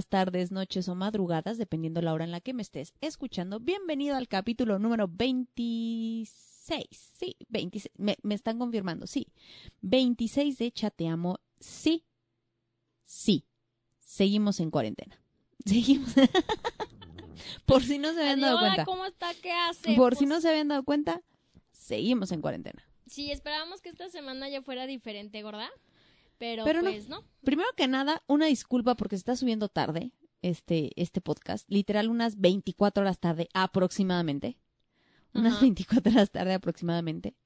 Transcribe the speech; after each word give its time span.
Días, 0.00 0.06
tardes, 0.08 0.50
noches 0.50 0.88
o 0.88 0.94
madrugadas, 0.94 1.58
dependiendo 1.58 2.00
la 2.00 2.14
hora 2.14 2.24
en 2.24 2.30
la 2.30 2.40
que 2.40 2.54
me 2.54 2.62
estés 2.62 2.94
escuchando. 3.02 3.60
Bienvenido 3.60 4.16
al 4.16 4.28
capítulo 4.28 4.78
número 4.78 5.08
26. 5.08 6.88
Sí, 6.90 7.36
26. 7.50 7.92
Me, 7.98 8.16
me 8.22 8.34
están 8.34 8.58
confirmando, 8.58 9.06
sí. 9.06 9.26
26 9.82 10.56
de 10.56 10.72
Chateamo. 10.72 11.38
Sí. 11.58 12.06
Sí. 13.04 13.44
Seguimos 13.98 14.60
en 14.60 14.70
cuarentena. 14.70 15.20
Seguimos. 15.66 16.14
Por 17.66 17.82
si 17.82 17.98
no 17.98 18.14
se 18.14 18.20
habían 18.22 18.40
dado 18.40 18.58
cuenta. 18.58 18.84
¿cómo 18.86 19.04
está? 19.04 19.34
¿Qué 19.42 19.52
hace? 19.52 19.94
Por 19.96 20.14
si 20.14 20.24
Pues, 20.24 20.28
no 20.30 20.40
se 20.40 20.48
habían 20.48 20.68
dado 20.68 20.82
cuenta, 20.84 21.20
seguimos 21.72 22.32
en 22.32 22.40
cuarentena. 22.40 22.82
Sí, 23.06 23.30
esperábamos 23.32 23.82
que 23.82 23.90
esta 23.90 24.08
semana 24.08 24.48
ya 24.48 24.62
fuera 24.62 24.86
diferente, 24.86 25.42
¿gorda? 25.42 25.68
Pero, 26.40 26.64
Pero 26.64 26.82
no. 26.82 26.90
pues 26.90 27.08
no. 27.08 27.22
Primero 27.44 27.68
que 27.76 27.86
nada, 27.86 28.24
una 28.26 28.46
disculpa 28.46 28.96
porque 28.96 29.14
se 29.16 29.20
está 29.20 29.36
subiendo 29.36 29.68
tarde 29.68 30.10
este, 30.42 30.90
este 31.00 31.20
podcast. 31.20 31.70
Literal, 31.70 32.08
unas 32.08 32.40
24 32.40 33.02
horas 33.02 33.20
tarde 33.20 33.48
aproximadamente. 33.54 34.56
Unas 35.34 35.52
Ajá. 35.52 35.60
24 35.60 36.10
horas 36.12 36.30
tarde 36.32 36.54
aproximadamente. 36.54 37.36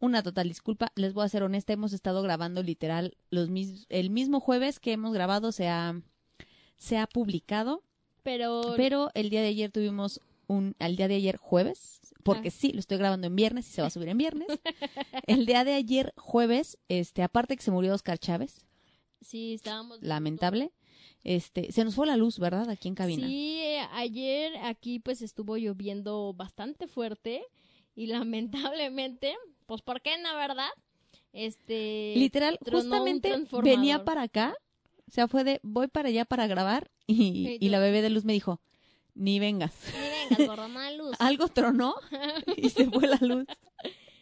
Una 0.00 0.22
total 0.22 0.48
disculpa. 0.48 0.90
Les 0.96 1.12
voy 1.12 1.26
a 1.26 1.28
ser 1.28 1.42
honesta, 1.42 1.74
hemos 1.74 1.92
estado 1.92 2.22
grabando 2.22 2.62
literal 2.62 3.16
los 3.30 3.50
mis- 3.50 3.86
el 3.90 4.08
mismo 4.10 4.40
jueves 4.40 4.80
que 4.80 4.92
hemos 4.92 5.12
grabado 5.12 5.52
se 5.52 5.68
ha, 5.68 6.00
se 6.78 6.96
ha 6.98 7.06
publicado. 7.06 7.84
Pero, 8.22 8.72
Pero 8.76 9.10
el 9.14 9.28
día 9.30 9.42
de 9.42 9.48
ayer 9.48 9.70
tuvimos 9.70 10.20
un, 10.46 10.74
al 10.78 10.96
día 10.96 11.08
de 11.08 11.16
ayer 11.16 11.36
jueves, 11.36 12.00
porque 12.22 12.48
Ah. 12.48 12.52
sí, 12.52 12.72
lo 12.72 12.80
estoy 12.80 12.98
grabando 12.98 13.26
en 13.26 13.36
viernes 13.36 13.68
y 13.68 13.72
se 13.72 13.82
va 13.82 13.88
a 13.88 13.90
subir 13.90 14.08
en 14.08 14.18
viernes. 14.18 14.48
el 15.26 15.46
día 15.46 15.64
de 15.64 15.74
ayer 15.74 16.12
jueves, 16.16 16.78
este, 16.88 17.22
aparte 17.22 17.56
que 17.56 17.62
se 17.62 17.70
murió 17.70 17.94
Oscar 17.94 18.18
Chávez, 18.18 18.64
sí, 19.20 19.54
estábamos... 19.54 20.02
lamentable. 20.02 20.72
Este, 21.22 21.70
se 21.70 21.84
nos 21.84 21.94
fue 21.94 22.06
la 22.06 22.16
luz, 22.16 22.38
¿verdad? 22.38 22.70
Aquí 22.70 22.88
en 22.88 22.94
cabina. 22.94 23.26
Sí, 23.26 23.60
ayer 23.92 24.56
aquí 24.62 25.00
pues 25.00 25.20
estuvo 25.20 25.56
lloviendo 25.56 26.32
bastante 26.34 26.86
fuerte 26.86 27.44
y 27.94 28.06
lamentablemente, 28.76 29.34
pues 29.66 29.82
¿por 29.82 30.00
qué 30.00 30.16
no, 30.18 30.34
verdad? 30.36 30.70
Este... 31.32 32.14
Literal, 32.16 32.58
justamente 32.70 33.32
venía 33.62 34.04
para 34.04 34.22
acá, 34.22 34.54
o 35.06 35.12
sea, 35.12 35.28
fue 35.28 35.44
de 35.44 35.60
voy 35.62 35.88
para 35.88 36.08
allá 36.08 36.24
para 36.24 36.46
grabar 36.46 36.90
y, 37.06 37.68
la 37.68 37.78
bebé 37.80 38.02
de 38.02 38.10
luz 38.10 38.24
me 38.24 38.32
dijo, 38.32 38.60
ni 39.14 39.38
vengas. 39.38 39.74
Ni 39.92 40.46
vengas, 40.46 40.76
hay 40.76 40.96
luz. 40.96 41.16
Algo 41.18 41.48
tronó 41.48 41.94
y 42.56 42.70
se 42.70 42.90
fue 42.90 43.06
la 43.06 43.18
luz. 43.20 43.46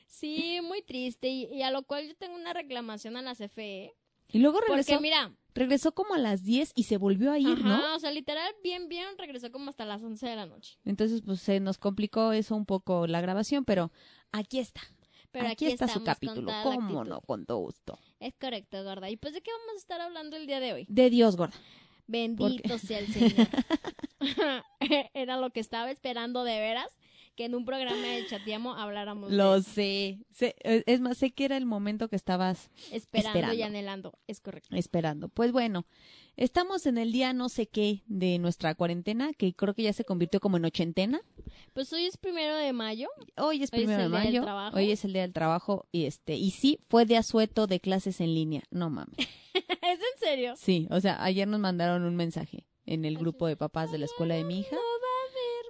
Sí, 0.06 0.60
muy 0.62 0.82
triste 0.82 1.28
y, 1.28 1.44
y 1.46 1.62
a 1.62 1.70
lo 1.70 1.82
cual 1.84 2.08
yo 2.08 2.16
tengo 2.16 2.34
una 2.34 2.52
reclamación 2.52 3.16
a 3.16 3.22
la 3.22 3.34
CFE. 3.34 3.94
Y 4.30 4.40
luego 4.40 4.58
Porque 4.58 4.72
regresó, 4.72 5.00
mira, 5.00 5.32
regresó 5.54 5.92
como 5.92 6.14
a 6.14 6.18
las 6.18 6.44
10 6.44 6.72
y 6.74 6.84
se 6.84 6.98
volvió 6.98 7.32
a 7.32 7.38
ir, 7.38 7.58
ajá, 7.58 7.62
¿no? 7.62 7.96
o 7.96 7.98
sea, 7.98 8.10
literal, 8.10 8.52
bien, 8.62 8.88
bien, 8.88 9.06
regresó 9.16 9.50
como 9.50 9.70
hasta 9.70 9.86
las 9.86 10.02
11 10.02 10.26
de 10.26 10.36
la 10.36 10.46
noche. 10.46 10.78
Entonces, 10.84 11.22
pues 11.24 11.40
se 11.40 11.60
nos 11.60 11.78
complicó 11.78 12.32
eso 12.32 12.54
un 12.54 12.66
poco 12.66 13.06
la 13.06 13.20
grabación, 13.20 13.64
pero 13.64 13.90
aquí 14.32 14.58
está. 14.58 14.82
Pero 15.30 15.46
aquí, 15.46 15.66
aquí, 15.66 15.74
está 15.74 15.88
su 15.88 16.02
capítulo. 16.02 16.50
¿Cómo 16.62 17.04
no? 17.04 17.20
Con 17.20 17.44
todo 17.44 17.58
gusto. 17.58 17.98
Es 18.18 18.34
correcto, 18.34 18.82
gorda. 18.82 19.10
¿Y 19.10 19.16
pues 19.16 19.34
de 19.34 19.42
qué 19.42 19.50
vamos 19.50 19.74
a 19.74 19.78
estar 19.78 20.00
hablando 20.00 20.36
el 20.36 20.46
día 20.46 20.58
de 20.58 20.72
hoy? 20.72 20.86
De 20.88 21.10
Dios, 21.10 21.36
gorda. 21.36 21.56
Bendito 22.08 22.78
sea 22.78 22.98
el 22.98 23.06
Señor. 23.12 23.48
Era 25.14 25.36
lo 25.36 25.50
que 25.50 25.60
estaba 25.60 25.90
esperando 25.90 26.42
de 26.42 26.58
veras, 26.58 26.98
que 27.38 27.44
en 27.44 27.54
un 27.54 27.64
programa 27.64 28.02
de 28.04 28.26
Chateamo 28.26 28.74
habláramos 28.74 29.30
Lo 29.30 29.54
de 29.54 29.62
sé. 29.62 30.18
sé. 30.32 30.56
eh, 30.64 30.82
Es 30.86 31.00
más, 31.00 31.18
sé 31.18 31.30
que 31.30 31.44
era 31.44 31.56
el 31.56 31.66
momento 31.66 32.08
que 32.08 32.16
estabas 32.16 32.68
esperando, 32.90 33.28
esperando. 33.38 33.54
y 33.54 33.62
anhelando. 33.62 34.18
Es 34.26 34.40
correcto. 34.40 34.74
esperando. 34.74 35.28
Pues 35.28 35.52
bueno, 35.52 35.86
estamos 36.36 36.84
en 36.86 36.98
el 36.98 37.12
día 37.12 37.32
no 37.32 37.48
sé 37.48 37.68
qué 37.68 38.02
de 38.06 38.40
nuestra 38.40 38.74
cuarentena, 38.74 39.32
que 39.34 39.54
creo 39.54 39.72
que 39.72 39.84
ya 39.84 39.92
se 39.92 40.04
convirtió 40.04 40.40
como 40.40 40.56
en 40.56 40.64
ochentena. 40.64 41.20
Pues 41.74 41.92
hoy 41.92 42.06
es 42.06 42.16
primero 42.16 42.56
de 42.56 42.72
mayo. 42.72 43.08
Hoy 43.36 43.62
es 43.62 43.62
Hoy 43.62 43.62
es 43.62 43.70
primero 43.70 43.98
de 44.00 44.04
el 44.06 44.10
día 44.10 44.20
del 44.32 44.42
mayo. 44.42 44.76
Hoy 44.76 44.90
es 44.90 45.04
el 45.04 45.12
día 45.12 45.22
del 45.22 45.32
trabajo 45.32 45.86
y 45.92 46.06
este 46.06 46.34
y 46.34 46.50
sí 46.50 46.80
fue 46.88 47.06
de 47.06 47.18
asueto 47.18 47.68
de 47.68 47.78
clases 47.78 48.20
en 48.20 48.34
línea. 48.34 48.64
No 48.72 48.90
mames. 48.90 49.16
¿Es 49.54 50.00
en 50.00 50.18
serio? 50.18 50.54
Sí, 50.56 50.88
o 50.90 50.98
sea, 51.00 51.22
ayer 51.22 51.46
nos 51.46 51.60
mandaron 51.60 52.02
un 52.02 52.16
mensaje 52.16 52.66
en 52.84 53.04
el 53.04 53.16
grupo 53.16 53.46
de 53.46 53.56
papás 53.56 53.92
de 53.92 53.98
la 53.98 54.06
escuela 54.06 54.34
de 54.34 54.42
mi 54.42 54.58
hija. 54.60 54.76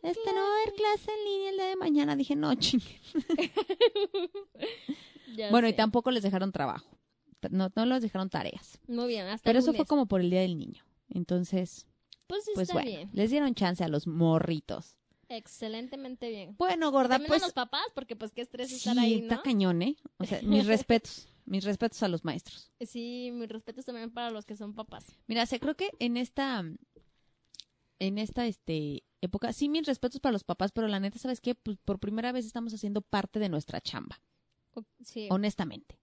Este 0.02 0.32
no 0.32 0.40
va 0.40 0.46
a 0.48 0.62
haber 0.62 0.74
clase 0.74 1.10
en 1.10 1.24
línea 1.24 1.50
el 1.50 1.56
día 1.56 1.66
de 1.66 1.76
mañana. 1.76 2.16
Dije, 2.16 2.36
no, 2.36 2.54
chingue. 2.54 3.00
Bueno, 5.50 5.68
y 5.68 5.72
tampoco 5.74 6.10
les 6.10 6.22
dejaron 6.22 6.52
trabajo. 6.52 6.86
No, 7.50 7.70
no 7.76 7.86
les 7.86 8.02
dejaron 8.02 8.28
tareas. 8.28 8.80
Muy 8.88 9.08
bien, 9.08 9.26
hasta 9.26 9.44
Pero 9.44 9.58
el 9.58 9.62
eso 9.62 9.72
fue 9.72 9.86
como 9.86 10.06
por 10.06 10.20
el 10.20 10.30
día 10.30 10.40
del 10.40 10.58
niño. 10.58 10.84
Entonces, 11.10 11.86
Pues 12.26 12.44
pues 12.54 12.68
está 12.68 12.74
bueno, 12.74 12.90
bien. 12.90 13.10
les 13.12 13.30
dieron 13.30 13.54
chance 13.54 13.84
a 13.84 13.88
los 13.88 14.06
morritos. 14.06 14.96
Excelentemente 15.28 16.30
bien. 16.30 16.56
Bueno, 16.56 16.90
gorda, 16.90 17.10
También 17.10 17.28
pues 17.28 17.42
a 17.42 17.46
los 17.46 17.52
papás, 17.52 17.84
porque 17.94 18.16
pues 18.16 18.32
qué 18.32 18.40
estrés 18.40 18.70
sí, 18.70 18.76
estar 18.76 18.98
ahí, 18.98 19.14
está 19.20 19.36
¿no? 19.36 19.42
cañón, 19.42 19.82
¿eh? 19.82 19.96
O 20.16 20.24
sea, 20.24 20.40
mis 20.42 20.66
respetos, 20.66 21.28
mis 21.44 21.64
respetos 21.64 22.02
a 22.02 22.08
los 22.08 22.24
maestros. 22.24 22.72
Sí, 22.80 23.30
mis 23.32 23.48
respetos 23.48 23.84
también 23.84 24.10
para 24.10 24.30
los 24.30 24.44
que 24.46 24.56
son 24.56 24.74
papás. 24.74 25.04
Mira, 25.28 25.46
se 25.46 25.60
creo 25.60 25.76
que 25.76 25.90
en 26.00 26.16
esta, 26.16 26.64
en 28.00 28.18
esta, 28.18 28.46
este, 28.46 29.04
época, 29.20 29.52
sí, 29.52 29.68
mis 29.68 29.86
respetos 29.86 30.20
para 30.20 30.32
los 30.32 30.44
papás, 30.44 30.72
pero 30.72 30.88
la 30.88 31.00
neta, 31.00 31.18
¿sabes 31.18 31.40
qué? 31.40 31.54
Pues 31.54 31.76
por 31.84 31.98
primera 31.98 32.32
vez 32.32 32.46
estamos 32.46 32.72
haciendo 32.74 33.00
parte 33.02 33.38
de 33.38 33.48
nuestra 33.48 33.80
chamba, 33.80 34.20
Sí, 35.02 35.26
honestamente. 35.30 35.98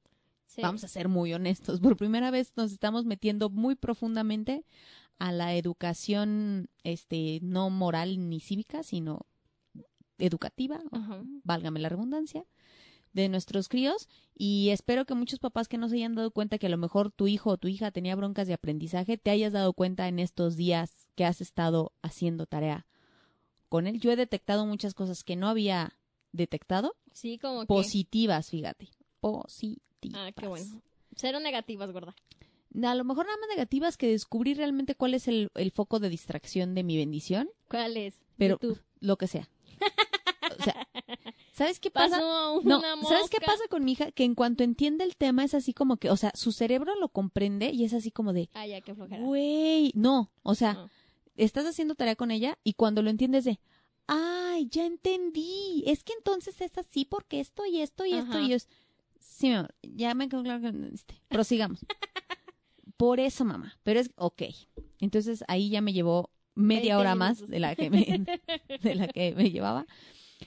sí. 0.45 0.61
Vamos 0.61 0.83
a 0.83 0.87
ser 0.87 1.07
muy 1.07 1.33
honestos. 1.33 1.79
Por 1.79 1.95
primera 1.97 2.31
vez 2.31 2.53
nos 2.55 2.71
estamos 2.71 3.05
metiendo 3.05 3.49
muy 3.49 3.75
profundamente 3.75 4.65
a 5.17 5.31
la 5.31 5.55
educación, 5.55 6.69
este, 6.83 7.39
no 7.41 7.69
moral 7.69 8.29
ni 8.29 8.39
cívica, 8.39 8.83
sino 8.83 9.25
educativa, 10.17 10.81
Ajá. 10.91 11.23
válgame 11.43 11.79
la 11.79 11.89
redundancia, 11.89 12.45
de 13.13 13.29
nuestros 13.29 13.69
críos 13.69 14.09
y 14.37 14.69
espero 14.71 15.05
que 15.05 15.15
muchos 15.15 15.39
papás 15.39 15.69
que 15.69 15.77
no 15.77 15.87
se 15.87 15.95
hayan 15.95 16.15
dado 16.15 16.31
cuenta 16.31 16.57
que 16.57 16.67
a 16.67 16.69
lo 16.69 16.77
mejor 16.77 17.11
tu 17.11 17.27
hijo 17.27 17.51
o 17.51 17.57
tu 17.57 17.69
hija 17.69 17.89
tenía 17.91 18.13
broncas 18.15 18.45
de 18.47 18.53
aprendizaje, 18.53 19.17
te 19.17 19.31
hayas 19.31 19.53
dado 19.53 19.71
cuenta 19.71 20.09
en 20.09 20.19
estos 20.19 20.57
días 20.57 21.07
que 21.15 21.23
has 21.23 21.39
estado 21.39 21.93
haciendo 22.01 22.45
tarea 22.45 22.85
con 23.69 23.87
él. 23.87 23.99
Yo 23.99 24.11
he 24.11 24.15
detectado 24.15 24.65
muchas 24.65 24.93
cosas 24.93 25.23
que 25.23 25.35
no 25.35 25.47
había 25.47 25.97
detectado, 26.31 26.95
Sí, 27.13 27.37
como 27.37 27.61
que... 27.61 27.67
positivas, 27.67 28.49
fíjate, 28.49 28.89
positivas. 29.19 29.81
Ah, 30.13 30.31
qué 30.37 30.47
bueno. 30.47 30.81
Cero 31.15 31.39
negativas, 31.39 31.91
gorda. 31.91 32.13
a 32.83 32.95
lo 32.95 33.03
mejor 33.05 33.25
nada 33.25 33.37
más 33.39 33.49
negativas 33.49 33.95
que 33.97 34.07
descubrí 34.09 34.53
realmente 34.53 34.95
cuál 34.95 35.13
es 35.13 35.27
el, 35.27 35.49
el 35.55 35.71
foco 35.71 35.99
de 35.99 36.09
distracción 36.09 36.75
de 36.75 36.83
mi 36.83 36.97
bendición, 36.97 37.49
¿Cuál 37.69 37.95
es? 37.97 38.15
pero 38.37 38.55
YouTube. 38.61 38.81
lo 38.99 39.17
que 39.17 39.27
sea. 39.27 39.49
O 40.59 40.63
sea, 40.63 40.87
¿sabes 41.53 41.79
qué 41.79 41.89
pasa? 41.89 42.17
Pasó 42.17 42.61
No, 42.63 42.79
una 42.79 43.01
¿sabes 43.07 43.29
qué 43.29 43.39
pasa 43.39 43.63
con 43.69 43.83
mi 43.85 43.93
hija? 43.93 44.11
Que 44.11 44.25
en 44.25 44.35
cuanto 44.35 44.63
entiende 44.63 45.03
el 45.05 45.15
tema 45.15 45.43
es 45.43 45.53
así 45.53 45.73
como 45.73 45.97
que, 45.97 46.09
o 46.09 46.17
sea, 46.17 46.31
su 46.35 46.51
cerebro 46.51 46.95
lo 46.99 47.09
comprende 47.09 47.71
y 47.71 47.85
es 47.85 47.93
así 47.93 48.11
como 48.11 48.33
de, 48.33 48.49
Ah, 48.53 48.67
ya, 48.67 48.81
qué 48.81 48.93
flojera. 48.93 49.23
güey, 49.23 49.91
no, 49.95 50.31
o 50.43 50.53
sea, 50.55 50.73
No. 50.73 50.89
Estás 51.35 51.65
haciendo 51.65 51.95
tarea 51.95 52.15
con 52.15 52.31
ella 52.31 52.57
y 52.63 52.73
cuando 52.73 53.01
lo 53.01 53.09
entiendes 53.09 53.45
de, 53.45 53.59
ay, 54.07 54.67
ya 54.69 54.85
entendí, 54.85 55.83
es 55.85 56.03
que 56.03 56.13
entonces 56.13 56.59
es 56.61 56.77
así 56.77 57.05
porque 57.05 57.39
esto 57.39 57.65
y 57.65 57.81
esto 57.81 58.05
y 58.05 58.13
esto 58.13 58.39
y 58.39 58.53
es, 58.53 58.67
sí, 59.19 59.47
mi 59.49 59.53
amor, 59.55 59.75
ya 59.83 60.13
me 60.13 60.29
quedó 60.29 60.43
claro 60.43 60.61
que 60.61 60.67
entendiste. 60.67 61.21
prosigamos. 61.29 61.85
Por 62.97 63.19
eso, 63.19 63.43
mamá, 63.43 63.77
pero 63.83 63.99
es, 63.99 64.09
ok, 64.15 64.43
entonces 64.99 65.43
ahí 65.49 65.69
ya 65.69 65.81
me 65.81 65.91
llevó 65.91 66.29
media 66.53 66.95
20 66.95 66.95
hora 66.95 67.15
más 67.15 67.45
de 67.45 67.59
la 67.59 67.75
que 67.75 67.89
me, 67.89 68.05
de 68.81 68.95
la 68.95 69.07
que 69.09 69.35
me 69.35 69.51
llevaba. 69.51 69.85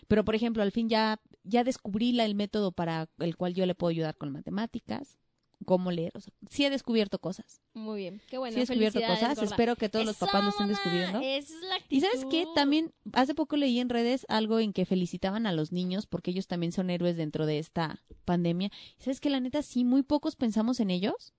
Pero, 0.06 0.24
por 0.24 0.34
ejemplo, 0.34 0.62
al 0.62 0.72
fin 0.72 0.88
ya, 0.88 1.20
ya 1.44 1.64
descubrí 1.64 2.12
la- 2.12 2.24
el 2.24 2.34
método 2.34 2.72
para 2.72 3.10
el 3.18 3.36
cual 3.36 3.52
yo 3.54 3.66
le 3.66 3.74
puedo 3.74 3.90
ayudar 3.90 4.16
con 4.16 4.32
matemáticas, 4.32 5.18
cómo 5.64 5.90
leer. 5.90 6.12
O 6.14 6.20
sea, 6.20 6.32
sí 6.48 6.64
he 6.64 6.70
descubierto 6.70 7.18
cosas. 7.18 7.60
Muy 7.74 7.98
bien. 7.98 8.22
Qué 8.28 8.38
bueno. 8.38 8.54
sí 8.54 8.60
he 8.60 8.66
descubierto 8.66 9.00
cosas. 9.00 9.36
gorda. 9.36 9.44
Espero 9.44 9.76
que 9.76 9.88
todos 9.88 10.06
los 10.06 10.16
papás 10.16 10.42
lo 10.44 10.50
estén 10.50 10.68
descubriendo. 10.68 11.20
Esa 11.20 11.54
es 11.54 11.62
la 11.62 11.76
Y 11.88 12.00
sabes 12.00 12.24
qué, 12.30 12.46
también 12.54 12.92
hace 13.12 13.34
poco 13.34 13.56
leí 13.56 13.78
en 13.80 13.88
redes 13.88 14.26
algo 14.28 14.60
en 14.60 14.72
que 14.72 14.86
felicitaban 14.86 15.46
a 15.46 15.52
los 15.52 15.72
niños 15.72 16.06
porque 16.06 16.30
ellos 16.30 16.46
también 16.46 16.72
son 16.72 16.90
héroes 16.90 17.16
dentro 17.16 17.46
de 17.46 17.58
esta 17.58 18.02
pandemia. 18.24 18.70
Y 18.98 19.02
sabes 19.02 19.20
que 19.20 19.30
la 19.30 19.40
neta 19.40 19.62
sí, 19.62 19.84
muy 19.84 20.02
pocos 20.02 20.36
pensamos 20.36 20.80
en 20.80 20.90
ellos, 20.90 21.32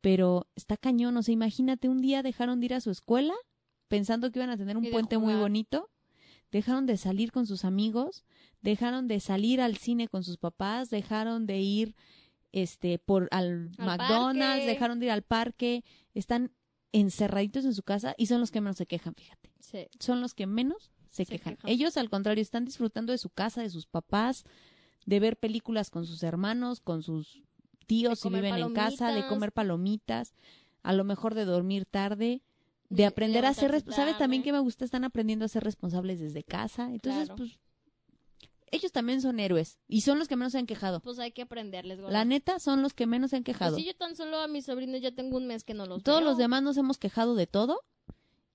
pero 0.00 0.46
está 0.56 0.76
cañón. 0.76 1.16
O 1.16 1.22
sea, 1.22 1.32
imagínate, 1.32 1.88
un 1.88 2.00
día 2.00 2.22
dejaron 2.22 2.60
de 2.60 2.66
ir 2.66 2.74
a 2.74 2.80
su 2.80 2.90
escuela 2.90 3.34
pensando 3.88 4.30
que 4.30 4.38
iban 4.38 4.50
a 4.50 4.56
tener 4.56 4.76
un 4.76 4.90
puente 4.90 5.18
muy 5.18 5.34
bonito. 5.34 5.90
Dejaron 6.50 6.86
de 6.86 6.96
salir 6.96 7.32
con 7.32 7.46
sus 7.46 7.64
amigos, 7.64 8.24
dejaron 8.60 9.08
de 9.08 9.18
salir 9.18 9.60
al 9.60 9.76
cine 9.76 10.06
con 10.06 10.22
sus 10.22 10.36
papás, 10.36 10.88
dejaron 10.88 11.46
de 11.46 11.58
ir 11.58 11.96
este 12.62 12.98
por 12.98 13.28
al, 13.32 13.70
Al 13.78 13.86
McDonald's, 13.86 14.38
parque. 14.60 14.66
dejaron 14.66 14.98
de 15.00 15.06
ir 15.06 15.12
al 15.12 15.22
parque, 15.22 15.84
están 16.14 16.52
encerraditos 16.92 17.64
en 17.64 17.74
su 17.74 17.82
casa 17.82 18.14
y 18.16 18.26
son 18.26 18.40
los 18.40 18.50
que 18.50 18.60
menos 18.60 18.76
se 18.76 18.86
quejan, 18.86 19.14
fíjate 19.14 19.50
Sí. 19.58 19.86
son 19.98 20.20
los 20.20 20.34
que 20.34 20.46
menos 20.46 20.92
se, 21.10 21.24
Se 21.24 21.26
quejan. 21.26 21.56
quejan. 21.56 21.70
Ellos, 21.70 21.96
al 21.96 22.10
contrario, 22.10 22.42
están 22.42 22.64
disfrutando 22.64 23.12
de 23.12 23.18
su 23.18 23.30
casa, 23.30 23.62
de 23.62 23.70
sus 23.70 23.86
papás, 23.86 24.44
de 25.06 25.20
ver 25.20 25.36
películas 25.36 25.90
con 25.90 26.06
sus 26.06 26.22
hermanos, 26.22 26.80
con 26.80 27.02
sus 27.02 27.42
tíos 27.86 28.20
si 28.20 28.28
viven 28.30 28.56
en 28.56 28.72
casa, 28.72 29.12
de 29.12 29.26
comer 29.26 29.52
palomitas, 29.52 30.34
a 30.82 30.92
lo 30.92 31.04
mejor 31.04 31.34
de 31.34 31.44
dormir 31.44 31.84
tarde, 31.86 32.42
de 32.90 32.96
De 32.96 33.06
aprender 33.06 33.44
a 33.46 33.54
ser, 33.54 33.82
¿sabes 33.92 34.18
también 34.18 34.42
que 34.42 34.52
me 34.52 34.58
gusta? 34.60 34.84
Están 34.84 35.04
aprendiendo 35.04 35.44
a 35.44 35.48
ser 35.48 35.64
responsables 35.64 36.20
desde 36.20 36.44
casa. 36.44 36.84
Entonces, 36.92 37.24
Claro. 37.24 37.36
pues, 37.36 37.58
ellos 38.74 38.92
también 38.92 39.20
son 39.20 39.40
héroes 39.40 39.78
y 39.88 40.02
son 40.02 40.18
los 40.18 40.28
que 40.28 40.36
menos 40.36 40.52
se 40.52 40.58
han 40.58 40.66
quejado. 40.66 41.00
Pues 41.00 41.18
hay 41.18 41.32
que 41.32 41.42
aprenderles, 41.42 41.98
gorda. 42.00 42.12
La 42.12 42.24
neta, 42.24 42.58
son 42.58 42.82
los 42.82 42.92
que 42.94 43.06
menos 43.06 43.30
se 43.30 43.36
han 43.36 43.44
Pues 43.44 43.56
quejado. 43.56 43.76
sí, 43.76 43.84
yo 43.84 43.94
tan 43.96 44.16
solo 44.16 44.38
a 44.38 44.48
mis 44.48 44.66
sobrinos 44.66 45.00
ya 45.00 45.12
tengo 45.12 45.36
un 45.36 45.46
mes 45.46 45.64
que 45.64 45.74
no 45.74 45.86
los 45.86 46.02
Todos 46.02 46.20
veo. 46.20 46.28
los 46.30 46.38
demás 46.38 46.62
nos 46.62 46.76
hemos 46.76 46.98
quejado 46.98 47.34
de 47.34 47.46
todo 47.46 47.80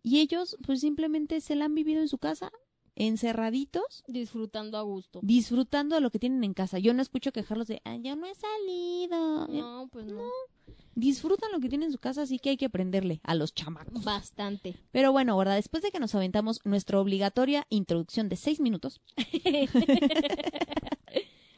y 0.03 0.19
ellos, 0.19 0.57
pues, 0.65 0.79
simplemente 0.81 1.41
se 1.41 1.55
la 1.55 1.65
han 1.65 1.75
vivido 1.75 2.01
en 2.01 2.07
su 2.07 2.17
casa, 2.17 2.51
encerraditos 2.95 4.03
Disfrutando 4.07 4.77
a 4.77 4.81
gusto. 4.81 5.19
disfrutando 5.23 5.95
de 5.95 6.01
lo 6.01 6.09
que 6.11 6.19
tienen 6.19 6.43
en 6.43 6.53
casa. 6.53 6.79
Yo 6.79 6.93
no 6.93 7.01
escucho 7.01 7.31
quejarlos 7.31 7.67
de, 7.67 7.81
ah, 7.85 7.95
yo 7.97 8.15
no 8.15 8.27
he 8.27 8.35
salido. 8.35 9.47
No, 9.47 9.87
pues 9.91 10.05
no. 10.05 10.23
Disfrutan 10.99 11.51
lo 11.53 11.59
que 11.61 11.69
tienen 11.69 11.87
en 11.87 11.91
su 11.93 11.97
casa, 11.97 12.23
así 12.23 12.39
que 12.39 12.49
hay 12.49 12.57
que 12.57 12.65
aprenderle 12.65 13.21
a 13.23 13.33
los 13.35 13.53
chamacos. 13.53 14.03
Bastante. 14.03 14.75
Pero 14.91 15.11
bueno, 15.13 15.37
¿verdad? 15.37 15.55
Después 15.55 15.81
de 15.81 15.91
que 15.91 15.99
nos 15.99 16.13
aventamos 16.13 16.59
nuestra 16.65 16.99
obligatoria 16.99 17.65
introducción 17.69 18.27
de 18.27 18.35
seis 18.35 18.59
minutos, 18.59 18.99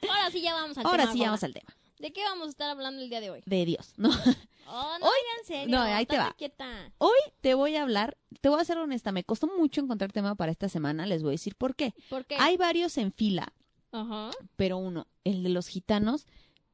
Ahora 0.10 0.32
sí 0.32 0.42
ya 0.42 0.54
vamos 0.54 0.78
al 0.78 0.86
ahora 0.86 1.04
tema. 1.04 1.12
sí 1.14 1.18
gorda. 1.20 1.30
vamos 1.32 1.44
al 1.44 1.54
tema. 1.54 1.76
¿De 2.00 2.12
qué 2.14 2.24
vamos 2.24 2.48
a 2.48 2.50
estar 2.50 2.70
hablando 2.70 3.02
el 3.02 3.10
día 3.10 3.20
de 3.22 3.30
hoy? 3.30 3.42
De 3.46 3.66
Dios, 3.66 3.94
¿no? 3.98 4.10
Oh, 4.10 4.98
no, 5.00 5.06
Hoy- 5.08 5.12
ya 5.26 5.40
en 5.42 5.46
serio. 5.48 5.76
no, 5.78 5.82
ahí 5.84 6.06
te 6.06 6.18
va. 6.18 6.34
quieta. 6.38 6.92
Hoy 6.98 7.18
te 7.42 7.54
voy 7.54 7.76
a 7.76 7.84
hablar, 7.84 8.18
te 8.42 8.50
voy 8.50 8.60
a 8.60 8.66
ser 8.66 8.78
honesta, 8.78 9.12
me 9.12 9.24
costó 9.24 9.48
mucho 9.48 9.82
encontrar 9.82 10.12
tema 10.12 10.36
para 10.36 10.52
esta 10.52 10.70
semana, 10.70 11.06
les 11.06 11.22
voy 11.22 11.30
a 11.30 11.32
decir 11.34 11.56
por 11.56 11.76
qué. 11.76 11.94
¿Por 12.10 12.26
qué? 12.26 12.36
Hay 12.40 12.58
varios 12.58 12.98
en 12.98 13.12
fila, 13.12 13.54
Ajá. 13.92 14.32
pero 14.56 14.78
uno, 14.78 15.08
el 15.24 15.44
de 15.44 15.50
los 15.50 15.68
gitanos, 15.68 16.26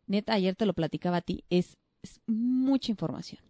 neta, 0.05 0.33
ayer 0.33 0.55
te 0.55 0.65
lo 0.65 0.73
platicaba 0.73 1.17
a 1.17 1.21
ti, 1.21 1.43
es, 1.49 1.77
es 2.03 2.19
mucha 2.27 2.91
información. 2.91 3.41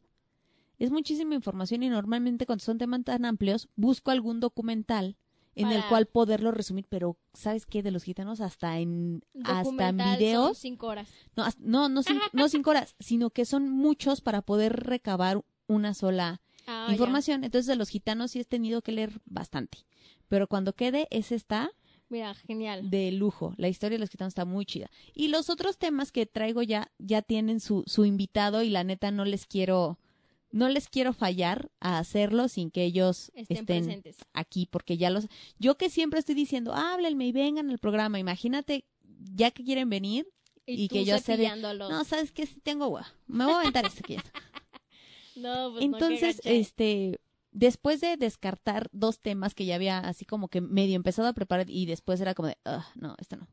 Es 0.79 0.91
muchísima 0.91 1.33
información 1.35 1.81
y 1.83 1.89
normalmente 1.89 2.45
cuando 2.45 2.63
son 2.63 2.77
temas 2.77 3.03
tan 3.03 3.25
amplios, 3.25 3.67
busco 3.75 4.11
algún 4.11 4.39
documental 4.39 5.17
en 5.55 5.71
el 5.71 5.81
cual 5.89 6.05
poderlo 6.05 6.51
resumir, 6.51 6.85
pero 6.87 7.17
¿sabes 7.33 7.65
qué? 7.65 7.81
De 7.81 7.89
los 7.89 8.03
gitanos 8.03 8.41
hasta 8.41 8.77
en, 8.77 9.23
hasta 9.43 9.89
en 9.89 9.97
son 10.31 10.53
cinco 10.53 10.85
horas. 10.87 11.09
no, 11.35 11.45
no, 11.57 11.89
no, 11.89 12.03
cin- 12.03 12.21
no 12.33 12.47
cinco 12.47 12.69
horas, 12.69 12.95
sino 12.99 13.31
que 13.31 13.43
son 13.45 13.67
muchos 13.69 14.21
para 14.21 14.43
poder 14.43 14.73
recabar 14.85 15.43
una 15.67 15.95
sola 15.95 16.41
Ah, 16.67 16.85
ya. 16.89 16.91
información. 16.93 17.43
Entonces 17.43 17.65
de 17.65 17.75
los 17.75 17.89
gitanos 17.89 18.31
sí 18.31 18.39
he 18.41 18.45
tenido 18.45 18.83
que 18.83 18.91
leer 18.91 19.19
bastante. 19.25 19.79
Pero 20.27 20.47
cuando 20.47 20.73
quede, 20.73 21.07
ese 21.09 21.33
está 21.33 21.71
Mira, 22.09 22.33
genial. 22.35 22.89
de 22.89 23.11
lujo. 23.11 23.53
La 23.57 23.67
historia 23.67 23.95
de 23.97 23.99
los 23.99 24.09
gitanos 24.09 24.31
está 24.31 24.45
muy 24.45 24.65
chida. 24.65 24.89
Y 25.13 25.27
los 25.27 25.49
otros 25.49 25.77
temas 25.77 26.11
que 26.11 26.25
traigo 26.25 26.61
ya, 26.63 26.91
ya 26.99 27.21
tienen 27.21 27.59
su, 27.59 27.83
su 27.85 28.05
invitado 28.05 28.63
y 28.63 28.69
la 28.69 28.83
neta 28.83 29.11
no 29.11 29.25
les 29.25 29.45
quiero, 29.45 29.99
no 30.51 30.69
les 30.69 30.87
quiero 30.87 31.11
fallar 31.13 31.69
a 31.81 31.99
hacerlo 31.99 32.47
sin 32.47 32.71
que 32.71 32.83
ellos 32.85 33.31
Estén 33.35 33.57
estén 33.57 33.83
presentes. 33.83 34.17
aquí, 34.33 34.65
porque 34.71 34.97
ya 34.97 35.09
los, 35.09 35.27
yo 35.59 35.75
que 35.77 35.89
siempre 35.89 36.19
estoy 36.19 36.35
diciendo, 36.35 36.73
háblenme 36.73 37.27
y 37.27 37.31
vengan 37.33 37.69
al 37.69 37.79
programa. 37.79 38.19
Imagínate, 38.19 38.85
ya 39.35 39.51
que 39.51 39.63
quieren 39.65 39.89
venir, 39.89 40.27
Y, 40.65 40.87
que 40.89 41.05
yo 41.05 41.17
sé 41.19 41.37
de- 41.37 41.49
no, 41.55 42.03
sabes 42.03 42.31
que 42.31 42.45
sí 42.45 42.59
tengo. 42.61 42.99
Me 43.25 43.45
voy 43.45 43.53
a 43.53 43.59
aventar 43.61 43.85
esto 43.85 44.01
que. 44.03 44.17
No, 45.35 45.71
pues 45.71 45.85
Entonces, 45.85 46.41
este, 46.45 47.19
después 47.57 48.01
de 48.01 48.17
descartar 48.17 48.87
dos 48.91 49.19
temas 49.19 49.55
que 49.55 49.65
ya 49.65 49.75
había 49.75 49.99
así 49.99 50.25
como 50.25 50.47
que 50.47 50.61
medio 50.61 50.95
empezado 50.95 51.27
a 51.27 51.33
preparar 51.33 51.69
y 51.69 51.85
después 51.87 52.21
era 52.21 52.33
como 52.35 52.49
de, 52.49 52.57
"Ah, 52.65 52.87
no, 52.95 53.15
esto 53.19 53.35
no. 53.37 53.47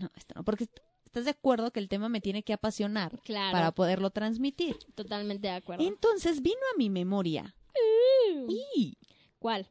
No, 0.00 0.10
esto 0.16 0.34
no. 0.36 0.44
Porque 0.44 0.64
est- 0.64 0.78
estás 1.04 1.24
de 1.24 1.30
acuerdo 1.30 1.72
que 1.72 1.80
el 1.80 1.88
tema 1.88 2.08
me 2.08 2.20
tiene 2.20 2.42
que 2.42 2.52
apasionar 2.52 3.18
Claro, 3.24 3.52
para 3.52 3.72
poderlo 3.72 4.10
transmitir. 4.10 4.76
totalmente 4.94 5.48
de 5.48 5.54
acuerdo. 5.54 5.84
Entonces 5.86 6.42
vino 6.42 6.60
a 6.74 6.78
mi 6.78 6.90
memoria. 6.90 7.54
Y 8.48 8.96
¿Cuál? 9.38 9.66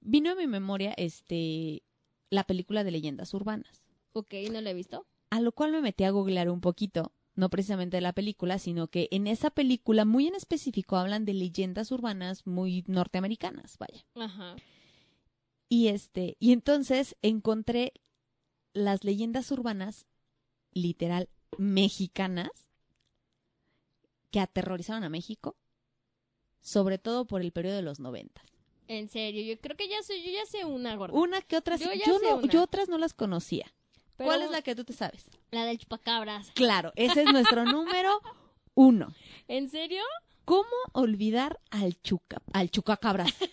vino 0.00 0.30
a 0.30 0.34
mi 0.34 0.46
memoria 0.46 0.94
este 0.96 1.82
la 2.30 2.44
película 2.44 2.84
de 2.84 2.90
leyendas 2.90 3.32
urbanas. 3.34 3.82
Ok, 4.12 4.34
no 4.52 4.60
lo 4.60 4.68
he 4.70 4.74
visto. 4.74 5.06
A 5.30 5.40
lo 5.40 5.52
cual 5.52 5.72
me 5.72 5.80
metí 5.80 6.04
a 6.04 6.10
googlear 6.10 6.50
un 6.50 6.60
poquito, 6.60 7.12
no 7.38 7.50
precisamente 7.50 7.98
de 7.98 8.00
la 8.00 8.12
película, 8.12 8.58
sino 8.58 8.88
que 8.88 9.06
en 9.12 9.28
esa 9.28 9.50
película 9.50 10.04
muy 10.04 10.26
en 10.26 10.34
específico 10.34 10.96
hablan 10.96 11.24
de 11.24 11.34
leyendas 11.34 11.92
urbanas 11.92 12.44
muy 12.48 12.82
norteamericanas, 12.88 13.78
vaya. 13.78 14.04
Ajá. 14.16 14.56
Y 15.68 15.86
este, 15.86 16.36
y 16.40 16.50
entonces 16.50 17.16
encontré 17.22 17.92
las 18.72 19.04
leyendas 19.04 19.52
urbanas 19.52 20.06
literal 20.72 21.28
mexicanas 21.58 22.50
que 24.32 24.40
aterrorizaron 24.40 25.04
a 25.04 25.08
México, 25.08 25.56
sobre 26.60 26.98
todo 26.98 27.24
por 27.24 27.40
el 27.40 27.52
periodo 27.52 27.76
de 27.76 27.82
los 27.82 28.00
90. 28.00 28.42
En 28.88 29.08
serio, 29.08 29.42
yo 29.44 29.60
creo 29.60 29.76
que 29.76 29.88
ya 29.88 30.02
sé, 30.02 30.20
yo 30.24 30.32
ya 30.32 30.44
sé 30.44 30.64
una 30.64 30.96
gorda. 30.96 31.16
Una 31.16 31.40
que 31.40 31.56
otras, 31.56 31.78
Yo 31.78 31.92
yo, 31.94 32.18
no, 32.18 32.44
yo 32.46 32.64
otras 32.64 32.88
no 32.88 32.98
las 32.98 33.14
conocía. 33.14 33.72
Pero 34.18 34.28
¿Cuál 34.28 34.42
es 34.42 34.50
la 34.50 34.60
que 34.62 34.74
tú 34.74 34.84
te 34.84 34.92
sabes? 34.92 35.30
La 35.52 35.64
del 35.64 35.78
chupacabras. 35.78 36.50
Claro, 36.52 36.92
ese 36.96 37.22
es 37.22 37.32
nuestro 37.32 37.64
número 37.72 38.20
uno. 38.74 39.14
¿En 39.46 39.70
serio? 39.70 40.02
¿Cómo 40.44 40.68
olvidar 40.92 41.58
al 41.70 42.00
chuca, 42.02 42.42
al 42.52 42.70
chupacabras? 42.70 43.32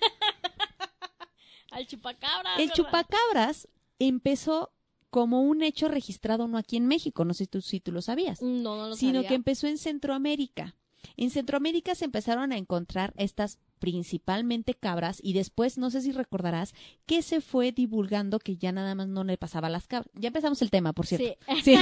Al 1.72 1.88
chupacabras. 1.88 2.58
El 2.60 2.72
chupacabras 2.72 3.68
empezó 4.00 4.72
como 5.10 5.42
un 5.42 5.62
hecho 5.62 5.88
registrado 5.90 6.48
no 6.48 6.58
aquí 6.58 6.78
en 6.78 6.88
México, 6.88 7.26
no 7.26 7.34
sé 7.34 7.48
tú, 7.48 7.62
si 7.62 7.80
tú 7.82 7.92
lo 7.92 8.02
sabías, 8.02 8.42
No, 8.42 8.76
no 8.78 8.88
lo 8.90 8.96
sino 8.96 9.16
sabía. 9.16 9.28
que 9.30 9.36
empezó 9.36 9.68
en 9.68 9.78
Centroamérica. 9.78 10.76
En 11.18 11.30
Centroamérica 11.32 11.94
se 11.96 12.06
empezaron 12.06 12.52
a 12.54 12.58
encontrar 12.58 13.14
estas 13.18 13.60
principalmente 13.80 14.74
cabras 14.74 15.20
y 15.22 15.34
después, 15.34 15.78
no 15.78 15.90
sé 15.90 16.02
si 16.02 16.12
recordarás, 16.12 16.74
que 17.06 17.22
se 17.22 17.42
fue 17.42 17.72
divulgando 17.72 18.40
que 18.40 18.58
ya 18.58 18.72
nada 18.72 18.96
más 18.96 19.08
no 19.08 19.24
le 19.24 19.38
pasaba 19.38 19.68
a 19.68 19.72
las 19.72 19.88
cabras. 19.88 20.10
Ya 20.16 20.28
empezamos 20.28 20.62
el 20.62 20.72
tema, 20.72 20.94
por 20.94 21.06
cierto. 21.06 21.38
Sí. 21.64 21.76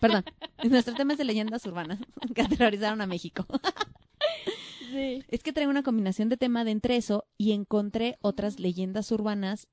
Perdón. 0.00 0.24
Nuestro 0.64 0.94
tema 0.94 1.12
es 1.12 1.18
de 1.18 1.24
leyendas 1.24 1.64
urbanas 1.66 1.98
que 2.34 2.42
aterrorizaron 2.42 3.00
a 3.00 3.06
México. 3.06 3.46
sí. 4.92 5.24
Es 5.28 5.42
que 5.42 5.52
traigo 5.52 5.70
una 5.70 5.82
combinación 5.82 6.28
de 6.28 6.36
tema 6.36 6.64
de 6.64 6.70
entre 6.72 6.96
eso 6.96 7.26
y 7.38 7.52
encontré 7.52 8.18
otras 8.20 8.58
leyendas 8.60 9.10
urbanas, 9.12 9.68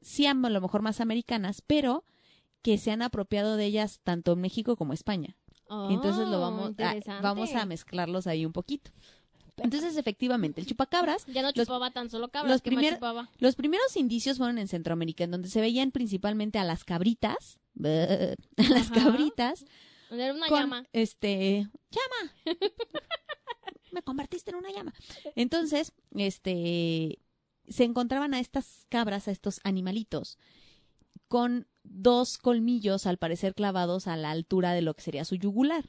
sí 0.00 0.26
a 0.26 0.34
lo 0.34 0.60
mejor 0.60 0.82
más 0.82 1.00
americanas, 1.00 1.62
pero 1.66 2.04
que 2.62 2.78
se 2.78 2.90
han 2.90 3.02
apropiado 3.02 3.56
de 3.56 3.64
ellas 3.64 4.00
tanto 4.02 4.32
en 4.32 4.40
México 4.40 4.76
como 4.76 4.92
España. 4.92 5.36
Entonces 5.90 6.28
lo 6.28 6.38
Oh, 6.38 6.40
vamos 6.40 6.66
a, 6.66 6.70
interesante. 6.70 7.22
vamos 7.22 7.54
a 7.54 7.66
mezclarlos 7.66 8.26
ahí 8.28 8.46
un 8.46 8.52
poquito. 8.52 8.90
Entonces, 9.58 9.96
efectivamente, 9.96 10.60
el 10.60 10.66
chupacabras, 10.66 11.24
Ya 11.26 11.42
no 11.42 11.48
los- 11.48 11.66
chupaba 11.66 11.90
tan 11.90 12.10
solo 12.10 12.28
cabras, 12.28 12.52
los 12.52 12.62
¿qué 12.62 12.70
más 12.70 12.78
primer- 12.78 12.94
chupaba? 12.94 13.30
los 13.38 13.54
primeros 13.56 13.96
indicios 13.96 14.38
fueron 14.38 14.58
en 14.58 14.68
Centroamérica, 14.68 15.24
en 15.24 15.30
donde 15.30 15.48
se 15.48 15.60
veían 15.60 15.90
principalmente 15.92 16.58
a 16.58 16.64
las 16.64 16.84
cabritas, 16.84 17.58
a 17.84 18.36
las 18.68 18.90
Ajá. 18.90 18.94
cabritas, 18.94 19.64
Era 20.10 20.34
una 20.34 20.48
con 20.48 20.60
llama. 20.60 20.86
este 20.92 21.68
llama. 21.90 22.32
Me 23.92 24.02
convertiste 24.02 24.50
en 24.50 24.56
una 24.56 24.70
llama. 24.72 24.92
Entonces, 25.36 25.92
este 26.14 27.18
se 27.68 27.84
encontraban 27.84 28.34
a 28.34 28.40
estas 28.40 28.84
cabras, 28.88 29.26
a 29.26 29.30
estos 29.32 29.60
animalitos 29.64 30.38
con 31.28 31.66
dos 31.82 32.38
colmillos 32.38 33.06
al 33.06 33.16
parecer 33.18 33.54
clavados 33.54 34.06
a 34.06 34.16
la 34.16 34.30
altura 34.30 34.72
de 34.72 34.82
lo 34.82 34.94
que 34.94 35.02
sería 35.02 35.24
su 35.24 35.34
yugular. 35.36 35.88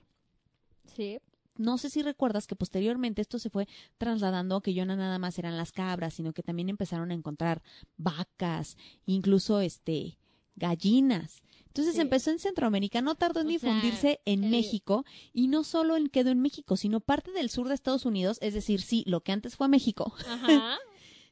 Sí. 0.95 1.19
No 1.57 1.77
sé 1.77 1.89
si 1.89 2.01
recuerdas 2.01 2.47
que 2.47 2.55
posteriormente 2.55 3.21
esto 3.21 3.39
se 3.39 3.49
fue 3.49 3.67
trasladando, 3.97 4.61
que 4.61 4.73
ya 4.73 4.85
no 4.85 4.95
nada 4.95 5.19
más 5.19 5.37
eran 5.39 5.57
las 5.57 5.71
cabras, 5.71 6.13
sino 6.13 6.33
que 6.33 6.43
también 6.43 6.69
empezaron 6.69 7.11
a 7.11 7.13
encontrar 7.13 7.61
vacas, 7.97 8.77
incluso 9.05 9.59
este 9.61 10.17
gallinas. 10.55 11.41
Entonces 11.67 11.93
Sí. 11.95 12.01
empezó 12.01 12.31
en 12.31 12.39
Centroamérica, 12.39 13.01
no 13.03 13.13
tardó 13.15 13.41
en 13.41 13.47
O 13.47 13.49
sea, 13.51 13.69
difundirse 13.71 14.19
en 14.25 14.43
el- 14.45 14.49
México 14.49 15.05
y 15.33 15.47
no 15.47 15.63
solo 15.63 15.95
en, 15.95 16.07
quedó 16.07 16.31
en 16.31 16.39
México, 16.41 16.75
sino 16.77 16.99
parte 17.01 17.31
del 17.31 17.51
sur 17.51 17.67
de 17.67 17.75
Estados 17.75 18.05
Unidos, 18.05 18.39
es 18.41 18.55
decir, 18.55 18.81
sí, 18.81 19.03
lo 19.05 19.21
que 19.21 19.31
antes 19.31 19.55
fue 19.55 19.67
México, 19.67 20.11
Ajá. 20.27 20.77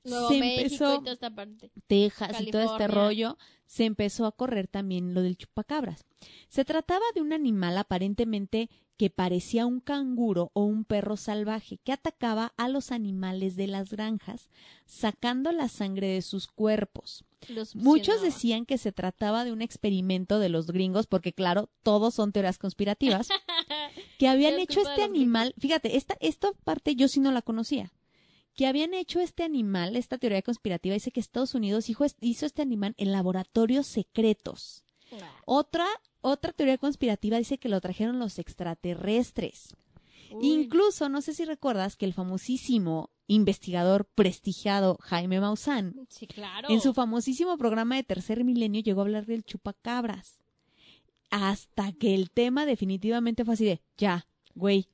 Nuevo 0.05 0.29
Se 0.29 0.39
México 0.39 0.61
empezó- 0.85 0.95
y 0.95 0.99
toda 0.99 1.11
esta 1.13 1.29
parte. 1.35 1.71
Texas 1.87 2.41
y 2.41 2.51
todo 2.51 2.61
este 2.63 2.87
rollo, 2.87 3.37
se 3.65 3.85
empezó 3.85 4.25
a 4.25 4.31
correr 4.31 4.67
también 4.67 5.13
lo 5.13 5.21
del 5.21 5.37
chupacabras. 5.37 6.05
Se 6.49 6.63
trataba 6.65 7.03
de 7.13 7.21
un 7.21 7.33
animal 7.33 7.77
aparentemente 7.77 8.69
que 8.97 9.09
parecía 9.09 9.65
un 9.65 9.81
canguro 9.81 10.51
o 10.53 10.63
un 10.63 10.85
perro 10.85 11.17
salvaje 11.17 11.79
que 11.83 11.91
atacaba 11.91 12.53
a 12.55 12.69
los 12.69 12.91
animales 12.93 13.57
de 13.57 13.67
las 13.67 13.89
granjas, 13.89 14.49
sacando 14.85 15.51
la 15.51 15.67
sangre 15.67 16.07
de 16.07 16.21
sus 16.21 16.47
cuerpos. 16.47 17.25
Muchos 17.75 18.21
decían 18.21 18.65
que 18.65 18.77
se 18.77 18.93
trataba 18.93 19.43
de 19.43 19.51
un 19.51 19.61
experimento 19.61 20.39
de 20.39 20.47
los 20.49 20.67
gringos, 20.67 21.07
porque 21.07 21.33
claro, 21.33 21.69
todos 21.83 22.13
son 22.13 22.31
teorías 22.31 22.57
conspirativas, 22.57 23.27
que 24.17 24.27
habían 24.29 24.59
hecho 24.59 24.79
este 24.79 25.03
animal, 25.03 25.53
fíjate, 25.59 25.97
esta, 25.97 26.15
esta 26.21 26.51
parte 26.63 26.95
yo 26.95 27.07
sí 27.09 27.19
no 27.19 27.31
la 27.33 27.41
conocía, 27.41 27.91
que 28.55 28.67
habían 28.67 28.93
hecho 28.93 29.19
este 29.19 29.43
animal, 29.43 29.95
esta 29.95 30.17
teoría 30.17 30.41
conspirativa, 30.41 30.93
dice 30.93 31.11
que 31.11 31.19
Estados 31.19 31.55
Unidos 31.55 31.89
hizo, 31.89 32.45
este 32.45 32.61
animal 32.61 32.93
en 32.97 33.11
laboratorios 33.11 33.87
secretos. 33.87 34.83
Otra, 35.45 35.85
otra 36.21 36.51
teoría 36.51 36.77
conspirativa 36.77 37.37
dice 37.37 37.57
que 37.57 37.69
lo 37.69 37.79
trajeron 37.81 38.19
los 38.19 38.39
extraterrestres. 38.39 39.75
Uy. 40.31 40.47
Incluso, 40.47 41.09
no 41.09 41.21
sé 41.21 41.33
si 41.33 41.45
recuerdas 41.45 41.95
que 41.95 42.05
el 42.05 42.13
famosísimo 42.13 43.11
investigador 43.27 44.05
prestigiado 44.05 44.97
Jaime 45.01 45.39
Maussan 45.39 46.07
Sí, 46.09 46.27
claro. 46.27 46.69
en 46.69 46.81
su 46.81 46.93
famosísimo 46.93 47.57
programa 47.57 47.95
de 47.95 48.03
Tercer 48.03 48.43
Milenio 48.43 48.81
llegó 48.81 49.01
a 49.01 49.03
hablar 49.03 49.25
del 49.25 49.43
chupacabras. 49.43 50.39
Hasta 51.29 51.91
que 51.91 52.13
el 52.13 52.29
tema 52.31 52.65
definitivamente 52.65 53.43
fue 53.45 53.55
así 53.55 53.65
de, 53.65 53.81
ya, 53.97 54.27
güey, 54.53 54.87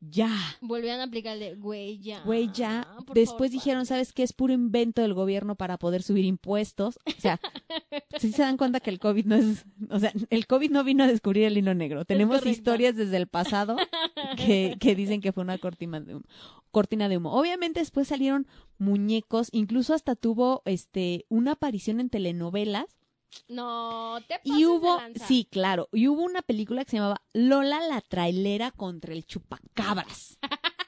ya, 0.00 0.30
Volvían 0.62 1.00
a 1.00 1.04
aplicarle, 1.04 1.56
güey, 1.56 1.98
ya. 1.98 2.22
güey, 2.22 2.50
ya. 2.52 2.88
Después 3.12 3.50
favor, 3.50 3.50
dijeron, 3.50 3.86
¿sabes 3.86 4.14
qué? 4.14 4.22
Es 4.22 4.32
puro 4.32 4.54
invento 4.54 5.02
del 5.02 5.12
gobierno 5.12 5.56
para 5.56 5.76
poder 5.76 6.02
subir 6.02 6.24
impuestos. 6.24 6.98
O 7.04 7.20
sea, 7.20 7.38
si 8.18 8.32
se 8.32 8.40
dan 8.40 8.56
cuenta 8.56 8.80
que 8.80 8.88
el 8.88 8.98
COVID 8.98 9.26
no 9.26 9.34
es, 9.34 9.66
o 9.90 9.98
sea, 9.98 10.10
el 10.30 10.46
COVID 10.46 10.70
no 10.70 10.84
vino 10.84 11.04
a 11.04 11.06
descubrir 11.06 11.44
el 11.44 11.58
hilo 11.58 11.74
negro. 11.74 12.06
Tenemos 12.06 12.46
historias 12.46 12.96
desde 12.96 13.18
el 13.18 13.26
pasado 13.26 13.76
que, 14.38 14.76
que 14.80 14.94
dicen 14.94 15.20
que 15.20 15.32
fue 15.32 15.42
una 15.42 15.58
cortina 15.58 16.00
de 16.00 16.16
humo. 16.16 16.24
Cortina 16.70 17.10
de 17.10 17.18
humo. 17.18 17.34
Obviamente 17.34 17.80
después 17.80 18.08
salieron 18.08 18.46
muñecos, 18.78 19.48
incluso 19.52 19.92
hasta 19.92 20.16
tuvo 20.16 20.62
este 20.64 21.26
una 21.28 21.52
aparición 21.52 22.00
en 22.00 22.08
telenovelas 22.08 22.99
No, 23.48 24.18
te 24.26 24.34
pases 24.38 24.52
y 24.52 24.60
de 24.60 24.66
hubo, 24.66 24.96
lanza. 24.96 25.26
sí, 25.26 25.46
claro, 25.50 25.88
y 25.92 26.08
hubo 26.08 26.22
una 26.22 26.42
película 26.42 26.84
que 26.84 26.90
se 26.92 26.96
llamaba 26.96 27.22
Lola 27.32 27.80
la 27.80 28.00
trailera 28.00 28.70
contra 28.70 29.12
el 29.12 29.24
chupacabras. 29.26 30.38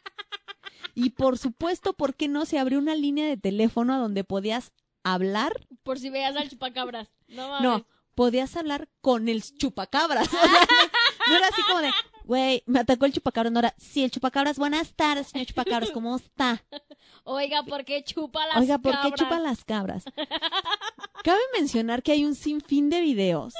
Y 0.94 1.10
por 1.10 1.38
supuesto, 1.38 1.94
¿por 1.94 2.14
qué 2.14 2.28
no 2.28 2.44
se 2.44 2.58
abrió 2.58 2.78
una 2.78 2.94
línea 2.94 3.26
de 3.26 3.38
teléfono 3.38 3.94
a 3.94 3.96
donde 3.96 4.24
podías 4.24 4.72
hablar? 5.04 5.66
Por 5.82 5.98
si 5.98 6.10
veas 6.10 6.36
al 6.36 6.50
chupacabras. 6.50 7.08
No 7.28 7.48
mames. 7.48 7.62
No, 7.62 7.86
podías 8.14 8.54
hablar 8.58 8.90
con 9.00 9.28
el 9.28 9.42
chupacabras. 9.42 10.28
O 11.24 11.28
sea, 11.28 11.30
no 11.30 11.36
era 11.36 11.46
así 11.48 11.62
como 11.62 11.78
de, 11.80 11.90
güey, 12.24 12.62
me 12.66 12.80
atacó 12.80 13.06
el 13.06 13.12
chupacabras. 13.12 13.52
No 13.52 13.60
era, 13.60 13.74
sí, 13.78 14.02
el 14.04 14.10
chupacabras, 14.10 14.58
buenas 14.58 14.92
tardes, 14.94 15.28
señor 15.28 15.46
chupacabras, 15.46 15.92
¿cómo 15.92 16.16
está? 16.16 16.62
Oiga, 17.24 17.62
¿por 17.62 17.84
qué 17.84 18.02
chupa 18.02 18.44
las 18.48 18.56
Oiga, 18.56 18.78
¿por 18.78 18.92
qué 18.92 18.98
cabras? 19.02 19.20
chupa 19.20 19.38
las 19.38 19.64
cabras? 19.64 20.04
Cabe 21.22 21.40
mencionar 21.56 22.02
que 22.02 22.12
hay 22.12 22.24
un 22.24 22.34
sinfín 22.34 22.90
de 22.90 23.00
videos 23.00 23.54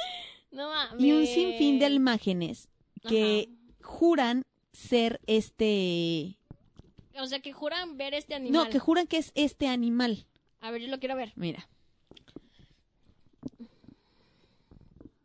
No 0.51 0.69
mames. 0.69 1.01
y 1.01 1.11
un 1.11 1.25
sinfín 1.25 1.79
de 1.79 1.89
imágenes 1.89 2.69
que 3.07 3.49
juran 3.81 4.43
ser 4.71 5.19
este... 5.27 6.37
O 7.19 7.27
sea, 7.27 7.39
que 7.41 7.53
juran 7.53 7.97
ver 7.97 8.13
este 8.15 8.33
animal. 8.33 8.65
No, 8.65 8.69
que 8.69 8.79
juran 8.79 9.05
que 9.05 9.17
es 9.17 9.31
este 9.35 9.67
animal. 9.67 10.25
A 10.61 10.71
ver, 10.71 10.81
yo 10.81 10.87
lo 10.87 10.99
quiero 10.99 11.15
ver. 11.15 11.31
Mira. 11.35 11.69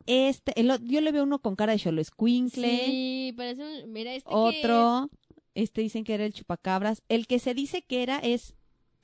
Este, 0.06 0.58
el 0.58 0.72
yo 0.86 1.00
le 1.00 1.12
veo 1.12 1.22
uno 1.22 1.38
con 1.38 1.54
cara 1.54 1.72
de 1.72 1.78
Cholo 1.78 2.00
Escuincle, 2.00 2.86
Sí, 2.86 3.34
parece 3.36 3.62
un... 3.62 3.92
Mira, 3.92 4.14
este 4.14 4.28
que 4.28 4.34
otro, 4.34 5.10
este 5.54 5.80
dicen 5.82 6.04
que 6.04 6.14
era 6.14 6.24
el 6.24 6.32
chupacabras. 6.32 7.02
El 7.08 7.26
que 7.26 7.38
se 7.38 7.52
dice 7.54 7.82
que 7.82 8.02
era 8.02 8.18
es 8.18 8.54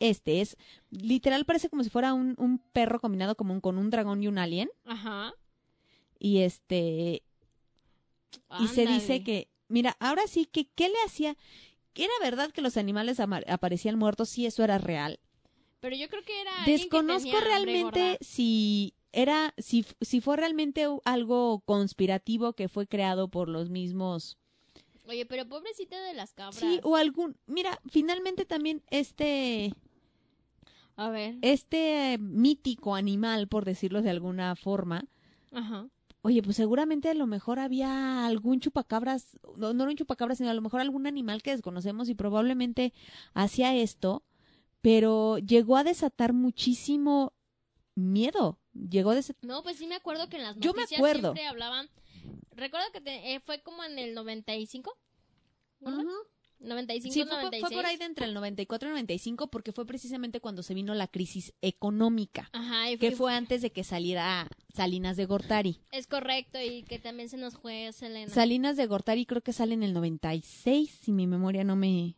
este, 0.09 0.41
es 0.41 0.57
literal 0.91 1.45
parece 1.45 1.69
como 1.69 1.83
si 1.85 1.91
fuera 1.91 2.15
un, 2.15 2.35
un 2.39 2.59
perro 2.59 3.01
combinado 3.01 3.35
como 3.37 3.53
un- 3.55 3.61
con 3.61 3.79
un 3.79 3.91
dragón 3.91 4.23
y 4.23 4.29
un 4.29 4.39
alien. 4.39 4.71
Ajá. 4.85 5.35
Y 6.19 6.39
este, 6.39 7.23
y 8.61 8.69
se 8.69 8.87
dice 8.87 9.23
que, 9.23 9.49
mira, 9.69 9.97
ahora 10.01 10.27
sí 10.27 10.47
que, 10.47 10.67
¿qué 10.75 10.89
le 10.89 10.97
hacía? 11.07 11.37
¿Era 11.95 12.13
verdad 12.23 12.51
que 12.51 12.63
los 12.63 12.77
animales 12.77 13.21
aparecían 13.21 13.99
muertos? 13.99 14.29
Sí, 14.29 14.47
eso 14.47 14.65
era 14.65 14.79
real. 14.79 15.21
Pero 15.81 15.97
yo 15.97 16.09
creo 16.09 16.23
que 16.23 16.41
era 16.41 16.51
que 16.65 16.71
Desconozco 16.73 17.39
realmente 17.41 18.19
si 18.21 18.95
era, 19.13 19.55
si, 19.59 19.85
si 20.01 20.21
fue 20.21 20.37
realmente 20.37 20.87
algo 21.05 21.61
conspirativo 21.61 22.55
que 22.55 22.69
fue 22.69 22.87
creado 22.87 23.29
por 23.29 23.49
los 23.49 23.69
mismos. 23.71 24.39
Oye, 25.07 25.27
pero 25.27 25.47
pobrecita 25.47 26.01
de 26.03 26.15
las 26.15 26.33
cabras. 26.33 26.57
Sí, 26.57 26.81
o 26.83 26.97
algún. 26.97 27.37
Mira, 27.47 27.79
finalmente 27.91 28.45
también 28.47 28.83
este, 28.91 29.75
A 30.97 31.11
ver. 31.11 31.37
este 31.43 32.17
mítico 32.21 32.95
animal, 32.95 33.49
por 33.49 33.65
decirlo 33.65 34.03
de 34.03 34.11
alguna 34.11 34.55
forma. 34.57 35.05
Ajá. 35.53 35.89
Oye, 36.23 36.43
pues 36.43 36.57
seguramente 36.57 37.11
a 37.11 37.15
lo 37.15 37.27
mejor 37.27 37.59
había 37.59 38.25
algún 38.27 38.59
chupacabras, 38.61 39.39
no, 39.57 39.75
no 39.75 39.83
era 39.83 39.91
un 39.91 39.97
chupacabras, 39.97 40.39
sino 40.39 40.49
a 40.51 40.55
lo 40.55 40.63
mejor 40.63 40.81
algún 40.81 41.07
animal 41.07 41.43
que 41.43 41.51
desconocemos 41.51 42.09
y 42.09 42.15
probablemente 42.15 42.93
hacía 43.35 43.75
esto, 43.75 44.23
pero 44.81 45.37
llegó 45.39 45.77
a 45.77 45.85
desatar 45.85 46.33
muchísimo 46.33 47.35
miedo. 47.95 48.59
Llegó 48.73 49.11
a 49.11 49.15
desatar. 49.17 49.45
No, 49.47 49.63
pues 49.63 49.77
sí 49.77 49.87
me 49.87 49.95
acuerdo 49.97 50.29
que 50.29 50.37
en 50.37 50.45
las 50.45 50.57
Yo 50.57 50.73
me 50.73 50.79
noticias 50.83 50.99
acuerdo. 50.99 51.21
siempre 51.35 51.47
hablaban... 51.47 51.89
Recuerdo 52.57 52.87
que 52.93 53.01
te- 53.01 53.35
eh, 53.35 53.41
fue 53.41 53.63
como 53.63 53.85
en 53.85 53.99
el 53.99 54.15
95. 54.15 54.97
¿no? 55.81 56.03
95, 56.69 57.13
Sí, 57.13 57.21
fue, 57.21 57.29
fue 57.29 57.43
96. 57.45 57.77
por 57.77 57.87
ahí 57.87 57.97
de 57.97 58.05
entre 58.05 58.27
el 58.27 58.35
94 58.35 58.89
y 58.89 58.91
el 58.91 58.95
95 58.95 59.49
porque 59.49 59.73
fue 59.73 59.87
precisamente 59.87 60.41
cuando 60.41 60.63
se 60.63 60.75
vino 60.75 60.95
la 60.95 61.07
crisis 61.09 61.53
económica, 61.63 62.49
Ajá, 62.53 62.91
y 62.91 62.99
que 62.99 63.11
fue, 63.11 63.17
fue 63.17 63.35
antes 63.35 63.63
de 63.63 63.71
que 63.71 63.85
saliera 63.85 64.49
Salinas 64.75 65.17
de 65.17 65.27
Gortari. 65.27 65.81
Es 65.91 66.07
correcto, 66.07 66.59
y 66.61 66.83
que 66.85 66.99
también 66.99 67.29
se 67.29 67.37
nos 67.37 67.55
fue 67.59 67.91
Selena. 67.93 68.33
Salinas 68.33 68.77
de 68.77 68.87
Gortari 68.87 69.27
creo 69.27 69.43
que 69.43 69.53
sale 69.53 69.75
en 69.75 69.83
el 69.83 69.93
96, 69.95 70.91
si 71.03 71.13
mi 71.13 71.27
memoria 71.27 71.65
no 71.65 71.77
me 71.77 72.17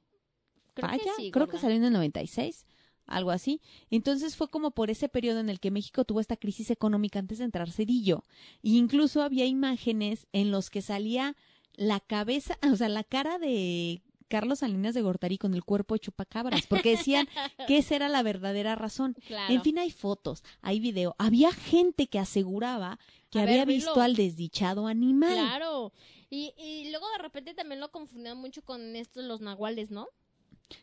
Creo 0.75 0.89
falla. 0.91 1.03
que 1.03 1.11
sí, 1.23 1.31
creo 1.31 1.49
que 1.49 1.59
salió 1.59 1.77
en 1.77 1.85
el 1.85 1.93
96, 1.93 2.67
algo 3.07 3.31
así. 3.31 3.61
Entonces 3.91 4.37
fue 4.37 4.49
como 4.49 4.73
por 4.73 4.91
ese 4.91 5.09
periodo 5.09 5.41
en 5.41 5.49
el 5.49 5.61
que 5.61 5.71
México 5.71 6.05
tuvo 6.05 6.21
esta 6.21 6.37
crisis 6.37 6.71
económica 6.71 7.19
antes 7.19 7.39
de 7.39 7.45
entrar 7.45 7.71
Cedillo. 7.71 8.25
E 8.63 8.71
incluso 8.71 9.23
había 9.23 9.47
imágenes 9.47 10.27
en 10.33 10.51
los 10.51 10.69
que 10.71 10.83
salía 10.83 11.37
la 11.75 12.01
cabeza, 12.01 12.59
o 12.73 12.77
sea, 12.77 12.89
la 12.89 13.05
cara 13.05 13.39
de 13.39 14.03
Carlos 14.29 14.61
Salinas 14.61 14.95
de 14.95 15.03
Gortari 15.03 15.39
con 15.39 15.55
el 15.55 15.65
cuerpo 15.65 15.95
de 15.95 16.01
chupacabras, 16.01 16.67
porque 16.67 16.91
decían 16.97 17.27
que 17.69 17.79
esa 17.79 17.97
era 17.97 18.09
la 18.09 18.23
verdadera 18.23 18.75
razón. 18.75 19.15
Claro. 19.27 19.53
En 19.55 19.63
fin, 19.63 19.79
hay 19.79 19.91
fotos, 19.91 20.43
hay 20.63 20.81
video. 20.81 21.15
Había 21.19 21.53
gente 21.53 22.07
que 22.09 22.19
aseguraba 22.19 22.99
que 23.31 23.39
A 23.39 23.43
ver, 23.43 23.51
había 23.61 23.65
velo. 23.65 23.77
visto 23.77 24.01
al 24.01 24.17
desdichado 24.17 24.87
animal. 24.87 25.35
Claro. 25.35 25.93
Y, 26.31 26.53
y 26.59 26.91
luego 26.91 27.07
de 27.13 27.19
repente 27.19 27.55
también 27.55 27.81
lo 27.81 27.91
confundían 27.91 28.37
mucho 28.39 28.63
con 28.65 28.97
estos 28.97 29.25
los 29.25 29.41
nahuales, 29.41 29.91
¿no? 29.91 30.09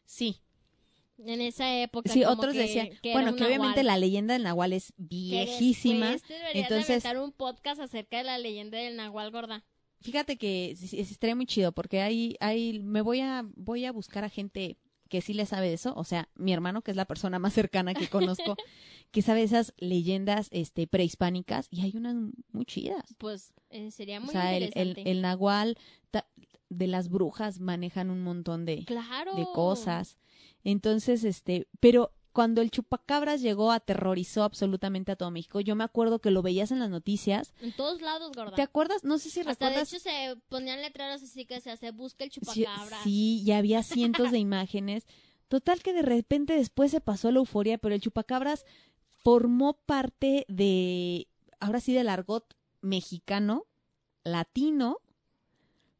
Sí, 0.05 0.39
En 1.17 1.41
esa 1.41 1.73
época. 1.81 2.11
sí, 2.11 2.21
como 2.23 2.33
otros 2.35 2.53
que- 2.53 2.59
decían, 2.59 2.89
que 3.01 3.11
bueno, 3.11 3.35
que 3.35 3.43
obviamente 3.43 3.83
nahual. 3.83 3.85
la 3.87 3.97
leyenda 3.97 4.33
del 4.33 4.43
nahual 4.43 4.71
es 4.73 4.93
Que 4.93 4.93
viejísima. 4.97 6.11
después 6.11 6.29
deberían 6.39 6.63
entonces- 6.65 6.89
aventar 7.05 7.17
un 7.21 7.31
podcast 7.33 7.81
acerca 7.81 8.17
de 8.17 8.23
la 8.23 8.37
leyenda 8.37 8.77
del 8.77 8.95
nahual 8.95 9.31
gorda. 9.31 9.63
Fíjate 10.03 10.37
que 10.37 10.75
sí, 10.77 10.87
sí, 10.87 10.99
estaría 10.99 11.35
muy 11.35 11.45
chido 11.47 11.71
porque 11.71 12.01
ahí, 12.01 12.35
ahí 12.39 12.79
me 12.79 13.01
voy 13.01 13.21
a, 13.21 13.43
voy 13.55 13.85
a 13.85 13.91
buscar 13.91 14.23
a 14.23 14.29
gente 14.29 14.77
que 15.09 15.21
sí 15.21 15.33
le 15.33 15.45
sabe 15.45 15.67
de 15.67 15.73
eso, 15.75 15.93
o 15.95 16.03
sea, 16.03 16.27
mi 16.35 16.53
hermano, 16.53 16.81
que 16.81 16.89
es 16.91 16.97
la 16.97 17.05
persona 17.05 17.37
más 17.37 17.53
cercana 17.53 17.93
que 17.93 18.07
conozco, 18.07 18.55
que 19.11 19.21
sabe 19.21 19.43
esas 19.43 19.73
leyendas 19.77 20.47
este, 20.51 20.87
prehispánicas, 20.87 21.67
y 21.69 21.81
hay 21.81 21.95
unas 21.95 22.15
muy 22.51 22.65
chidas. 22.65 23.13
Pues 23.19 23.53
eh, 23.69 23.91
sería 23.91 24.19
muy 24.19 24.29
o 24.29 24.31
sea, 24.31 24.55
el, 24.57 24.71
el, 24.73 24.95
el 25.05 25.21
nahual 25.21 25.77
ta- 26.09 26.27
de 26.69 26.87
las 26.87 27.09
brujas 27.09 27.59
manejan 27.59 28.09
un 28.09 28.21
montón 28.23 28.65
de, 28.65 28.85
claro. 28.85 29.35
de 29.35 29.45
cosas. 29.53 30.17
Entonces, 30.63 31.23
este, 31.23 31.67
pero 31.79 32.11
cuando 32.33 32.61
el 32.61 32.71
chupacabras 32.71 33.41
llegó, 33.41 33.71
aterrorizó 33.71 34.43
absolutamente 34.43 35.11
a 35.11 35.15
todo 35.15 35.31
México. 35.31 35.61
Yo 35.61 35.75
me 35.75 35.83
acuerdo 35.83 36.19
que 36.19 36.31
lo 36.31 36.41
veías 36.41 36.71
en 36.71 36.79
las 36.79 36.89
noticias. 36.89 37.53
En 37.61 37.71
todos 37.71 38.01
lados, 38.01 38.31
gorda. 38.35 38.55
¿Te 38.55 38.61
acuerdas? 38.63 39.03
No 39.03 39.19
sé 39.19 39.29
si 39.29 39.39
Hasta 39.41 39.51
de 39.69 39.69
recuerdas. 39.75 39.93
hecho 39.93 39.99
se 40.03 40.35
ponían 40.49 40.81
letreros 40.81 41.21
así 41.23 41.45
que 41.45 41.61
se 41.61 41.71
hace 41.71 41.91
busca 41.91 42.23
el 42.23 42.31
Sí, 42.31 42.39
chupacabra. 42.41 43.03
sí, 43.03 43.43
ya 43.45 43.59
había 43.59 43.83
cientos 43.83 44.31
de 44.31 44.39
imágenes. 44.39 45.05
Total 45.47 45.81
que 45.83 45.93
de 45.93 46.01
repente 46.01 46.53
después 46.53 46.89
se 46.91 46.99
pasó 47.01 47.31
la 47.31 47.37
euforia, 47.37 47.77
pero 47.77 47.93
el 47.93 48.01
chupacabras 48.01 48.65
formó 49.23 49.73
parte 49.85 50.45
de, 50.49 51.27
ahora 51.59 51.79
sí, 51.79 51.93
del 51.93 52.09
argot 52.09 52.55
mexicano, 52.81 53.65
latino, 54.23 54.97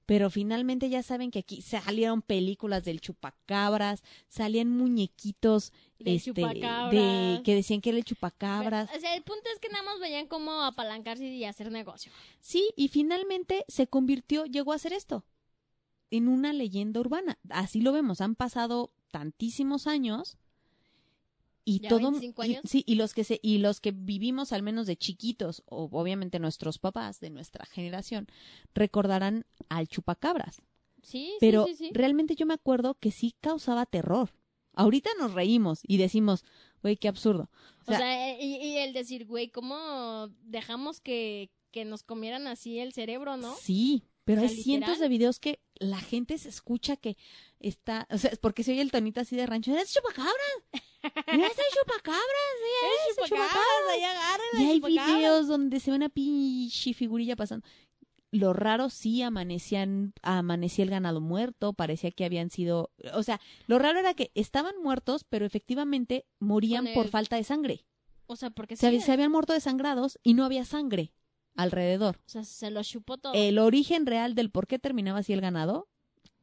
pero 0.06 0.30
finalmente 0.30 0.90
ya 0.90 1.04
saben 1.04 1.32
que 1.32 1.40
aquí 1.40 1.62
salieron 1.62 2.22
películas 2.22 2.84
del 2.84 3.00
chupacabras, 3.00 4.04
salían 4.28 4.70
muñequitos 4.70 5.72
este, 6.00 6.12
de, 6.12 6.20
chupacabras. 6.20 7.42
que 7.42 7.56
decían 7.56 7.82
que 7.82 7.90
era 7.90 7.98
el 7.98 8.06
chupacabras. 8.06 8.90
O 8.96 9.00
sea, 9.00 9.16
el 9.16 9.24
punto 9.24 9.44
es 9.54 9.60
que 9.60 9.70
nada 9.70 9.84
más 9.84 10.00
veían 10.00 10.28
cómo 10.28 10.64
apalancarse 10.64 11.26
y 11.26 11.46
hacer 11.46 11.72
negocio. 11.72 12.12
Sí, 12.40 12.70
y 12.76 12.90
finalmente 12.90 13.66
se 13.68 13.88
convirtió, 13.88 14.46
llegó 14.46 14.74
a 14.74 14.80
ser 14.80 14.94
esto, 14.94 15.26
en 16.12 16.28
una 16.28 16.54
leyenda 16.54 17.00
urbana. 17.00 17.40
Así 17.50 17.82
lo 17.82 17.92
vemos, 17.92 18.22
han 18.22 18.36
pasado 18.36 18.92
tantísimos 19.12 19.88
años 19.88 20.38
y 21.66 21.80
¿Ya 21.80 21.90
todo 21.90 22.12
25 22.12 22.44
y- 22.44 22.50
años? 22.56 22.62
sí, 22.66 22.84
y 22.86 22.96
los 22.96 23.14
que 23.14 23.24
se 23.24 23.40
y 23.42 23.58
los 23.60 23.80
que 23.82 23.92
vivimos 23.92 24.52
al 24.52 24.64
menos 24.64 24.86
de 24.88 24.98
chiquitos 24.98 25.64
o 25.66 25.90
obviamente 25.92 26.40
nuestros 26.40 26.78
papás 26.80 27.20
de 27.20 27.30
nuestra 27.30 27.66
generación 27.66 28.28
recordarán 28.74 29.46
al 29.70 29.88
chupacabras, 29.88 30.62
Sí, 31.02 31.34
pero 31.40 31.66
sí, 31.66 31.76
sí, 31.76 31.86
sí. 31.88 31.92
realmente 31.94 32.36
yo 32.36 32.46
me 32.46 32.54
acuerdo 32.54 32.96
que 32.96 33.12
sí 33.12 33.36
causaba 33.42 33.86
terror. 33.86 34.34
Ahorita 34.76 35.10
nos 35.20 35.34
reímos 35.34 35.82
y 35.88 35.98
decimos, 35.98 36.44
güey, 36.82 36.98
qué 36.98 37.08
absurdo. 37.08 37.50
O 37.86 37.92
sea, 37.94 38.32
eh, 38.32 38.38
y, 38.42 38.56
y 38.56 38.78
el 38.78 38.92
decir, 38.94 39.26
güey, 39.28 39.50
¿cómo 39.50 40.30
dejamos 40.42 41.00
que, 41.00 41.52
que 41.72 41.86
nos 41.86 42.02
comieran 42.04 42.48
así 42.48 42.80
el 42.80 42.92
cerebro, 42.94 43.38
no? 43.38 43.54
Sí, 43.56 44.04
pero 44.24 44.42
O 44.42 44.48
sea, 44.48 44.56
hay 44.56 44.64
cientos 44.64 45.00
de 45.00 45.10
videos 45.10 45.40
que 45.40 45.60
la 45.76 46.00
gente 46.00 46.38
se 46.40 46.50
escucha 46.50 46.96
que 46.98 47.18
está, 47.60 48.08
o 48.10 48.18
sea, 48.18 48.32
es 48.32 48.40
porque 48.40 48.64
se 48.64 48.72
oye 48.72 48.82
el 48.82 48.90
tonito 48.92 49.20
así 49.22 49.36
de 49.36 49.46
rancho, 49.46 49.76
¡es 49.78 49.94
chupacabras! 49.94 50.34
¡Mira, 51.04 51.48
es 51.48 51.58
el 51.58 51.66
chupacabras! 51.80 52.24
¡Sí, 52.60 53.12
es 53.12 53.18
el 53.18 53.24
chupacabras! 53.26 53.90
ahí 53.92 54.04
agárrenla, 54.04 54.62
Y 54.62 54.66
hay 54.72 54.76
chupacabras. 54.80 55.08
videos 55.18 55.48
donde 55.48 55.80
se 55.80 55.92
ve 55.92 55.98
una 55.98 56.10
pinche 56.10 56.94
figurilla 56.94 57.36
pasando. 57.36 57.66
Lo 58.32 58.52
raro 58.54 58.90
sí 58.90 59.22
amanecían, 59.22 60.14
amanecía 60.24 60.84
el 60.86 60.90
ganado 60.90 61.22
muerto, 61.22 61.74
parecía 61.74 62.10
que 62.12 62.26
habían 62.26 62.50
sido, 62.50 62.90
o 63.14 63.22
sea, 63.22 63.40
lo 63.68 63.78
raro 63.78 64.00
era 64.00 64.16
que 64.16 64.32
estaban 64.34 64.74
muertos, 64.82 65.24
pero 65.24 65.46
efectivamente 65.46 66.26
morían 66.40 66.88
por 66.96 67.10
falta 67.10 67.36
de 67.36 67.44
sangre. 67.44 67.86
O 68.26 68.36
sea, 68.36 68.50
porque 68.50 68.76
Se, 68.76 68.90
sí, 68.90 69.02
se 69.02 69.12
habían 69.12 69.32
muerto 69.32 69.54
desangrados 69.54 70.18
y 70.24 70.34
no 70.34 70.46
había 70.46 70.66
sangre 70.66 71.14
alrededor. 71.56 72.18
o 72.26 72.30
sea, 72.30 72.44
se 72.44 72.72
lo 72.72 72.82
chupó 72.82 73.18
todo. 73.20 73.34
El 73.36 73.60
origen 73.60 74.08
real 74.08 74.34
del 74.34 74.50
por 74.50 74.66
qué 74.66 74.80
terminaba 74.80 75.20
así 75.20 75.34
el 75.34 75.42
ganado, 75.42 75.88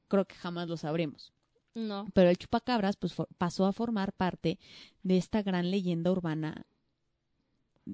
creo 0.07 0.25
que 0.26 0.37
jamás 0.37 0.69
lo 0.69 0.76
sabremos. 0.76 1.33
No. 1.75 2.07
Pero 2.15 2.31
el 2.31 2.39
chupacabras 2.39 2.97
pues 2.97 3.15
pasó 3.39 3.67
a 3.67 3.73
formar 3.73 4.12
parte 4.12 4.59
de 5.03 5.17
esta 5.17 5.43
gran 5.43 5.71
leyenda 5.71 6.11
urbana 6.11 6.67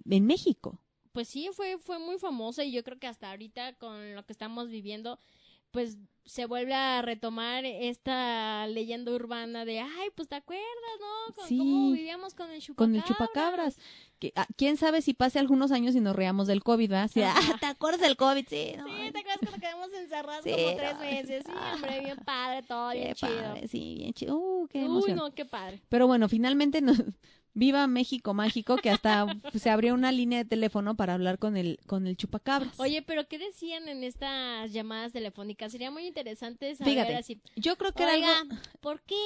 en 0.09 0.27
México. 0.27 0.81
Pues 1.13 1.29
sí, 1.29 1.49
fue, 1.53 1.79
fue 1.79 1.99
muy 1.99 2.19
famosa 2.19 2.65
y 2.65 2.73
yo 2.73 2.85
creo 2.85 2.99
que 2.99 3.07
hasta 3.07 3.31
ahorita 3.31 3.75
con 3.75 4.15
lo 4.15 4.25
que 4.27 4.33
estamos 4.33 4.69
viviendo, 4.69 5.19
pues 5.71 5.99
se 6.25 6.45
vuelve 6.47 6.75
a 6.75 7.03
retomar 7.03 7.65
esta 7.65 8.67
leyenda 8.67 9.13
urbana 9.13 9.65
de, 9.65 9.79
ay, 9.79 10.09
pues 10.17 10.27
te 10.29 10.35
acuerdas, 10.35 10.65
¿no? 11.01 11.35
Con 11.35 11.47
Sí. 11.47 11.57
cómo 11.59 11.93
vivíamos 11.93 12.35
con 12.35 12.51
el 12.51 12.61
chupacabras. 12.61 12.77
Con 12.77 12.97
el 12.97 13.05
chupacabras. 13.05 13.79
Que, 14.19 14.33
ah, 14.35 14.47
¿Quién 14.57 14.77
sabe 14.77 15.03
si 15.03 15.15
pase 15.15 15.39
algunos 15.39 15.71
años 15.71 15.95
y 15.95 16.01
nos 16.01 16.17
reamos 16.17 16.49
del 16.49 16.65
COVID, 16.65 16.91
¿verdad? 16.91 17.11
Sí, 17.13 17.23
ah, 17.23 17.35
¿Te 17.61 17.67
acuerdas 17.67 18.01
del 18.01 18.17
COVID? 18.17 18.45
Sí, 18.49 18.73
no, 18.77 18.87
Sí, 18.89 19.13
¿te 19.13 19.19
acuerdas 19.21 19.39
cuando 19.41 19.59
quedamos 19.61 19.93
encerrados 19.93 20.43
Sí, 20.43 20.51
como 20.51 20.77
tres 20.77 20.95
no, 20.95 21.01
meses? 21.01 21.45
Sí, 21.47 21.53
ah. 21.55 21.73
hombre, 21.75 22.01
bien 22.01 22.17
padre, 22.25 22.63
todo 22.65 22.91
qué 22.91 22.99
bien 22.99 23.15
chido. 23.15 23.55
sí, 23.69 23.95
bien 23.99 24.13
chido. 24.13 24.37
Uh, 24.37 24.67
qué 24.67 24.79
Uy, 24.81 24.85
emoción. 24.87 25.17
no, 25.19 25.33
qué 25.33 25.45
padre. 25.45 25.81
Pero 25.89 26.09
bueno, 26.09 26.29
finalmente 26.29 26.81
nos... 26.81 27.01
Viva 27.57 27.87
México 27.87 28.35
Mágico, 28.35 28.77
que 28.77 28.91
hasta 28.91 29.25
se 29.59 29.71
abrió 29.71 29.95
una 29.95 30.13
línea 30.13 30.41
de 30.41 30.45
teléfono 30.45 30.95
para 30.95 31.15
hablar 31.15 31.39
con 31.39 31.57
el, 31.57 31.79
con 31.87 32.07
el 32.07 32.15
chupacabras. 32.19 32.79
Oye, 32.79 33.01
pero 33.01 33.27
¿qué 33.29 33.39
decían 33.39 33.89
en 33.89 34.05
estas 34.05 34.71
llamadas 34.73 35.13
telefónicas? 35.13 35.73
Sería 35.73 35.91
muy 35.91 36.07
interesante 36.07 36.75
saber 36.75 36.93
Fíjate, 36.93 37.17
así. 37.17 37.41
yo 37.57 37.77
creo 37.77 37.93
que 37.93 38.03
era 38.03 38.13
Oiga, 38.13 38.41
algo... 38.41 38.57
¿por 38.81 39.01
qué? 39.01 39.17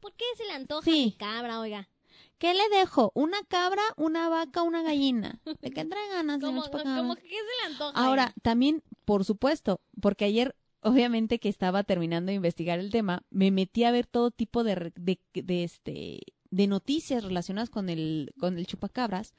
¿Por 0.00 0.14
qué 0.14 0.24
se 0.38 0.44
le 0.44 0.52
antoja 0.52 0.90
Sí. 0.90 1.04
mi 1.04 1.12
cabra, 1.12 1.60
oiga? 1.60 1.90
¿Qué 2.38 2.54
le 2.54 2.66
dejo? 2.70 3.12
¿Una 3.14 3.42
cabra, 3.46 3.82
una 3.98 4.30
vaca, 4.30 4.62
una 4.62 4.82
gallina? 4.82 5.40
¿De 5.44 5.70
qué 5.70 5.84
trae 5.84 6.08
ganas, 6.08 6.40
¿Cómo, 6.40 6.62
cómo 6.70 7.14
que 7.16 7.22
qué 7.22 7.28
se 7.28 7.68
le 7.68 7.72
antoja? 7.74 7.92
Ahora, 7.94 8.32
también, 8.42 8.82
por 9.04 9.26
supuesto, 9.26 9.82
porque 10.00 10.24
ayer, 10.24 10.56
obviamente 10.80 11.38
que 11.38 11.50
estaba 11.50 11.84
terminando 11.84 12.30
de 12.30 12.36
investigar 12.36 12.78
el 12.78 12.90
tema, 12.90 13.22
me 13.28 13.50
metí 13.50 13.84
a 13.84 13.90
ver 13.90 14.06
todo 14.06 14.30
tipo 14.30 14.64
de, 14.64 14.92
de, 14.96 15.18
de, 15.34 15.64
este 15.64 16.20
de 16.50 16.66
noticias 16.66 17.22
relacionadas 17.24 17.70
con 17.70 17.88
el 17.88 18.32
con 18.38 18.58
el 18.58 18.66
chupacabras 18.66 19.34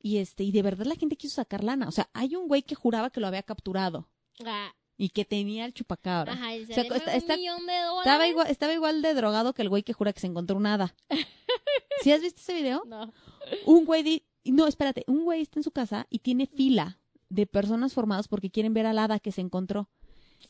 y 0.00 0.18
este 0.18 0.44
y 0.44 0.52
de 0.52 0.62
verdad 0.62 0.86
la 0.86 0.96
gente 0.96 1.16
quiso 1.16 1.36
sacar 1.36 1.62
lana, 1.64 1.88
o 1.88 1.92
sea, 1.92 2.08
hay 2.12 2.34
un 2.36 2.48
güey 2.48 2.62
que 2.62 2.74
juraba 2.74 3.10
que 3.10 3.20
lo 3.20 3.26
había 3.28 3.42
capturado 3.42 4.08
Ah, 4.44 4.72
y 4.96 5.10
que 5.10 5.24
tenía 5.24 5.64
el 5.64 5.72
chupacabras. 5.74 6.36
ajá, 6.36 6.56
y 6.56 6.66
se 6.66 6.72
O 6.72 6.74
sea, 6.74 6.82
deme 6.84 6.96
está- 6.96 7.10
un 7.12 7.16
está- 7.18 7.36
millón 7.36 7.66
de 7.66 7.72
dólares. 7.78 7.98
Estaba 8.00 8.28
igual, 8.28 8.46
estaba 8.48 8.72
igual 8.74 9.02
de 9.02 9.14
drogado 9.14 9.52
que 9.54 9.62
el 9.62 9.68
güey 9.68 9.82
que 9.82 9.92
jura 9.92 10.12
que 10.12 10.20
se 10.20 10.26
encontró 10.26 10.56
un 10.56 10.66
hada. 10.66 10.94
¿Sí 12.02 12.12
has 12.12 12.20
visto 12.20 12.40
ese 12.40 12.54
video? 12.54 12.82
No. 12.86 13.12
Un 13.66 13.84
güey 13.84 14.02
di- 14.02 14.22
no, 14.44 14.66
espérate, 14.66 15.04
un 15.06 15.24
güey 15.24 15.42
está 15.42 15.58
en 15.60 15.64
su 15.64 15.70
casa 15.70 16.06
y 16.10 16.18
tiene 16.20 16.46
fila 16.46 16.98
de 17.28 17.46
personas 17.46 17.92
formadas 17.94 18.28
porque 18.28 18.50
quieren 18.50 18.74
ver 18.74 18.86
al 18.86 18.98
hada 18.98 19.18
que 19.20 19.32
se 19.32 19.40
encontró. 19.40 19.88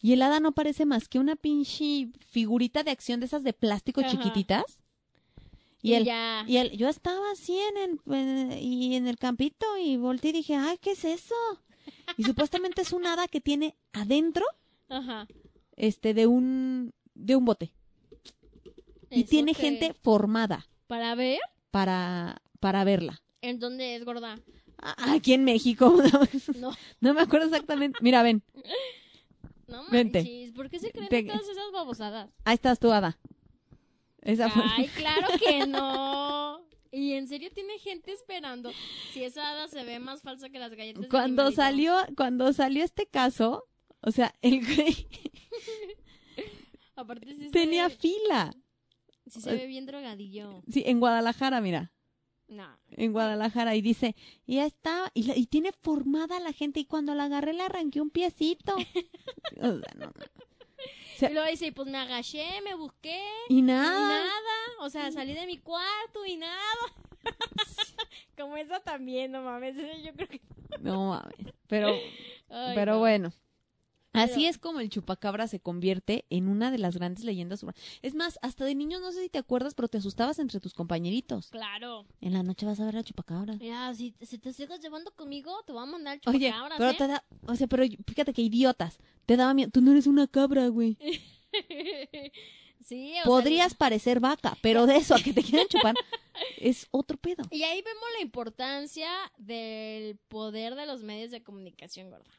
Y 0.00 0.14
el 0.14 0.22
hada 0.22 0.40
no 0.40 0.52
parece 0.52 0.86
más 0.86 1.08
que 1.08 1.18
una 1.18 1.36
pinche 1.36 2.08
figurita 2.26 2.82
de 2.82 2.90
acción 2.90 3.20
de 3.20 3.26
esas 3.26 3.44
de 3.44 3.52
plástico 3.52 4.00
Ajá. 4.00 4.10
chiquititas. 4.10 4.80
Y, 5.84 5.94
él, 5.94 6.04
ya. 6.04 6.44
y 6.46 6.58
él, 6.58 6.70
yo 6.76 6.88
estaba 6.88 7.30
así 7.32 7.58
en 7.58 7.76
el, 7.76 8.14
en- 8.14 8.58
y 8.58 8.94
en 8.94 9.08
el 9.08 9.16
campito 9.18 9.66
y 9.78 9.96
volteé 9.96 10.30
y 10.30 10.34
dije, 10.34 10.54
ay, 10.54 10.78
¿qué 10.80 10.92
es 10.92 11.04
eso? 11.04 11.34
Y 12.16 12.22
supuestamente 12.22 12.82
es 12.82 12.92
un 12.92 13.04
hada 13.06 13.26
que 13.26 13.40
tiene 13.40 13.74
adentro, 13.92 14.44
Ajá. 14.88 15.26
este, 15.76 16.14
de 16.14 16.26
un, 16.28 16.94
de 17.14 17.34
un 17.36 17.44
bote. 17.44 17.72
Y 19.10 19.24
tiene 19.24 19.54
que- 19.54 19.62
gente 19.62 19.92
formada 19.92 20.66
Para 20.86 21.14
ver 21.14 21.40
para, 21.70 22.40
para 22.60 22.84
verla. 22.84 23.20
en 23.40 23.58
dónde 23.58 23.96
es 23.96 24.04
gorda. 24.04 24.38
Ah, 24.78 24.94
Aquí 25.14 25.32
en 25.32 25.44
México. 25.44 25.94
No, 26.58 26.72
No 27.00 27.14
me 27.14 27.20
acuerdo 27.22 27.46
exactamente. 27.46 27.98
Mira, 28.02 28.22
ven. 28.22 28.42
no 29.68 29.84
Vente. 29.90 30.20
manches. 30.20 30.52
¿Por 30.52 30.68
qué 30.70 30.78
se 30.78 30.90
creen 30.92 31.08
Te- 31.08 31.22
todas 31.24 31.42
esas 31.48 31.72
babosadas? 31.72 32.30
Ahí 32.44 32.54
estás 32.54 32.78
tú, 32.78 32.92
Ada. 32.92 33.18
Esa 34.22 34.48
fue. 34.50 34.62
Ay, 34.66 34.88
claro 34.96 35.26
que 35.38 35.66
no. 35.66 36.64
Y 36.90 37.12
en 37.14 37.26
serio 37.26 37.50
tiene 37.54 37.78
gente 37.78 38.12
esperando. 38.12 38.70
Si 39.12 39.24
esa 39.24 39.48
hada 39.50 39.68
se 39.68 39.82
ve 39.84 39.98
más 39.98 40.22
falsa 40.22 40.50
que 40.50 40.58
las 40.58 40.74
galletas. 40.74 41.06
Cuando 41.10 41.50
salió, 41.52 41.94
cuando 42.16 42.52
salió 42.52 42.84
este 42.84 43.06
caso, 43.06 43.66
o 44.00 44.10
sea, 44.10 44.34
el 44.42 44.64
güey 44.64 45.08
Aparte 46.96 47.34
sí 47.34 47.44
se 47.44 47.50
tenía 47.50 47.88
ve, 47.88 47.96
fila. 47.96 48.54
sí 49.26 49.40
se 49.40 49.52
ve 49.54 49.66
bien 49.66 49.86
drogadillo. 49.86 50.62
Sí, 50.70 50.82
en 50.86 51.00
Guadalajara, 51.00 51.60
mira. 51.60 51.92
No. 52.48 52.78
En 52.90 53.12
Guadalajara. 53.12 53.74
Y 53.74 53.80
dice, 53.80 54.14
y 54.46 54.56
ya 54.56 54.66
estaba. 54.66 55.10
Y, 55.14 55.22
la- 55.22 55.36
y 55.36 55.46
tiene 55.46 55.72
formada 55.72 56.38
la 56.40 56.52
gente. 56.52 56.80
Y 56.80 56.84
cuando 56.84 57.14
la 57.14 57.24
agarré, 57.24 57.54
le 57.54 57.62
arranqué 57.62 58.00
un 58.00 58.10
piecito. 58.10 58.76
O 59.56 59.78
sea, 59.78 59.92
no, 59.96 60.06
no. 60.06 60.12
Sea- 61.16 61.30
Y 61.30 61.34
luego 61.34 61.48
dice, 61.48 61.72
pues 61.72 61.88
me 61.88 61.98
agaché, 61.98 62.60
me 62.62 62.74
busqué. 62.74 63.22
Y 63.48 63.58
Y 63.58 63.62
nada. 63.62 64.08
nada. 64.08 64.30
O 64.80 64.90
sea, 64.90 65.10
salí 65.12 65.32
de 65.34 65.46
mi 65.46 65.58
cuarto 65.58 66.24
y 66.26 66.36
nada. 66.36 66.60
Como 68.36 68.56
esa 68.56 68.80
también, 68.80 69.32
no 69.32 69.42
mames. 69.42 69.76
Yo 70.04 70.12
creo 70.14 70.28
que. 70.28 70.40
No 70.80 71.08
mames. 71.10 71.54
Pero, 71.68 71.88
Ay, 72.50 72.74
pero 72.74 72.92
no. 72.94 72.98
bueno. 73.00 73.32
Así 74.12 74.40
Pero- 74.40 74.50
es 74.50 74.58
como 74.58 74.80
el 74.80 74.90
chupacabra 74.90 75.48
se 75.48 75.58
convierte 75.60 76.26
en 76.28 76.48
una 76.48 76.70
de 76.70 76.78
las 76.78 76.96
grandes 76.96 77.24
leyendas 77.24 77.62
urbanas. 77.62 77.80
Es 78.02 78.14
más, 78.14 78.38
hasta 78.42 78.64
de 78.66 78.74
niños, 78.74 79.00
no 79.00 79.10
sé 79.10 79.22
si 79.22 79.28
te 79.30 79.38
acuerdas, 79.38 79.74
pero 79.74 79.88
te 79.88 79.98
asustabas 79.98 80.38
entre 80.38 80.60
tus 80.60 80.74
compañeritos. 80.74 81.48
Claro. 81.48 82.04
En 82.20 82.34
la 82.34 82.42
noche 82.42 82.66
vas 82.66 82.78
a 82.80 82.84
ver 82.84 82.96
a 82.98 83.02
chupacabra. 83.02 83.54
Mira, 83.56 83.94
si, 83.94 84.14
si 84.20 84.38
te 84.38 84.52
sigues 84.52 84.80
llevando 84.80 85.14
conmigo, 85.14 85.54
te 85.66 85.72
voy 85.72 85.82
a 85.82 85.86
mandar 85.86 86.20
Oye, 86.26 86.48
chupacabras, 86.50 86.78
pero 86.78 86.90
¿eh? 86.90 86.96
te 86.98 87.06
da, 87.06 87.24
o 87.46 87.54
sea, 87.56 87.66
pero 87.66 87.84
fíjate 88.06 88.32
que 88.34 88.42
idiotas. 88.42 88.98
Te 89.24 89.36
daba 89.36 89.54
miedo. 89.54 89.70
Tú 89.70 89.80
no 89.80 89.92
eres 89.92 90.06
una 90.06 90.26
cabra, 90.26 90.68
güey. 90.68 90.98
sí, 92.84 93.12
o 93.12 93.14
sea, 93.14 93.24
Podrías 93.24 93.74
parecer 93.74 94.20
vaca, 94.20 94.56
pero 94.62 94.86
de 94.86 94.96
eso 94.96 95.14
a 95.14 95.20
que 95.20 95.32
te 95.32 95.42
quieran 95.42 95.68
chupar 95.68 95.94
es 96.58 96.86
otro 96.90 97.16
pedo. 97.16 97.44
Y 97.50 97.62
ahí 97.62 97.80
vemos 97.82 98.04
la 98.18 98.22
importancia 98.22 99.08
del 99.38 100.18
poder 100.28 100.74
de 100.74 100.86
los 100.86 101.02
medios 101.02 101.30
de 101.30 101.42
comunicación, 101.42 102.10
gorda. 102.10 102.30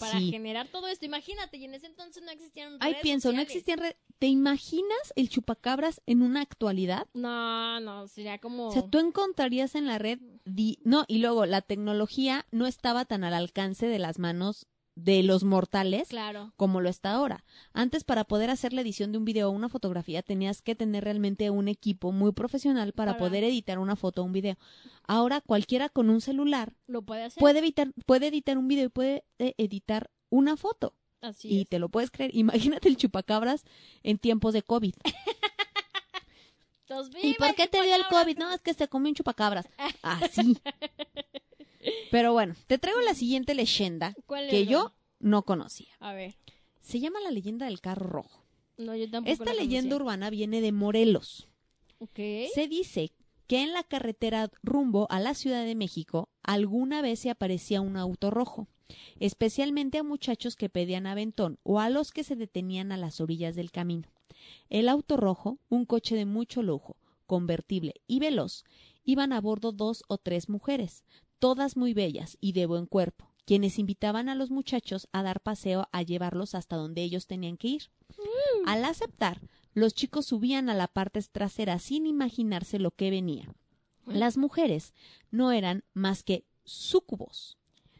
Para 0.00 0.18
Sí. 0.18 0.30
generar 0.30 0.66
todo 0.68 0.88
esto. 0.88 1.06
Imagínate, 1.06 1.58
y 1.58 1.64
en 1.66 1.74
ese 1.74 1.86
entonces 1.86 2.22
no 2.24 2.30
existían 2.32 2.78
Ay, 2.80 2.92
redes 2.92 3.02
pienso, 3.02 3.32
no 3.32 3.40
existían 3.40 3.78
redes. 3.78 3.96
¿Te 4.18 4.26
imaginas 4.26 5.12
el 5.14 5.28
chupacabras 5.28 6.00
en 6.06 6.22
una 6.22 6.40
actualidad? 6.40 7.06
No, 7.14 7.78
no, 7.80 8.08
sería 8.08 8.38
como... 8.38 8.68
O 8.68 8.72
sea, 8.72 8.82
tú 8.88 8.98
encontrarías 8.98 9.74
en 9.74 9.86
la 9.86 9.98
red, 9.98 10.18
di- 10.44 10.78
no, 10.84 11.04
y 11.06 11.18
luego 11.18 11.46
la 11.46 11.62
tecnología 11.62 12.46
no 12.50 12.66
estaba 12.66 13.04
tan 13.04 13.22
al 13.24 13.34
alcance 13.34 13.86
de 13.86 13.98
las 13.98 14.18
manos 14.18 14.66
de 14.96 15.22
los 15.22 15.44
mortales 15.44 16.08
Claro. 16.08 16.52
como 16.56 16.80
lo 16.80 16.88
está 16.88 17.12
ahora. 17.12 17.44
Antes, 17.72 18.04
para 18.04 18.24
poder 18.24 18.50
hacer 18.50 18.72
la 18.72 18.80
edición 18.82 19.12
de 19.12 19.18
un 19.18 19.24
video 19.24 19.48
o 19.48 19.52
una 19.52 19.68
fotografía, 19.68 20.22
tenías 20.22 20.60
que 20.62 20.74
tener 20.74 21.04
realmente 21.04 21.48
un 21.50 21.68
equipo 21.68 22.12
muy 22.12 22.32
profesional 22.32 22.92
para, 22.92 23.12
Para- 23.12 23.18
poder 23.18 23.44
editar 23.44 23.78
una 23.78 23.96
foto 23.96 24.22
o 24.22 24.24
un 24.24 24.32
video. 24.32 24.56
Ahora, 25.06 25.40
cualquiera 25.40 25.88
con 25.88 26.10
un 26.10 26.20
celular 26.20 26.74
Lo 26.86 27.02
puede 27.02 27.24
hacer. 27.24 27.40
puede 27.40 27.60
editar, 27.60 27.92
puede 28.06 28.26
editar 28.26 28.58
un 28.58 28.68
video 28.68 28.86
y 28.86 28.90
puede 28.90 29.24
eh, 29.38 29.54
editar 29.58 30.10
una 30.28 30.56
foto. 30.56 30.94
Así 31.22 31.48
y 31.48 31.60
es. 31.62 31.68
te 31.68 31.78
lo 31.78 31.88
puedes 31.88 32.10
creer. 32.10 32.30
Imagínate 32.34 32.88
el 32.88 32.96
chupacabras 32.96 33.64
en 34.02 34.18
tiempos 34.18 34.52
de 34.54 34.62
COVID. 34.62 34.94
¿Y 37.22 37.28
¡viva 37.28 37.46
por 37.46 37.54
qué 37.54 37.68
te 37.68 37.80
dio 37.82 37.94
el! 37.94 38.04
COVID? 38.10 38.36
No, 38.38 38.52
es 38.52 38.60
que 38.62 38.74
se 38.74 38.88
comió 38.88 39.10
un 39.10 39.14
chupacabras. 39.14 39.68
Así. 40.02 40.58
Pero 42.10 42.32
bueno, 42.32 42.54
te 42.66 42.78
traigo 42.78 43.00
la 43.00 43.14
siguiente 43.14 43.54
leyenda 43.54 44.14
¿Cuál 44.26 44.48
que 44.48 44.66
yo 44.66 44.92
no 45.18 45.42
conocía. 45.42 45.94
A 46.00 46.12
ver. 46.12 46.34
Se 46.80 46.98
llama 47.00 47.20
la 47.20 47.30
leyenda 47.30 47.66
del 47.66 47.80
carro 47.80 48.06
rojo. 48.06 48.44
No, 48.76 48.96
yo 48.96 49.10
tampoco 49.10 49.32
Esta 49.32 49.54
la 49.54 49.60
leyenda 49.60 49.96
urbana 49.96 50.30
viene 50.30 50.60
de 50.60 50.72
Morelos. 50.72 51.48
Ok. 51.98 52.18
Se 52.54 52.66
dice 52.68 53.12
que 53.46 53.62
en 53.62 53.72
la 53.72 53.82
carretera 53.82 54.50
rumbo 54.62 55.06
a 55.10 55.20
la 55.20 55.34
Ciudad 55.34 55.64
de 55.64 55.74
México 55.74 56.28
alguna 56.42 57.02
vez 57.02 57.20
se 57.20 57.30
aparecía 57.30 57.80
un 57.80 57.96
auto 57.96 58.30
rojo, 58.30 58.68
especialmente 59.18 59.98
a 59.98 60.02
muchachos 60.02 60.56
que 60.56 60.68
pedían 60.68 61.06
aventón 61.06 61.58
o 61.62 61.80
a 61.80 61.90
los 61.90 62.12
que 62.12 62.24
se 62.24 62.36
detenían 62.36 62.92
a 62.92 62.96
las 62.96 63.20
orillas 63.20 63.56
del 63.56 63.70
camino. 63.70 64.08
El 64.70 64.88
auto 64.88 65.16
rojo, 65.16 65.58
un 65.68 65.84
coche 65.84 66.16
de 66.16 66.24
mucho 66.24 66.62
lujo, 66.62 66.96
convertible 67.26 67.94
y 68.06 68.20
veloz, 68.20 68.64
iban 69.04 69.32
a 69.32 69.40
bordo 69.40 69.72
dos 69.72 70.04
o 70.08 70.16
tres 70.16 70.48
mujeres, 70.48 71.04
todas 71.40 71.76
muy 71.76 71.94
bellas 71.94 72.38
y 72.40 72.52
de 72.52 72.66
buen 72.66 72.86
cuerpo, 72.86 73.28
quienes 73.44 73.78
invitaban 73.78 74.28
a 74.28 74.36
los 74.36 74.50
muchachos 74.50 75.08
a 75.10 75.22
dar 75.24 75.40
paseo 75.40 75.88
a 75.90 76.02
llevarlos 76.02 76.54
hasta 76.54 76.76
donde 76.76 77.02
ellos 77.02 77.26
tenían 77.26 77.56
que 77.56 77.68
ir. 77.68 77.90
Al 78.66 78.84
aceptar, 78.84 79.40
los 79.74 79.94
chicos 79.94 80.26
subían 80.26 80.68
a 80.68 80.74
la 80.74 80.86
parte 80.86 81.20
trasera 81.22 81.78
sin 81.78 82.06
imaginarse 82.06 82.78
lo 82.78 82.92
que 82.92 83.10
venía. 83.10 83.52
Las 84.06 84.36
mujeres 84.36 84.92
no 85.30 85.52
eran 85.52 85.84
más 85.94 86.22
que 86.22 86.44
súcubos. 86.64 87.58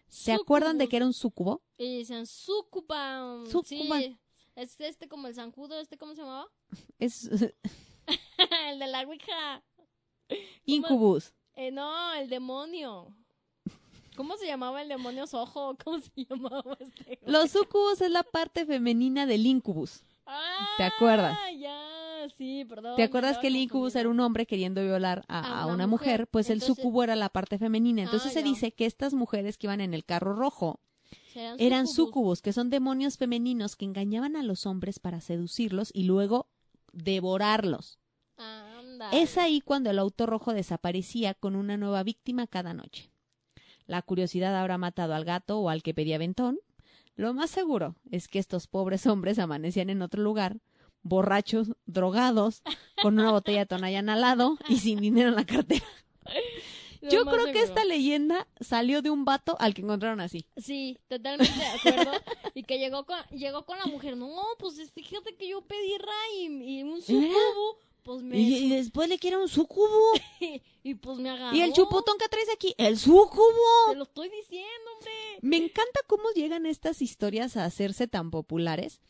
¿Se 0.08 0.32
acuerdan 0.32 0.76
de 0.76 0.88
que 0.88 0.96
era 0.96 1.06
un 1.06 1.12
súcubo? 1.12 1.62
Y 1.78 1.98
dicen 1.98 2.26
sucuban. 2.26 3.46
Sucuban. 3.46 4.02
Sí. 4.02 4.18
Es 4.56 4.78
este 4.80 5.08
como 5.08 5.28
el 5.28 5.34
zancudo, 5.34 5.78
este 5.78 5.96
cómo 5.96 6.14
se 6.14 6.22
llamaba? 6.22 6.48
Es 6.98 7.30
el 7.30 8.78
de 8.78 8.86
la 8.86 9.02
ouija. 9.02 9.62
incubus. 10.66 11.32
Eh, 11.54 11.70
no, 11.70 12.12
el 12.14 12.28
demonio. 12.28 13.14
¿Cómo 14.16 14.36
se 14.36 14.46
llamaba 14.46 14.82
el 14.82 14.88
demonio 14.88 15.26
sojo? 15.26 15.76
¿Cómo 15.84 15.98
se 16.00 16.10
llamaba 16.28 16.76
este? 16.80 17.18
Los 17.26 17.50
súcubos 17.50 18.00
es 18.00 18.10
la 18.10 18.22
parte 18.22 18.66
femenina 18.66 19.26
del 19.26 19.46
incubus. 19.46 20.02
Ah, 20.26 20.68
¿Te 20.76 20.84
acuerdas? 20.84 21.36
Ya, 21.58 22.26
sí, 22.36 22.64
perdón. 22.64 22.96
¿Te 22.96 23.02
acuerdas 23.02 23.38
que 23.38 23.48
el 23.48 23.56
incubus 23.56 23.96
era 23.96 24.08
un 24.08 24.20
hombre 24.20 24.46
queriendo 24.46 24.82
violar 24.82 25.24
a, 25.28 25.40
A 25.40 25.62
a 25.62 25.66
una 25.66 25.74
una 25.74 25.86
mujer? 25.86 26.06
mujer. 26.20 26.26
Pues 26.28 26.50
el 26.50 26.60
súcubo 26.62 27.02
era 27.02 27.16
la 27.16 27.28
parte 27.30 27.58
femenina. 27.58 28.02
Entonces 28.02 28.30
Ah, 28.30 28.34
se 28.34 28.40
ya. 28.40 28.46
dice 28.46 28.72
que 28.72 28.86
estas 28.86 29.14
mujeres 29.14 29.58
que 29.58 29.66
iban 29.66 29.80
en 29.80 29.94
el 29.94 30.04
carro 30.04 30.34
rojo 30.34 30.80
confundiendo. 31.10 31.64
eran 31.64 31.86
sucubus. 31.88 32.42
que 32.42 32.52
son 32.52 32.70
demonios 32.70 33.16
femeninos 33.16 33.74
que 33.74 33.84
engañaban 33.86 34.36
a 34.36 34.42
los 34.42 34.66
hombres 34.66 34.98
para 35.00 35.20
seducirlos 35.20 35.90
y 35.94 36.04
luego 36.04 36.46
devorarlos. 36.92 37.98
Anda. 38.36 39.10
Es 39.12 39.36
ahí 39.38 39.60
cuando 39.60 39.90
el 39.90 39.98
auto 39.98 40.26
rojo 40.26 40.52
desaparecía 40.54 41.34
con 41.34 41.56
una 41.56 41.76
nueva 41.76 42.02
víctima 42.02 42.46
cada 42.46 42.72
noche. 42.74 43.09
La 43.90 44.02
curiosidad 44.02 44.54
habrá 44.54 44.78
matado 44.78 45.14
al 45.14 45.24
gato 45.24 45.58
o 45.58 45.68
al 45.68 45.82
que 45.82 45.94
pedía 45.94 46.16
ventón. 46.16 46.60
Lo 47.16 47.34
más 47.34 47.50
seguro 47.50 47.96
es 48.12 48.28
que 48.28 48.38
estos 48.38 48.68
pobres 48.68 49.04
hombres 49.08 49.40
amanecían 49.40 49.90
en 49.90 50.00
otro 50.00 50.22
lugar, 50.22 50.58
borrachos, 51.02 51.72
drogados, 51.86 52.62
con 53.02 53.18
una 53.18 53.32
botella 53.32 53.58
de 53.60 53.66
Tonayan 53.66 54.08
al 54.08 54.20
lado 54.20 54.58
y 54.68 54.76
sin 54.76 55.00
dinero 55.00 55.30
en 55.30 55.34
la 55.34 55.44
cartera. 55.44 55.84
Lo 57.00 57.10
Yo 57.10 57.24
creo 57.24 57.46
que 57.46 57.62
esta 57.62 57.84
leyenda 57.84 58.46
salió 58.60 59.02
de 59.02 59.10
un 59.10 59.24
vato 59.24 59.56
al 59.58 59.72
que 59.74 59.80
encontraron 59.82 60.20
así. 60.20 60.46
Sí, 60.56 60.98
totalmente 61.08 61.52
de 61.58 61.66
acuerdo. 61.66 62.12
y 62.54 62.62
que 62.62 62.78
llegó 62.78 63.06
con, 63.06 63.18
llegó 63.30 63.64
con 63.64 63.76
la 63.78 63.86
mujer. 63.86 64.16
No, 64.18 64.30
pues 64.58 64.78
es- 64.78 64.92
fíjate 64.92 65.34
que 65.34 65.48
yo 65.48 65.62
pedí 65.62 65.96
ray 65.98 66.46
y, 66.62 66.78
y 66.78 66.82
un 66.84 67.00
sucubo. 67.02 67.78
Pues 68.02 68.22
me. 68.22 68.38
Y, 68.38 68.66
y 68.66 68.68
después 68.76 69.08
le 69.08 69.18
quieren 69.18 69.40
un 69.40 69.48
súcubo. 69.48 70.12
y 70.82 70.94
pues 70.94 71.18
me 71.18 71.30
agarró. 71.30 71.56
Y 71.56 71.60
el 71.60 71.72
chupotón 71.72 72.16
que 72.18 72.28
traes 72.28 72.48
aquí, 72.52 72.74
el 72.78 72.98
súcubo. 72.98 73.90
Te 73.90 73.96
lo 73.96 74.04
estoy 74.04 74.28
diciendo, 74.30 74.90
hombre. 74.96 75.12
Me 75.42 75.56
encanta 75.56 76.00
cómo 76.06 76.30
llegan 76.34 76.66
estas 76.66 77.02
historias 77.02 77.56
a 77.56 77.64
hacerse 77.64 78.08
tan 78.08 78.30
populares. 78.30 79.00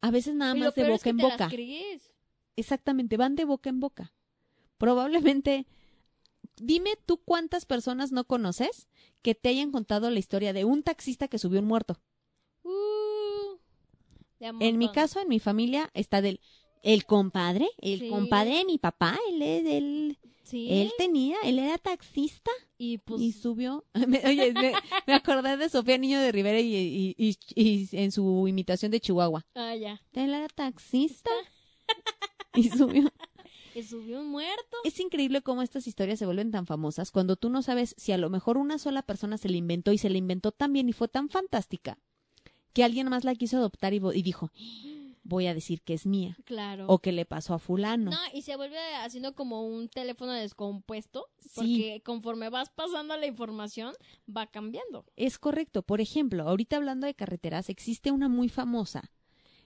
A 0.00 0.10
veces 0.10 0.34
nada 0.34 0.54
más 0.54 0.74
de 0.74 0.82
boca 0.82 0.94
es 0.94 1.02
que 1.02 1.10
en 1.10 1.16
te 1.16 1.22
boca. 1.22 1.36
las 1.38 1.52
crees. 1.52 2.14
Exactamente, 2.56 3.16
van 3.16 3.36
de 3.36 3.44
boca 3.44 3.68
en 3.70 3.80
boca. 3.80 4.14
Probablemente, 4.78 5.66
dime 6.56 6.96
tú 7.06 7.18
cuántas 7.18 7.66
personas 7.66 8.12
no 8.12 8.26
conoces 8.26 8.88
que 9.22 9.34
te 9.34 9.48
hayan 9.48 9.72
contado 9.72 10.10
la 10.10 10.18
historia 10.18 10.52
de 10.52 10.64
un 10.64 10.82
taxista 10.82 11.28
que 11.28 11.38
subió 11.38 11.60
un 11.60 11.66
muerto. 11.66 12.00
Uh, 12.62 13.58
En 14.38 14.78
mi 14.78 14.90
caso, 14.92 15.20
en 15.20 15.28
mi 15.28 15.40
familia, 15.40 15.90
está 15.94 16.20
del 16.20 16.40
el 16.94 17.04
compadre, 17.04 17.68
el 17.78 18.00
Sí. 18.00 18.08
compadre 18.08 18.58
de 18.58 18.64
mi 18.64 18.78
papá, 18.78 19.18
él 19.30 19.42
es 19.42 19.66
él, 19.66 20.18
Sí. 20.44 20.68
él 20.70 20.92
tenía, 20.96 21.36
él 21.42 21.58
era 21.58 21.76
taxista 21.78 22.50
y 22.78 22.98
pues. 22.98 23.20
y 23.20 23.32
subió. 23.32 23.84
Me- 24.08 24.22
Oye, 24.24 24.52
me, 24.52 24.72
me 25.06 25.14
acordé 25.14 25.56
de 25.56 25.68
Sofía 25.68 25.98
Niño 25.98 26.20
de 26.20 26.30
Rivera 26.32 26.60
y, 26.60 26.74
y- 26.76 27.14
y- 27.18 27.36
y 27.54 27.88
en 27.92 28.12
su 28.12 28.46
imitación 28.48 28.92
de 28.92 29.00
Chihuahua. 29.00 29.44
Ah, 29.54 29.74
ya. 29.74 30.00
Él 30.12 30.32
era 30.32 30.48
taxista 30.48 31.30
y 32.54 32.68
subió. 32.70 33.10
Y 33.74 33.82
subió 33.82 34.20
un 34.20 34.30
muerto. 34.30 34.78
Es 34.84 34.98
increíble 35.00 35.42
cómo 35.42 35.60
estas 35.60 35.86
historias 35.86 36.18
se 36.18 36.24
vuelven 36.24 36.50
tan 36.50 36.64
famosas 36.64 37.10
cuando 37.10 37.36
tú 37.36 37.50
no 37.50 37.60
sabes 37.60 37.94
si 37.98 38.10
a 38.12 38.16
lo 38.16 38.30
mejor 38.30 38.56
una 38.56 38.78
sola 38.78 39.02
persona 39.02 39.36
se 39.36 39.50
la 39.50 39.58
inventó 39.58 39.92
y 39.92 39.98
se 39.98 40.08
la 40.08 40.16
inventó 40.16 40.50
tan 40.50 40.72
bien 40.72 40.88
y 40.88 40.94
fue 40.94 41.08
tan 41.08 41.28
fantástica 41.28 41.98
que 42.72 42.84
alguien 42.84 43.10
más 43.10 43.24
la 43.24 43.34
quiso 43.34 43.58
adoptar 43.58 43.92
y 43.92 43.98
dijo, 44.22 44.50
voy 45.28 45.46
a 45.46 45.54
decir 45.54 45.82
que 45.82 45.94
es 45.94 46.06
mía 46.06 46.36
Claro. 46.44 46.86
o 46.88 46.98
que 46.98 47.12
le 47.12 47.24
pasó 47.26 47.54
a 47.54 47.58
fulano. 47.58 48.10
No, 48.10 48.18
y 48.32 48.42
se 48.42 48.56
vuelve 48.56 48.78
haciendo 48.96 49.34
como 49.34 49.66
un 49.66 49.88
teléfono 49.88 50.32
descompuesto, 50.32 51.26
Sí. 51.38 51.50
porque 51.56 52.02
conforme 52.04 52.48
vas 52.48 52.70
pasando 52.70 53.16
la 53.16 53.26
información, 53.26 53.92
va 54.34 54.46
cambiando. 54.46 55.04
Es 55.16 55.38
correcto. 55.38 55.82
Por 55.82 56.00
ejemplo, 56.00 56.48
ahorita 56.48 56.76
hablando 56.76 57.06
de 57.06 57.14
carreteras, 57.14 57.68
existe 57.70 58.10
una 58.10 58.28
muy 58.28 58.48
famosa 58.48 59.10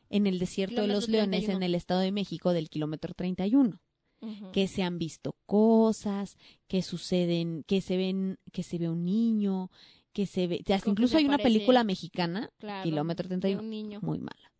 en 0.09 0.27
el 0.27 0.39
desierto 0.39 0.81
de 0.83 0.89
los 0.89 1.09
Leones, 1.09 1.41
31. 1.45 1.57
en 1.59 1.63
el 1.63 1.75
Estado 1.75 2.01
de 2.01 2.13
México, 2.13 2.53
del 2.53 2.69
kilómetro 2.71 3.15
31. 3.15 3.81
Ujú. 4.23 4.53
que 4.53 4.69
se 4.69 4.83
han 4.83 4.99
visto 4.99 5.35
cosas, 5.47 6.37
que 6.69 6.83
suceden, 6.83 7.65
que 7.67 7.81
se 7.81 7.97
ven, 7.97 8.39
que 8.53 8.63
se 8.63 8.77
ve 8.77 8.91
un 8.91 9.03
niño, 9.07 9.71
que 10.13 10.27
se 10.27 10.47
ve, 10.47 10.63
hasta 10.75 10.91
incluso 10.91 11.17
hay 11.17 11.25
una 11.25 11.39
película 11.39 11.85
mexicana, 11.85 12.51
Claro, 12.59 12.83
Kilómetro 12.85 13.25
de 13.25 13.29
31, 13.39 13.63
un 13.63 13.71
niño. 13.71 14.01
muy 14.03 14.19
mala. 14.19 14.53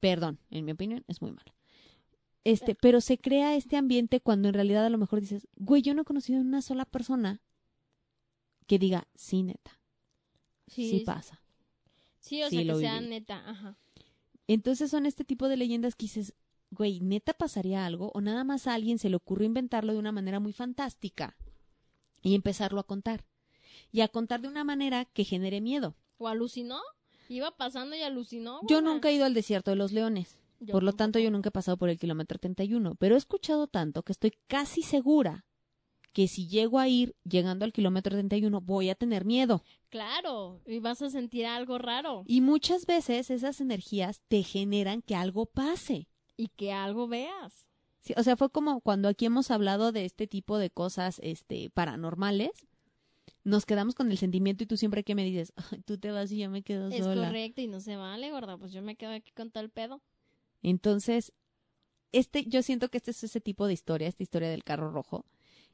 Perdón, 0.00 0.38
en 0.50 0.64
mi 0.64 0.72
opinión 0.72 1.04
es 1.08 1.20
muy 1.22 1.32
mala. 1.32 1.54
Este, 2.44 2.74
pero 2.74 3.00
se 3.00 3.18
crea 3.18 3.54
este 3.56 3.76
ambiente 3.76 4.20
cuando 4.20 4.48
en 4.48 4.54
realidad 4.54 4.86
a 4.86 4.90
lo 4.90 4.98
mejor 4.98 5.20
dices, 5.20 5.46
güey, 5.56 5.82
yo 5.82 5.94
no 5.94 6.02
he 6.02 6.04
conocido 6.06 6.38
a 6.38 6.42
una 6.42 6.62
sola 6.62 6.84
persona 6.86 7.42
que 8.66 8.78
diga, 8.78 9.08
sí, 9.14 9.42
neta, 9.42 9.80
sí, 10.66 10.88
Sí, 10.90 11.00
pasa. 11.00 11.42
Sí, 12.20 12.42
o 12.42 12.48
Sí, 12.48 12.56
sea, 12.56 12.74
que 12.74 12.80
sea 12.80 13.00
neta, 13.00 13.48
ajá. 13.48 13.76
Entonces 14.46 14.90
son 14.90 15.06
este 15.06 15.24
tipo 15.24 15.48
de 15.48 15.56
leyendas 15.56 15.94
que 15.94 16.04
dices, 16.04 16.34
güey, 16.70 17.00
neta 17.00 17.32
pasaría 17.34 17.86
algo 17.86 18.10
o 18.14 18.20
nada 18.20 18.44
más 18.44 18.66
a 18.66 18.74
alguien 18.74 18.98
se 18.98 19.08
le 19.08 19.16
ocurrió 19.16 19.46
inventarlo 19.46 19.92
de 19.92 19.98
una 19.98 20.12
manera 20.12 20.40
muy 20.40 20.52
fantástica 20.52 21.36
y 22.22 22.34
empezarlo 22.34 22.80
a 22.80 22.86
contar. 22.86 23.26
Y 23.92 24.02
a 24.02 24.08
contar 24.08 24.40
de 24.40 24.48
una 24.48 24.64
manera 24.64 25.04
que 25.04 25.24
genere 25.24 25.60
miedo. 25.60 25.96
¿O 26.18 26.28
alucinó? 26.28 26.80
Iba 27.30 27.52
pasando 27.52 27.94
y 27.94 28.02
alucinó. 28.02 28.58
Yo 28.68 28.82
nunca 28.82 29.08
he 29.08 29.12
ido 29.12 29.24
al 29.24 29.34
desierto 29.34 29.70
de 29.70 29.76
los 29.76 29.92
leones. 29.92 30.40
Yo 30.58 30.72
por 30.72 30.82
lo 30.82 30.92
tanto, 30.94 31.20
yo 31.20 31.30
nunca 31.30 31.50
he 31.50 31.52
pasado 31.52 31.76
por 31.76 31.88
el 31.88 31.96
kilómetro 31.96 32.40
31. 32.40 32.96
Pero 32.96 33.14
he 33.14 33.18
escuchado 33.18 33.68
tanto 33.68 34.02
que 34.02 34.10
estoy 34.10 34.32
casi 34.48 34.82
segura 34.82 35.44
que 36.12 36.26
si 36.26 36.48
llego 36.48 36.80
a 36.80 36.88
ir 36.88 37.14
llegando 37.22 37.64
al 37.64 37.72
kilómetro 37.72 38.16
31 38.16 38.60
voy 38.60 38.90
a 38.90 38.96
tener 38.96 39.24
miedo. 39.24 39.62
Claro, 39.90 40.60
y 40.66 40.80
vas 40.80 41.02
a 41.02 41.10
sentir 41.10 41.46
algo 41.46 41.78
raro. 41.78 42.24
Y 42.26 42.40
muchas 42.40 42.84
veces 42.84 43.30
esas 43.30 43.60
energías 43.60 44.22
te 44.26 44.42
generan 44.42 45.00
que 45.00 45.14
algo 45.14 45.46
pase. 45.46 46.08
Y 46.36 46.48
que 46.48 46.72
algo 46.72 47.06
veas. 47.06 47.68
Sí, 48.00 48.12
o 48.16 48.24
sea, 48.24 48.36
fue 48.36 48.50
como 48.50 48.80
cuando 48.80 49.08
aquí 49.08 49.26
hemos 49.26 49.52
hablado 49.52 49.92
de 49.92 50.04
este 50.04 50.26
tipo 50.26 50.58
de 50.58 50.70
cosas 50.70 51.20
este, 51.22 51.70
paranormales. 51.70 52.66
Nos 53.42 53.64
quedamos 53.66 53.94
con 53.94 54.10
el 54.10 54.18
sentimiento 54.18 54.64
y 54.64 54.66
tú 54.66 54.76
siempre 54.76 55.02
que 55.04 55.14
me 55.14 55.24
dices, 55.24 55.52
"Ay, 55.72 55.80
tú 55.82 55.98
te 55.98 56.10
vas 56.10 56.30
y 56.32 56.38
yo 56.38 56.50
me 56.50 56.62
quedo 56.62 56.88
Es 56.88 57.04
sola. 57.04 57.26
correcto 57.28 57.60
y 57.60 57.66
no 57.68 57.80
se 57.80 57.96
vale, 57.96 58.30
gorda. 58.30 58.58
Pues 58.58 58.72
yo 58.72 58.82
me 58.82 58.96
quedo 58.96 59.12
aquí 59.12 59.32
con 59.32 59.50
tal 59.50 59.70
pedo. 59.70 60.02
Entonces, 60.62 61.32
este, 62.12 62.44
yo 62.46 62.62
siento 62.62 62.88
que 62.90 62.98
este 62.98 63.12
es 63.12 63.24
ese 63.24 63.40
tipo 63.40 63.66
de 63.66 63.72
historia, 63.72 64.08
esta 64.08 64.22
historia 64.22 64.50
del 64.50 64.64
carro 64.64 64.90
rojo, 64.90 65.24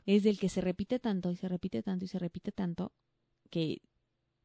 es 0.04 0.22
del 0.22 0.38
que 0.38 0.48
se 0.48 0.60
repite 0.60 0.98
tanto 1.00 1.30
y 1.32 1.36
se 1.36 1.48
repite 1.48 1.82
tanto 1.82 2.04
y 2.04 2.08
se 2.08 2.18
repite 2.20 2.52
tanto 2.52 2.92
que 3.50 3.80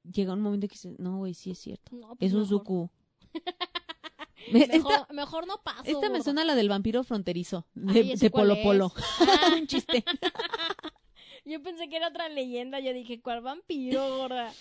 llega 0.04 0.34
un 0.34 0.42
momento 0.42 0.68
que 0.68 0.74
dices, 0.74 0.96
no, 0.98 1.18
güey, 1.18 1.34
sí 1.36 1.52
es 1.52 1.60
cierto. 1.60 1.96
No, 1.96 2.16
pues 2.16 2.32
Es 2.32 2.34
un 2.36 2.48
suku. 2.48 2.90
Me- 4.52 4.66
Mejor, 4.68 4.92
esta 4.94 5.14
mejor 5.14 5.46
no 5.46 5.62
paso. 5.64 5.84
esta 5.86 6.10
me 6.10 6.24
suena 6.24 6.42
a 6.42 6.46
la 6.46 6.56
del 6.56 6.68
vampiro 6.68 7.04
fronterizo, 7.04 7.68
de, 7.76 8.00
Ay, 8.00 8.12
¿ese 8.14 8.26
de 8.26 8.32
cuál 8.32 8.48
Polo 8.48 8.54
es? 8.56 8.64
Polo. 8.64 8.94
Ah. 9.20 9.56
un 9.56 9.68
chiste. 9.68 10.04
Yo 11.46 11.62
pensé 11.64 11.90
que 11.90 11.98
era 11.98 12.10
otra 12.10 12.30
leyenda. 12.30 12.80
Yo 12.80 12.94
dije, 12.94 13.22
¿cuál 13.22 13.42
vampiro, 13.42 14.18
gorda? 14.18 14.54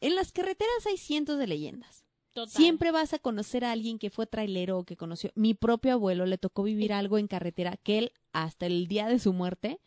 En 0.00 0.14
las 0.16 0.32
carreteras 0.32 0.86
hay 0.86 0.96
cientos 0.96 1.38
de 1.38 1.46
leyendas. 1.46 2.04
Total. 2.32 2.50
Siempre 2.50 2.90
vas 2.90 3.12
a 3.12 3.18
conocer 3.18 3.64
a 3.64 3.72
alguien 3.72 3.98
que 3.98 4.08
fue 4.08 4.26
trailero 4.26 4.78
o 4.78 4.84
que 4.84 4.96
conoció. 4.96 5.30
Mi 5.34 5.52
propio 5.52 5.92
abuelo 5.92 6.24
le 6.24 6.38
tocó 6.38 6.62
vivir 6.62 6.92
algo 6.94 7.18
en 7.18 7.26
carretera 7.28 7.76
que 7.76 7.98
él, 7.98 8.12
hasta 8.32 8.64
el 8.66 8.86
día 8.86 9.06
de 9.06 9.18
su 9.18 9.34
muerte, 9.34 9.80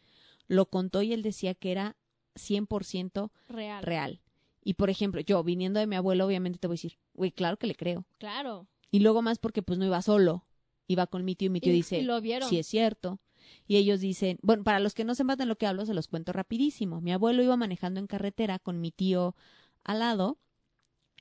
lo 0.47 0.67
contó 0.67 1.01
y 1.01 1.11
él 1.13 1.23
decía 1.23 1.55
que 1.55 1.71
era 1.71 1.95
100% 2.35 3.31
Real. 3.49 3.83
real. 3.83 4.21
Y 4.63 4.75
por 4.75 4.89
ejemplo, 4.91 5.21
yo 5.21 5.43
viniendo 5.43 5.79
de 5.79 5.87
mi 5.87 5.95
abuelo, 5.95 6.25
obviamente 6.27 6.59
te 6.59 6.67
voy 6.67 6.75
a 6.75 6.77
decir, 6.77 6.97
güey, 7.13 7.31
claro 7.31 7.57
que 7.57 7.67
le 7.67 7.75
creo. 7.75 8.05
Claro. 8.19 8.67
Y 8.91 8.99
luego 8.99 9.21
más 9.23 9.39
porque 9.39 9.63
pues 9.63 9.79
no 9.79 9.85
iba 9.85 10.01
solo, 10.03 10.45
iba 10.87 11.07
con 11.07 11.25
mi 11.25 11.35
tío 11.35 11.47
y 11.47 11.49
mi 11.49 11.61
tío 11.61 11.71
Y- 11.73 11.77
dice, 11.77 12.01
lo 12.03 12.21
vieron. 12.21 12.47
sí 12.49 12.59
es 12.59 12.67
cierto. 12.67 13.19
Y 13.67 13.77
ellos 13.77 13.99
dicen, 13.99 14.37
bueno, 14.41 14.63
para 14.63 14.79
los 14.79 14.93
que 14.93 15.03
no 15.05 15.15
sepan 15.15 15.37
de 15.37 15.45
lo 15.45 15.57
que 15.57 15.67
hablo, 15.67 15.85
se 15.85 15.93
los 15.93 16.07
cuento 16.07 16.33
rapidísimo. 16.33 17.01
Mi 17.01 17.11
abuelo 17.11 17.43
iba 17.43 17.57
manejando 17.57 17.99
en 17.99 18.07
carretera 18.07 18.59
con 18.59 18.81
mi 18.81 18.91
tío 18.91 19.35
al 19.83 19.99
lado 19.99 20.37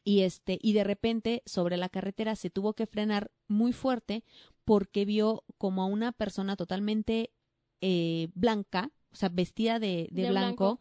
y 0.04 0.20
este 0.20 0.58
y 0.60 0.74
de 0.74 0.84
repente 0.84 1.42
sobre 1.46 1.76
la 1.76 1.88
carretera 1.88 2.36
se 2.36 2.50
tuvo 2.50 2.74
que 2.74 2.86
frenar 2.86 3.30
muy 3.48 3.72
fuerte 3.72 4.22
porque 4.64 5.04
vio 5.04 5.44
como 5.58 5.82
a 5.82 5.86
una 5.86 6.12
persona 6.12 6.56
totalmente 6.56 7.30
eh, 7.80 8.28
blanca, 8.34 8.90
o 9.12 9.16
sea, 9.16 9.28
vestida 9.28 9.78
de, 9.78 10.08
de 10.10 10.22
De 10.22 10.30
blanco, 10.30 10.64
blanco. 10.64 10.80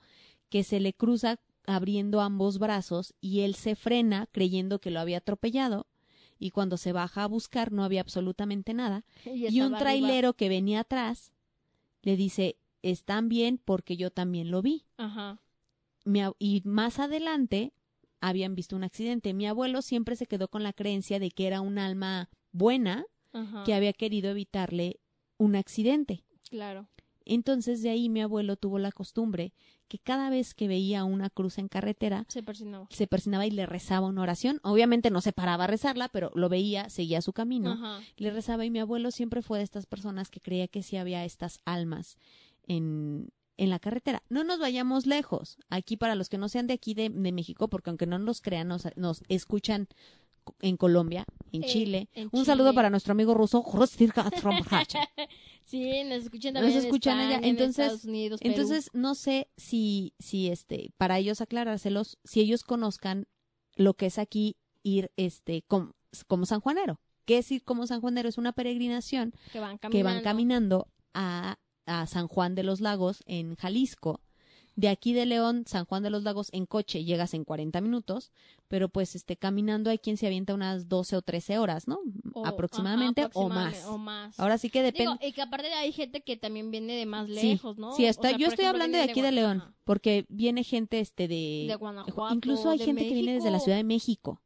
que 0.50 0.64
se 0.64 0.80
le 0.80 0.94
cruza 0.94 1.40
abriendo 1.66 2.22
ambos 2.22 2.60
brazos 2.60 3.14
y 3.22 3.42
él 3.42 3.56
se 3.56 3.76
frena 3.76 4.28
creyendo 4.32 4.80
que 4.80 4.92
lo 4.92 5.00
había 5.00 5.18
atropellado 5.20 5.88
y 6.40 6.52
cuando 6.52 6.78
se 6.78 6.92
baja 6.92 7.24
a 7.24 7.28
buscar 7.28 7.72
no 7.72 7.84
había 7.84 8.02
absolutamente 8.02 8.74
nada 8.74 9.06
y, 9.26 9.60
un 9.62 9.76
arriba. 9.76 9.80
trailero 9.80 10.34
que 10.34 10.50
venía 10.50 10.82
atrás 10.82 11.33
le 12.04 12.16
dice 12.16 12.58
están 12.84 13.30
bien 13.30 13.58
porque 13.64 13.98
yo 13.98 14.12
también 14.12 14.52
lo 14.52 14.62
vi 14.62 14.86
Ajá. 14.98 15.40
Mi 16.06 16.22
y 16.38 16.62
más 16.66 17.00
adelante 17.00 17.74
habían 18.20 18.56
visto 18.56 18.76
un 18.76 18.84
accidente 18.84 19.34
mi 19.34 19.48
abuelo 19.48 19.82
siempre 19.82 20.16
se 20.16 20.28
quedó 20.28 20.48
con 20.50 20.64
la 20.64 20.74
creencia 20.74 21.20
de 21.20 21.32
que 21.32 21.48
era 21.48 21.62
un 21.62 21.78
alma 21.80 22.30
buena 22.52 23.06
Ajá. 23.32 23.64
que 23.66 23.74
había 23.74 23.94
querido 23.94 24.30
evitarle 24.30 25.00
un 25.38 25.56
accidente 25.56 26.24
Claro. 26.50 26.88
entonces 27.26 27.82
de 27.82 27.90
ahí 27.90 28.10
mi 28.10 28.22
abuelo 28.22 28.58
tuvo 28.58 28.80
la 28.80 28.92
costumbre 28.92 29.54
que 29.94 30.00
cada 30.00 30.32
vez 30.32 30.56
que 30.56 30.68
veía 30.68 31.04
una 31.04 31.30
cruz 31.30 31.60
en 31.60 31.68
carretera 31.68 32.26
Se 32.90 33.06
persinaba 33.06 33.46
y 33.46 33.52
le 33.52 33.68
rezaba 33.68 34.08
una 34.08 34.24
oración. 34.24 34.60
Obviamente 34.64 35.12
no 35.12 35.22
se 35.22 35.34
paraba 35.34 35.66
a 35.66 35.68
rezarla, 35.68 36.10
pero 36.10 36.32
lo 36.34 36.50
veía, 36.50 36.90
seguía 36.90 37.22
su 37.22 37.32
camino, 37.32 37.74
Ajá. 37.74 38.00
le 38.18 38.32
rezaba 38.32 38.66
y 38.66 38.72
mi 38.72 38.80
abuelo 38.80 39.12
siempre 39.12 39.44
fue 39.44 39.60
de 39.60 39.64
estas 39.66 39.86
personas 39.86 40.32
que 40.32 40.42
creía 40.42 40.68
que 40.68 40.82
sí 40.82 40.98
había 40.98 41.24
estas 41.26 41.60
almas 41.64 42.18
en, 42.66 43.30
en 43.58 43.70
la 43.70 43.78
carretera. 43.78 44.24
No 44.30 44.44
nos 44.44 44.58
vayamos 44.58 45.06
lejos. 45.06 45.58
Aquí 45.70 45.96
para 45.96 46.16
los 46.16 46.28
que 46.28 46.40
no 46.40 46.50
sean 46.50 46.66
de 46.66 46.74
aquí 46.74 46.96
de, 46.96 47.12
de 47.12 47.32
México, 47.32 47.68
porque 47.68 47.92
aunque 47.92 48.08
no 48.08 48.18
nos 48.18 48.42
crean, 48.42 48.70
nos, 48.70 48.88
nos 48.96 49.22
escuchan 49.28 49.88
en 50.62 50.78
Colombia, 50.78 51.26
en 51.52 51.64
Eh, 51.64 51.68
Chile. 51.68 52.10
en 52.14 52.30
Un 52.32 52.46
saludo 52.46 52.74
para 52.74 52.90
nuestro 52.90 53.12
amigo 53.12 53.34
ruso. 53.34 53.64
Sí, 55.66 56.04
nos 56.04 56.24
escuchan 56.24 56.54
Nos 56.54 56.62
también 56.64 56.80
en 56.80 56.86
escuchan 56.86 57.20
allá. 57.20 57.38
En 57.38 57.44
Entonces- 57.46 57.80
Estados 57.86 58.06
Unidos, 58.06 58.40
Perú. 58.42 58.52
Entonces, 58.54 58.90
no 58.94 59.16
sé 59.16 59.50
si, 59.58 60.14
si 60.20 60.50
este, 60.50 60.92
para 60.98 61.18
ellos 61.20 61.40
aclarárselos, 61.42 62.18
si 62.24 62.42
ellos 62.42 62.64
conozcan 62.64 63.28
lo 63.76 63.94
que 63.94 64.08
es 64.08 64.20
aquí 64.20 64.58
ir, 64.84 65.12
este, 65.16 65.64
com- 65.64 65.94
como 66.28 66.46
San 66.46 66.60
Juanero. 66.60 67.00
¿Qué 67.26 67.38
es 67.38 67.50
ir 67.52 67.64
como 67.64 67.88
San 67.88 68.02
Juanero? 68.02 68.28
Es 68.28 68.38
una 68.38 68.52
peregrinación 68.52 69.34
que 69.54 69.60
van 69.62 69.78
caminando. 69.78 69.90
que 69.98 70.04
van 70.04 70.22
caminando 70.24 70.88
a, 71.14 71.58
a 71.86 72.06
San 72.08 72.28
Juan 72.28 72.56
de 72.56 72.64
los 72.64 72.82
Lagos 72.82 73.24
en 73.26 73.56
Jalisco. 73.56 74.20
De 74.76 74.90
aquí 74.90 75.14
de 75.14 75.28
León, 75.28 75.66
San 75.68 75.86
Juan 75.86 76.02
de 76.02 76.10
los 76.10 76.24
Lagos 76.24 76.50
en 76.52 76.66
coche 76.66 77.04
llegas 77.04 77.36
en 77.36 77.44
40 77.44 77.80
minutos, 77.80 78.32
pero 78.68 78.90
pues 78.90 79.16
este 79.16 79.38
caminando 79.38 79.92
hay 79.92 80.00
quien 80.00 80.18
se 80.18 80.26
avienta 80.26 80.56
unas 80.56 80.90
12 80.90 81.16
o 81.16 81.22
13 81.22 81.60
horas, 81.60 81.88
¿no? 81.88 82.00
O- 82.34 82.44
aproximadamente, 82.48 83.22
ajá, 83.22 83.32
o 83.36 83.50
más. 83.50 83.86
O 83.86 83.98
más. 84.00 84.40
Ahora 84.40 84.58
sí 84.58 84.72
que 84.72 84.82
depende. 84.82 85.16
Y 85.28 85.32
que 85.34 85.44
aparte 85.44 85.72
hay 85.74 85.92
gente 85.92 86.22
que 86.22 86.38
también 86.38 86.72
viene 86.72 86.94
de 86.96 87.06
más 87.06 87.28
Sí, 87.28 87.34
lejos, 87.34 87.78
¿no? 87.78 87.96
Sí, 87.96 88.06
O 88.06 88.10
está, 88.10 88.30
sea, 88.30 88.38
yo 88.38 88.48
estoy 88.48 88.66
ejemplo, 88.66 88.70
hablando 88.84 88.98
de 88.98 89.04
aquí 89.04 89.22
de 89.22 89.32
León, 89.32 89.64
porque 89.84 90.26
viene 90.30 90.64
gente 90.64 91.00
este 91.00 91.28
de, 91.28 91.66
De 91.68 91.76
Guanajuato, 91.76 92.34
incluso 92.34 92.72
hay 92.72 92.80
de 92.80 92.86
gente 92.86 93.08
que 93.08 93.14
viene 93.14 93.34
desde 93.36 93.52
la. 93.52 93.60
Ciudad 93.60 93.78
de 93.78 93.84
México. 93.84 94.42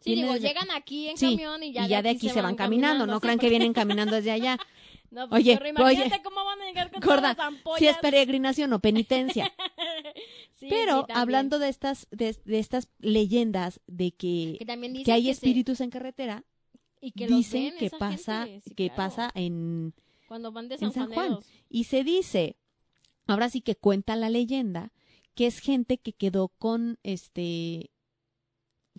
Sí, 0.00 0.16
digo, 0.16 0.34
desde- 0.34 0.48
llegan 0.48 0.70
aquí 0.72 1.08
en 1.08 1.16
Sí, 1.16 1.30
camión 1.30 1.62
y 1.62 1.72
ya, 1.72 1.86
y 1.86 1.88
ya 1.88 2.02
de 2.02 2.10
aquí 2.10 2.28
se 2.28 2.42
van 2.42 2.56
caminando, 2.56 3.06
no 3.06 3.20
crean 3.20 3.38
que 3.38 3.48
vienen 3.48 3.72
caminando 3.72 4.16
desde 4.16 4.32
allá. 4.32 4.58
No, 5.14 5.28
pues, 5.28 5.42
Oye, 5.42 5.56
pero 5.56 5.68
imagínate 5.70 6.14
oye, 6.14 6.22
cómo 6.22 6.44
van 6.44 6.60
a 6.60 6.64
llegar 6.66 6.90
con 6.90 7.00
Gorda, 7.00 7.34
todas 7.34 7.36
las 7.38 7.46
ampollas. 7.46 7.78
si 7.78 7.86
es 7.86 7.96
peregrinación 7.98 8.72
o 8.72 8.78
penitencia. 8.80 9.52
Sí, 10.54 10.68
Pero 10.70 11.04
sí, 11.06 11.12
hablando 11.14 11.58
de 11.58 11.68
estas 11.68 12.06
de, 12.10 12.36
de 12.44 12.58
estas 12.58 12.88
leyendas 12.98 13.80
de 13.86 14.12
que, 14.12 14.58
que 15.04 15.12
hay 15.12 15.24
se- 15.24 15.30
espíritus 15.32 15.80
en 15.80 15.90
carretera, 15.90 16.44
y 17.00 17.10
que 17.12 17.26
dicen 17.26 17.70
ven 17.70 17.78
que 17.78 17.90
pasa 17.90 18.46
sí, 18.64 18.74
que 18.74 18.86
claro. 18.86 18.96
pasa 18.96 19.30
en 19.34 19.94
cuando 20.28 20.52
van 20.52 20.68
de 20.68 20.76
en 20.76 20.92
San, 20.92 21.12
Juan. 21.12 21.38
Y 21.68 21.84
se 21.84 22.02
dice, 22.04 22.56
ahora 23.26 23.50
sí 23.50 23.60
que 23.62 23.74
cuenta 23.76 24.14
la 24.16 24.30
leyenda 24.30 24.92
que 25.34 25.46
es 25.48 25.58
gente 25.58 25.98
que 25.98 26.12
quedó 26.12 26.48
con 26.48 26.98
este 27.02 27.90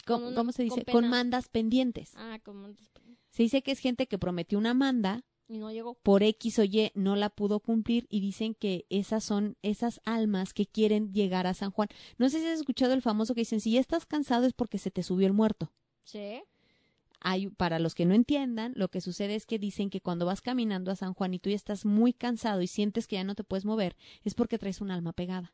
Con 0.06 0.36
¿cómo, 0.36 0.52
se 0.52 0.68
con 0.68 0.76
dice? 0.78 0.92
Con 0.92 1.08
mandas 1.10 1.48
pendientes. 1.48 2.12
Ah, 2.16 2.40
como 2.44 2.68
Se 3.32 3.44
dice 3.44 3.64
que 3.64 3.72
es 3.72 3.80
gente 3.80 4.08
que 4.08 4.20
prometió 4.20 4.58
una 4.60 4.74
manda 4.74 5.24
y 5.48 5.58
no 5.58 5.72
llegó. 5.72 5.96
por 5.96 6.24
X 6.24 6.60
o 6.60 6.64
Y 6.64 6.92
no 6.96 7.16
la 7.16 7.30
pudo 7.30 7.60
cumplir 7.60 8.08
y 8.10 8.20
dicen 8.20 8.56
que 8.56 8.86
esas 8.90 9.24
son 9.24 9.58
esas 9.62 10.02
almas 10.06 10.54
que 10.54 10.66
quieren 10.66 11.14
llegar 11.14 11.48
a 11.48 11.54
San 11.54 11.72
Juan. 11.72 11.90
No 12.18 12.30
sé 12.30 12.40
si 12.40 12.48
has 12.48 12.60
escuchado 12.60 12.94
el 12.94 13.02
famoso 13.02 13.36
que 13.36 13.42
dicen, 13.42 13.62
si 13.62 13.72
ya 13.72 13.80
estás 13.80 14.06
cansado 14.06 14.46
es 14.46 14.54
porque 14.54 14.78
se 14.78 14.92
te 14.92 15.04
subió 15.04 15.28
el 15.28 15.34
muerto. 15.34 15.72
Sí. 16.04 16.42
Hay, 17.22 17.48
para 17.48 17.80
los 17.80 17.96
que 17.96 18.06
no 18.06 18.14
entiendan, 18.14 18.74
lo 18.76 18.90
que 18.90 19.02
sucede 19.02 19.36
es 19.36 19.46
que 19.46 19.58
dicen 19.58 19.90
que 19.90 20.02
cuando 20.02 20.26
vas 20.26 20.42
caminando 20.42 20.92
a 20.92 20.96
San 20.96 21.14
Juan 21.14 21.34
y 21.34 21.40
tú 21.40 21.50
ya 21.50 21.56
estás 21.56 21.86
muy 21.86 22.14
cansado 22.14 22.62
y 22.62 22.68
sientes 22.68 23.08
que 23.08 23.16
ya 23.16 23.24
no 23.24 23.36
te 23.36 23.44
puedes 23.44 23.66
mover, 23.66 23.96
es 24.24 24.36
porque 24.36 24.60
traes 24.60 24.82
un 24.82 24.92
alma 24.92 25.14
pegada. 25.14 25.54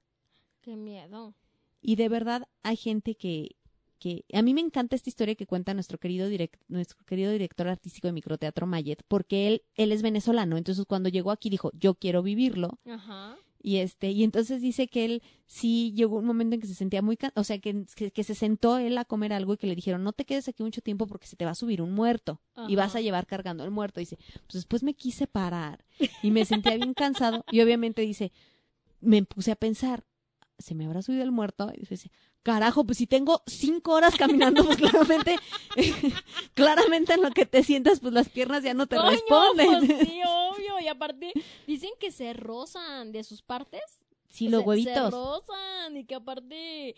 Qué 0.61 0.75
miedo. 0.75 1.33
Y 1.81 1.95
de 1.95 2.09
verdad 2.09 2.47
hay 2.61 2.75
gente 2.75 3.15
que, 3.15 3.55
que 4.01 4.25
a 4.33 4.41
mí 4.41 4.53
me 4.55 4.61
encanta 4.61 4.95
esta 4.95 5.09
historia 5.09 5.35
que 5.35 5.45
cuenta 5.45 5.75
nuestro 5.75 5.99
querido 5.99 6.27
direct, 6.27 6.59
nuestro 6.67 6.97
querido 7.05 7.31
director 7.31 7.67
artístico 7.67 8.07
de 8.07 8.13
microteatro 8.13 8.65
Mayet, 8.65 9.03
porque 9.07 9.47
él 9.47 9.61
él 9.75 9.91
es 9.91 10.01
venezolano, 10.01 10.57
entonces 10.57 10.85
cuando 10.85 11.07
llegó 11.07 11.29
aquí 11.29 11.49
dijo, 11.51 11.71
"Yo 11.73 11.93
quiero 11.93 12.23
vivirlo." 12.23 12.79
Ajá. 12.89 13.37
Y 13.63 13.77
este 13.77 14.09
y 14.09 14.23
entonces 14.23 14.59
dice 14.59 14.87
que 14.87 15.05
él 15.05 15.21
sí 15.45 15.93
llegó 15.95 16.17
un 16.17 16.25
momento 16.25 16.55
en 16.55 16.61
que 16.61 16.67
se 16.67 16.73
sentía 16.73 17.03
muy, 17.03 17.15
o 17.35 17.43
sea, 17.43 17.59
que, 17.59 17.85
que, 17.95 18.09
que 18.11 18.23
se 18.23 18.33
sentó 18.33 18.79
él 18.79 18.97
a 18.97 19.05
comer 19.05 19.33
algo 19.33 19.53
y 19.53 19.57
que 19.57 19.67
le 19.67 19.75
dijeron, 19.75 20.03
"No 20.03 20.13
te 20.13 20.25
quedes 20.25 20.47
aquí 20.47 20.63
mucho 20.63 20.81
tiempo 20.81 21.05
porque 21.05 21.27
se 21.27 21.35
te 21.35 21.45
va 21.45 21.51
a 21.51 21.55
subir 21.55 21.79
un 21.83 21.93
muerto 21.93 22.41
y 22.67 22.75
vas 22.75 22.95
a 22.95 23.01
llevar 23.01 23.27
cargando 23.27 23.63
el 23.63 23.69
muerto." 23.69 23.99
Dice, 23.99 24.17
"Pues 24.47 24.53
después 24.53 24.81
me 24.81 24.95
quise 24.95 25.27
parar 25.27 25.85
y 26.23 26.31
me 26.31 26.43
sentía 26.43 26.75
bien 26.75 26.95
cansado." 26.95 27.45
Y 27.51 27.61
obviamente 27.61 28.01
dice, 28.01 28.31
me 28.99 29.23
puse 29.23 29.51
a 29.51 29.55
pensar, 29.55 30.05
¿se 30.57 30.75
me 30.75 30.85
habrá 30.85 31.01
subido 31.01 31.23
el 31.23 31.31
muerto? 31.31 31.71
Y 31.75 31.85
dice, 31.85 32.11
carajo, 32.43 32.83
pues 32.85 32.97
si 32.97 33.07
tengo 33.07 33.41
cinco 33.45 33.93
horas 33.93 34.15
caminando, 34.15 34.65
pues 34.65 34.77
claramente, 34.77 35.35
claramente 36.53 37.13
en 37.13 37.21
lo 37.21 37.31
que 37.31 37.45
te 37.45 37.63
sientas, 37.63 37.99
pues 37.99 38.13
las 38.13 38.29
piernas 38.29 38.63
ya 38.63 38.73
no 38.73 38.87
te 38.87 38.95
Coño, 38.97 39.09
responden. 39.11 39.87
pues 39.87 39.99
sí, 40.09 40.21
obvio. 40.27 40.79
Y 40.81 40.87
aparte, 40.87 41.31
dicen 41.67 41.91
que 41.99 42.11
se 42.11 42.33
rozan 42.33 43.11
de 43.11 43.23
sus 43.23 43.41
partes. 43.41 43.81
Sí, 44.27 44.47
los 44.47 44.59
Se- 44.59 44.63
Se 44.63 44.69
huevitos. 44.69 45.11
rozan 45.11 45.97
y 45.97 46.05
que 46.05 46.15
aparte, 46.15 46.95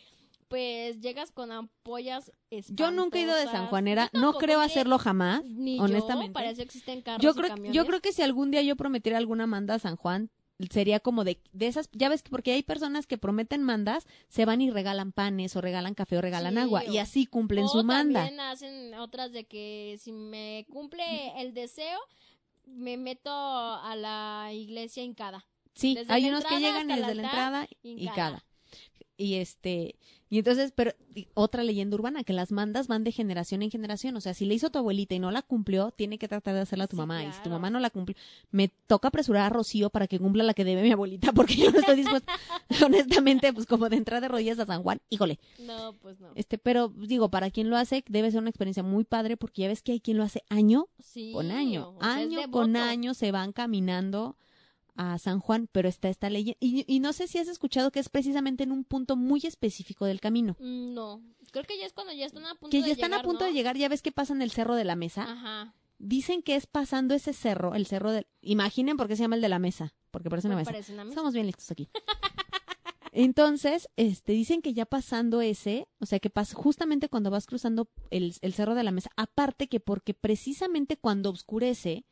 pues 0.47 0.99
llegas 1.01 1.32
con 1.32 1.51
ampollas 1.51 2.32
Yo 2.69 2.91
nunca 2.91 3.17
he 3.17 3.23
ido 3.23 3.32
de 3.34 3.38
San 3.39 3.45
espantosas. 3.47 3.69
Juanera, 3.69 4.10
no 4.13 4.34
creo 4.34 4.62
hacerlo 4.62 4.99
jamás, 4.99 5.43
Ni 5.45 5.79
honestamente. 5.79 6.27
yo, 6.27 6.34
para 6.34 6.49
eso 6.51 6.62
existen 6.62 7.01
carros 7.01 7.23
Yo 7.23 7.32
y 7.32 7.34
creo, 7.34 7.49
camiones. 7.49 7.73
yo 7.75 7.86
creo 7.88 8.01
que 8.01 8.13
si 8.13 8.21
algún 8.21 8.51
día 8.51 8.62
yo 8.62 8.75
prometiera 8.75 9.17
alguna 9.17 9.47
manda 9.47 9.73
a 9.75 9.79
San 9.79 9.95
Juan, 9.95 10.29
sería 10.70 11.00
como 11.00 11.24
de, 11.24 11.39
de 11.52 11.68
esas, 11.68 11.89
ya 11.92 12.10
ves 12.10 12.24
que 12.24 12.30
porque 12.30 12.54
hay 12.54 12.63
personas 12.63 13.08
que 13.08 13.18
prometen 13.18 13.63
mandas, 13.63 14.06
se 14.30 14.46
van 14.46 14.62
y 14.62 14.72
regalan 14.72 15.12
panes 15.12 15.56
o 15.56 15.62
regalan 15.62 15.94
café 15.94 16.18
o 16.18 16.22
regalan 16.22 16.54
Sí, 16.54 16.60
agua 16.60 16.86
y 16.86 16.98
así 17.00 17.26
cumplen 17.26 17.66
o 17.66 17.68
su 17.68 17.84
manda. 17.84 18.22
también 18.22 18.39
hacen 18.39 18.94
otras 18.96 19.32
de 19.32 19.46
que 19.46 19.98
si 20.00 20.12
me 20.12 20.66
cumple 20.70 21.04
el 21.42 21.54
deseo, 21.54 22.00
me 22.66 22.98
meto 22.98 23.32
a 23.32 23.96
la 23.96 24.52
iglesia 24.54 25.04
hincada. 25.04 25.46
Sí, 25.74 25.96
desde 25.96 26.13
hay 26.13 26.30
unos 26.30 26.46
que 26.46 26.60
llegan 26.60 26.89
y 26.89 26.96
desde 26.96 27.16
la 27.16 27.24
entrada 27.24 27.68
y 27.82 28.04
hincada. 28.04 28.44
Y 29.15 29.36
este, 29.36 29.95
y 30.30 30.39
entonces, 30.39 30.71
pero 30.76 30.91
y 31.13 31.28
otra 31.36 31.63
leyenda 31.63 31.95
urbana, 31.95 32.23
que 32.23 32.34
las 32.34 32.52
mandas 32.52 32.88
van 32.88 33.04
de 33.04 33.12
generación 33.12 33.62
en 33.62 33.69
generación. 33.69 34.15
O 34.15 34.21
sea, 34.21 34.34
si 34.34 34.45
le 34.45 34.56
hizo 34.56 34.71
tu 34.71 34.80
abuelita 34.80 35.13
y 35.13 35.19
no 35.19 35.30
la 35.30 35.43
cumplió, 35.43 35.91
tiene 35.91 36.17
que 36.17 36.28
tratar 36.28 36.56
de 36.56 36.62
hacerla 36.62 36.86
a 36.86 36.88
tu 36.88 36.95
Sí, 36.95 36.99
mamá. 37.02 37.23
Y 37.23 37.32
si 37.32 37.41
tu 37.43 37.52
mamá 37.52 37.69
no 37.69 37.80
la 37.80 37.91
cumple, 37.91 38.15
me 38.49 38.69
toca 38.88 39.10
apresurar 39.10 39.43
a 39.43 39.49
Rocío 39.49 39.91
para 39.91 40.08
que 40.08 40.17
cumpla 40.17 40.43
la 40.43 40.56
que 40.56 40.65
debe 40.65 40.82
mi 40.82 40.91
abuelita, 40.91 41.32
porque 41.34 41.56
yo 41.56 41.71
no 41.71 41.78
estoy 41.80 41.97
dispuesta, 41.97 42.34
honestamente, 42.86 43.54
pues 43.54 43.67
como 43.67 43.88
de 43.89 43.97
entrar 43.97 44.21
de 44.21 44.28
rodillas 44.30 44.58
a 44.58 44.65
San 44.65 44.82
Juan, 44.82 44.99
híjole. 45.10 45.39
No, 45.60 45.93
pues 46.02 46.19
no. 46.19 46.32
Este, 46.34 46.58
pero 46.58 46.89
digo, 46.89 47.30
para 47.30 47.52
quien 47.52 47.69
lo 47.69 47.78
hace, 47.78 48.04
debe 48.08 48.32
ser 48.32 48.39
una 48.39 48.49
experiencia 48.49 48.82
muy 48.82 49.04
padre, 49.04 49.38
porque 49.38 49.62
ya 49.62 49.67
ves 49.67 49.84
que 49.84 49.91
hay 49.91 49.99
quien 49.99 50.17
lo 50.17 50.23
hace 50.23 50.41
año 50.49 50.88
Sí, 50.99 51.32
con 51.34 51.52
año. 51.52 51.89
o 51.97 52.02
sea, 52.02 52.21
es 52.21 52.28
año 52.28 52.49
con 52.49 52.76
año 52.76 53.13
se 53.13 53.32
van 53.32 53.52
caminando 53.52 54.36
a 54.95 55.17
San 55.17 55.39
Juan, 55.39 55.67
pero 55.71 55.89
está 55.89 56.10
esta 56.10 56.29
leyenda. 56.29 56.58
Y, 56.60 56.84
y 56.88 56.99
no 56.99 57.13
sé 57.13 57.27
si 57.27 57.38
has 57.39 57.47
escuchado 57.47 57.91
que 57.91 57.99
es 57.99 58.10
precisamente 58.10 58.63
en 58.63 58.71
un 58.71 58.84
punto 58.84 59.15
muy 59.15 59.41
específico 59.43 60.06
del 60.06 60.19
camino. 60.21 60.56
Mm, 60.60 60.93
No, 60.93 61.21
creo 61.51 61.63
que 61.65 61.77
ya 61.77 61.86
es 61.86 61.93
cuando 61.93 62.13
ya 62.13 62.25
están 62.25 62.45
a 62.45 62.56
punto 62.56 62.69
Que 62.69 62.82
de 62.82 62.88
ya 62.88 62.93
están 62.93 63.10
llegar, 63.12 63.21
a 63.21 63.27
punto 63.27 63.41
¿no? 63.41 63.47
de 63.47 63.53
llegar, 63.53 63.77
ya 63.77 63.89
ves 63.89 64.01
que 64.01 64.12
pasan 64.12 64.41
el 64.41 64.51
cerro 64.51 64.75
de 64.75 64.84
la 64.84 64.95
mesa. 64.95 65.23
Ajá. 65.23 65.73
Dicen 65.99 66.41
que 66.43 66.56
es 66.56 66.67
pasando 66.67 67.13
ese 67.13 67.34
cerro, 67.34 67.75
el 67.75 67.86
cerro 67.86 68.12
del... 68.12 68.27
Imaginen 68.41 68.97
por 68.97 69.08
qué 69.08 69.15
se 69.15 69.21
llama 69.23 69.36
el 69.36 69.41
de 69.41 69.49
la 69.49 69.60
mesa, 69.60 69.93
porque 70.12 70.29
parece 70.29 70.47
una 70.47 70.56
Me 70.58 70.62
mesa. 70.62 70.71
parece 70.71 70.93
una 70.93 71.03
mesa. 71.06 71.13
Estamos 71.13 71.34
bien 71.34 71.45
listos 71.45 71.71
aquí. 71.71 71.88
Entonces, 73.15 73.89
este, 73.95 74.32
dicen 74.32 74.62
que 74.63 74.73
ya 74.73 74.88
pasando 74.88 75.41
ese, 75.41 75.88
o 75.99 76.08
sea, 76.08 76.19
que 76.19 76.32
pas 76.32 76.53
justamente 76.53 77.10
cuando 77.10 77.29
vas 77.29 77.45
cruzando 77.45 77.88
el, 78.10 78.34
el 78.41 78.53
cerro 78.53 78.73
de 78.73 78.84
la 78.84 78.91
mesa, 78.91 79.12
aparte 79.15 79.67
que 79.67 79.79
porque 79.79 80.15
precisamente 80.15 80.97
cuando 80.97 81.29
oscurece, 81.29 82.06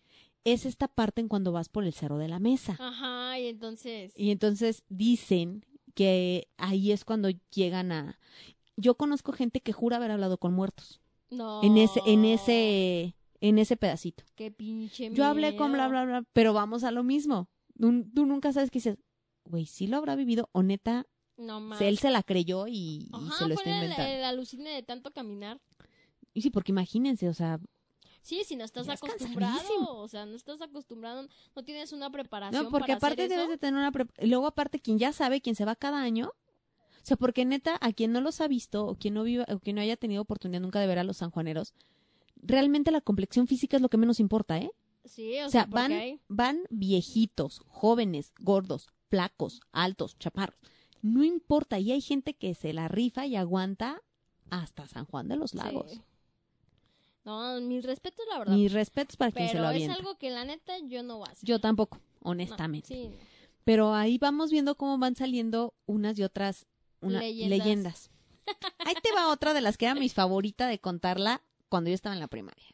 es 0.43 0.65
esta 0.65 0.87
parte 0.87 1.21
en 1.21 1.27
cuando 1.27 1.51
vas 1.51 1.69
por 1.69 1.83
el 1.83 1.93
cerro 1.93 2.17
de 2.17 2.27
la 2.27 2.39
mesa. 2.39 2.75
Ajá, 2.79 3.39
y 3.39 3.47
entonces. 3.47 4.13
Y 4.15 4.31
entonces 4.31 4.83
dicen 4.89 5.65
que 5.93 6.47
ahí 6.57 6.91
es 6.91 7.03
cuando 7.05 7.29
llegan 7.53 7.91
a... 7.91 8.19
Yo 8.77 8.95
conozco 8.95 9.33
gente 9.33 9.61
que 9.61 9.73
jura 9.73 9.97
haber 9.97 10.11
hablado 10.11 10.37
con 10.37 10.53
muertos 10.53 11.01
No. 11.29 11.61
en 11.63 11.77
ese, 11.77 12.01
en 12.05 12.25
ese, 12.25 13.15
en 13.41 13.59
ese 13.59 13.77
pedacito. 13.77 14.23
Qué 14.35 14.49
pinche 14.51 15.11
Yo 15.13 15.25
hablé 15.25 15.55
con 15.55 15.71
bla, 15.73 15.89
miedo. 15.89 16.05
bla, 16.05 16.19
bla, 16.19 16.27
pero 16.33 16.53
vamos 16.53 16.83
a 16.83 16.91
lo 16.91 17.03
mismo. 17.03 17.49
Tú, 17.79 18.05
tú 18.13 18.25
nunca 18.25 18.53
sabes 18.53 18.71
qué 18.71 18.77
dices, 18.77 18.97
güey, 19.45 19.65
sí 19.65 19.87
lo 19.87 19.97
habrá 19.97 20.15
vivido, 20.15 20.49
o 20.53 20.63
neta, 20.63 21.05
No 21.37 21.59
más. 21.59 21.81
él 21.81 21.97
se 21.97 22.09
la 22.09 22.23
creyó 22.23 22.67
y, 22.67 23.09
se 23.37 23.47
lo 23.47 23.53
está 23.55 23.69
el, 23.69 23.75
inventando. 23.75 24.11
el 24.13 24.23
alucine 24.23 24.69
de 24.71 24.83
tanto 24.83 25.11
caminar. 25.11 25.59
Y 26.33 26.41
sí, 26.41 26.49
porque 26.49 26.71
imagínense, 26.71 27.27
o 27.27 27.33
sea, 27.33 27.59
Sí, 28.21 28.43
si 28.45 28.55
no 28.55 28.63
estás 28.63 28.85
Ya 28.87 28.93
acostumbrado, 28.93 29.95
o 29.97 30.07
sea, 30.07 30.25
no 30.25 30.35
estás 30.35 30.61
acostumbrado, 30.61 31.27
no 31.55 31.63
tienes 31.63 31.91
una 31.91 32.09
preparación 32.11 32.65
no, 32.65 32.69
porque 32.69 32.93
para 32.93 32.97
hacer 32.97 33.07
aparte 33.07 33.25
eso. 33.25 33.33
debes 33.33 33.49
de 33.49 33.57
tener 33.57 33.79
una... 33.79 33.91
pre- 33.91 34.05
y 34.19 34.27
Luego 34.27 34.45
aparte, 34.47 34.79
quien 34.79 34.99
ya 34.99 35.11
sabe, 35.11 35.41
quien 35.41 35.55
se 35.55 35.65
va 35.65 35.75
cada 35.75 36.01
año, 36.01 36.27
o 36.27 37.03
sea, 37.05 37.17
porque 37.17 37.45
neta, 37.45 37.77
a 37.81 37.91
quien 37.93 38.11
no 38.11 38.21
los 38.21 38.39
ha 38.41 38.47
visto, 38.47 38.85
o 38.85 38.95
quien 38.95 39.15
no 39.15 39.23
viva, 39.23 39.45
o 39.51 39.59
quien 39.59 39.75
no 39.77 39.81
haya 39.81 39.97
tenido 39.97 40.21
oportunidad 40.21 40.61
nunca 40.61 40.79
de 40.79 40.85
ver 40.87 40.99
a 40.99 41.03
los 41.03 41.17
sanjuaneros, 41.17 41.73
realmente 42.35 42.91
la 42.91 43.01
complexión 43.01 43.47
física 43.47 43.77
es 43.77 43.81
lo 43.81 43.89
que 43.89 43.97
menos 43.97 44.19
importa, 44.19 44.59
¿eh? 44.59 44.71
Sí, 45.05 45.39
o, 45.39 45.47
O 45.47 45.49
sea, 45.49 45.65
van, 45.65 45.91
hay- 45.91 46.21
van 46.27 46.61
viejitos, 46.69 47.63
jóvenes, 47.67 48.33
gordos, 48.39 48.87
flacos, 49.09 49.61
altos, 49.71 50.15
chaparros. 50.19 50.59
No 51.01 51.23
importa, 51.23 51.79
y 51.79 51.91
hay 51.91 52.01
gente 52.01 52.35
que 52.35 52.53
se 52.53 52.71
la 52.73 52.87
rifa 52.87 53.25
y 53.25 53.35
aguanta 53.35 53.99
hasta 54.51 54.85
San 54.87 55.05
Juan 55.05 55.27
de 55.27 55.37
los 55.37 55.55
Lagos. 55.55 55.89
Sí. 55.93 56.01
No, 57.23 57.59
mis 57.61 57.83
respetos, 57.85 58.25
la 58.29 58.39
verdad. 58.39 58.53
Mis 58.55 58.71
respetos 58.73 59.15
para 59.15 59.31
quien 59.31 59.47
se 59.47 59.51
Pero 59.53 59.63
lo 59.63 59.69
es 59.69 59.75
avienta. 59.75 59.95
algo 59.95 60.17
que 60.17 60.29
la 60.31 60.43
neta 60.45 60.73
yo 60.87 61.03
no 61.03 61.19
voy 61.19 61.27
a 61.29 61.31
hacer. 61.31 61.47
Yo 61.47 61.59
tampoco, 61.59 61.97
No, 62.23 62.31
honestamente. 62.31 62.87
sí, 62.87 63.09
no. 63.09 63.17
Pero 63.63 63.93
ahí 63.93 64.17
vamos 64.17 64.49
viendo 64.51 64.75
cómo 64.75 64.97
van 64.97 65.15
saliendo 65.15 65.75
unas 65.85 66.17
y 66.17 66.23
otras 66.23 66.65
una- 66.99 67.19
Leyendas. 67.19 67.49
leyendas. 67.59 68.11
Ahí 68.79 68.95
te 69.03 69.11
va 69.11 69.29
otra 69.31 69.53
de 69.53 69.61
las 69.61 69.77
que 69.77 69.85
era 69.85 69.93
mis 69.95 70.13
favorita 70.15 70.67
de 70.67 70.79
contarla 70.79 71.43
cuando 71.69 71.89
yo 71.89 71.93
estaba 71.93 72.13
en 72.15 72.19
la 72.19 72.27
primaria. 72.27 72.65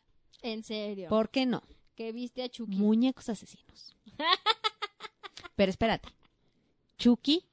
En 0.41 0.63
serio. 0.63 1.09
¿Por 1.09 1.29
qué 1.29 1.45
no? 1.45 1.61
Que 1.95 2.11
viste 2.13 2.41
a 2.41 2.49
Chucky. 2.49 2.77
Muñecos 2.77 3.27
asesinos. 3.29 3.95
Pero 5.55 5.69
espérate. 5.69 6.09
Chucky 6.97 7.45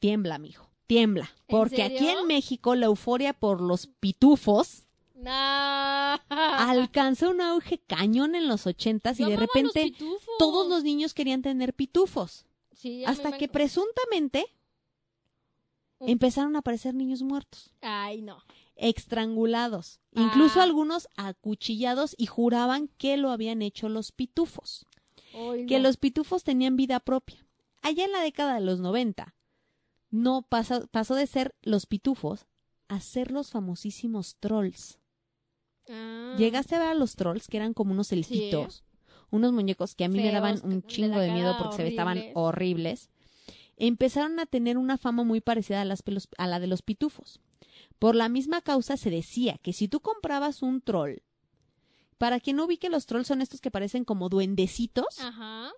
tiembla, 0.00 0.38
mijo. 0.38 0.68
Tiembla. 0.86 1.30
¿En 1.46 1.56
Porque 1.56 1.82
aquí 1.82 2.08
en 2.08 2.26
México 2.26 2.74
la 2.74 2.86
euforia 2.86 3.32
por 3.32 3.60
los 3.60 3.86
pitufos 3.86 4.86
No. 5.22 6.20
alcanzó 6.30 7.30
un 7.30 7.40
auge 7.40 7.78
cañón 7.78 8.34
en 8.34 8.48
los 8.48 8.66
ochentas 8.66 9.18
y 9.20 9.22
Yo 9.22 9.28
de 9.30 9.36
los 9.36 9.40
repente 9.46 9.92
todos 10.38 10.68
los 10.68 10.82
niños 10.84 11.14
querían 11.14 11.42
tener 11.42 11.74
pitufos. 11.74 12.46
Sí, 12.72 13.04
Hasta 13.04 13.36
que 13.36 13.48
presuntamente 13.48 14.46
empezaron 16.00 16.56
a 16.56 16.60
aparecer 16.60 16.94
niños 16.94 17.22
muertos, 17.22 17.72
Ay, 17.82 18.22
no. 18.22 18.38
estrangulados, 18.76 20.00
incluso 20.12 20.60
Ah. 20.60 20.62
algunos 20.62 21.08
acuchillados 21.16 22.14
y 22.16 22.24
juraban 22.26 22.88
que 22.96 23.18
lo 23.18 23.30
habían 23.30 23.60
hecho 23.60 23.90
los 23.90 24.10
pitufos, 24.12 24.86
que 25.68 25.76
no. 25.76 25.82
los 25.82 25.98
pitufos 25.98 26.42
tenían 26.42 26.76
vida 26.76 27.00
propia. 27.00 27.44
Allá 27.82 28.04
en 28.06 28.12
la 28.12 28.20
década 28.22 28.54
de 28.54 28.60
los 28.62 28.80
90, 28.80 29.34
no 30.10 30.40
pasó, 30.42 30.86
pasó 30.88 31.14
de 31.14 31.26
ser 31.26 31.54
los 31.62 31.84
pitufos 31.84 32.46
a 32.88 33.00
ser 33.00 33.30
los 33.30 33.50
famosísimos 33.50 34.36
trolls. 34.40 34.98
Ah. 35.90 36.34
Llegaste 36.38 36.76
a 36.76 36.78
ver 36.78 36.88
a 36.88 36.94
los 36.94 37.16
trolls, 37.16 37.48
que 37.48 37.56
eran 37.56 37.74
como 37.74 37.92
unos 37.92 38.12
elfitos, 38.12 38.84
unos 39.30 39.52
muñecos 39.52 39.94
que 39.94 40.04
a 40.04 40.08
mí 40.08 40.18
me 40.18 40.30
daban 40.32 40.60
un 40.64 40.82
chingo 40.84 41.18
de 41.18 41.30
miedo 41.32 41.56
porque 41.58 41.76
se 41.76 41.88
estaban 41.88 42.18
horribles. 42.18 42.32
horribles. 42.36 43.10
Empezaron 43.76 44.38
a 44.40 44.46
tener 44.46 44.76
una 44.76 44.98
fama 44.98 45.24
muy 45.24 45.40
parecida 45.40 45.80
a, 45.80 45.84
las 45.84 46.02
pelos- 46.02 46.28
a 46.36 46.46
la 46.46 46.60
de 46.60 46.66
los 46.66 46.82
pitufos. 46.82 47.40
Por 47.98 48.14
la 48.14 48.28
misma 48.28 48.60
causa 48.60 48.96
se 48.96 49.10
decía 49.10 49.58
que 49.62 49.72
si 49.72 49.88
tú 49.88 50.00
comprabas 50.00 50.62
un 50.62 50.80
troll, 50.80 51.18
para 52.18 52.40
quien 52.40 52.56
no 52.56 52.64
ubique 52.66 52.90
los 52.90 53.06
trolls 53.06 53.26
son 53.28 53.40
estos 53.40 53.60
que 53.60 53.70
parecen 53.70 54.04
como 54.04 54.28
duendecitos 54.28 55.18
Ajá. 55.20 55.72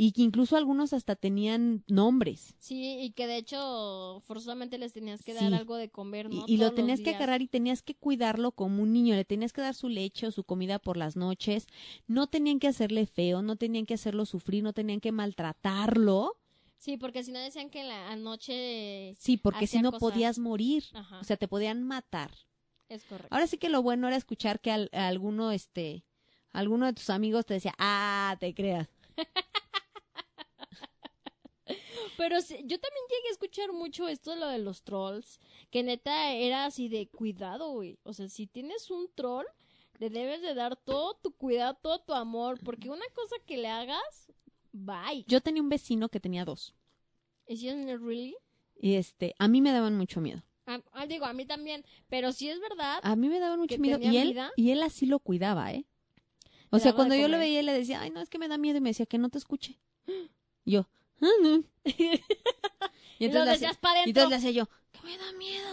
Y 0.00 0.12
que 0.12 0.22
incluso 0.22 0.56
algunos 0.56 0.92
hasta 0.94 1.16
tenían 1.16 1.82
nombres. 1.88 2.54
Sí, 2.58 2.98
y 3.00 3.10
que 3.10 3.26
de 3.26 3.36
hecho 3.36 4.22
forzosamente 4.24 4.78
les 4.78 4.92
tenías 4.92 5.22
que 5.22 5.34
dar 5.34 5.48
Sí. 5.50 5.54
algo 5.54 5.74
de 5.76 5.90
comer, 5.90 6.28
Y- 6.30 6.36
¿no? 6.36 6.44
Y, 6.46 6.56
lo 6.58 6.72
tenías 6.72 7.00
que 7.00 7.14
agarrar 7.14 7.42
y 7.42 7.48
tenías 7.48 7.82
que 7.82 7.94
cuidarlo 7.96 8.52
como 8.52 8.82
un 8.84 8.92
niño, 8.92 9.16
le 9.16 9.24
tenías 9.24 9.52
que 9.52 9.60
dar 9.60 9.74
su 9.74 9.88
leche 9.88 10.26
o 10.28 10.30
su 10.30 10.44
comida 10.44 10.78
por 10.78 10.96
las 10.96 11.16
noches, 11.16 11.66
no 12.06 12.28
tenían 12.28 12.60
que 12.60 12.68
hacerle 12.68 13.06
feo, 13.06 13.42
no 13.42 13.56
tenían 13.56 13.84
que 13.86 13.94
hacerlo 13.94 14.24
sufrir, 14.24 14.62
no 14.62 14.72
tenían 14.72 15.00
que 15.00 15.10
maltratarlo, 15.12 16.36
Sí, 16.80 16.96
porque 16.96 17.24
si 17.24 17.32
no 17.32 17.40
decían 17.40 17.70
que 17.70 17.80
en 17.80 17.88
la 17.88 18.12
anoche 18.12 19.12
sí, 19.18 19.36
porque 19.36 19.66
si 19.66 19.80
no 19.82 19.90
cosas. 19.90 20.10
podías 20.12 20.38
morir, 20.38 20.84
Ajá, 20.92 21.18
o 21.18 21.24
sea, 21.24 21.36
te 21.36 21.48
podían 21.48 21.82
matar. 21.82 22.30
es 22.88 23.02
correcto. 23.02 23.34
Ahora 23.34 23.48
sí 23.48 23.58
que 23.58 23.68
lo 23.68 23.82
bueno 23.82 24.06
era 24.06 24.16
escuchar 24.16 24.60
que 24.60 24.70
al- 24.70 24.88
a 24.92 25.08
alguno, 25.08 25.50
este, 25.50 26.04
alguno 26.52 26.86
de 26.86 26.92
tus 26.92 27.10
amigos 27.10 27.46
te 27.46 27.54
decía, 27.54 27.74
ah, 27.78 28.36
te 28.38 28.54
creas. 28.54 28.88
Pero 32.18 32.40
sí, 32.40 32.56
yo 32.64 32.80
también 32.80 33.04
llegué 33.08 33.28
a 33.28 33.30
escuchar 33.30 33.72
mucho 33.72 34.08
esto 34.08 34.32
de 34.32 34.40
lo 34.40 34.48
de 34.48 34.58
los 34.58 34.82
trolls, 34.82 35.38
que 35.70 35.84
neta 35.84 36.32
era 36.32 36.64
así 36.64 36.88
de 36.88 37.06
cuidado, 37.06 37.70
güey. 37.70 37.96
O 38.02 38.12
sea, 38.12 38.28
si 38.28 38.48
tienes 38.48 38.90
un 38.90 39.08
troll, 39.14 39.46
le 40.00 40.10
debes 40.10 40.42
de 40.42 40.52
dar 40.54 40.74
todo 40.74 41.14
tu 41.14 41.30
cuidado, 41.30 41.78
todo 41.80 42.00
tu 42.00 42.14
amor, 42.14 42.58
porque 42.64 42.90
una 42.90 43.06
cosa 43.14 43.36
que 43.46 43.56
le 43.56 43.68
hagas, 43.68 44.32
bye. 44.72 45.24
Yo 45.28 45.40
tenía 45.40 45.62
un 45.62 45.68
vecino 45.68 46.08
que 46.08 46.18
tenía 46.18 46.44
dos, 46.44 46.74
¿Es 47.46 47.62
really? 47.62 48.34
y 48.80 48.94
este, 48.94 49.36
a 49.38 49.46
mí 49.46 49.60
me 49.60 49.70
daban 49.70 49.96
mucho 49.96 50.20
miedo. 50.20 50.42
Ah, 50.66 50.82
ah, 50.94 51.06
digo, 51.06 51.24
a 51.24 51.32
mí 51.32 51.46
también, 51.46 51.84
pero 52.08 52.32
si 52.32 52.48
es 52.48 52.60
verdad, 52.60 52.98
A 53.04 53.14
mí 53.14 53.28
me 53.28 53.38
daban 53.38 53.60
mucho 53.60 53.76
¿Que 53.76 53.80
miedo 53.80 54.00
y 54.02 54.16
él, 54.16 54.30
vida? 54.30 54.50
y 54.56 54.72
él 54.72 54.82
así 54.82 55.06
lo 55.06 55.20
cuidaba, 55.20 55.72
¿eh? 55.72 55.86
O 56.70 56.80
sea, 56.80 56.94
cuando 56.94 57.14
yo 57.14 57.28
lo 57.28 57.38
veía, 57.38 57.62
le 57.62 57.72
decía, 57.72 58.00
ay, 58.00 58.10
no, 58.10 58.20
es 58.20 58.28
que 58.28 58.40
me 58.40 58.48
da 58.48 58.58
miedo, 58.58 58.78
y 58.78 58.80
me 58.80 58.90
decía 58.90 59.06
que 59.06 59.18
no 59.18 59.28
te 59.28 59.38
escuche. 59.38 59.78
Yo. 60.64 60.88
Y 63.18 63.24
entonces, 63.26 63.46
le 63.46 63.52
hacía, 63.52 63.68
decías 63.68 63.76
para 63.78 64.00
y 64.00 64.02
adentro. 64.02 64.22
entonces 64.22 64.30
le 64.30 64.36
hacía 64.36 64.50
yo, 64.52 64.66
que 64.92 65.00
me 65.02 65.18
da 65.18 65.32
miedo. 65.32 65.68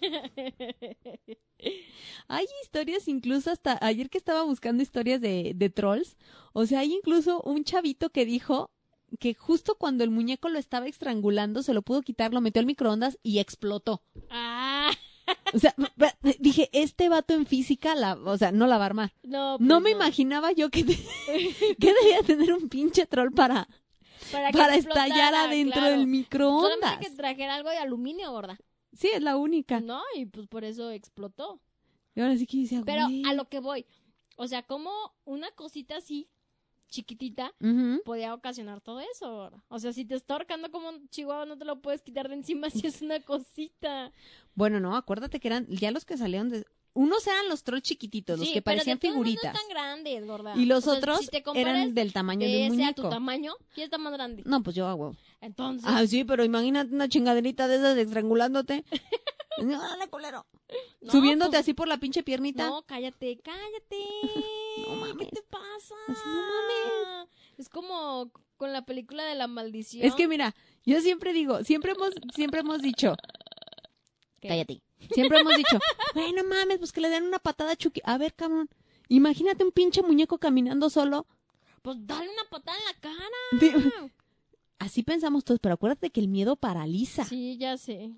Hay 2.28 2.46
historias 2.62 3.08
incluso 3.08 3.50
hasta 3.50 3.78
ayer 3.84 4.10
que 4.10 4.18
estaba 4.18 4.42
buscando 4.42 4.82
historias 4.82 5.20
de, 5.20 5.52
de 5.54 5.70
trolls, 5.70 6.16
o 6.52 6.66
sea, 6.66 6.80
hay 6.80 6.92
incluso 6.94 7.40
un 7.42 7.64
chavito 7.64 8.10
que 8.10 8.24
dijo 8.26 8.70
que 9.18 9.34
justo 9.34 9.76
cuando 9.76 10.04
el 10.04 10.10
muñeco 10.10 10.48
lo 10.48 10.58
estaba 10.58 10.86
estrangulando, 10.86 11.62
se 11.62 11.74
lo 11.74 11.82
pudo 11.82 12.02
quitar, 12.02 12.32
lo 12.34 12.40
metió 12.40 12.60
al 12.60 12.66
microondas 12.66 13.18
y 13.22 13.38
explotó. 13.38 14.02
Ah, 14.30 14.92
O 15.54 15.58
sea, 15.58 15.74
dije, 16.38 16.68
este 16.72 17.08
vato 17.08 17.34
en 17.34 17.46
física, 17.46 17.94
la, 17.94 18.14
o 18.14 18.36
sea, 18.38 18.52
no 18.52 18.66
la 18.66 18.78
va 18.78 18.84
a 18.84 18.86
armar. 18.86 19.14
no. 19.22 19.56
No 19.58 19.80
pues 19.80 19.82
me 19.84 19.90
imaginaba 19.90 20.52
yo 20.52 20.70
que, 20.70 20.84
que 21.80 21.94
debía 21.94 22.22
tener 22.26 22.52
un 22.52 22.68
pinche 22.68 23.06
troll 23.06 23.32
para, 23.32 23.68
Para, 24.32 24.50
para 24.50 24.76
estallar 24.76 25.34
adentro 25.34 25.80
claro. 25.80 25.96
del 25.96 26.06
microondas. 26.06 26.78
Solamente 26.80 27.06
que 27.06 27.16
trajera 27.16 27.54
algo 27.54 27.70
de 27.70 27.78
aluminio, 27.78 28.30
gorda. 28.32 28.58
Sí, 28.92 29.08
es 29.12 29.22
la 29.22 29.36
única. 29.36 29.80
No, 29.80 30.02
y 30.16 30.26
pues 30.26 30.46
por 30.46 30.64
eso 30.64 30.90
explotó. 30.90 31.60
Y 32.14 32.20
ahora 32.20 32.36
sí 32.36 32.46
que 32.46 32.58
decía, 32.58 32.82
Pero 32.84 33.04
güey. 33.04 33.22
a 33.26 33.34
lo 33.34 33.48
que 33.48 33.60
voy. 33.60 33.86
O 34.36 34.46
sea, 34.46 34.62
como 34.62 34.90
una 35.24 35.50
cosita 35.52 35.96
así, 35.96 36.28
chiquitita, 36.88 37.54
podía 38.04 38.34
ocasionar 38.34 38.80
todo 38.80 39.00
eso, 39.00 39.30
gorda. 39.30 39.62
O 39.68 39.78
sea, 39.78 39.92
si 39.92 40.04
te 40.04 40.14
está 40.14 40.34
ahorcando 40.34 40.70
como 40.70 40.88
un 40.88 41.08
chihuahua, 41.08 41.46
no 41.46 41.58
te 41.58 41.64
lo 41.64 41.80
puedes 41.80 42.02
quitar 42.02 42.28
de 42.28 42.34
encima 42.34 42.70
si 42.70 42.86
es 42.86 43.02
una 43.02 43.20
cosita. 43.20 44.12
Bueno, 44.54 44.80
no, 44.80 44.96
acuérdate 44.96 45.38
que 45.40 45.48
eran 45.48 45.66
ya 45.68 45.90
los 45.90 46.04
que 46.04 46.16
salieron 46.16 46.48
de... 46.48 46.64
Unos 46.94 47.26
eran 47.26 47.48
los 47.48 47.62
trolls 47.62 47.82
chiquititos, 47.82 48.38
los 48.38 48.48
que 48.48 48.60
pero 48.62 48.74
de 48.74 48.78
parecían 48.78 48.98
todos 48.98 49.14
modos 49.14 49.26
figuritas. 49.28 49.54
No 49.54 49.68
grandes, 49.68 50.26
gorda. 50.26 50.56
Y 50.56 50.64
los 50.66 50.86
O 50.86 50.90
sea, 50.90 50.98
otros 50.98 51.20
si 51.20 51.26
te 51.28 51.42
comparas 51.42 51.76
eran 51.76 51.94
del 51.94 52.12
tamaño 52.12 52.46
de, 52.46 52.52
de 52.52 52.70
un 52.70 52.82
a 52.82 52.92
tu 52.92 53.02
muñeco. 53.02 53.08
tamaño, 53.08 53.52
¿quién 53.74 53.84
está 53.84 53.98
más 53.98 54.12
grande? 54.12 54.42
No, 54.46 54.62
pues 54.62 54.74
yo 54.74 54.86
hago. 54.88 55.14
Entonces, 55.40 55.84
Ah, 55.86 56.04
sí, 56.06 56.24
pero 56.24 56.44
imagínate 56.44 56.92
una 56.92 57.08
chingaderita 57.08 57.68
de 57.68 57.76
esas 57.76 57.96
estrangulándote. 57.96 58.84
No, 59.60 59.76
dale, 59.80 60.06
culero. 60.06 60.46
no, 61.00 61.10
Subiéndote 61.10 61.50
pues, 61.50 61.60
así 61.62 61.74
por 61.74 61.88
la 61.88 61.96
pinche 61.98 62.22
piernita. 62.22 62.68
No, 62.68 62.82
cállate, 62.82 63.40
cállate. 63.42 64.06
No 64.86 64.94
mames. 64.94 65.16
¿Qué 65.18 65.26
te 65.34 65.42
pasa? 65.42 65.96
Así, 66.06 66.20
no 66.24 66.42
mames. 66.42 67.28
Es 67.56 67.68
como 67.68 68.30
con 68.56 68.72
la 68.72 68.84
película 68.84 69.24
de 69.24 69.34
la 69.34 69.48
maldición. 69.48 70.06
Es 70.06 70.14
que 70.14 70.28
mira, 70.28 70.54
yo 70.86 71.00
siempre 71.00 71.32
digo, 71.32 71.64
siempre 71.64 71.90
hemos, 71.90 72.10
siempre 72.36 72.60
hemos 72.60 72.82
dicho, 72.82 73.16
¿Qué? 74.40 74.48
cállate. 74.48 74.80
Siempre 75.12 75.40
hemos 75.40 75.56
dicho, 75.56 75.78
bueno 76.14 76.42
mames, 76.44 76.78
pues 76.78 76.92
que 76.92 77.00
le 77.00 77.08
den 77.08 77.24
una 77.24 77.38
patada 77.38 77.72
a 77.72 77.76
Chucky. 77.76 78.00
A 78.04 78.18
ver, 78.18 78.34
cabrón, 78.34 78.68
imagínate 79.08 79.64
un 79.64 79.72
pinche 79.72 80.02
muñeco 80.02 80.38
caminando 80.38 80.90
solo. 80.90 81.26
Pues 81.82 81.96
dale 82.00 82.28
una 82.28 82.44
patada 82.50 82.76
en 82.78 82.84
la 82.84 83.00
cara. 83.00 84.12
Así 84.78 85.02
pensamos 85.02 85.44
todos, 85.44 85.58
pero 85.60 85.74
acuérdate 85.74 86.10
que 86.10 86.20
el 86.20 86.28
miedo 86.28 86.56
paraliza. 86.56 87.24
Sí, 87.24 87.56
ya 87.58 87.76
sé. 87.76 88.10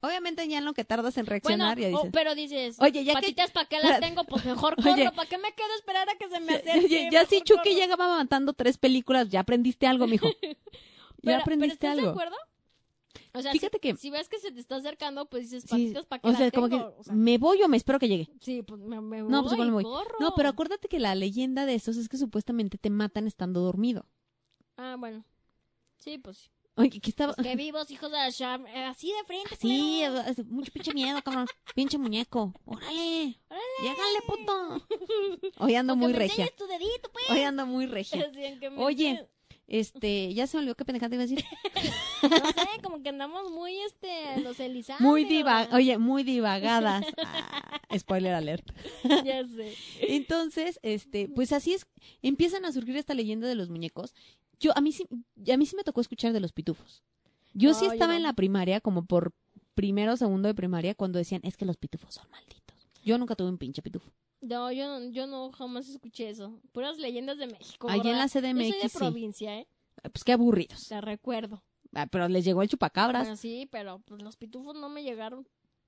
Obviamente 0.00 0.46
ya 0.46 0.58
en 0.58 0.64
lo 0.66 0.74
que 0.74 0.84
tardas 0.84 1.16
en 1.16 1.24
Bueno, 1.24 1.30
reaccionar 1.30 1.78
ya 1.78 1.86
o- 1.88 1.90
dices. 1.90 2.10
pero 2.12 2.34
dices, 2.34 2.76
Oye, 2.78 3.04
ya 3.04 3.14
que- 3.14 3.20
patitas, 3.22 3.50
¿para 3.52 3.68
qué 3.68 3.78
las 3.82 4.00
tengo? 4.00 4.24
Pues 4.24 4.44
mejor 4.44 4.74
Oye. 4.78 5.04
corro. 5.04 5.16
¿Para 5.16 5.28
qué 5.28 5.38
me 5.38 5.52
quedo 5.54 5.72
a 5.72 5.76
esperar 5.76 6.08
a 6.10 6.14
que 6.16 6.28
se 6.28 6.40
me 6.40 6.54
Oye, 6.56 6.70
acerque? 6.70 7.08
ya 7.10 7.24
si 7.24 7.40
Chucky 7.40 7.70
corro. 7.70 7.80
llegaba 7.80 8.08
matando 8.18 8.52
tres 8.52 8.76
películas, 8.78 9.30
ya 9.30 9.40
aprendiste 9.40 9.86
algo, 9.86 10.06
mijo. 10.06 10.28
Ya 10.28 10.38
Pero- 10.42 10.58
pero 11.22 11.38
aprendiste 11.40 11.74
¿estás 11.86 11.96
de 11.96 12.00
algo. 12.02 12.10
acuerdo? 12.12 12.36
O 13.36 13.42
sea, 13.42 13.50
Fíjate 13.52 13.78
si, 13.78 13.80
que- 13.80 13.96
si 13.96 14.10
ves 14.10 14.28
que 14.28 14.38
se 14.38 14.52
te 14.52 14.60
está 14.60 14.76
acercando, 14.76 15.26
pues 15.28 15.50
dices, 15.50 15.64
Sí, 15.64 15.68
patitas, 15.68 16.06
¿para 16.06 16.22
qué 16.22 16.28
o 16.28 16.32
la 16.32 16.38
sea, 16.38 16.50
como 16.52 16.68
que? 16.68 16.76
O 16.76 17.02
sea, 17.02 17.14
me 17.14 17.36
voy 17.36 17.60
o 17.62 17.68
me 17.68 17.76
espero 17.76 17.98
que 17.98 18.06
llegue. 18.08 18.28
sí, 18.40 18.62
pues 18.62 18.80
me, 18.80 19.00
me 19.00 19.22
No, 19.22 19.42
pues 19.42 19.54
igual 19.54 19.68
me 19.68 19.74
voy. 19.74 19.84
corro. 19.84 20.16
No, 20.20 20.34
pero 20.36 20.48
acuérdate 20.48 20.86
que 20.88 21.00
la 21.00 21.14
leyenda 21.16 21.66
de 21.66 21.74
estos 21.74 21.96
es 21.96 22.08
que 22.08 22.16
supuestamente 22.16 22.78
te 22.78 22.90
matan 22.90 23.26
estando 23.26 23.60
dormido. 23.60 24.06
Ah, 24.76 24.96
bueno. 24.98 25.24
Sí, 25.96 26.18
pues 26.18 26.38
sí. 26.38 26.50
Oye, 26.76 26.90
que 27.00 27.10
estaba... 27.10 27.32
Pues 27.34 27.46
que 27.46 27.54
vivos, 27.56 27.90
hijos 27.90 28.10
de 28.10 28.16
la 28.16 28.30
Sham. 28.30 28.66
eh, 28.66 28.84
Así 28.84 29.08
de 29.12 29.24
frente, 29.24 29.56
Sí, 29.56 30.02
mucho 30.48 30.72
pinche 30.72 30.92
miedo, 30.94 31.20
cabrón. 31.22 31.46
Pinche 31.74 31.98
muñeco. 31.98 32.52
Órale. 32.64 33.38
Llégale, 33.80 34.20
puto. 34.26 34.86
Hoy 35.58 35.74
ando 35.76 35.96
muy 35.96 36.12
regia. 36.12 36.48
tu 36.56 36.66
dedito, 36.66 37.10
pues. 37.12 37.30
Hoy 37.30 37.40
ando 37.42 37.66
muy 37.66 37.86
regia. 37.86 38.28
Oye. 38.78 39.28
Este, 39.66 40.32
ya 40.34 40.46
se 40.46 40.56
me 40.56 40.62
olvidó 40.62 40.74
qué 40.76 40.84
pendejada 40.84 41.10
te 41.10 41.16
iba 41.16 41.24
a 41.24 41.26
decir. 41.26 41.44
No 42.24 42.30
sé, 42.52 42.68
como 42.82 43.02
que 43.02 43.10
andamos 43.10 43.50
muy, 43.50 43.78
este, 43.80 44.40
los 44.40 44.58
Elizabeth. 44.58 45.02
Muy 45.02 45.24
diva, 45.24 45.68
oye, 45.72 45.98
muy 45.98 46.22
divagadas. 46.24 47.04
Ah, 47.90 47.98
spoiler 47.98 48.32
alert. 48.34 48.66
Ya 49.24 49.46
sé. 49.46 49.74
Entonces, 50.00 50.80
este, 50.82 51.28
pues 51.28 51.52
así 51.52 51.74
es, 51.74 51.86
empiezan 52.22 52.64
a 52.64 52.72
surgir 52.72 52.96
esta 52.96 53.12
leyenda 53.14 53.46
de 53.46 53.54
los 53.54 53.68
muñecos. 53.68 54.14
Yo, 54.58 54.72
a 54.76 54.80
mí 54.80 54.92
sí, 54.92 55.06
a 55.52 55.56
mí 55.58 55.66
sí 55.66 55.76
me 55.76 55.84
tocó 55.84 56.00
escuchar 56.00 56.32
de 56.32 56.40
los 56.40 56.52
pitufos. 56.52 57.02
Yo 57.52 57.70
No, 57.70 57.74
sí 57.78 57.84
yo 57.86 57.92
estaba 57.92 58.12
no. 58.14 58.16
en 58.16 58.22
la 58.22 58.32
primaria, 58.32 58.80
como 58.80 59.04
por 59.04 59.32
primero 59.74 60.14
o 60.14 60.16
segundo 60.16 60.48
de 60.48 60.54
primaria, 60.54 60.94
cuando 60.94 61.18
decían, 61.18 61.40
es 61.44 61.56
que 61.56 61.66
los 61.66 61.76
pitufos 61.76 62.14
son 62.14 62.28
malditos. 62.30 62.88
Yo 63.04 63.18
nunca 63.18 63.34
tuve 63.36 63.48
un 63.50 63.58
pinche 63.58 63.82
pitufo. 63.82 64.10
No, 64.46 64.70
yo, 64.72 64.86
no- 65.00 65.10
yo 65.10 65.26
no 65.26 65.50
jamás 65.52 65.88
escuché 65.88 66.28
eso. 66.30 66.60
Puras 66.72 66.98
leyendas 66.98 67.38
de 67.38 67.46
México. 67.46 67.88
Allá 67.88 68.10
en 68.10 68.18
la 68.18 68.28
CDMX, 68.28 68.66
Yo 68.66 68.72
soy 68.72 68.82
de 68.82 68.88
sí. 68.88 68.98
provincia, 68.98 69.58
¿eh? 69.58 69.66
Pues 70.02 70.24
qué 70.24 70.32
aburridos. 70.32 70.88
Te 70.88 71.00
recuerdo. 71.00 71.62
Ah, 71.94 72.06
pero 72.06 72.28
les 72.28 72.44
llegó 72.44 72.62
el 72.62 72.68
chupacabras. 72.68 73.22
Bueno, 73.22 73.36
sí, 73.36 73.68
pero 73.70 74.00
pues 74.00 74.22
los 74.22 74.36
pitufos 74.36 74.74
no 74.74 74.88
me 74.88 75.02
llegaron. 75.02 75.46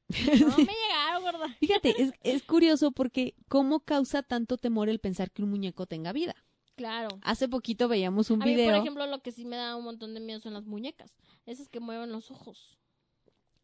No 0.40 0.56
me 0.56 0.72
llegaron, 0.72 1.22
gorda. 1.22 1.48
Fíjate, 1.58 1.94
es, 2.00 2.12
es 2.22 2.42
curioso 2.44 2.92
porque 2.92 3.34
cómo 3.48 3.80
causa 3.80 4.22
tanto 4.22 4.56
temor 4.56 4.88
el 4.88 5.00
pensar 5.00 5.30
que 5.32 5.42
un 5.42 5.50
muñeco 5.50 5.86
tenga 5.86 6.12
vida. 6.12 6.34
Claro. 6.76 7.08
Hace 7.22 7.48
poquito 7.48 7.88
veíamos 7.88 8.30
un 8.30 8.42
A 8.42 8.44
mí, 8.46 8.54
video. 8.54 8.70
por 8.70 8.80
ejemplo, 8.80 9.06
lo 9.06 9.20
que 9.20 9.32
sí 9.32 9.44
me 9.44 9.56
da 9.56 9.74
un 9.76 9.84
montón 9.84 10.14
de 10.14 10.20
miedo 10.20 10.40
son 10.40 10.52
las 10.54 10.64
muñecas. 10.66 11.12
Esas 11.46 11.68
que 11.68 11.80
mueven 11.80 12.12
los 12.12 12.30
ojos. 12.30 12.78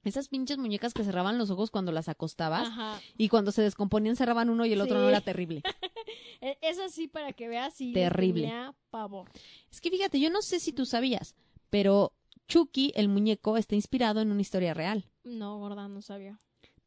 Esas 0.04 0.28
pinches 0.28 0.58
muñecas 0.58 0.94
que 0.94 1.04
cerraban 1.04 1.38
los 1.38 1.50
ojos 1.50 1.70
cuando 1.70 1.92
las 1.92 2.08
acostabas 2.08 2.68
Ajá. 2.68 3.00
y 3.16 3.28
cuando 3.28 3.52
se 3.52 3.62
descomponían 3.62 4.16
cerraban 4.16 4.50
uno 4.50 4.66
y 4.66 4.72
el 4.72 4.80
otro 4.80 4.96
Sí. 4.96 5.02
no 5.02 5.08
era 5.08 5.20
terrible. 5.20 5.62
E- 6.40 6.58
Eso 6.60 6.88
sí, 6.88 7.06
para 7.06 7.32
que 7.32 7.46
veas, 7.46 7.80
les 7.80 7.94
Terrible. 7.94 8.42
tenía 8.42 8.74
pavor. 8.90 9.30
Es 9.70 9.80
que 9.80 9.90
fíjate, 9.90 10.18
yo 10.18 10.28
no 10.28 10.42
sé 10.42 10.58
si 10.58 10.72
tú 10.72 10.84
sabías, 10.86 11.36
pero 11.70 12.12
Chucky, 12.48 12.92
el 12.96 13.08
muñeco, 13.08 13.56
está 13.56 13.76
inspirado 13.76 14.20
en 14.20 14.32
una 14.32 14.40
historia 14.40 14.74
real. 14.74 15.04
No, 15.22 15.58
gorda, 15.58 15.86
no 15.86 16.02
sabía. 16.02 16.38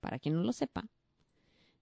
Para 0.01 0.19
quien 0.19 0.35
no 0.35 0.43
lo 0.43 0.51
sepa. 0.51 0.89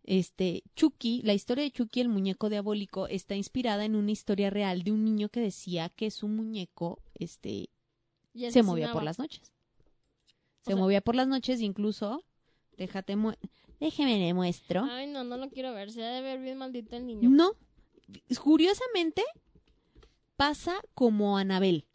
Este, 0.03 0.63
Chucky, 0.75 1.21
la 1.23 1.33
historia 1.33 1.63
de 1.63 1.71
Chucky, 1.71 2.01
el 2.01 2.09
muñeco 2.09 2.49
diabólico, 2.49 3.07
está 3.07 3.35
inspirada 3.35 3.85
en 3.85 3.95
una 3.95 4.11
historia 4.11 4.49
real 4.49 4.83
de 4.83 4.91
un 4.91 5.03
niño 5.05 5.29
que 5.29 5.39
decía 5.39 5.89
que 5.89 6.11
su 6.11 6.27
muñeco, 6.27 6.99
este, 7.15 7.69
se 8.51 8.63
movía 8.63 8.91
por 8.91 9.03
las 9.03 9.17
noches. 9.17 9.52
Se 10.63 10.71
sea- 10.71 10.75
movía 10.75 11.01
por 11.01 11.15
las 11.15 11.27
noches, 11.27 11.61
incluso, 11.61 12.23
déjate, 12.77 13.15
mu- 13.15 13.33
déjeme 13.79 14.17
le 14.19 14.33
muestro. 14.33 14.83
Ay, 14.89 15.07
no, 15.07 15.23
no 15.23 15.37
lo 15.37 15.49
quiero 15.49 15.73
ver. 15.73 15.91
Se 15.91 16.03
ha 16.03 16.09
de 16.11 16.21
ver 16.21 16.39
bien 16.39 16.57
maldito 16.57 16.95
el 16.95 17.05
niño. 17.05 17.29
No, 17.29 17.51
curiosamente, 18.41 19.23
pasa 20.35 20.75
como 20.93 21.37
Anabel. 21.37 21.85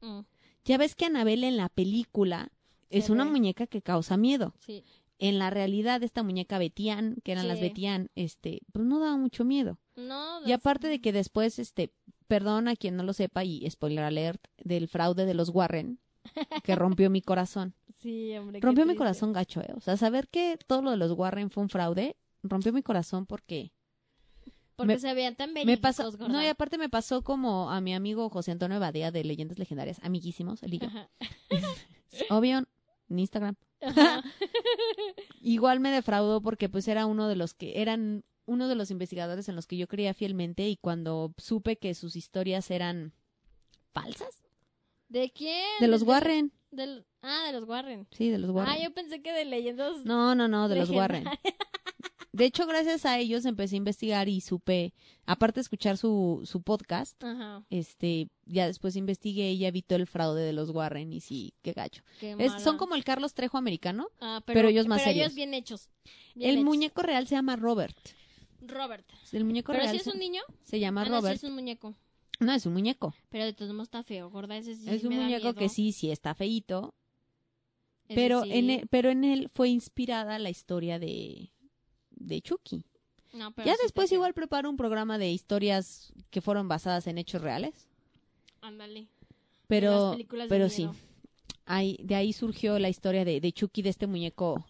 Mm, 0.00 0.20
Ya 0.64 0.78
ves 0.78 0.94
que 0.94 1.06
Anabel 1.06 1.44
en 1.44 1.56
la 1.56 1.68
película 1.68 2.50
es 2.90 3.08
una 3.10 3.24
muñeca 3.24 3.66
que 3.66 3.82
causa 3.82 4.16
miedo. 4.16 4.54
sí. 4.60 4.82
En 5.22 5.38
la 5.38 5.50
realidad, 5.50 6.02
esta 6.02 6.22
muñeca 6.22 6.58
Betian, 6.58 7.16
que 7.22 7.32
eran 7.32 7.46
las 7.46 7.58
Sí. 7.58 7.64
Betian, 7.64 8.08
este, 8.14 8.62
pues 8.72 8.86
no 8.86 9.00
daba 9.00 9.18
mucho 9.18 9.44
miedo. 9.44 9.78
No, 9.94 10.40
Y 10.46 10.52
aparte 10.52 10.88
de 10.88 11.02
que 11.02 11.12
después, 11.12 11.58
este, 11.58 11.92
perdón 12.26 12.68
a 12.68 12.74
quien 12.74 12.96
no 12.96 13.02
lo 13.02 13.12
sepa 13.12 13.44
y 13.44 13.68
spoiler 13.70 14.02
alert, 14.04 14.42
del 14.56 14.88
fraude 14.88 15.26
de 15.26 15.34
los 15.34 15.50
Warren, 15.50 16.00
que 16.64 16.74
rompió 16.74 17.10
mi 17.10 17.20
corazón. 17.20 17.74
Sí, 18.00 18.36
hombre. 18.36 18.60
Rompió 18.60 18.86
mi 18.86 18.96
corazón 18.96 19.32
gacho, 19.32 19.60
¿eh? 19.60 19.72
O 19.76 19.80
sea, 19.80 19.96
saber 19.96 20.28
que 20.28 20.58
todo 20.66 20.82
lo 20.82 20.90
de 20.90 20.96
los 20.96 21.12
Warren 21.12 21.50
fue 21.50 21.62
un 21.62 21.68
fraude, 21.68 22.16
rompió 22.42 22.72
mi 22.72 22.82
corazón 22.82 23.26
porque 23.26 23.72
Porque 24.76 24.94
me- 24.94 24.98
se 24.98 25.12
veían 25.14 25.36
tan 25.36 25.52
me 25.52 25.76
pasó, 25.76 26.10
no, 26.28 26.42
y 26.42 26.46
aparte 26.46 26.78
me 26.78 26.88
pasó 26.88 27.22
como 27.22 27.70
a 27.70 27.80
mi 27.82 27.92
amigo 27.94 28.30
José 28.30 28.52
Antonio 28.52 28.80
Badía 28.80 29.10
de 29.10 29.24
Leyendas 29.24 29.58
Legendarias, 29.58 29.98
amiguísimos, 30.02 30.62
él 30.62 30.74
y 30.74 30.78
yo. 30.78 30.88
Obvio, 32.30 32.64
en 33.10 33.18
Instagram. 33.18 33.56
Igual 35.42 35.80
me 35.80 35.90
defraudó 35.90 36.40
porque 36.40 36.68
pues 36.68 36.88
era 36.88 37.06
uno 37.06 37.28
de 37.28 37.36
los 37.36 37.54
que 37.54 37.80
eran 37.80 38.24
uno 38.46 38.68
de 38.68 38.74
los 38.74 38.90
investigadores 38.90 39.48
en 39.48 39.56
los 39.56 39.66
que 39.66 39.76
yo 39.76 39.86
creía 39.86 40.12
fielmente 40.14 40.68
y 40.68 40.76
cuando 40.76 41.32
supe 41.36 41.76
que 41.76 41.94
sus 41.94 42.16
historias 42.16 42.70
eran 42.70 43.12
falsas 43.92 44.42
¿De 45.08 45.30
quién? 45.30 45.66
de 45.80 45.88
los 45.88 46.02
Warren, 46.02 46.52
del- 46.70 47.04
Ah, 47.22 47.44
de 47.46 47.52
los 47.52 47.68
Warren. 47.68 48.06
sí, 48.10 48.28
de 48.30 48.38
los 48.38 48.50
Warren. 48.50 48.72
Ah, 48.74 48.82
yo 48.82 48.92
pensé 48.92 49.20
que 49.22 49.32
de 49.32 49.44
leyendas. 49.44 50.04
No, 50.04 50.34
no, 50.34 50.48
no, 50.48 50.68
de 50.68 50.76
los. 50.76 50.90
Warren. 50.90 51.24
De 52.32 52.44
hecho, 52.44 52.64
gracias 52.66 53.04
a 53.06 53.18
ellos 53.18 53.44
empecé 53.44 53.74
a 53.74 53.78
investigar 53.78 54.28
y 54.28 54.40
supe, 54.40 54.94
aparte 55.26 55.56
de 55.56 55.62
escuchar 55.62 55.98
su, 55.98 56.42
su 56.44 56.62
podcast, 56.62 57.22
Ajá. 57.24 57.64
este, 57.70 58.28
ya 58.46 58.66
después 58.68 58.94
investigué 58.94 59.50
y 59.50 59.58
ya 59.58 59.68
evitó 59.68 59.96
el 59.96 60.06
fraude 60.06 60.42
de 60.42 60.52
los 60.52 60.70
Warren 60.70 61.12
y 61.12 61.20
sí, 61.20 61.54
qué 61.62 61.72
gacho. 61.72 62.02
Qué 62.20 62.30
Es- 62.30 62.36
mala. 62.52 62.58
son 62.60 62.78
como 62.78 62.94
el 62.94 63.02
Carlos 63.02 63.34
Trejo 63.34 63.58
americano. 63.58 64.08
Ah, 64.20 64.42
pero 64.46 64.68
ellos 64.68 64.86
más 64.86 65.00
pero 65.00 65.10
serios. 65.10 65.26
ellos 65.26 65.34
bien 65.34 65.54
hechos. 65.54 65.90
Bien 66.36 66.50
El 66.50 66.56
hechos. 66.56 66.64
muñeco 66.66 67.02
real 67.02 67.26
se 67.26 67.34
llama 67.34 67.56
Robert. 67.56 67.98
Robert. 68.62 69.06
El 69.32 69.44
muñeco 69.44 69.72
Pero 69.72 69.82
real 69.84 69.94
si 69.96 70.00
es 70.00 70.14
un 70.14 70.20
niño. 70.20 70.42
se 70.62 70.78
llama 70.78 71.02
Ah, 71.02 71.06
no, 71.08 71.16
Robert. 71.16 71.34
es 71.36 71.42
un 71.44 71.54
muñeco. 71.54 71.94
No, 72.40 72.54
es 72.54 72.64
un 72.64 72.72
muñeco. 72.72 73.14
Pero 73.28 73.44
de 73.44 73.52
todos 73.52 73.72
modos 73.72 73.88
está 73.88 74.02
feo, 74.02 74.30
gorda. 74.30 74.56
Ese 74.56 74.74
sí 74.74 74.88
es 74.88 75.04
un 75.04 75.10
me 75.10 75.16
da 75.18 75.24
muñeco 75.24 75.54
que 75.54 75.68
sí, 75.68 75.92
sí 75.92 76.10
está 76.10 76.34
feíto. 76.34 76.94
Ese 78.08 78.14
Pero, 78.14 78.42
sí. 78.42 78.52
en 78.52 78.70
él, 78.70 78.88
pero 78.90 79.10
en 79.10 79.24
él 79.24 79.50
fue 79.54 79.68
inspirada 79.68 80.38
la 80.38 80.48
historia 80.48 80.98
de, 80.98 81.52
de 82.10 82.40
Chucky. 82.40 82.84
No, 83.34 83.52
pero 83.52 83.66
ya 83.66 83.74
sí 83.74 83.80
después 83.82 84.10
igual 84.10 84.34
preparo 84.34 84.70
un 84.70 84.76
programa 84.76 85.18
de 85.18 85.30
historias 85.30 86.12
que 86.30 86.40
fueron 86.40 86.66
basadas 86.66 87.06
en 87.06 87.18
hechos 87.18 87.42
reales. 87.42 87.88
Ándale. 88.62 89.08
Pero, 89.68 90.16
pero 90.48 90.68
sí. 90.68 90.88
Ahí, 91.66 91.98
de 92.02 92.16
ahí 92.16 92.32
surgió 92.32 92.78
la 92.78 92.88
historia 92.88 93.24
de, 93.24 93.40
de 93.40 93.52
Chucky, 93.52 93.82
de 93.82 93.90
este 93.90 94.08
muñeco 94.08 94.66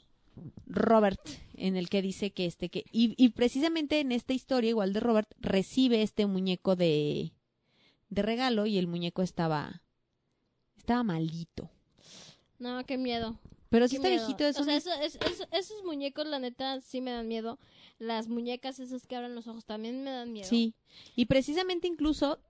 Robert, 0.66 1.20
en 1.54 1.76
el 1.76 1.88
que 1.88 2.02
dice 2.02 2.32
que 2.32 2.46
este 2.46 2.68
que. 2.68 2.84
Y, 2.92 3.14
y 3.16 3.30
precisamente 3.30 4.00
en 4.00 4.12
esta 4.12 4.34
historia, 4.34 4.70
igual 4.70 4.92
de 4.92 5.00
Robert, 5.00 5.32
recibe 5.38 6.02
este 6.02 6.26
muñeco 6.26 6.76
de, 6.76 7.32
de 8.10 8.22
regalo 8.22 8.66
y 8.66 8.78
el 8.78 8.86
muñeco 8.86 9.22
estaba. 9.22 9.82
estaba 10.76 11.02
maldito. 11.02 11.70
No, 12.58 12.84
qué 12.84 12.98
miedo. 12.98 13.38
Pero 13.68 13.86
sí 13.86 13.92
qué 13.92 13.96
está 13.98 14.08
miedo. 14.08 14.26
viejito, 14.26 14.44
es 14.46 14.58
O 14.58 14.64
sea, 14.64 14.76
eso- 14.76 14.92
es- 14.94 15.14
es- 15.16 15.46
esos 15.52 15.84
muñecos, 15.84 16.26
la 16.26 16.38
neta, 16.40 16.80
sí 16.80 17.00
me 17.00 17.12
dan 17.12 17.28
miedo. 17.28 17.58
Las 17.98 18.28
muñecas 18.28 18.80
esas 18.80 19.06
que 19.06 19.14
abren 19.16 19.34
los 19.34 19.46
ojos 19.46 19.64
también 19.64 20.02
me 20.02 20.10
dan 20.10 20.32
miedo. 20.32 20.48
Sí. 20.48 20.74
Y 21.14 21.26
precisamente 21.26 21.86
incluso 21.86 22.40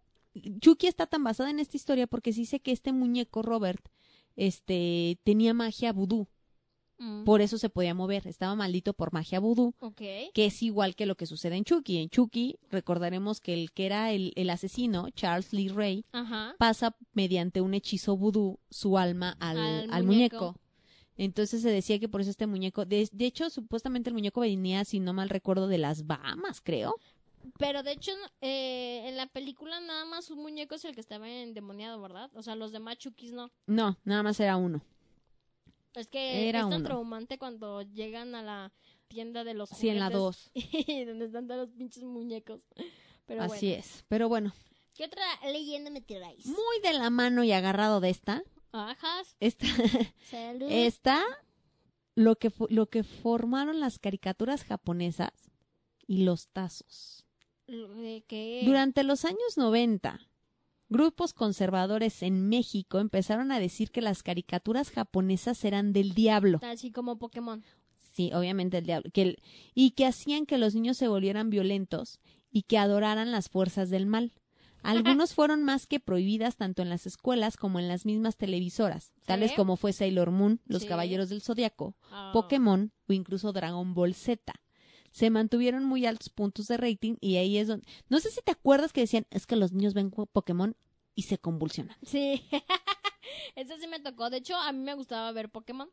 Chucky 0.60 0.86
está 0.86 1.06
tan 1.06 1.24
basada 1.24 1.50
en 1.50 1.58
esta 1.60 1.76
historia 1.76 2.06
porque 2.06 2.32
se 2.32 2.40
dice 2.40 2.60
que 2.60 2.72
este 2.72 2.92
muñeco 2.92 3.42
Robert 3.42 3.84
este 4.36 5.18
tenía 5.24 5.52
magia 5.52 5.92
vudú, 5.92 6.28
Mm, 7.02 7.24
por 7.24 7.40
eso 7.40 7.56
se 7.56 7.70
podía 7.70 7.94
mover, 7.94 8.26
estaba 8.26 8.54
maldito 8.54 8.92
por 8.92 9.12
magia 9.14 9.40
vudú, 9.40 9.74
que 9.96 10.30
es 10.46 10.62
igual 10.62 10.94
que 10.94 11.06
lo 11.06 11.16
que 11.16 11.24
sucede 11.24 11.56
en 11.56 11.64
Chucky. 11.64 11.96
En 11.96 12.10
Chucky 12.10 12.58
recordaremos 12.70 13.40
que 13.40 13.54
el 13.54 13.72
que 13.72 13.86
era 13.86 14.12
el, 14.12 14.32
el 14.36 14.50
asesino, 14.50 15.08
Charles 15.10 15.54
Lee 15.54 15.68
Ray, 15.68 16.04
Ajá. 16.12 16.54
pasa 16.58 16.94
mediante 17.14 17.62
un 17.62 17.72
hechizo 17.72 18.18
vudú 18.18 18.58
su 18.68 18.98
alma 18.98 19.34
al, 19.40 19.56
Al 19.58 19.90
al 19.90 20.04
muñeco. 20.04 20.36
muñeco. 20.36 20.60
Entonces 21.16 21.62
se 21.62 21.70
decía 21.70 21.98
que 21.98 22.08
por 22.08 22.20
eso 22.20 22.28
este 22.30 22.46
muñeco, 22.46 22.84
de, 22.84 23.08
de 23.10 23.24
hecho 23.26 23.48
supuestamente 23.50 24.10
el 24.10 24.14
muñeco 24.14 24.40
venía, 24.42 24.84
si 24.84 25.00
no 25.00 25.12
mal 25.14 25.28
recuerdo, 25.30 25.68
de 25.68 25.78
las 25.78 26.06
Bahamas, 26.06 26.60
creo. 26.60 26.94
Pero 27.58 27.82
de 27.82 27.92
hecho, 27.92 28.12
eh, 28.42 29.04
en 29.08 29.16
la 29.16 29.26
película 29.26 29.80
nada 29.80 30.04
más 30.04 30.30
un 30.30 30.42
muñeco 30.42 30.74
es 30.74 30.84
el 30.84 30.94
que 30.94 31.00
estaba 31.00 31.28
endemoniado, 31.30 31.98
¿verdad? 32.00 32.30
O 32.34 32.42
sea, 32.42 32.54
los 32.56 32.72
demás 32.72 32.98
Chukis 32.98 33.32
no. 33.32 33.50
No, 33.66 33.96
nada 34.04 34.22
más 34.22 34.38
era 34.40 34.58
uno. 34.58 34.82
Es 35.94 36.08
que 36.08 36.48
Era 36.48 36.60
es 36.60 36.64
tan 36.68 36.80
uno. 36.80 36.84
traumante 36.88 37.38
cuando 37.38 37.82
llegan 37.82 38.34
a 38.34 38.42
la 38.42 38.72
tienda 39.08 39.42
de 39.44 39.54
los 39.54 39.70
Sí, 39.70 39.88
en 39.88 39.98
la 39.98 40.06
juguetes 40.06 40.50
2. 40.54 40.86
y 40.88 41.04
donde 41.04 41.24
están 41.26 41.46
todos 41.48 41.66
los 41.68 41.76
pinches 41.76 42.04
muñecos. 42.04 42.60
Pero 43.26 43.42
Así 43.42 43.66
bueno. 43.68 43.80
es. 43.84 44.04
Pero 44.08 44.28
bueno, 44.28 44.52
¿Qué 44.94 45.04
otra 45.04 45.24
leyenda 45.50 45.90
me 45.90 46.00
tiráis? 46.00 46.46
muy 46.46 46.80
de 46.82 46.92
la 46.92 47.10
mano 47.10 47.42
y 47.44 47.52
agarrado 47.52 48.00
de 48.00 48.10
esta, 48.10 48.42
Ajá. 48.72 49.22
esta, 49.40 49.66
Salud. 50.30 50.68
está 50.70 51.22
lo 52.14 52.36
que, 52.36 52.52
lo 52.68 52.86
que 52.88 53.02
formaron 53.02 53.80
las 53.80 53.98
caricaturas 53.98 54.64
japonesas 54.64 55.32
y 56.06 56.24
los 56.24 56.48
tazos. 56.48 57.24
¿De 57.66 58.24
qué? 58.26 58.62
Durante 58.64 59.04
los 59.04 59.24
años 59.24 59.56
90, 59.56 60.20
grupos 60.90 61.32
conservadores 61.32 62.22
en 62.22 62.48
México 62.48 62.98
empezaron 62.98 63.50
a 63.52 63.58
decir 63.60 63.90
que 63.90 64.02
las 64.02 64.22
caricaturas 64.22 64.90
japonesas 64.90 65.64
eran 65.64 65.92
del 65.94 66.12
diablo. 66.12 66.60
Así 66.62 66.90
como 66.90 67.18
Pokémon. 67.18 67.62
Sí, 68.12 68.30
obviamente 68.34 68.76
el 68.78 68.84
diablo. 68.86 69.10
Que 69.12 69.22
el- 69.22 69.38
y 69.74 69.92
que 69.92 70.04
hacían 70.04 70.44
que 70.44 70.58
los 70.58 70.74
niños 70.74 70.96
se 70.98 71.08
volvieran 71.08 71.48
violentos 71.48 72.18
y 72.50 72.62
que 72.62 72.76
adoraran 72.76 73.30
las 73.30 73.48
fuerzas 73.48 73.88
del 73.88 74.04
mal. 74.06 74.32
Algunos 74.82 75.34
fueron 75.34 75.62
más 75.62 75.86
que 75.86 76.00
prohibidas 76.00 76.56
tanto 76.56 76.80
en 76.80 76.88
las 76.88 77.06
escuelas 77.06 77.56
como 77.58 77.78
en 77.78 77.86
las 77.86 78.06
mismas 78.06 78.36
televisoras, 78.38 79.12
tales 79.26 79.52
como 79.52 79.76
fue 79.76 79.92
Sailor 79.92 80.30
Moon, 80.30 80.60
Los 80.64 80.82
Sí. 80.82 80.88
Caballeros 80.88 81.28
del 81.28 81.42
Zodiaco, 81.42 81.94
Ah. 82.10 82.30
Pokémon 82.32 82.90
o 83.06 83.12
incluso 83.12 83.52
Dragon 83.52 83.92
Ball 83.92 84.14
Z. 84.14 84.54
Se 85.10 85.30
mantuvieron 85.30 85.84
muy 85.84 86.06
altos 86.06 86.28
puntos 86.28 86.68
de 86.68 86.76
rating 86.76 87.16
y 87.20 87.36
ahí 87.36 87.58
es 87.58 87.68
donde... 87.68 87.86
No 88.08 88.20
sé 88.20 88.30
si 88.30 88.40
te 88.42 88.52
acuerdas 88.52 88.92
que 88.92 89.00
decían, 89.00 89.26
es 89.30 89.46
que 89.46 89.56
los 89.56 89.72
niños 89.72 89.94
ven 89.94 90.10
Pokémon 90.10 90.76
y 91.14 91.22
se 91.22 91.38
convulsionan. 91.38 91.96
Sí. 92.02 92.42
Eso 93.56 93.74
sí 93.80 93.86
me 93.86 94.00
tocó. 94.00 94.30
De 94.30 94.38
hecho, 94.38 94.56
a 94.56 94.72
mí 94.72 94.78
me 94.78 94.94
gustaba 94.94 95.30
ver 95.32 95.48
Pokémon. 95.50 95.90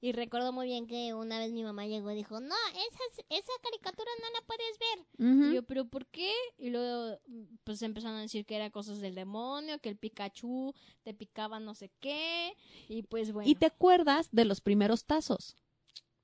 Y 0.00 0.12
recuerdo 0.12 0.52
muy 0.52 0.66
bien 0.66 0.86
que 0.86 1.14
una 1.14 1.38
vez 1.38 1.52
mi 1.52 1.62
mamá 1.62 1.86
llegó 1.86 2.10
y 2.10 2.14
dijo, 2.14 2.38
no, 2.38 2.54
esa, 2.72 3.22
esa 3.30 3.52
caricatura 3.62 4.10
no 4.20 4.26
la 4.38 4.46
puedes 4.46 4.78
ver. 4.78 5.50
Y 5.50 5.54
yo, 5.54 5.62
pero 5.62 5.86
¿por 5.86 6.06
qué? 6.06 6.30
Y 6.58 6.68
luego, 6.70 7.18
pues 7.64 7.80
empezaron 7.80 8.18
a 8.18 8.20
decir 8.22 8.44
que 8.44 8.56
eran 8.56 8.70
cosas 8.70 9.00
del 9.00 9.14
demonio, 9.14 9.78
que 9.78 9.88
el 9.88 9.96
Pikachu 9.96 10.74
te 11.04 11.14
picaba 11.14 11.58
no 11.58 11.74
sé 11.74 11.90
qué. 12.00 12.52
Y 12.88 13.04
pues 13.04 13.32
bueno. 13.32 13.48
Y 13.48 13.54
te 13.54 13.64
acuerdas 13.66 14.28
de 14.30 14.44
los 14.44 14.60
primeros 14.60 15.04
tazos, 15.06 15.56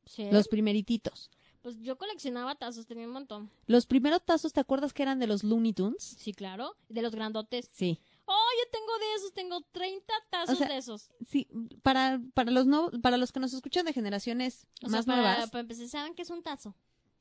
Sí. 0.05 0.28
los 0.30 0.49
primerititos. 0.49 1.30
Pues 1.62 1.78
yo 1.80 1.98
coleccionaba 1.98 2.54
tazos, 2.54 2.86
tenía 2.86 3.06
un 3.06 3.12
montón. 3.12 3.50
Los 3.66 3.84
primeros 3.86 4.22
tazos, 4.24 4.52
¿te 4.52 4.61
acuerdas 4.61 4.92
que 4.94 5.02
eran 5.02 5.18
de 5.18 5.26
los 5.26 5.44
Looney 5.44 5.72
Tunes? 5.74 6.02
Sí, 6.18 6.32
claro. 6.32 6.74
De 6.88 7.02
los 7.02 7.14
grandotes. 7.14 7.68
Sí. 7.72 8.00
Oh, 8.24 8.48
yo 8.64 8.70
tengo 8.70 8.98
de 8.98 9.14
esos, 9.16 9.32
tengo 9.32 9.61
30 9.72 10.14
tazos 10.30 10.54
O 10.54 10.58
sea, 10.58 10.68
de 10.68 10.76
esos. 10.78 11.11
Sí, 11.28 11.48
para, 11.82 12.20
para 12.34 12.50
los 12.50 12.66
no, 12.66 12.90
para 13.02 13.16
los 13.18 13.32
que 13.32 13.40
nos 13.40 13.52
escuchan 13.52 13.84
de 13.84 13.92
generaciones 13.92 14.66
O 14.82 14.88
más 14.88 15.04
sea, 15.04 15.14
para, 15.14 15.22
nuevas, 15.32 15.50
para 15.50 15.61
empezar, 15.62 15.88
¿saben 15.88 16.14
qué 16.14 16.22
es 16.22 16.30
un 16.30 16.42
tazo? 16.42 16.74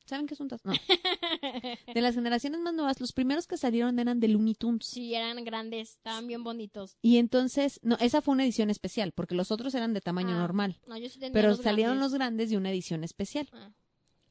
¿saben 0.05 0.25
qué 0.25 0.33
es 0.33 0.39
un 0.39 0.47
tazo? 0.47 0.67
No. 0.67 0.73
De 1.93 2.01
las 2.01 2.15
generaciones 2.15 2.59
más 2.61 2.73
nuevas, 2.73 2.99
los 2.99 3.13
primeros 3.13 3.45
que 3.45 3.57
salieron 3.57 3.99
eran 3.99 4.19
de 4.19 4.27
Looney 4.27 4.55
Tunes. 4.55 4.87
Sí, 4.87 5.13
eran 5.13 5.43
grandes, 5.43 5.91
estaban 5.91 6.25
bien 6.25 6.43
bonitos. 6.43 6.97
Y 7.03 7.17
entonces, 7.17 7.79
no, 7.83 7.95
esa 7.99 8.21
fue 8.21 8.31
una 8.33 8.43
edición 8.43 8.71
especial, 8.71 9.11
porque 9.11 9.35
los 9.35 9.51
otros 9.51 9.75
eran 9.75 9.93
de 9.93 10.01
tamaño 10.01 10.31
Ah, 10.35 10.39
normal. 10.39 10.79
No, 10.87 10.97
yo 10.97 11.09
sí 11.09 11.19
tenía 11.19 11.33
Pero 11.33 11.49
los 11.49 11.59
salieron 11.61 11.97
grandes. 11.97 12.11
los 12.11 12.17
grandes 12.17 12.49
de 12.49 12.57
una 12.57 12.71
edición 12.71 13.03
especial. 13.03 13.49
Ah. 13.53 13.71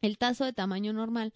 El 0.00 0.18
tazo 0.18 0.44
de 0.44 0.52
tamaño 0.52 0.92
normal. 0.92 1.32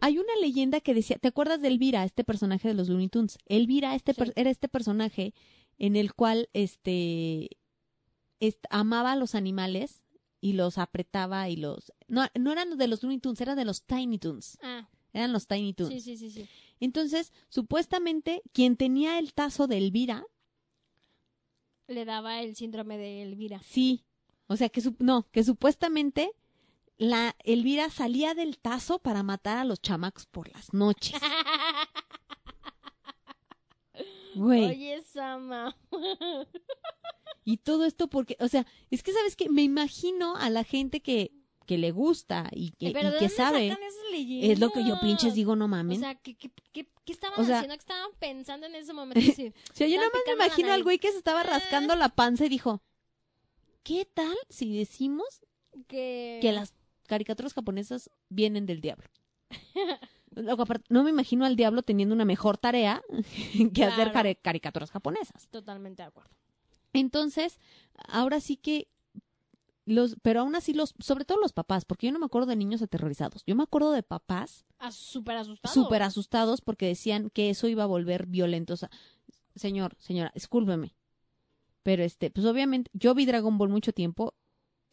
Hay 0.00 0.18
una 0.18 0.34
leyenda 0.40 0.80
que 0.80 0.92
decía, 0.94 1.18
¿te 1.18 1.28
acuerdas 1.28 1.62
de 1.62 1.68
Elvira, 1.68 2.04
este 2.04 2.22
personaje 2.24 2.68
de 2.68 2.74
los 2.74 2.88
Looney 2.88 3.08
Tunes? 3.08 3.38
Elvira 3.46 3.94
este 3.94 4.12
Sí. 4.14 4.22
era 4.36 4.50
este 4.50 4.68
personaje 4.68 5.32
en 5.78 5.96
el 5.96 6.12
cual 6.14 6.48
este, 6.52 7.48
est- 8.40 8.64
amaba 8.70 9.12
a 9.12 9.16
los 9.16 9.34
animales 9.34 10.02
y 10.40 10.52
los 10.52 10.76
apretaba 10.78 11.48
y 11.48 11.56
los 11.56 11.92
no 12.08 12.26
no 12.38 12.52
eran 12.52 12.76
de 12.76 12.86
los 12.88 13.02
Looney 13.02 13.18
Tunes, 13.20 13.40
eran 13.40 13.56
de 13.56 13.64
los 13.64 13.82
Tiny 13.84 14.18
Tunes. 14.18 14.58
Ah, 14.62 14.88
Eran 15.14 15.32
los 15.32 15.46
Tiny 15.46 15.72
Tunes. 15.72 16.04
sí, 16.04 16.16
sí, 16.16 16.30
sí, 16.30 16.30
sí. 16.42 16.48
Entonces, 16.78 17.32
supuestamente 17.48 18.42
quien 18.52 18.76
tenía 18.76 19.18
el 19.18 19.32
tazo 19.32 19.66
de 19.66 19.78
Elvira, 19.78 20.26
Le 21.88 22.04
daba 22.04 22.42
el 22.42 22.54
síndrome 22.56 22.98
de 22.98 23.22
Elvira. 23.22 23.60
sí, 23.62 24.04
o 24.46 24.56
sea 24.56 24.68
que 24.68 24.80
su- 24.82 24.96
no, 24.98 25.26
que 25.30 25.42
supuestamente 25.44 26.32
la 26.98 27.36
Elvira 27.44 27.90
salía 27.90 28.34
del 28.34 28.58
tazo 28.58 28.98
para 28.98 29.22
matar 29.22 29.58
a 29.58 29.64
los 29.64 29.80
chamacos 29.82 30.26
por 30.26 30.48
las 30.52 30.72
noches. 30.72 31.20
Güey. 34.34 34.64
Oye, 34.66 35.02
Sama. 35.02 35.74
Y 37.44 37.56
todo 37.58 37.86
esto 37.86 38.08
porque, 38.08 38.36
o 38.40 38.48
sea, 38.48 38.66
es 38.90 39.02
que 39.02 39.12
sabes 39.12 39.34
que 39.36 39.48
me 39.48 39.62
imagino 39.62 40.36
a 40.36 40.50
la 40.50 40.62
gente 40.62 41.00
que, 41.00 41.32
que 41.64 41.78
le 41.78 41.90
gusta 41.90 42.48
y 42.52 42.72
que, 42.72 42.90
Pero 42.90 43.08
y 43.08 43.12
¿de 43.12 43.18
que 43.18 43.28
sabe. 43.30 43.70
sacan 43.70 43.82
esas 43.84 44.10
leyendas? 44.10 44.50
Es 44.50 44.58
lo 44.58 44.70
que 44.70 44.84
yo 44.84 45.00
pinches 45.00 45.34
digo, 45.34 45.56
no 45.56 45.64
O 45.64 45.68
mamen. 45.68 45.98
sea, 46.00 46.16
¿qué, 46.16 46.36
qué, 46.36 46.50
qué, 46.72 46.86
qué 47.04 47.12
estaban 47.12 47.40
O 47.40 47.44
sea- 47.44 47.56
haciendo? 47.60 47.74
¿Qué 47.76 47.80
estaban 47.80 48.10
pensando 48.18 48.66
en 48.66 48.74
ese 48.74 48.92
momento? 48.92 49.20
Sí. 49.36 49.54
o 49.70 49.74
sea, 49.74 49.86
yo 49.86 49.94
estaba 49.94 49.96
nada 49.96 50.10
más 50.12 50.22
me 50.26 50.32
imagino 50.44 50.72
al 50.72 50.82
güey 50.82 50.98
que 50.98 51.10
se 51.12 51.18
estaba 51.18 51.40
Eh. 51.40 51.44
rascando 51.44 51.96
la 51.96 52.10
panza 52.10 52.44
y 52.44 52.50
dijo, 52.50 52.82
¿qué 53.84 54.04
tal 54.12 54.36
si 54.50 54.76
decimos 54.76 55.40
que... 55.88 56.40
que 56.42 56.52
las 56.52 56.74
caricaturas 57.06 57.54
japonesas 57.54 58.10
vienen 58.28 58.66
del 58.66 58.80
diablo? 58.80 59.08
No 60.90 61.02
me 61.02 61.08
imagino 61.10 61.46
al 61.46 61.56
diablo 61.56 61.82
teniendo 61.82 62.14
una 62.14 62.26
mejor 62.26 62.58
tarea 62.58 63.00
que 63.74 63.84
hacer 63.84 64.12
caricaturas 64.42 64.90
japonesas. 64.90 65.48
Totalmente 65.48 66.02
de 66.02 66.08
acuerdo. 66.08 66.30
Entonces, 66.92 67.58
ahora 68.08 68.40
sí 68.40 68.56
que 68.58 68.86
los, 69.86 70.16
pero 70.20 70.40
aún 70.40 70.54
así 70.54 70.74
los, 70.74 70.94
sobre 70.98 71.24
todo 71.24 71.38
los 71.38 71.52
papás, 71.54 71.86
porque 71.86 72.06
yo 72.08 72.12
no 72.12 72.18
me 72.18 72.26
acuerdo 72.26 72.48
de 72.48 72.56
niños 72.56 72.82
aterrorizados. 72.82 73.44
Yo 73.46 73.54
me 73.54 73.62
acuerdo 73.62 73.92
de 73.92 74.02
papás 74.02 74.66
Ah, 74.78 74.90
súper 74.92 75.36
asustado. 75.36 75.72
súper 75.72 76.02
asustados 76.02 76.60
porque 76.60 76.86
decían 76.86 77.30
que 77.30 77.48
eso 77.48 77.66
iba 77.68 77.84
a 77.84 77.86
volver 77.86 78.26
violentos. 78.26 78.82
a- 78.82 78.90
Señor, 79.54 79.96
señora, 79.98 80.32
discúlpeme. 80.34 80.94
Pero 81.82 82.02
este, 82.02 82.30
pues 82.30 82.44
obviamente, 82.46 82.90
yo 82.94 83.14
vi 83.14 83.24
Dragon 83.26 83.56
Ball 83.56 83.68
mucho 83.70 83.92
tiempo 83.92 84.34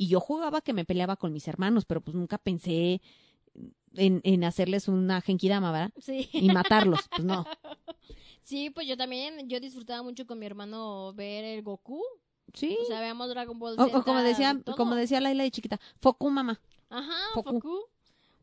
y 0.04 0.08
yo 0.08 0.20
jugaba 0.20 0.60
que 0.60 0.74
me 0.74 0.84
peleaba 0.84 1.16
con 1.16 1.32
mis 1.32 1.47
hermanos, 1.47 1.86
pero 1.86 2.01
pues 2.01 2.14
nunca 2.14 2.38
pensé 2.38 3.01
en, 3.95 4.20
en 4.26 4.43
hacerles 4.43 4.89
una 4.89 5.22
genkidama, 5.22 5.72
¿verdad? 5.72 5.91
Sí. 5.97 6.30
Y 6.34 6.49
matarlos, 6.49 7.08
pues 7.08 7.24
no. 7.24 7.45
sí, 8.43 8.70
pues 8.70 8.86
yo 8.86 8.97
también, 8.97 9.47
yo 9.47 9.62
disfrutaba 9.62 10.04
mucho 10.04 10.28
con 10.28 10.39
mi 10.39 10.45
hermano 10.45 11.14
ver 11.14 11.45
el 11.45 11.64
Goku. 11.64 12.04
Sí. 12.54 12.78
O 12.82 12.86
sea, 12.86 12.99
veamos 12.99 13.30
Dragon 13.30 13.58
Ball 13.58 13.78
Z. 13.78 13.97
o 13.97 14.04
como 14.04 14.20
decía, 14.20 14.60
todo. 14.62 14.76
como 14.76 14.95
decía 14.95 15.22
Laila 15.22 15.45
de 15.45 15.51
chiquita, 15.51 15.80
Foku 16.01 16.30
mamá. 16.30 16.60
Ajá. 16.89 17.18
Goku. 17.34 17.86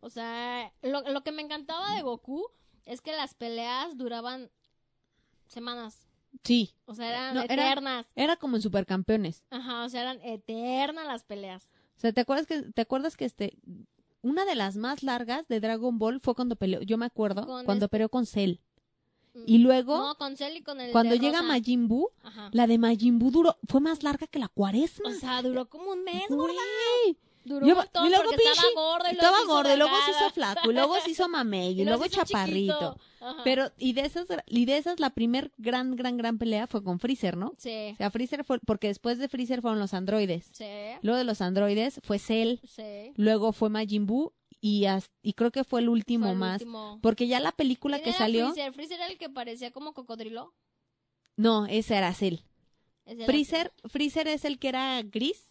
O 0.01 0.09
sea, 0.09 0.73
lo, 0.81 1.03
lo 1.03 1.23
que 1.23 1.31
me 1.31 1.43
encantaba 1.43 1.95
de 1.95 2.01
Goku 2.01 2.49
es 2.87 3.03
que 3.03 3.13
las 3.13 3.35
peleas 3.35 3.99
duraban 3.99 4.51
semanas. 5.47 6.09
Sí. 6.45 6.75
O 6.87 6.95
sea, 6.95 7.09
eran 7.09 7.35
No, 7.35 7.43
era- 7.43 7.55
eternas. 7.55 8.07
Era 8.17 8.37
como 8.37 8.57
en 8.57 8.63
Supercampeones. 8.63 9.45
Ajá, 9.51 9.85
o 9.85 9.89
sea, 9.89 10.03
eran 10.03 10.21
eternas 10.23 11.07
las 11.07 11.25
peleas. 11.25 11.69
O 11.97 12.01
sea, 12.01 12.13
¿te 12.13 12.21
acuerdas 12.23 12.47
que, 12.47 12.63
te 12.63 12.81
acuerdas 12.83 13.17
que 13.17 13.25
este, 13.27 13.59
una 14.23 14.45
de 14.45 14.55
las 14.55 14.77
más 14.77 15.03
largas 15.03 15.49
de 15.49 15.61
Dragon 15.61 15.99
Ball 15.99 16.21
fue 16.21 16.35
cuando 16.35 16.57
peleó, 16.57 16.81
yo 16.83 16.97
me 16.99 17.07
acuerdo, 17.07 17.47
Con 17.47 17.65
cuando 17.67 17.87
este- 17.87 17.93
peleó 17.93 18.09
con 18.09 18.27
Cell. 18.27 18.57
Y 19.47 19.59
luego, 19.59 19.97
No, 19.97 20.15
con 20.17 20.37
Cell 20.37 20.57
y 20.57 20.63
con 20.63 20.81
el 20.81 20.91
cuando 20.91 21.13
de 21.13 21.21
llega 21.21 21.39
rosa. 21.39 21.49
Majin 21.53 21.87
Buu, 21.87 22.09
Ajá. 22.23 22.49
la 22.53 22.67
de 22.67 22.79
Majin 22.79 23.19
Buu 23.21 23.31
duró, 23.31 23.57
fue 23.69 23.81
más 23.81 24.03
larga 24.03 24.27
que 24.27 24.41
la 24.41 24.49
cuaresma. 24.49 25.09
O 25.09 25.13
sea, 25.13 25.41
duró 25.43 25.69
como 25.69 25.93
un 25.93 26.03
mes, 26.03 26.25
Güey. 26.29 27.17
Duró 27.43 27.67
Yo- 27.67 27.73
un 27.73 27.79
montón 27.79 28.07
y 28.07 28.09
luego 28.11 28.25
porque 28.25 28.37
estaba 28.45 28.69
pinche- 28.69 28.75
gordo 28.75 29.05
y 29.11 29.15
luego 29.15 29.21
Estaba 29.21 29.37
se 29.39 29.43
hizo 29.45 29.53
gordo, 29.55 29.77
luego 29.77 29.95
se 30.05 30.11
hizo 30.11 30.31
flaco, 30.31 30.71
y 30.71 30.75
luego 30.75 31.01
se 31.01 31.11
hizo 31.11 31.29
mamey, 31.29 31.81
y, 31.81 31.85
luego 31.85 32.07
chaparrito. 32.09 32.99
Pero, 33.45 33.71
y 33.79 33.93
de 33.95 34.03
esas, 34.03 34.27
y 34.47 34.65
de 34.67 34.77
esas, 34.77 35.01
la 35.01 35.11
primer 35.11 35.51
gran, 35.59 35.97
gran, 35.97 36.17
gran 36.17 36.39
pelea 36.39 36.67
fue 36.67 36.83
con 36.85 36.99
Freezer, 37.01 37.37
¿no? 37.37 37.55
Sí, 37.59 37.91
O 37.93 37.97
sea, 37.97 38.11
Freezer 38.11 38.45
fue, 38.45 38.59
porque 38.61 38.89
después 38.89 39.19
de 39.19 39.29
Freezer 39.29 39.63
fueron 39.63 39.79
los 39.79 39.95
androides. 39.95 40.49
sí, 40.53 40.67
Luego 41.03 41.19
de 41.19 41.25
los 41.25 41.41
androides 41.41 42.01
fue 42.05 42.19
Cell, 42.19 42.59
sí. 42.67 43.13
luego 43.17 43.53
fue 43.53 43.69
Majin 43.71 44.07
Buu, 44.07 44.33
y, 44.63 44.85
as- 44.85 45.11
y 45.23 45.33
creo 45.33 45.51
que 45.51 45.65
fue 45.65 45.81
el 45.81 45.89
último 45.89 46.27
Fue 46.27 46.33
el 46.33 46.39
más. 46.39 46.61
último. 46.61 46.99
Porque 47.03 47.27
ya 47.27 47.41
la 47.41 47.53
película 47.53 47.97
¿Quién 47.97 48.05
que 48.05 48.11
era 48.11 48.19
salió, 48.19 48.53
Freezer? 48.53 48.73
¿Freezer 48.75 48.97
era 49.01 49.07
el 49.09 49.17
que 49.19 49.31
parecía 49.31 49.71
como 49.71 49.95
cocodrilo? 49.95 50.53
no, 51.37 51.65
ese 51.67 51.97
era 51.97 52.13
Cell. 52.13 52.37
Freezer, 53.27 53.73
Freezer 53.87 54.29
es 54.29 54.45
el 54.45 54.59
que 54.59 54.69
era 54.69 55.03
gris, 55.03 55.50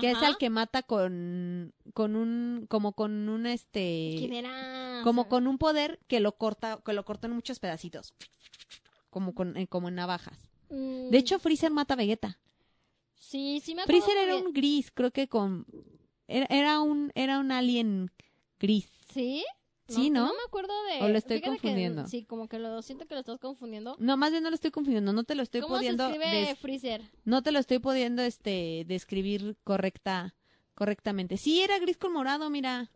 que 0.00 0.10
es 0.10 0.22
el 0.22 0.36
que 0.36 0.50
mata 0.50 0.82
con, 0.82 1.72
con 1.94 2.16
un, 2.16 2.66
como 2.68 2.92
con 2.92 3.28
un 3.28 3.46
este, 3.46 4.14
¿Quién 4.18 4.32
era? 4.34 5.00
como 5.04 5.28
con 5.28 5.46
un 5.46 5.58
poder 5.58 6.00
que 6.08 6.20
lo 6.20 6.32
corta, 6.36 6.80
que 6.84 6.92
lo 6.92 7.04
corta 7.04 7.26
en 7.28 7.34
muchos 7.34 7.58
pedacitos, 7.60 8.14
como 9.10 9.34
con, 9.34 9.56
eh, 9.56 9.66
como 9.68 9.88
en 9.88 9.94
navajas. 9.94 10.38
mm, 10.70 11.10
De 11.10 11.18
hecho, 11.18 11.38
Freezer 11.38 11.70
mata 11.70 11.94
a 11.94 11.96
Vegeta. 11.96 12.38
sí, 13.14 13.60
sí 13.64 13.74
me 13.74 13.82
acuerdo 13.82 14.02
Freezer 14.02 14.22
era 14.22 14.36
un 14.36 14.52
gris, 14.52 14.90
creo 14.90 15.10
que 15.12 15.28
con, 15.28 15.66
era, 16.26 16.46
era 16.50 16.80
un, 16.80 17.12
era 17.14 17.38
un 17.38 17.52
alien 17.52 18.10
gris. 18.58 18.88
¿Sí? 19.12 19.44
Sí, 19.88 20.10
¿no? 20.10 20.26
No 20.26 20.32
me 20.34 20.42
acuerdo 20.46 20.72
de... 20.84 21.04
¿O 21.04 21.08
lo 21.08 21.16
estoy 21.18 21.38
Fíjate 21.38 21.56
que- 21.56 21.60
confundiendo? 21.62 22.06
sí, 22.08 22.24
como 22.24 22.48
que 22.48 22.58
lo 22.58 22.82
siento 22.82 23.06
que 23.06 23.14
lo 23.14 23.20
estás 23.20 23.38
confundiendo. 23.38 23.96
No, 24.00 24.16
más 24.16 24.30
bien 24.32 24.42
no 24.42 24.50
lo 24.50 24.54
estoy 24.54 24.70
confundiendo, 24.72 25.12
no 25.12 25.22
te 25.24 25.34
lo 25.36 25.42
estoy 25.42 25.60
¿Cómo 25.60 25.76
se 25.76 25.80
pudiendo, 25.80 26.06
escribe 26.08 26.30
des- 26.30 26.58
Freezer? 26.58 27.02
no 27.24 27.42
te 27.42 27.52
lo 27.52 27.58
estoy 27.60 27.78
pudiendo, 27.78 28.22
este, 28.22 28.84
describir 28.88 29.56
correcta, 29.64 30.34
correctamente. 30.74 31.36
Sí, 31.36 31.60
era 31.60 31.78
gris 31.78 31.96
con 31.96 32.12
morado, 32.12 32.50
mira. 32.50 32.90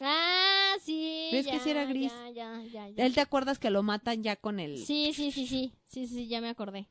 Ah, 0.00 0.74
sí. 0.82 1.28
¿Ves 1.32 1.46
que 1.46 1.60
sí 1.60 1.70
era 1.70 1.84
gris? 1.84 2.12
Ya, 2.12 2.30
ya, 2.30 2.62
ya, 2.72 2.88
ya. 2.88 3.06
Él 3.06 3.14
te 3.14 3.20
acuerdas 3.20 3.58
que 3.58 3.70
lo 3.70 3.82
matan 3.82 4.22
ya 4.22 4.34
con 4.36 4.58
el... 4.58 4.78
Sí, 4.78 5.12
sí, 5.14 5.30
sí, 5.30 5.46
sí. 5.46 5.72
Sí, 5.84 6.06
sí, 6.08 6.26
ya 6.26 6.40
me 6.40 6.48
acordé. 6.48 6.88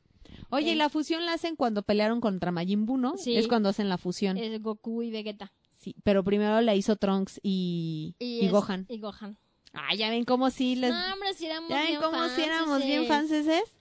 Oye, 0.48 0.68
y 0.70 0.72
Eh. 0.72 0.76
la 0.76 0.88
fusión 0.88 1.26
la 1.26 1.34
hacen 1.34 1.54
cuando 1.56 1.82
pelearon 1.82 2.20
contra 2.22 2.50
Majin 2.50 2.86
Buu, 2.86 2.96
¿no? 2.96 3.16
Sí. 3.18 3.36
Es 3.36 3.46
cuando 3.46 3.68
hacen 3.68 3.90
la 3.90 3.98
fusión. 3.98 4.38
Es 4.38 4.60
Goku 4.62 5.02
y 5.02 5.10
Vegeta. 5.10 5.52
Sí, 5.84 5.94
pero 6.02 6.24
primero 6.24 6.60
la 6.62 6.74
hizo 6.74 6.96
Trunks 6.96 7.40
y, 7.42 8.14
y 8.18 8.46
es- 8.46 8.50
Gohan. 8.50 8.86
Y 8.88 8.98
Gohan. 9.00 9.36
Ah, 9.74 9.94
ya 9.94 10.08
ven 10.08 10.24
cómo 10.24 10.50
sí 10.50 10.76
les... 10.76 10.90
No, 10.92 11.12
hombre, 11.12 11.34
si 11.34 11.46
éramos 11.46 11.68
ya 11.68 11.76
ven 11.78 11.86
bien 11.88 12.00
cómo 12.00 12.28
sí 12.28 12.42
éramos 12.42 12.82
bien 12.84 13.06
fanses. 13.06 13.44
fanses. 13.46 13.76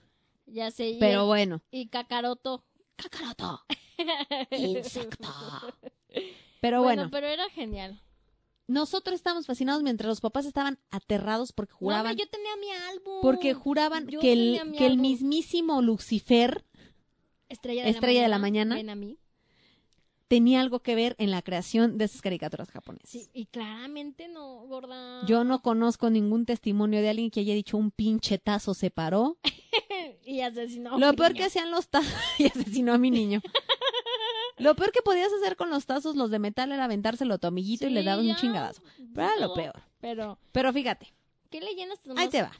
Ya 0.47 0.69
sé. 0.71 0.89
y 0.89 0.99
Pero 0.99 1.25
bueno. 1.27 1.61
Y 1.71 1.87
Kakaroto. 1.87 2.65
Kakaroto. 2.97 3.61
Insecto. 4.51 5.27
Pero 6.59 6.81
bueno, 6.81 7.03
bueno, 7.03 7.09
pero 7.11 7.27
era 7.27 7.49
genial. 7.49 8.01
nosotros 8.67 9.15
estábamos 9.15 9.45
fascinados 9.45 9.83
mientras 9.83 10.07
los 10.09 10.21
papás 10.21 10.45
estaban 10.45 10.79
aterrados 10.91 11.51
porque 11.53 11.73
No, 11.73 11.77
juraban, 11.77 12.07
hombre, 12.11 12.23
yo 12.25 12.29
tenía 12.29 12.55
mi 12.57 12.69
álbum. 12.91 13.19
porque 13.21 13.53
juraban 13.53 14.07
Yo 14.07 14.19
que 14.19 14.33
el, 14.33 14.73
que 14.77 14.85
el 14.87 14.97
mismísimo 14.97 15.81
Lucifer 15.81 16.65
Estrella 17.49 17.83
de, 17.83 17.89
Estrella 17.91 18.21
la, 18.21 18.23
de 18.23 18.29
la 18.29 18.39
mañana. 18.39 18.75
Mañana. 18.75 18.75
Ven 18.75 18.89
a 18.89 18.95
mí. 18.95 19.17
Tenía 20.33 20.61
algo 20.61 20.79
que 20.79 20.95
ver 20.95 21.15
en 21.19 21.29
la 21.29 21.43
creación 21.43 21.99
de 21.99 22.05
esas 22.05 22.23
caricaturas 22.23 22.71
japonesas. 22.71 23.07
Sí, 23.07 23.29
y 23.35 23.45
claramente 23.45 24.27
no, 24.27 24.65
gorda. 24.65 25.23
Yo 25.27 25.43
no 25.43 25.61
conozco 25.61 26.09
ningún 26.09 26.47
testimonio 26.47 27.01
de 27.03 27.09
alguien 27.09 27.29
que 27.29 27.41
haya 27.41 27.53
dicho 27.53 27.77
un 27.77 27.91
pinche 27.91 28.39
tazo 28.39 28.73
se 28.73 28.89
paró. 28.89 29.37
y 30.25 30.41
asesinó. 30.41 30.95
a 30.95 30.97
Lo 30.97 31.11
un 31.11 31.15
peor 31.15 31.33
niño. 31.33 31.37
que 31.37 31.45
hacían 31.45 31.69
los 31.69 31.87
tazos 31.87 32.11
y 32.39 32.47
asesinó 32.47 32.93
a 32.93 32.97
mi 32.97 33.11
niño. 33.11 33.43
Lo 34.57 34.75
peor 34.75 34.91
que 34.91 35.03
podías 35.03 35.31
hacer 35.33 35.55
con 35.55 35.69
los 35.69 35.85
tazos, 35.85 36.15
los 36.15 36.31
de 36.31 36.39
metal, 36.39 36.71
era 36.71 36.85
aventárselo 36.85 37.35
a 37.35 37.37
tu 37.37 37.45
amiguito 37.45 37.85
y 37.85 37.91
le 37.91 38.01
dabas 38.01 38.25
un 38.25 38.35
chingadazo. 38.35 38.81
Pero 39.13 39.27
era 39.27 39.37
lo 39.39 39.53
peor. 39.53 39.83
Pero, 40.01 40.39
Pero 40.51 40.73
fíjate, 40.73 41.13
¿qué 41.51 41.61
leyendas 41.61 41.99
tenemos? 41.99 42.23
ahí 42.23 42.29
te 42.29 42.41
va. 42.41 42.53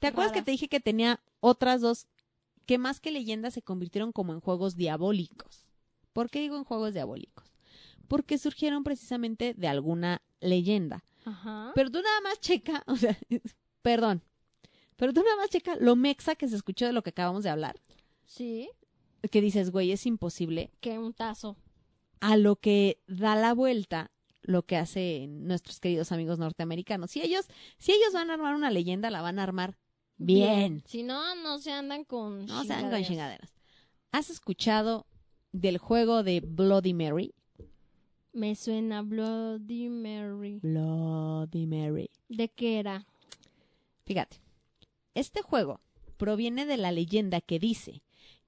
¿Te 0.00 0.08
acuerdas 0.08 0.32
que 0.32 0.42
te 0.42 0.50
dije 0.50 0.66
que 0.66 0.80
tenía 0.80 1.20
otras 1.38 1.80
dos 1.80 2.08
que 2.66 2.78
más 2.78 2.98
que 2.98 3.12
leyendas 3.12 3.54
se 3.54 3.62
convirtieron 3.62 4.10
como 4.10 4.32
en 4.32 4.40
juegos 4.40 4.74
diabólicos? 4.74 5.63
¿Por 6.14 6.30
qué 6.30 6.40
digo 6.40 6.56
en 6.56 6.64
juegos 6.64 6.94
diabólicos? 6.94 7.44
Porque 8.08 8.38
surgieron 8.38 8.84
precisamente 8.84 9.52
de 9.52 9.68
alguna 9.68 10.22
leyenda. 10.40 11.04
Ajá. 11.26 11.72
Pero 11.74 11.90
tú 11.90 12.00
nada 12.00 12.20
más 12.22 12.40
checa, 12.40 12.82
o 12.86 12.96
sea, 12.96 13.18
perdón, 13.82 14.22
pero 14.96 15.12
tú 15.12 15.22
nada 15.22 15.36
más 15.36 15.50
checa 15.50 15.76
lo 15.76 15.96
mexa 15.96 16.34
que 16.36 16.48
se 16.48 16.56
escuchó 16.56 16.86
de 16.86 16.92
lo 16.92 17.02
que 17.02 17.10
acabamos 17.10 17.44
de 17.44 17.50
hablar. 17.50 17.80
Sí, 18.24 18.70
Que 19.30 19.40
dices, 19.42 19.70
güey, 19.70 19.92
es 19.92 20.06
imposible. 20.06 20.70
que 20.80 20.98
un 20.98 21.12
tazo. 21.12 21.56
A 22.20 22.36
lo 22.38 22.56
que 22.56 23.02
da 23.06 23.36
la 23.36 23.52
vuelta 23.52 24.10
lo 24.42 24.64
que 24.66 24.76
hacen 24.76 25.46
nuestros 25.46 25.80
queridos 25.80 26.12
amigos 26.12 26.38
norteamericanos. 26.38 27.10
Si 27.10 27.20
ellos, 27.22 27.46
si 27.78 27.92
ellos 27.92 28.12
van 28.12 28.30
a 28.30 28.34
armar 28.34 28.54
una 28.54 28.70
leyenda, 28.70 29.10
la 29.10 29.20
van 29.22 29.38
a 29.38 29.42
armar 29.42 29.78
bien. 30.18 30.82
Si 30.86 31.02
no, 31.02 31.34
no 31.36 31.58
se 31.58 31.72
andan 31.72 32.04
con 32.04 32.44
No 32.46 32.62
sean 32.64 32.80
con 32.82 32.90
chingaderas. 33.02 33.08
chingaderas. 33.08 33.54
¿Has 34.12 34.28
escuchado 34.30 35.06
del 35.54 35.78
juego 35.78 36.22
de 36.24 36.40
Bloody 36.40 36.92
Mary? 36.94 37.32
Me 38.32 38.56
suena 38.56 39.02
Bloody 39.02 39.88
Mary. 39.88 40.58
Bloody 40.60 41.66
Mary. 41.66 42.10
¿De 42.28 42.48
qué 42.48 42.80
era? 42.80 43.06
Fíjate, 44.04 44.38
este 45.14 45.40
juego 45.42 45.80
proviene 46.16 46.66
de 46.66 46.76
la 46.76 46.90
leyenda 46.90 47.40
que 47.40 47.58
dice 47.60 48.02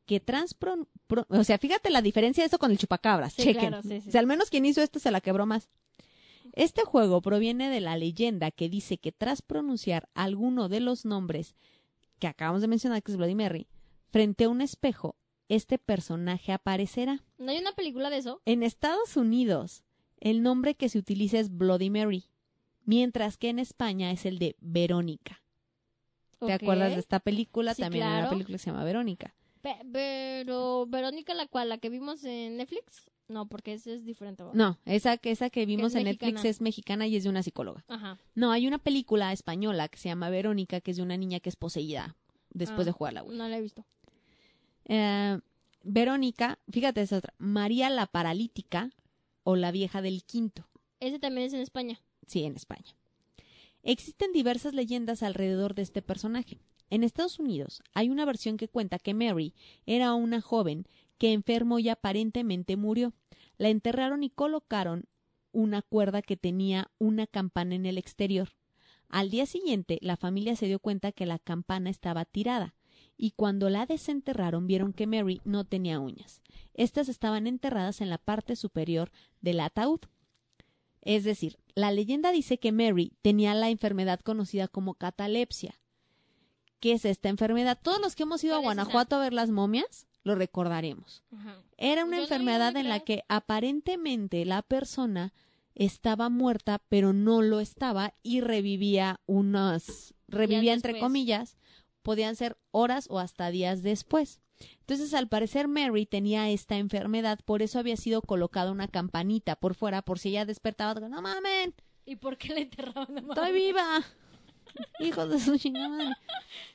que 0.05 0.19
transpro... 0.21 0.89
pro- 1.07 1.27
o 1.29 1.45
sea, 1.45 1.59
fíjate 1.59 1.91
la 1.91 2.03
diferencia 2.03 2.43
de 2.43 2.49
eso 2.49 2.59
con 2.59 2.73
el 2.73 2.79
chupacabras. 2.79 3.35
Sí, 3.35 3.43
Chequen. 3.45 3.69
claro, 3.69 3.83
sí, 3.83 4.01
sí. 4.01 4.09
O 4.09 4.13
sea, 4.13 4.21
al 4.21 4.27
menos 4.27 4.51
quien 4.51 4.67
hizo 4.67 4.83
esto 4.83 4.99
se 4.99 5.11
la 5.13 5.21
quebró 5.21 5.47
más. 5.47 5.69
Este 6.53 6.83
juego 6.83 7.21
proviene 7.23 7.71
de 7.71 7.81
la 7.81 7.97
leyenda 7.97 8.51
que 8.51 8.69
dice 8.69 8.99
que 8.99 9.13
tras 9.13 9.43
pronunciar 9.43 10.09
alguno 10.15 10.69
de 10.69 10.81
los 10.81 11.05
nombres 11.05 11.55
que 12.19 12.27
acabamos 12.27 12.63
de 12.63 12.69
mencionar, 12.69 13.03
que 13.03 13.13
es 13.13 13.17
Bloody 13.19 13.35
Mary, 13.37 13.67
frente 14.11 14.45
a 14.45 14.49
un 14.49 14.61
espejo, 14.61 15.17
este 15.49 15.79
personaje 15.79 16.53
aparecerá. 16.53 17.23
¿No 17.39 17.51
hay 17.53 17.59
una 17.59 17.73
película 17.73 18.11
de 18.11 18.19
eso? 18.19 18.41
En 18.45 18.63
Estados 18.63 19.17
Unidos, 19.17 19.85
el 20.21 20.43
nombre 20.43 20.75
que 20.75 20.89
se 20.89 20.99
utiliza 20.99 21.39
es 21.39 21.57
Bloody 21.57 21.91
Mary, 21.91 22.25
mientras 22.85 23.37
que 23.37 23.49
en 23.49 23.59
España 23.59 24.11
es 24.11 24.27
el 24.27 24.39
de 24.39 24.57
Verónica. 24.61 25.43
¿Te 26.39 26.53
acuerdas 26.53 26.93
de 26.93 27.01
esta 27.01 27.21
película? 27.21 27.75
Sí, 27.75 27.83
También 27.83 28.05
hay 28.05 28.21
una 28.21 28.31
película 28.31 28.57
que 28.57 28.59
se 28.63 28.71
llama 28.71 28.85
Verónica. 28.85 29.35
Pe- 29.63 29.81
pero, 29.93 30.87
Verónica, 30.87 31.35
¿la 31.35 31.47
cual? 31.47 31.69
¿La 31.71 31.79
que 31.79 31.89
vimos 31.89 32.23
en 32.25 32.57
Netflix? 32.59 33.11
No, 33.29 33.47
porque 33.49 33.73
esa 33.73 33.91
es 33.91 34.05
diferente. 34.05 34.45
¿verdad? 34.45 34.55
No, 34.57 34.79
esa 34.85 35.17
que 35.17 35.31
esa 35.33 35.51
que 35.51 35.67
vimos 35.67 35.93
es 35.95 35.97
en 35.97 36.05
Netflix 36.05 36.45
es 36.45 36.61
mexicana 36.61 37.07
y 37.09 37.17
es 37.17 37.25
de 37.25 37.31
una 37.31 37.43
psicóloga. 37.43 37.85
Ajá. 37.89 38.19
No, 38.35 38.53
hay 38.53 38.69
una 38.69 38.79
película 38.79 39.33
española 39.33 39.89
que 39.89 39.99
se 39.99 40.09
llama 40.09 40.29
Verónica, 40.31 40.81
que 40.81 40.93
es 40.93 40.99
de 40.99 41.03
una 41.03 41.17
niña 41.17 41.41
que 41.41 41.49
es 41.49 41.57
poseída 41.57 42.17
después 42.51 42.83
Ah, 42.83 42.85
de 42.85 42.93
jugar 42.93 43.13
la 43.15 43.23
Ouija. 43.23 43.37
No 43.37 43.49
la 43.49 43.59
he 43.59 43.61
visto. 43.61 43.85
Eh, 44.87 45.39
Verónica, 45.83 46.59
fíjate 46.71 47.03
esa 47.03 47.19
otra, 47.19 47.35
María 47.39 47.91
la 47.91 48.07
paralítica 48.07 48.91
o 49.45 49.55
la 49.55 49.71
vieja 49.71 50.03
del 50.03 50.25
quinto. 50.25 50.67
Ese 50.99 51.19
también 51.19 51.47
es 51.47 51.53
en 51.53 51.61
España. 51.61 52.01
Sí, 52.27 52.45
en 52.45 52.57
España. 52.57 52.97
Existen 53.83 54.33
diversas 54.33 54.75
leyendas 54.75 55.23
alrededor 55.23 55.75
de 55.75 55.83
este 55.83 56.03
personaje. 56.03 56.59
En 56.91 57.05
Estados 57.05 57.39
Unidos 57.39 57.83
hay 57.95 58.11
una 58.11 58.25
versión 58.25 58.57
que 58.57 58.69
cuenta 58.69 58.99
que 58.99 59.15
Mary 59.15 59.55
era 59.87 60.15
una 60.15 60.41
joven 60.41 60.87
que 61.19 61.33
enfermó 61.33 61.79
y 61.79 61.89
aparentemente 61.89 62.77
murió. 62.77 63.13
La 63.59 63.69
enterraron 63.69 64.23
y 64.23 64.31
colocaron 64.31 65.05
una 65.53 65.83
cuerda 65.83 66.21
que 66.21 66.37
tenía 66.37 66.91
una 66.99 67.27
campana 67.27 67.75
en 67.75 67.87
el 67.87 67.97
exterior. 67.97 68.51
Al 69.09 69.31
día 69.31 69.47
siguiente, 69.47 69.99
la 70.03 70.17
familia 70.17 70.57
se 70.57 70.67
dio 70.67 70.81
cuenta 70.81 71.13
que 71.13 71.27
la 71.27 71.39
campana 71.39 71.91
estaba 71.91 72.25
tirada, 72.25 72.75
y 73.17 73.33
cuando 73.33 73.71
la 73.71 73.87
desenterraron 73.87 74.67
vieron 74.67 74.93
que 74.93 75.07
Mary 75.07 75.41
no 75.45 75.65
tenía 75.65 76.01
uñas. 76.01 76.43
Estas 76.75 77.09
estaban 77.09 77.47
enterradas 77.47 78.01
en 78.01 78.11
la 78.11 78.19
parte 78.19 78.57
superior 78.57 79.11
del 79.41 79.61
ataúd. 79.61 80.01
Es 81.01 81.25
decir, 81.25 81.59
la 81.75 81.93
leyenda 81.93 82.33
dice 82.33 82.59
que 82.59 82.73
Mary 82.73 83.13
tenía 83.23 83.55
la 83.55 83.71
enfermedad 83.71 84.21
conocida 84.21 84.69
como 84.69 84.95
catalepsia. 84.95 85.79
¿Qué 86.81 86.93
es 86.93 87.05
esta 87.05 87.29
enfermedad? 87.29 87.79
Todos 87.81 88.01
los 88.01 88.15
que 88.17 88.25
hemos 88.25 88.45
ido 88.45 88.57
a. 88.57 88.59
Guanajuato 88.59 89.17
a 89.17 89.21
ver 89.21 89.33
las 89.33 89.51
momias 89.51 90.07
lo 90.25 90.35
recordaremos. 90.35 91.23
Ajá. 91.31 91.63
Era 91.79 92.05
una 92.05 92.17
Yo 92.17 92.25
enfermedad 92.25 92.77
en 92.77 92.89
la 92.89 93.01
que 93.01 93.23
aparentemente 93.29 94.45
la 94.45 94.63
persona 94.63 95.33
estaba 95.77 96.29
muerta, 96.29 96.83
pero 96.89 97.13
no 97.13 97.43
lo 97.43 97.61
estaba 97.61 98.15
y 98.23 98.41
revivía 98.41 99.21
unas, 99.27 100.15
revivía 100.27 100.73
entre 100.73 100.99
comillas, 100.99 101.57
podían 102.07 102.37
ser 102.37 102.57
horas 102.71 103.09
o 103.11 103.19
hasta 103.19 103.51
días 103.51 103.83
después. 103.83 104.41
Entonces, 104.79 105.13
al 105.13 105.27
parecer, 105.27 105.67
Mary 105.67 106.07
tenía 106.07 106.49
esta 106.51 106.77
enfermedad, 106.77 107.41
por 107.45 107.63
eso 107.63 107.81
había 107.81 107.97
sido 107.97 108.23
colocada 108.23 108.71
una 108.71 108.87
campanita 108.87 109.57
por 109.57 109.75
fuera, 109.75 110.03
por 110.03 110.21
si 110.21 110.29
ella 110.29 110.45
despertaba, 110.47 111.01
no 111.09 111.21
mamen, 111.21 111.75
¿Y 112.05 112.15
por 112.15 112.39
qué 112.39 112.55
le 112.55 112.61
enterraban 112.63 113.19
estoy 113.19 113.53
viva. 113.53 114.05
Hijos 115.01 115.29
de 115.31 115.41
su 115.41 115.59
chingada. 115.59 116.17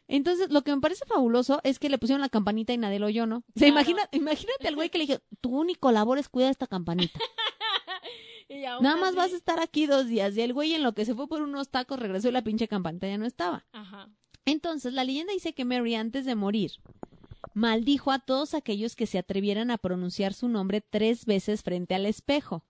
Entonces, 0.09 0.51
lo 0.51 0.63
que 0.63 0.75
me 0.75 0.81
parece 0.81 1.05
fabuloso 1.05 1.61
es 1.63 1.79
que 1.79 1.87
le 1.87 1.97
pusieron 1.97 2.19
la 2.19 2.27
campanita 2.27 2.73
y 2.73 2.77
nadie 2.77 2.99
lo 2.99 3.05
oyó, 3.05 3.25
¿no? 3.25 3.37
O 3.37 3.43
sea, 3.55 3.67
Claro. 3.67 3.71
imagina, 3.71 4.01
imagínate 4.11 4.67
al 4.67 4.75
güey 4.75 4.89
que 4.89 4.97
le 4.97 5.05
dijo, 5.05 5.19
tu 5.39 5.57
único 5.57 5.93
labor 5.93 6.17
es 6.17 6.27
cuidar 6.27 6.51
esta 6.51 6.67
campanita. 6.67 7.17
Y 8.49 8.65
aún 8.65 8.83
Nada 8.83 8.97
más 8.97 9.15
vas 9.15 9.31
a 9.31 9.37
estar 9.37 9.61
aquí 9.61 9.85
dos 9.85 10.07
días. 10.07 10.35
Y 10.35 10.41
el 10.41 10.51
güey 10.51 10.73
en 10.73 10.83
lo 10.83 10.93
que 10.93 11.05
se 11.05 11.15
fue 11.15 11.29
por 11.29 11.41
unos 11.41 11.69
tacos 11.69 11.97
regresó 11.97 12.27
y 12.27 12.33
la 12.33 12.41
pinche 12.41 12.67
campanita 12.67 13.07
ya 13.07 13.17
no 13.17 13.25
estaba. 13.25 13.65
Ajá. 13.71 14.09
Entonces, 14.45 14.93
la 14.93 15.03
leyenda 15.03 15.33
dice 15.33 15.53
que 15.53 15.65
Mary, 15.65 15.95
antes 15.95 16.25
de 16.25 16.35
morir, 16.35 16.71
maldijo 17.53 18.11
a 18.11 18.19
todos 18.19 18.53
aquellos 18.53 18.95
que 18.95 19.05
se 19.07 19.17
atrevieran 19.19 19.71
a 19.71 19.77
pronunciar 19.77 20.33
su 20.33 20.47
nombre 20.47 20.81
tres 20.81 21.25
veces 21.25 21.63
frente 21.63 21.95
al 21.95 22.05
espejo. 22.05 22.63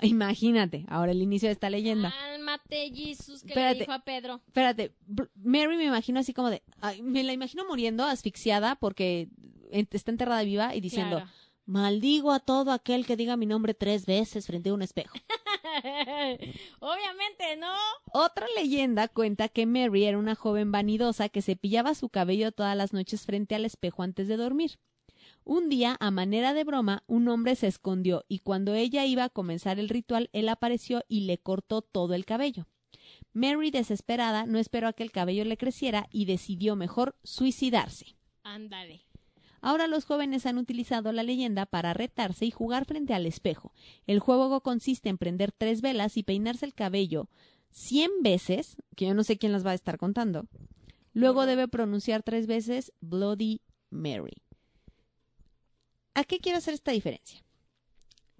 Imagínate, 0.00 0.84
ahora 0.88 1.12
el 1.12 1.22
inicio 1.22 1.48
de 1.48 1.52
esta 1.52 1.70
leyenda. 1.70 2.12
Cálmate, 2.12 2.90
Jesús, 2.92 3.42
que 3.42 3.48
Espérate. 3.48 3.74
le 3.74 3.80
dijo 3.80 3.92
a 3.92 4.00
Pedro. 4.00 4.40
Espérate, 4.46 4.92
Mary 5.36 5.76
me 5.76 5.84
imagino 5.84 6.18
así 6.20 6.34
como 6.34 6.50
de, 6.50 6.62
ay, 6.80 7.02
me 7.02 7.22
la 7.22 7.32
imagino 7.32 7.64
muriendo 7.66 8.04
asfixiada 8.04 8.74
porque 8.76 9.28
está 9.70 10.10
enterrada 10.10 10.42
viva 10.42 10.74
y 10.74 10.80
diciendo, 10.80 11.16
Claro. 11.18 11.30
Maldigo 11.66 12.32
a 12.32 12.40
todo 12.40 12.72
aquel 12.72 13.06
que 13.06 13.16
diga 13.16 13.36
mi 13.36 13.46
nombre 13.46 13.74
tres 13.74 14.06
veces 14.06 14.46
frente 14.46 14.70
a 14.70 14.74
un 14.74 14.82
espejo. 14.82 15.16
Obviamente, 16.80 17.56
¿no? 17.58 17.74
Otra 18.12 18.46
leyenda 18.56 19.08
cuenta 19.08 19.48
que 19.48 19.66
Mary 19.66 20.04
era 20.04 20.18
una 20.18 20.34
joven 20.34 20.72
vanidosa 20.72 21.28
que 21.28 21.42
cepillaba 21.42 21.94
su 21.94 22.08
cabello 22.08 22.52
todas 22.52 22.76
las 22.76 22.92
noches 22.92 23.26
frente 23.26 23.54
al 23.54 23.64
espejo 23.64 24.02
antes 24.02 24.28
de 24.28 24.36
dormir. 24.36 24.78
Un 25.44 25.68
día, 25.68 25.96
a 26.00 26.10
manera 26.10 26.54
de 26.54 26.64
broma, 26.64 27.02
un 27.06 27.28
hombre 27.28 27.54
se 27.54 27.66
escondió 27.66 28.24
y 28.28 28.38
cuando 28.38 28.74
ella 28.74 29.04
iba 29.04 29.24
a 29.24 29.28
comenzar 29.28 29.78
el 29.78 29.88
ritual, 29.88 30.30
él 30.32 30.48
apareció 30.48 31.02
y 31.08 31.20
le 31.22 31.38
cortó 31.38 31.82
todo 31.82 32.14
el 32.14 32.24
cabello. 32.24 32.66
Mary, 33.32 33.70
desesperada, 33.70 34.46
no 34.46 34.58
esperó 34.58 34.88
a 34.88 34.92
que 34.92 35.02
el 35.02 35.12
cabello 35.12 35.44
le 35.44 35.56
creciera 35.56 36.08
y 36.10 36.24
decidió 36.24 36.76
mejor 36.76 37.16
suicidarse. 37.24 38.16
Ándale. 38.42 39.06
Ahora 39.64 39.86
los 39.86 40.04
jóvenes 40.04 40.44
han 40.44 40.58
utilizado 40.58 41.10
la 41.10 41.22
leyenda 41.22 41.64
para 41.64 41.94
retarse 41.94 42.44
y 42.44 42.50
jugar 42.50 42.84
frente 42.84 43.14
al 43.14 43.24
espejo. 43.24 43.72
El 44.06 44.20
juego 44.20 44.60
consiste 44.60 45.08
en 45.08 45.16
prender 45.16 45.52
tres 45.52 45.80
velas 45.80 46.18
y 46.18 46.22
peinarse 46.22 46.66
el 46.66 46.74
cabello 46.74 47.30
cien 47.70 48.10
veces, 48.20 48.76
que 48.94 49.06
yo 49.06 49.14
no 49.14 49.24
sé 49.24 49.38
quién 49.38 49.52
las 49.52 49.64
va 49.64 49.70
a 49.70 49.74
estar 49.74 49.96
contando. 49.96 50.46
Luego 51.14 51.46
debe 51.46 51.66
pronunciar 51.66 52.22
tres 52.22 52.46
veces 52.46 52.92
Bloody 53.00 53.62
Mary. 53.88 54.36
¿A 56.12 56.24
qué 56.24 56.40
quiero 56.40 56.58
hacer 56.58 56.74
esta 56.74 56.92
diferencia? 56.92 57.42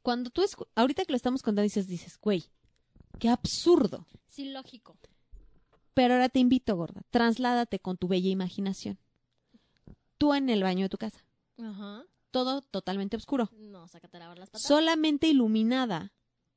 Cuando 0.02 0.28
tú, 0.28 0.42
ahorita 0.74 1.06
que 1.06 1.12
lo 1.12 1.16
estamos 1.16 1.40
contando, 1.40 1.62
dices, 1.62 1.88
dices, 1.88 2.18
güey, 2.20 2.44
qué 3.18 3.30
absurdo. 3.30 4.06
Sí, 4.28 4.50
lógico. 4.50 4.98
Pero 5.94 6.12
ahora 6.12 6.28
te 6.28 6.40
invito, 6.40 6.76
gorda, 6.76 7.00
trasládate 7.08 7.78
con 7.78 7.96
tu 7.96 8.08
bella 8.08 8.28
imaginación. 8.28 8.98
Tú 10.18 10.34
en 10.34 10.48
el 10.48 10.62
baño 10.62 10.84
de 10.84 10.88
tu 10.88 10.98
casa, 10.98 11.24
Ajá. 11.58 12.04
todo 12.30 12.62
totalmente 12.62 13.16
oscuro. 13.16 13.50
No, 13.52 13.88
sácate 13.88 14.18
lavar 14.18 14.38
las 14.38 14.50
patas. 14.50 14.66
solamente 14.66 15.28
iluminada 15.28 16.12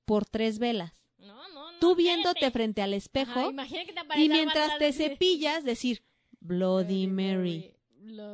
por 0.05 0.25
tres 0.25 0.59
velas. 0.59 0.93
No, 1.17 1.35
no, 1.49 1.71
no. 1.71 1.79
Tú 1.79 1.95
viéndote 1.95 2.49
frente 2.51 2.81
al 2.81 2.93
espejo 2.93 3.39
Ajá, 3.39 3.67
que 3.67 3.93
te 3.93 3.99
aparece 3.99 4.25
y 4.25 4.29
mientras 4.29 4.77
te 4.77 4.93
cepillas 4.93 5.63
decir 5.63 6.03
Bloody 6.39 7.07
Mary, 7.07 7.73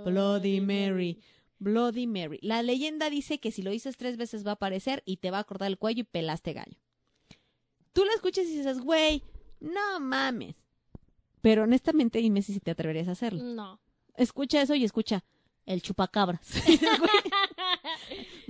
Bloody 0.06 0.60
Mary, 0.62 1.22
Bloody 1.60 2.08
Mary. 2.08 2.40
La 2.42 2.62
leyenda 2.62 3.10
dice 3.10 3.40
que 3.40 3.52
si 3.52 3.62
lo 3.62 3.72
dices 3.72 3.98
tres 3.98 4.18
veces 4.18 4.46
va 4.46 4.52
a 4.52 4.56
aparecer 4.56 5.02
y 5.06 5.18
te 5.18 5.32
va 5.32 5.40
a 5.40 5.44
cortar 5.46 5.68
el 5.68 5.78
cuello 5.78 6.02
y 6.02 6.04
pelaste 6.04 6.54
gallo. 6.54 6.78
Tú 7.94 8.04
la 8.06 8.14
escuchas 8.14 8.46
y 8.46 8.58
dices, 8.58 8.80
güey, 8.82 9.24
no 9.60 10.00
mames. 10.00 10.56
Pero 11.42 11.64
honestamente 11.64 12.20
dime 12.20 12.42
si 12.42 12.60
te 12.60 12.72
atreverías 12.72 13.08
a 13.08 13.12
hacerlo. 13.12 13.44
No. 13.44 13.80
Escucha 14.16 14.62
eso 14.62 14.76
y 14.76 14.84
escucha 14.84 15.24
el 15.66 15.82
chupacabras. 15.82 16.42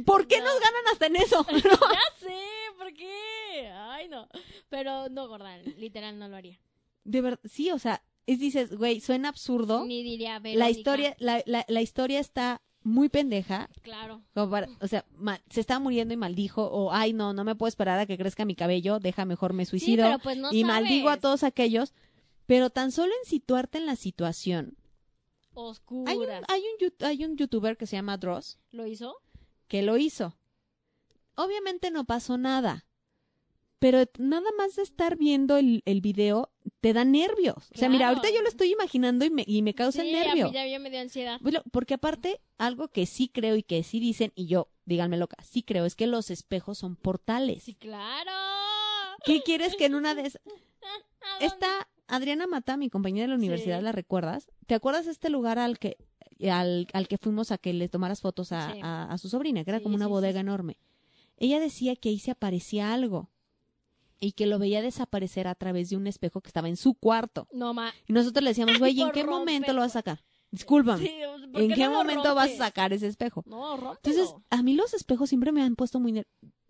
¿Por 0.06 0.28
qué 0.28 0.40
No. 0.40 0.46
nos 0.46 0.60
ganan 0.60 0.82
hasta 0.92 1.06
en 1.08 1.16
eso? 1.18 1.46
Ya 1.52 2.00
sé, 2.20 2.40
¿por 2.78 2.94
qué? 2.94 3.70
Ay, 3.74 4.08
no. 4.10 4.28
Pero 4.70 5.10
no, 5.10 5.28
gorda, 5.28 5.58
literal 5.78 6.18
no 6.18 6.28
lo 6.28 6.36
haría. 6.36 6.60
De 7.04 7.22
verdad, 7.22 7.40
sí, 7.46 7.72
o 7.72 7.80
sea, 7.80 8.04
es 8.26 8.40
dices, 8.40 8.76
güey, 8.76 9.02
suena 9.02 9.30
absurdo. 9.30 9.86
Ni 9.86 10.04
diría 10.04 10.34
La 10.34 10.40
Verónica. 10.40 10.70
historia, 10.70 11.16
la, 11.20 11.44
la, 11.46 11.66
la 11.68 11.82
historia 11.82 12.20
está 12.20 12.62
muy 12.82 13.10
pendeja. 13.10 13.70
Claro. 13.82 14.22
como 14.34 14.50
para- 14.50 14.70
o 14.82 14.88
sea, 14.88 15.06
se 15.50 15.62
está 15.62 15.80
muriendo 15.80 16.14
y 16.14 16.18
maldijo, 16.18 16.64
o 16.66 16.92
ay, 16.92 17.14
no, 17.14 17.34
no 17.34 17.44
me 17.44 17.56
puedo 17.56 17.70
esperar 17.70 18.00
a 18.00 18.06
que 18.06 18.18
crezca 18.18 18.46
mi 18.46 18.56
cabello, 18.56 19.00
deja 19.00 19.26
mejor 19.26 19.54
me 19.54 19.66
Sí, 19.66 19.72
suicido. 19.72 20.06
pero 20.06 20.20
pues 20.20 20.38
no 20.38 20.52
y 20.52 20.64
maldigo 20.64 21.10
a 21.10 21.18
todos 21.18 21.44
aquellos. 21.44 21.94
Pero 22.46 22.70
tan 22.70 22.92
solo 22.92 23.14
en 23.24 23.30
situarte 23.30 23.78
en 23.78 23.86
la 23.86 23.96
situación. 23.96 24.76
Oscuras. 25.54 26.14
Hay 26.14 26.18
un, 26.18 26.30
hay, 26.48 26.62
un, 26.62 27.06
hay 27.06 27.26
un 27.26 27.38
youtuber 27.38 27.78
que 27.78 27.86
se 27.86 27.96
llama 27.96 28.18
Dross 28.18 28.60
¿Lo 28.72 28.88
hizo? 28.88 29.16
que 29.68 29.82
lo 29.82 29.98
hizo. 29.98 30.38
Obviamente 31.36 31.90
no 31.92 32.06
pasó 32.06 32.38
nada. 32.38 32.86
Pero 33.80 34.06
nada 34.18 34.50
más 34.58 34.76
de 34.76 34.84
estar 34.84 35.18
viendo 35.18 35.58
el, 35.58 35.82
el 35.86 36.00
video 36.00 36.52
te 36.80 36.94
da 36.94 37.04
nervios. 37.04 37.70
O 37.74 37.78
sea, 37.78 37.90
mira, 37.90 38.10
ahorita 38.10 38.30
yo 38.30 38.42
lo 38.42 38.48
estoy 38.48 38.72
imaginando 38.72 39.26
y 39.26 39.30
me, 39.30 39.44
y 39.46 39.62
me 39.62 39.74
causa 39.74 40.04
sí, 40.04 40.12
nervio. 40.12 40.52
Ya, 40.54 40.66
ya 40.66 40.80
me 40.80 40.90
dio 40.90 41.02
ansiedad. 41.02 41.40
Porque 41.72 41.96
aparte, 41.96 42.40
algo 42.58 42.88
que 42.88 43.06
sí 43.06 43.28
creo 43.28 43.56
y 43.56 43.64
que 43.64 43.84
sí 43.84 44.00
dicen, 44.00 44.32
y 44.36 44.46
yo, 44.46 44.70
díganme 44.86 45.18
loca, 45.18 45.36
sí 45.44 45.64
creo, 45.64 45.86
es 45.86 45.96
que 45.96 46.08
los 46.08 46.30
espejos 46.30 46.78
son 46.78 46.96
portales. 46.96 47.64
Sí, 47.64 47.76
claro. 47.76 48.32
¿Qué 49.26 49.42
quieres 49.42 49.76
que 49.76 49.86
en 49.86 49.96
una 49.96 50.16
de 50.16 50.28
esas... 50.28 50.42
Esta 51.42 51.90
Adriana 52.08 52.48
Mata, 52.48 52.78
mi 52.78 52.90
compañera 52.90 53.24
de 53.24 53.28
la 53.30 53.36
universidad, 53.36 53.80
Sí. 53.80 53.84
¿la 53.84 53.92
recuerdas? 53.92 54.52
¿Te 54.68 54.76
acuerdas 54.76 55.06
de 55.06 55.12
este 55.12 55.30
lugar 55.30 55.60
al 55.60 55.80
que 55.80 55.98
al, 56.52 56.88
al 56.94 57.08
que 57.08 57.18
fuimos 57.18 57.52
a 57.52 57.58
que 57.58 57.72
le 57.74 57.88
tomaras 57.90 58.22
fotos 58.22 58.52
a, 58.52 58.74
Sí. 58.74 58.80
a- 58.84 59.06
a 59.12 59.18
su 59.18 59.30
sobrina, 59.30 59.64
que 59.64 59.72
era 59.72 59.78
Sí, 59.80 59.84
como 59.84 59.96
una 59.96 60.08
bodega 60.08 60.40
enorme? 60.42 60.78
Ella 61.38 61.60
decía 61.60 61.96
que 61.96 62.10
ahí 62.10 62.20
se 62.20 62.32
aparecía 62.32 62.94
algo 62.94 63.30
y 64.20 64.34
que 64.34 64.46
lo 64.48 64.60
veía 64.60 64.82
desaparecer 64.82 65.48
a 65.48 65.56
través 65.56 65.90
de 65.90 65.98
un 65.98 66.08
espejo 66.08 66.42
que 66.42 66.48
estaba 66.50 66.70
en 66.70 66.78
su 66.78 66.94
cuarto. 66.96 67.48
No, 67.52 67.74
ma. 67.74 67.94
Y 68.08 68.14
nosotros 68.14 68.44
le 68.44 68.50
decíamos, 68.52 68.76
güey, 68.80 68.94
¿y 68.98 69.02
¿en 69.02 69.12
qué 69.12 69.24
momento 69.24 69.74
lo 69.74 69.82
vas 69.82 69.92
a 69.92 70.00
sacar? 70.00 70.24
Discúlpame. 70.52 71.06
Sí, 71.06 71.14
¿por 71.52 71.62
¿En 71.62 71.74
qué 71.74 71.86
no 71.86 71.94
momento 71.94 72.36
vas 72.36 72.52
a 72.52 72.58
sacar 72.58 72.94
ese 72.94 73.08
espejo? 73.08 73.44
No, 73.48 73.76
rómpelo. 73.78 74.00
Entonces, 74.04 74.36
a 74.50 74.62
mí 74.64 74.76
los 74.76 74.94
espejos 74.94 75.30
siempre 75.30 75.52
me 75.52 75.62
han 75.64 75.76
puesto 75.76 76.00
muy... 76.00 76.24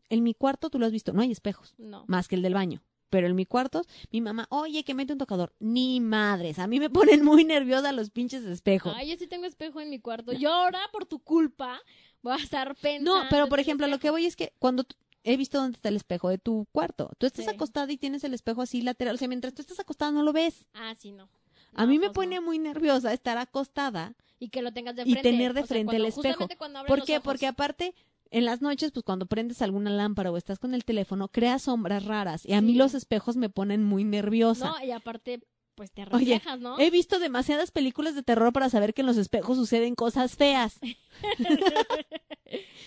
En 0.10 0.24
mi 0.24 0.34
cuarto, 0.34 0.70
tú 0.70 0.80
lo 0.80 0.86
has 0.86 0.92
visto, 0.92 1.12
no 1.14 1.22
hay 1.22 1.32
espejos, 1.32 1.74
No. 1.78 2.06
más 2.08 2.28
que 2.28 2.36
el 2.36 2.42
del 2.44 2.54
baño. 2.54 2.82
Pero 3.14 3.28
en 3.28 3.36
mi 3.36 3.46
cuarto, 3.46 3.84
mi 4.12 4.22
mamá, 4.22 4.48
oye, 4.50 4.84
que 4.84 4.96
mete 4.96 5.14
un 5.14 5.20
tocador. 5.20 5.54
Ni 5.60 6.00
madres, 6.00 6.58
a 6.58 6.66
mí 6.66 6.80
me 6.80 6.90
ponen 6.90 7.24
muy 7.24 7.46
nerviosa 7.46 7.92
los 7.92 8.10
pinches 8.10 8.44
espejos. 8.44 8.92
Ay, 8.96 9.12
yo 9.12 9.18
sí 9.20 9.28
tengo 9.28 9.46
espejo 9.46 9.80
en 9.82 9.92
mi 9.92 10.00
cuarto. 10.00 10.34
Yo 10.34 10.52
ahora, 10.52 10.80
por 10.92 11.06
tu 11.06 11.20
culpa, 11.20 11.80
voy 12.24 12.34
a 12.34 12.38
estar 12.44 12.76
pensando. 12.76 13.22
no, 13.24 13.30
pero 13.30 13.48
por 13.48 13.60
ejemplo, 13.60 13.86
lo 13.86 14.00
que 14.00 14.10
voy 14.10 14.26
es 14.26 14.36
que 14.36 14.54
cuando 14.58 14.84
he 15.24 15.38
visto 15.38 15.60
dónde 15.60 15.76
está 15.76 15.90
el 15.90 15.96
espejo 15.96 16.30
de 16.30 16.40
tu 16.40 16.68
cuarto, 16.72 17.12
tú 17.20 17.28
estás 17.28 17.46
Sí. 17.46 17.52
acostada 17.52 17.92
y 17.92 17.98
tienes 17.98 18.24
el 18.24 18.34
espejo 18.34 18.64
así 18.64 18.82
lateral, 18.82 19.14
o 19.14 19.18
sea, 19.20 19.28
mientras 19.28 19.54
tú 19.54 19.62
estás 19.62 19.80
acostada 19.80 20.12
no 20.12 20.24
lo 20.24 20.34
ves. 20.34 20.66
Ah, 20.74 20.96
sí, 20.98 21.12
no. 21.12 21.30
A 21.76 21.86
mí 21.86 22.00
me 22.00 22.08
pues 22.08 22.16
pone 22.16 22.38
no. 22.38 22.42
muy 22.42 22.58
nerviosa 22.58 23.14
estar 23.14 23.38
acostada 23.38 24.16
Y 24.40 24.50
que 24.50 24.62
lo 24.64 24.74
tengas 24.74 24.96
de 24.96 25.04
y 25.04 25.12
frente. 25.14 25.22
tener 25.30 25.54
de 25.54 25.62
O 25.62 25.66
sea, 25.66 25.76
frente 25.76 25.96
el 25.98 26.06
espejo. 26.06 26.48
¿Por 26.88 27.04
qué? 27.06 27.14
ojos. 27.18 27.24
Porque 27.24 27.46
aparte, 27.48 27.94
en 28.34 28.46
las 28.46 28.62
noches, 28.62 28.92
pues 28.92 29.04
cuando 29.06 29.26
prendes 29.28 29.62
alguna 29.62 29.90
lámpara 29.92 30.32
o 30.32 30.38
estás 30.38 30.60
con 30.60 30.74
el 30.74 30.84
teléfono, 30.84 31.30
creas 31.30 31.62
sombras 31.64 32.04
raras. 32.06 32.46
Y 32.46 32.54
a 32.54 32.62
mí 32.62 32.74
los 32.74 32.94
espejos 32.94 33.38
me 33.38 33.50
ponen 33.50 33.84
muy 33.84 34.04
nerviosa. 34.04 34.72
No, 34.78 34.86
y 34.86 34.92
aparte, 34.92 35.42
pues 35.76 35.92
te 35.92 36.04
Oye, 36.12 36.34
reflejas, 36.36 36.60
¿no? 36.60 36.80
He 36.80 36.90
visto 36.92 37.20
demasiadas 37.20 37.72
películas 37.72 38.14
de 38.16 38.24
terror 38.24 38.52
para 38.54 38.70
saber 38.70 38.94
que 38.94 39.02
en 39.02 39.08
los 39.08 39.18
espejos 39.18 39.58
suceden 39.58 39.96
cosas 39.96 40.36
feas. 40.36 40.80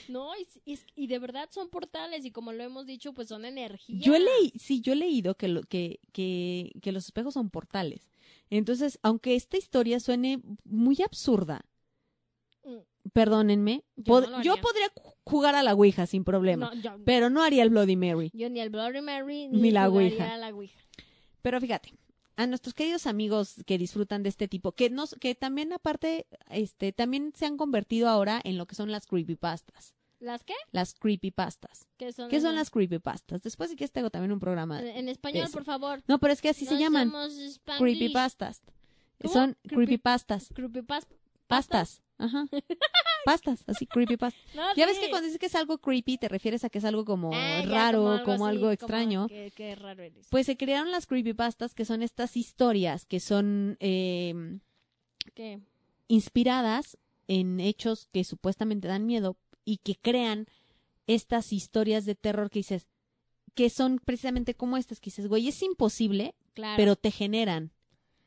No, 0.09 0.31
y, 0.37 0.73
y- 0.75 0.79
y 0.95 1.07
de 1.09 1.19
verdad 1.19 1.49
son 1.51 1.69
portales 1.69 2.25
y 2.25 2.31
como 2.31 2.53
lo 2.53 2.63
hemos 2.63 2.87
dicho, 2.87 3.13
pues 3.13 3.27
son 3.29 3.45
energía. 3.45 3.99
Yo 4.01 4.15
he 4.15 4.21
leí, 4.21 4.53
sí, 4.57 4.81
yo 4.81 4.93
he 4.93 4.97
leído 4.97 5.37
que, 5.37 5.49
lo, 5.49 5.63
que, 5.63 5.99
que, 6.13 6.71
que 6.81 6.93
los 6.93 7.07
espejos 7.07 7.35
son 7.35 7.51
portales. 7.51 8.13
Entonces, 8.49 9.01
aunque 9.03 9.35
esta 9.35 9.57
historia 9.57 9.99
suene 9.99 10.41
muy 10.65 10.99
absurda. 11.05 11.65
Perdónenme, 13.13 13.85
Yo 13.97 14.05
pod- 14.15 14.25
no 14.31 14.39
lo 14.39 14.43
yo 14.43 14.53
haría. 14.53 14.63
podría 14.63 14.87
ju- 14.95 15.15
jugar 15.25 15.55
a 15.55 15.63
la 15.63 15.75
Ouija 15.75 16.07
sin 16.07 16.25
problema, 16.25 16.73
No, 16.75 16.81
yo, 16.81 16.97
pero 17.05 17.31
no 17.31 17.43
haría 17.43 17.63
el 17.63 17.71
Bloody 17.71 17.97
Mary. 17.97 18.31
yo 18.35 18.49
ni 18.51 18.61
el 18.61 18.71
Bloody 18.71 19.01
Mary 19.01 19.49
Ni 19.49 19.61
ni, 19.61 19.71
la 19.71 19.89
Ouija. 19.89 20.35
a 20.35 20.37
la 20.39 20.49
Ouija. 20.55 20.79
Pero 21.43 21.61
fíjate, 21.61 21.93
a 22.37 22.47
nuestros 22.47 22.75
queridos 22.75 23.07
amigos 23.07 23.63
que 23.67 23.79
disfrutan 23.79 24.23
de 24.23 24.29
este 24.29 24.49
tipo, 24.49 24.73
que 24.73 24.91
nos, 24.91 25.15
que 25.21 25.35
también 25.35 25.73
aparte, 25.73 26.27
este, 26.51 26.93
también 26.93 27.33
se 27.35 27.47
han 27.47 27.57
convertido 27.57 28.09
ahora 28.09 28.41
en 28.45 28.59
lo 28.59 28.67
que 28.67 28.75
son 28.75 28.91
las 28.93 29.07
creepypastas. 29.07 29.95
¿Las 30.19 30.45
qué? 30.45 30.55
Las 30.73 30.95
creepypastas. 30.95 31.87
¿Qué 31.99 32.11
son? 32.13 32.31
¿Qué 32.31 32.41
son 32.41 32.49
esas? 32.49 32.55
las 32.57 32.71
creepypastas? 32.71 33.43
Después 33.43 33.69
de 33.71 33.77
que 33.77 33.87
tengo 33.89 34.09
también 34.11 34.33
un 34.33 34.41
programa. 34.41 34.81
En, 34.81 35.09
español, 35.11 35.49
por 35.53 35.65
favor. 35.65 36.03
No, 36.09 36.19
pero 36.19 36.33
es 36.33 36.41
que 36.41 36.49
así 36.49 36.65
se 36.65 36.79
llaman. 36.79 37.13
Creepypastas. 37.79 38.63
¿Cómo? 39.21 39.33
Son 39.33 39.57
Creepy- 39.65 39.75
creepypastas. 39.77 40.51
Creepypas- 40.55 41.07
Pastas. 41.47 42.03
Ajá. 42.19 42.47
pastas, 43.25 43.65
así 43.67 43.87
creepypastas. 43.87 44.41
No, 44.55 44.63
Ya 44.77 44.87
ves 44.87 44.99
que 44.99 45.11
cuando 45.11 45.27
dices 45.27 45.39
que 45.39 45.47
es 45.47 45.55
algo 45.55 45.79
creepy, 45.79 46.17
te 46.19 46.29
refieres 46.29 46.65
a 46.65 46.71
que 46.71 46.79
es 46.79 46.85
algo 46.85 47.05
como 47.05 47.31
Ah, 47.35 47.63
raro, 47.67 48.21
como 48.25 48.47
algo, 48.47 48.67
así, 48.69 48.75
extraño. 48.75 49.27
Qué 49.29 49.75
raro 49.77 50.03
eres. 50.03 50.27
Pues 50.31 50.47
se 50.47 50.57
crearon 50.57 50.91
las 50.91 51.07
creepypastas, 51.07 51.75
que 51.75 51.85
son 51.85 52.03
estas 52.03 52.37
historias 52.37 53.05
que 53.07 53.21
son 53.21 53.77
eh, 53.81 54.59
¿Qué? 55.35 55.61
inspiradas 56.09 56.97
en 57.29 57.61
hechos 57.61 58.09
que 58.13 58.25
supuestamente 58.25 58.87
dan 58.89 59.07
miedo 59.07 59.37
y 59.65 59.79
que 59.79 59.97
crean 59.97 60.47
estas 61.09 61.53
historias 61.53 62.05
de 62.05 62.15
terror 62.15 62.51
que 62.51 62.61
dices, 62.61 62.87
que 63.55 63.71
son 63.71 63.99
precisamente 64.05 64.55
como 64.55 64.77
estas, 64.77 65.01
que 65.01 65.07
dices, 65.11 65.27
güey, 65.29 65.49
es 65.49 65.63
imposible, 65.63 66.35
Claro. 66.55 66.75
pero 66.77 66.97
te 66.97 67.11
generan 67.11 67.73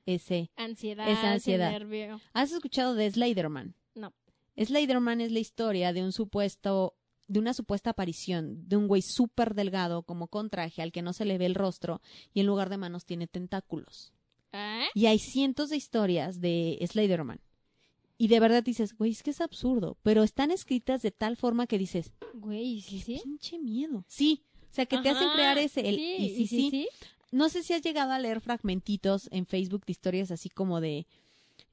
ese. 0.05 0.51
ansiedad, 0.55 1.07
esa 1.09 1.31
ansiedad. 1.33 1.69
ese 1.69 1.79
nervio. 1.79 2.21
¿Has 2.33 2.51
escuchado 2.51 2.93
de 2.95 3.09
Slenderman? 3.09 3.75
No. 3.95 4.13
Slenderman 4.57 5.21
es 5.21 5.31
la 5.31 5.39
historia 5.39 5.93
de 5.93 6.03
un 6.03 6.11
supuesto, 6.11 6.95
de 7.27 7.39
una 7.39 7.53
supuesta 7.53 7.91
aparición 7.91 8.67
de 8.67 8.77
un 8.77 8.87
güey 8.87 9.01
súper 9.01 9.55
delgado, 9.55 10.03
como 10.03 10.27
con 10.27 10.49
traje, 10.49 10.81
al 10.81 10.91
que 10.91 11.01
no 11.01 11.13
se 11.13 11.25
le 11.25 11.37
ve 11.37 11.45
el 11.45 11.55
rostro, 11.55 12.01
y 12.33 12.41
en 12.41 12.47
lugar 12.47 12.69
de 12.69 12.77
manos 12.77 13.05
tiene 13.05 13.27
tentáculos. 13.27 14.13
¿Ah? 14.51 14.85
Y 14.93 15.05
hay 15.05 15.19
cientos 15.19 15.69
de 15.69 15.77
historias 15.77 16.41
de 16.41 16.79
Slenderman. 16.85 17.39
Y 18.17 18.27
de 18.27 18.39
verdad 18.41 18.63
dices, 18.63 18.97
güey, 18.97 19.11
es 19.11 19.23
que 19.23 19.31
es 19.31 19.39
absurdo, 19.39 19.97
pero 20.03 20.23
están 20.23 20.51
escritas 20.51 21.01
de 21.01 21.11
tal 21.11 21.37
forma 21.37 21.67
que 21.67 21.77
dices, 21.77 22.11
Güey, 22.33 22.81
¿sí, 22.81 22.99
sí? 22.99 23.21
pinche 23.23 23.57
miedo. 23.59 24.03
Sí, 24.07 24.43
o 24.69 24.73
sea, 24.73 24.85
que 24.85 24.97
te 24.97 25.09
hacen 25.09 25.29
crear 25.31 25.57
ese, 25.57 25.87
el, 25.87 25.95
sí, 25.95 26.15
y 26.37 26.47
sí, 26.47 26.69
sí, 26.69 26.89
no 27.31 27.47
sé 27.47 27.63
si 27.63 27.73
has 27.73 27.81
llegado 27.81 28.11
a 28.11 28.19
leer 28.19 28.41
fragmentitos 28.41 29.29
en 29.31 29.45
Facebook 29.45 29.85
de 29.85 29.91
historias 29.91 30.31
así 30.31 30.49
como 30.49 30.81
de 30.81 31.07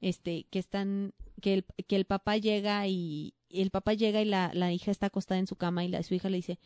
este 0.01 0.45
que 0.49 0.59
están 0.59 1.13
que 1.41 1.53
el, 1.53 1.65
que 1.87 1.95
el 1.95 2.05
papá 2.05 2.37
llega 2.37 2.87
y 2.87 3.33
el 3.49 3.71
papá 3.71 3.93
llega 3.93 4.21
y 4.21 4.25
la, 4.25 4.51
la 4.53 4.71
hija 4.73 4.91
está 4.91 5.07
acostada 5.07 5.39
en 5.39 5.47
su 5.47 5.55
cama 5.55 5.83
y 5.85 5.87
la, 5.87 6.03
su 6.03 6.13
hija 6.13 6.29
le 6.29 6.37
dice 6.37 6.59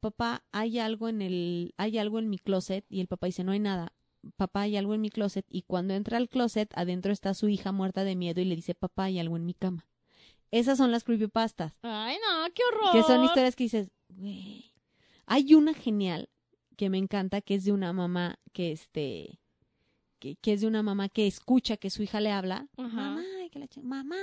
papá 0.00 0.44
hay 0.52 0.78
algo 0.78 1.08
en 1.08 1.22
el 1.22 1.74
hay 1.78 1.98
algo 1.98 2.18
en 2.18 2.28
mi 2.28 2.38
closet 2.38 2.84
y 2.88 3.00
el 3.00 3.06
papá 3.08 3.26
dice 3.26 3.44
no 3.44 3.52
hay 3.52 3.60
nada 3.60 3.92
papá 4.36 4.62
hay 4.62 4.76
algo 4.76 4.94
en 4.94 5.00
mi 5.00 5.10
closet 5.10 5.46
y 5.48 5.62
cuando 5.62 5.94
entra 5.94 6.16
al 6.18 6.28
closet 6.28 6.70
adentro 6.76 7.12
está 7.12 7.32
su 7.34 7.48
hija 7.48 7.72
muerta 7.72 8.04
de 8.04 8.16
miedo 8.16 8.40
y 8.40 8.44
le 8.44 8.56
dice 8.56 8.74
papá 8.74 9.04
hay 9.04 9.18
algo 9.18 9.36
en 9.36 9.46
mi 9.46 9.54
cama 9.54 9.86
esas 10.50 10.78
son 10.78 10.90
las 10.90 11.04
creepypastas 11.04 11.74
Ay, 11.82 12.16
no, 12.16 12.52
qué 12.54 12.62
horror. 12.70 12.92
que 12.92 13.02
son 13.02 13.24
historias 13.24 13.56
que 13.56 13.64
dices, 13.64 13.90
güey. 14.08 14.72
Hay 15.26 15.54
una 15.54 15.74
genial 15.74 16.28
que 16.76 16.88
me 16.88 16.98
encanta, 16.98 17.40
que 17.40 17.56
es 17.56 17.64
de 17.64 17.72
una 17.72 17.92
mamá 17.92 18.38
que 18.52 18.70
este 18.70 19.40
que, 20.18 20.36
que 20.36 20.52
es 20.54 20.60
de 20.62 20.66
una 20.66 20.82
mamá 20.82 21.08
que 21.08 21.26
escucha 21.26 21.76
que 21.76 21.90
su 21.90 22.02
hija 22.02 22.20
le 22.20 22.30
habla, 22.32 22.68
Ajá. 22.76 22.88
mamá, 22.96 23.22
que 23.50 23.58
la 23.58 23.68
mamá, 23.82 24.16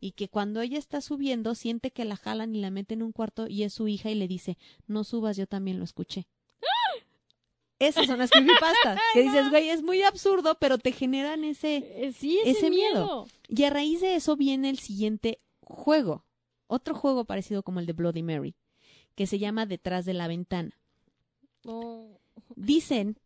y 0.00 0.12
que 0.12 0.28
cuando 0.28 0.60
ella 0.60 0.78
está 0.78 1.00
subiendo 1.00 1.54
siente 1.54 1.90
que 1.90 2.04
la 2.04 2.16
jalan 2.16 2.54
y 2.54 2.60
la 2.60 2.70
meten 2.70 3.00
en 3.00 3.06
un 3.06 3.12
cuarto 3.12 3.46
y 3.48 3.62
es 3.64 3.72
su 3.74 3.88
hija 3.88 4.10
y 4.10 4.14
le 4.14 4.28
dice, 4.28 4.56
no 4.86 5.04
subas, 5.04 5.36
yo 5.36 5.46
también 5.46 5.78
lo 5.78 5.84
escuché. 5.84 6.26
Esas 7.78 8.06
son 8.06 8.18
las 8.20 8.30
creepypastas, 8.30 9.00
que 9.12 9.22
dices, 9.22 9.50
güey, 9.50 9.68
es 9.70 9.82
muy 9.82 10.02
absurdo, 10.02 10.56
pero 10.60 10.78
te 10.78 10.92
generan 10.92 11.42
ese, 11.42 11.76
Eh, 12.06 12.12
sí, 12.12 12.38
ese, 12.44 12.50
ese 12.50 12.70
miedo. 12.70 12.92
miedo. 12.94 13.26
y 13.48 13.64
a 13.64 13.70
raíz 13.70 14.00
de 14.00 14.14
eso 14.14 14.36
viene 14.36 14.70
el 14.70 14.78
siguiente 14.78 15.40
juego, 15.62 16.24
otro 16.68 16.94
juego 16.94 17.24
parecido 17.24 17.64
como 17.64 17.80
el 17.80 17.86
de 17.86 17.92
Bloody 17.92 18.22
Mary, 18.22 18.54
que 19.16 19.26
se 19.26 19.40
llama 19.40 19.66
Detrás 19.66 20.04
de 20.04 20.14
la 20.14 20.28
ventana. 20.28 20.78
Oh. 21.64 22.20
Dicen 22.54 23.18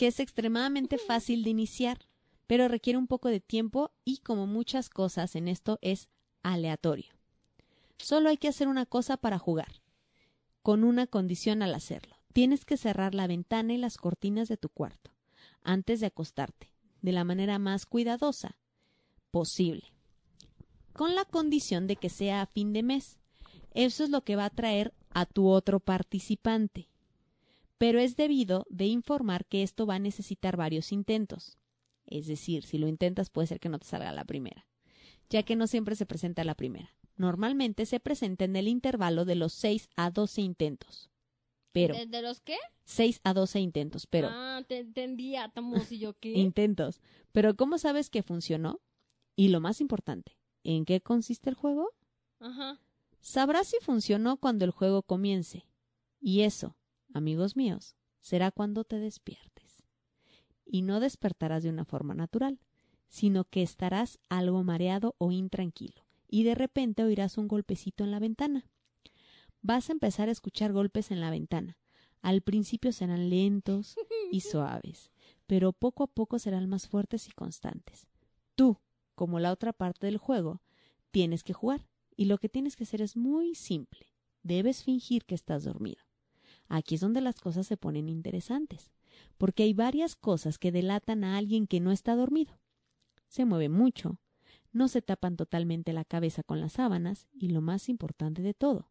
que 0.00 0.06
es 0.06 0.18
extremadamente 0.18 0.96
fácil 0.96 1.44
de 1.44 1.50
iniciar, 1.50 1.98
pero 2.46 2.68
requiere 2.68 2.98
un 2.98 3.06
poco 3.06 3.28
de 3.28 3.38
tiempo 3.38 3.90
y 4.02 4.20
como 4.20 4.46
muchas 4.46 4.88
cosas 4.88 5.36
en 5.36 5.46
esto 5.46 5.78
es 5.82 6.08
aleatorio. 6.42 7.12
Solo 7.98 8.30
hay 8.30 8.38
que 8.38 8.48
hacer 8.48 8.66
una 8.66 8.86
cosa 8.86 9.18
para 9.18 9.38
jugar, 9.38 9.82
con 10.62 10.84
una 10.84 11.06
condición 11.06 11.60
al 11.60 11.74
hacerlo. 11.74 12.16
Tienes 12.32 12.64
que 12.64 12.78
cerrar 12.78 13.14
la 13.14 13.26
ventana 13.26 13.74
y 13.74 13.76
las 13.76 13.98
cortinas 13.98 14.48
de 14.48 14.56
tu 14.56 14.70
cuarto 14.70 15.10
antes 15.60 16.00
de 16.00 16.06
acostarte, 16.06 16.72
de 17.02 17.12
la 17.12 17.24
manera 17.24 17.58
más 17.58 17.84
cuidadosa 17.84 18.56
posible, 19.30 19.92
con 20.94 21.14
la 21.14 21.26
condición 21.26 21.86
de 21.86 21.96
que 21.96 22.08
sea 22.08 22.40
a 22.40 22.46
fin 22.46 22.72
de 22.72 22.82
mes. 22.82 23.18
Eso 23.74 24.02
es 24.02 24.08
lo 24.08 24.24
que 24.24 24.36
va 24.36 24.46
a 24.46 24.50
traer 24.50 24.94
a 25.10 25.26
tu 25.26 25.48
otro 25.48 25.78
participante 25.78 26.89
pero 27.80 27.98
es 27.98 28.14
debido 28.14 28.66
de 28.68 28.84
informar 28.84 29.46
que 29.46 29.62
esto 29.62 29.86
va 29.86 29.94
a 29.94 29.98
necesitar 29.98 30.54
varios 30.58 30.92
intentos. 30.92 31.56
Es 32.04 32.26
decir, 32.26 32.62
si 32.62 32.76
lo 32.76 32.86
intentas 32.88 33.30
puede 33.30 33.46
ser 33.46 33.58
que 33.58 33.70
no 33.70 33.78
te 33.78 33.86
salga 33.86 34.12
la 34.12 34.26
primera, 34.26 34.66
ya 35.30 35.44
que 35.44 35.56
no 35.56 35.66
siempre 35.66 35.96
se 35.96 36.04
presenta 36.04 36.44
la 36.44 36.54
primera. 36.54 36.94
Normalmente 37.16 37.86
se 37.86 37.98
presenta 37.98 38.44
en 38.44 38.54
el 38.56 38.68
intervalo 38.68 39.24
de 39.24 39.34
los 39.34 39.54
6 39.54 39.88
a 39.96 40.10
12 40.10 40.42
intentos. 40.42 41.08
Pero, 41.72 41.94
¿De, 41.94 42.04
de 42.04 42.20
los 42.20 42.42
qué? 42.42 42.58
6 42.84 43.22
a 43.24 43.32
12 43.32 43.60
intentos, 43.60 44.06
pero, 44.06 44.28
Ah, 44.30 44.62
te 44.68 44.80
entendí, 44.80 45.36
átomos 45.36 45.90
y 45.90 46.00
yo 46.00 46.12
qué. 46.18 46.32
intentos. 46.36 47.00
Pero, 47.32 47.56
¿cómo 47.56 47.78
sabes 47.78 48.10
que 48.10 48.22
funcionó? 48.22 48.82
Y 49.36 49.48
lo 49.48 49.60
más 49.60 49.80
importante, 49.80 50.36
¿en 50.64 50.84
qué 50.84 51.00
consiste 51.00 51.48
el 51.48 51.56
juego? 51.56 51.88
Ajá. 52.40 52.78
Sabrás 53.22 53.68
si 53.68 53.78
funcionó 53.80 54.36
cuando 54.36 54.66
el 54.66 54.70
juego 54.70 55.02
comience. 55.02 55.64
Y 56.20 56.42
eso, 56.42 56.76
amigos 57.12 57.56
míos, 57.56 57.94
será 58.20 58.50
cuando 58.50 58.84
te 58.84 58.98
despiertes. 58.98 59.84
Y 60.64 60.82
no 60.82 61.00
despertarás 61.00 61.62
de 61.62 61.70
una 61.70 61.84
forma 61.84 62.14
natural, 62.14 62.60
sino 63.08 63.44
que 63.44 63.62
estarás 63.62 64.18
algo 64.28 64.62
mareado 64.62 65.16
o 65.18 65.32
intranquilo, 65.32 66.06
y 66.28 66.44
de 66.44 66.54
repente 66.54 67.02
oirás 67.02 67.38
un 67.38 67.48
golpecito 67.48 68.04
en 68.04 68.12
la 68.12 68.20
ventana. 68.20 68.66
Vas 69.62 69.88
a 69.88 69.92
empezar 69.92 70.28
a 70.28 70.32
escuchar 70.32 70.72
golpes 70.72 71.10
en 71.10 71.20
la 71.20 71.30
ventana. 71.30 71.76
Al 72.22 72.42
principio 72.42 72.92
serán 72.92 73.30
lentos 73.30 73.96
y 74.30 74.40
suaves, 74.40 75.10
pero 75.46 75.72
poco 75.72 76.04
a 76.04 76.06
poco 76.06 76.38
serán 76.38 76.68
más 76.68 76.86
fuertes 76.86 77.28
y 77.28 77.32
constantes. 77.32 78.06
Tú, 78.54 78.78
como 79.14 79.40
la 79.40 79.52
otra 79.52 79.72
parte 79.72 80.06
del 80.06 80.18
juego, 80.18 80.62
tienes 81.10 81.42
que 81.42 81.52
jugar, 81.52 81.88
y 82.16 82.26
lo 82.26 82.38
que 82.38 82.48
tienes 82.48 82.76
que 82.76 82.84
hacer 82.84 83.02
es 83.02 83.16
muy 83.16 83.54
simple. 83.54 84.06
Debes 84.42 84.84
fingir 84.84 85.24
que 85.24 85.34
estás 85.34 85.64
dormido. 85.64 86.09
Aquí 86.70 86.94
es 86.94 87.00
donde 87.00 87.20
las 87.20 87.40
cosas 87.40 87.66
se 87.66 87.76
ponen 87.76 88.08
interesantes, 88.08 88.92
porque 89.38 89.64
hay 89.64 89.74
varias 89.74 90.14
cosas 90.14 90.56
que 90.56 90.70
delatan 90.70 91.24
a 91.24 91.36
alguien 91.36 91.66
que 91.66 91.80
no 91.80 91.90
está 91.90 92.14
dormido. 92.14 92.60
Se 93.26 93.44
mueve 93.44 93.68
mucho, 93.68 94.20
no 94.72 94.86
se 94.86 95.02
tapan 95.02 95.36
totalmente 95.36 95.92
la 95.92 96.04
cabeza 96.04 96.44
con 96.44 96.60
las 96.60 96.74
sábanas 96.74 97.26
y 97.32 97.48
lo 97.48 97.60
más 97.60 97.88
importante 97.88 98.40
de 98.40 98.54
todo, 98.54 98.88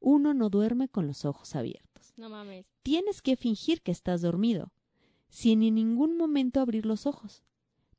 uno 0.00 0.32
no 0.32 0.48
duerme 0.48 0.88
con 0.88 1.06
los 1.06 1.26
ojos 1.26 1.54
abiertos. 1.54 2.14
No 2.16 2.30
mames. 2.30 2.64
Tienes 2.82 3.20
que 3.20 3.36
fingir 3.36 3.82
que 3.82 3.92
estás 3.92 4.22
dormido, 4.22 4.72
sin 5.28 5.62
en 5.62 5.74
ningún 5.74 6.16
momento 6.16 6.60
abrir 6.60 6.86
los 6.86 7.04
ojos. 7.06 7.44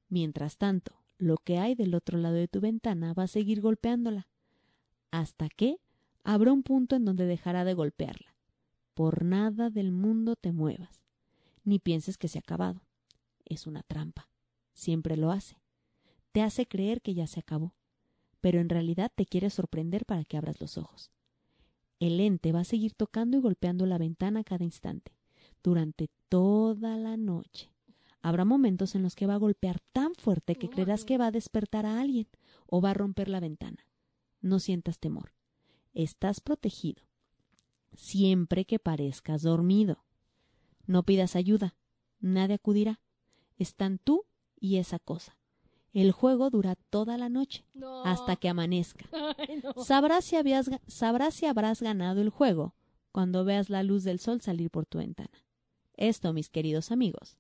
Mientras 0.09 0.57
tanto, 0.57 1.03
lo 1.19 1.37
que 1.37 1.59
hay 1.59 1.75
del 1.75 1.93
otro 1.93 2.17
lado 2.17 2.33
de 2.33 2.47
tu 2.47 2.61
ventana 2.61 3.13
va 3.13 3.23
a 3.23 3.27
seguir 3.27 3.61
golpeándola, 3.61 4.27
hasta 5.11 5.49
que 5.49 5.79
habrá 6.23 6.51
un 6.51 6.63
punto 6.63 6.95
en 6.95 7.05
donde 7.05 7.27
dejará 7.27 7.63
de 7.63 7.75
golpearla. 7.75 8.32
Por 8.93 9.23
nada 9.23 9.69
del 9.69 9.91
mundo 9.91 10.35
te 10.35 10.51
muevas, 10.51 11.01
ni 11.63 11.79
pienses 11.79 12.17
que 12.17 12.27
se 12.27 12.37
ha 12.37 12.41
acabado. 12.41 12.81
Es 13.45 13.65
una 13.67 13.83
trampa. 13.83 14.29
Siempre 14.73 15.17
lo 15.17 15.31
hace. 15.31 15.57
Te 16.31 16.41
hace 16.41 16.67
creer 16.67 17.01
que 17.01 17.13
ya 17.13 17.27
se 17.27 17.39
acabó, 17.39 17.75
pero 18.41 18.59
en 18.59 18.69
realidad 18.69 19.11
te 19.13 19.25
quiere 19.25 19.49
sorprender 19.49 20.05
para 20.05 20.23
que 20.25 20.37
abras 20.37 20.59
los 20.59 20.77
ojos. 20.77 21.11
El 21.99 22.19
ente 22.19 22.51
va 22.51 22.61
a 22.61 22.65
seguir 22.65 22.93
tocando 22.93 23.37
y 23.37 23.41
golpeando 23.41 23.85
la 23.85 23.97
ventana 23.97 24.43
cada 24.43 24.65
instante, 24.65 25.15
durante 25.63 26.09
toda 26.27 26.97
la 26.97 27.17
noche. 27.17 27.71
Habrá 28.21 28.45
momentos 28.45 28.95
en 28.95 29.03
los 29.03 29.15
que 29.15 29.27
va 29.27 29.35
a 29.35 29.37
golpear 29.37 29.79
tan 29.91 30.13
fuerte 30.15 30.55
que 30.55 30.67
No 30.67 30.73
creerás 30.73 31.05
que 31.05 31.17
va 31.17 31.27
a 31.27 31.31
despertar 31.31 31.85
a 31.85 31.99
alguien 31.99 32.27
o 32.67 32.81
va 32.81 32.91
a 32.91 32.93
romper 32.93 33.27
la 33.29 33.39
ventana. 33.39 33.87
No 34.41 34.59
sientas 34.59 34.99
temor. 34.99 35.33
Estás 35.93 36.39
protegido. 36.41 37.03
Siempre 37.95 38.65
que 38.65 38.79
parezcas 38.79 39.41
dormido. 39.43 40.03
No 40.85 41.03
pidas 41.03 41.35
ayuda. 41.35 41.75
Nadie 42.19 42.55
acudirá. 42.55 42.99
Están 43.57 43.99
tú 43.99 44.25
y 44.59 44.77
esa 44.77 44.99
cosa. 44.99 45.37
El 45.93 46.11
juego 46.11 46.49
dura 46.49 46.75
toda 46.75 47.17
la 47.17 47.29
noche, 47.29 47.65
No. 47.73 48.03
hasta 48.03 48.35
que 48.35 48.49
amanezca. 48.49 49.05
Ay, 49.37 49.61
no. 49.63 49.83
Sabrás 49.83 50.25
si, 50.25 50.35
habías 50.35 50.69
sabrás 50.87 51.35
si 51.35 51.45
habrás 51.45 51.81
ganado 51.81 52.21
el 52.21 52.29
juego 52.29 52.73
cuando 53.11 53.45
veas 53.45 53.69
la 53.69 53.83
luz 53.83 54.03
del 54.03 54.19
sol 54.19 54.41
salir 54.41 54.71
por 54.71 54.87
tu 54.87 54.97
ventana. 54.97 55.45
Esto, 55.95 56.33
mis 56.33 56.49
queridos 56.49 56.91
amigos, 56.91 57.37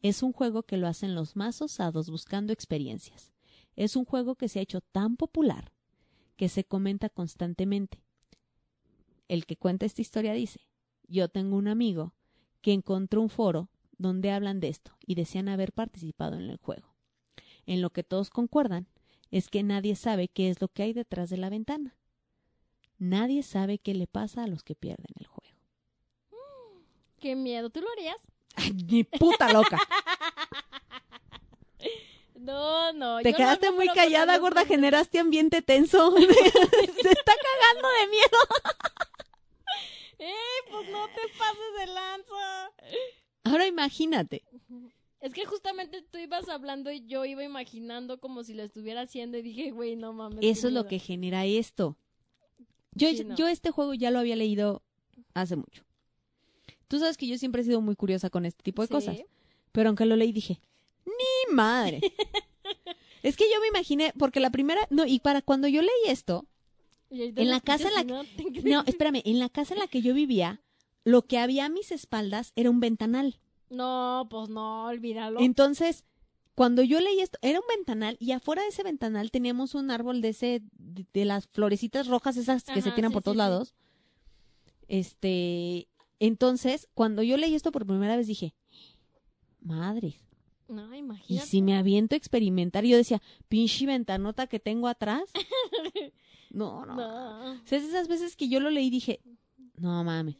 es 0.00 0.22
un 0.22 0.32
juego 0.32 0.62
que 0.62 0.78
lo 0.78 0.86
hacen 0.88 1.14
los 1.14 1.36
más 1.36 1.60
osados 1.60 2.08
buscando 2.08 2.54
experiencias. 2.54 3.34
Es 3.76 3.96
un 3.96 4.06
juego 4.06 4.34
que 4.34 4.48
se 4.48 4.58
ha 4.60 4.62
hecho 4.62 4.80
tan 4.80 5.16
popular 5.18 5.72
que 6.36 6.48
se 6.48 6.64
comenta 6.64 7.10
constantemente. 7.10 8.02
El 9.30 9.46
que 9.46 9.56
cuenta 9.56 9.86
esta 9.86 10.02
historia 10.02 10.32
dice, 10.32 10.66
yo 11.06 11.28
tengo 11.28 11.56
un 11.56 11.68
amigo 11.68 12.14
que 12.62 12.72
encontró 12.72 13.20
un 13.20 13.30
foro 13.30 13.68
donde 13.96 14.32
hablan 14.32 14.58
de 14.58 14.66
esto 14.66 14.96
y 15.06 15.14
desean 15.14 15.48
haber 15.48 15.72
participado 15.72 16.34
en 16.34 16.50
el 16.50 16.56
juego. 16.56 16.96
En 17.64 17.80
lo 17.80 17.90
que 17.90 18.02
todos 18.02 18.28
concuerdan 18.28 18.88
es 19.30 19.48
que 19.48 19.62
nadie 19.62 19.94
sabe 19.94 20.26
qué 20.26 20.50
es 20.50 20.60
lo 20.60 20.66
que 20.66 20.82
hay 20.82 20.92
detrás 20.94 21.30
de 21.30 21.36
la 21.36 21.48
ventana. 21.48 21.96
Nadie 22.98 23.44
sabe 23.44 23.78
qué 23.78 23.94
le 23.94 24.08
pasa 24.08 24.42
a 24.42 24.48
los 24.48 24.64
que 24.64 24.74
pierden 24.74 25.14
el 25.20 25.28
juego. 25.28 25.56
Qué 27.20 27.36
miedo, 27.36 27.70
¿tú 27.70 27.82
lo 27.82 27.92
harías? 27.92 28.16
Ay, 28.56 28.72
ni 28.72 29.04
puta 29.04 29.52
loca. 29.52 29.78
No, 32.34 32.92
no. 32.94 33.20
Te 33.20 33.32
quedaste 33.32 33.70
muy 33.70 33.86
callada, 33.90 34.38
gorda, 34.38 34.64
generaste 34.64 35.20
ambiente 35.20 35.62
tenso. 35.62 36.16
Se 36.16 37.10
está 37.10 37.32
cagando 37.36 37.88
de 38.00 38.06
miedo. 38.08 38.38
¡Eh, 40.20 40.34
pues 40.70 40.88
no 40.90 41.06
te 41.08 41.20
pases 41.38 41.78
de 41.78 41.86
lanza! 41.92 42.70
Ahora 43.44 43.66
imagínate. 43.66 44.44
Es 45.20 45.32
que 45.34 45.44
justamente 45.46 46.02
tú 46.02 46.18
ibas 46.18 46.48
hablando 46.48 46.90
y 46.92 47.06
yo 47.06 47.24
iba 47.24 47.42
imaginando 47.42 48.20
como 48.20 48.44
si 48.44 48.54
lo 48.54 48.62
estuviera 48.62 49.02
haciendo 49.02 49.38
y 49.38 49.42
dije, 49.42 49.70
güey, 49.70 49.96
no 49.96 50.12
mames. 50.12 50.38
Eso 50.42 50.68
es 50.68 50.74
lo 50.74 50.86
que 50.86 50.98
genera 50.98 51.44
esto. 51.46 51.96
Yo, 52.92 53.08
Sí, 53.10 53.24
no. 53.24 53.34
yo 53.36 53.48
este 53.48 53.70
juego 53.70 53.94
ya 53.94 54.10
lo 54.10 54.18
había 54.18 54.36
leído 54.36 54.82
hace 55.34 55.56
mucho. 55.56 55.84
Tú 56.88 56.98
sabes 56.98 57.16
que 57.16 57.26
yo 57.26 57.38
siempre 57.38 57.62
he 57.62 57.64
sido 57.64 57.80
muy 57.80 57.96
curiosa 57.96 58.30
con 58.30 58.44
este 58.46 58.62
tipo 58.62 58.82
de 58.82 58.88
Sí. 58.88 58.92
cosas. 58.92 59.18
Pero 59.72 59.88
aunque 59.88 60.06
lo 60.06 60.16
leí 60.16 60.32
dije, 60.32 60.60
ni 61.06 61.54
madre. 61.54 62.00
es 63.22 63.36
que 63.36 63.44
yo 63.52 63.60
me 63.60 63.68
imaginé, 63.68 64.12
porque 64.18 64.40
la 64.40 64.50
primera, 64.50 64.80
no, 64.90 65.06
y 65.06 65.20
para 65.20 65.40
cuando 65.42 65.68
yo 65.68 65.82
leí 65.82 65.90
esto, 66.08 66.46
En 67.10 67.50
la 67.50 67.60
casa 67.60 67.88
en 67.88 67.94
la 67.94 68.02
y 68.02 68.62
no, 68.62 68.82
espérame, 68.86 69.22
en 69.24 69.38
la 69.38 69.48
casa 69.48 69.74
en 69.74 69.80
la 69.80 69.88
que 69.88 70.00
yo 70.00 70.14
vivía, 70.14 70.62
lo 71.04 71.22
que 71.22 71.38
había 71.38 71.64
a 71.66 71.68
mis 71.68 71.90
espaldas 71.92 72.52
era 72.56 72.70
un 72.70 72.80
ventanal. 72.80 73.40
No, 73.68 74.26
pues 74.30 74.48
no, 74.48 74.86
olvídalo. 74.86 75.40
Entonces, 75.40 76.04
cuando 76.54 76.82
yo 76.82 77.00
leí 77.00 77.20
esto, 77.20 77.38
era 77.42 77.58
un 77.58 77.66
ventanal 77.74 78.16
y 78.20 78.32
afuera 78.32 78.62
de 78.62 78.68
ese 78.68 78.82
ventanal 78.82 79.30
teníamos 79.30 79.74
un 79.74 79.90
árbol 79.90 80.20
de 80.20 80.28
ese, 80.30 80.62
de, 80.72 81.06
de 81.12 81.24
las 81.24 81.46
florecitas 81.48 82.06
rojas 82.06 82.36
esas 82.36 82.64
que 82.64 82.82
se 82.82 82.90
tiran 82.92 83.10
sí, 83.10 83.14
por 83.14 83.22
todos 83.22 83.34
sí, 83.34 83.38
sí. 83.38 83.38
lados. 83.38 83.74
Este, 84.88 85.88
entonces, 86.18 86.88
cuando 86.94 87.22
yo 87.22 87.36
leí 87.36 87.54
esto 87.54 87.72
por 87.72 87.86
primera 87.86 88.16
vez 88.16 88.26
dije, 88.26 88.54
madre, 89.60 90.16
No, 90.68 90.94
y 90.94 90.98
imagínate. 90.98 91.46
si 91.46 91.62
me 91.62 91.76
aviento 91.76 92.14
a 92.14 92.18
experimentar, 92.18 92.84
yo 92.84 92.96
decía, 92.96 93.22
pinche 93.48 93.86
ventanota 93.86 94.46
que 94.46 94.60
tengo 94.60 94.88
atrás. 94.88 95.22
No, 96.50 96.84
no. 96.84 96.94
No. 96.96 97.52
O 97.54 97.66
sea, 97.66 97.78
es 97.78 97.84
esas 97.84 98.08
veces 98.08 98.36
que 98.36 98.48
yo 98.48 98.60
lo 98.60 98.70
leí 98.70 98.86
y 98.88 98.90
dije, 98.90 99.20
no 99.76 100.02
mames. 100.04 100.36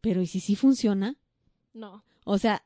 Pero 0.00 0.22
¿y 0.22 0.26
si 0.26 0.40
sí 0.40 0.54
funciona? 0.56 1.16
No. 1.74 2.04
O 2.24 2.38
sea, 2.38 2.62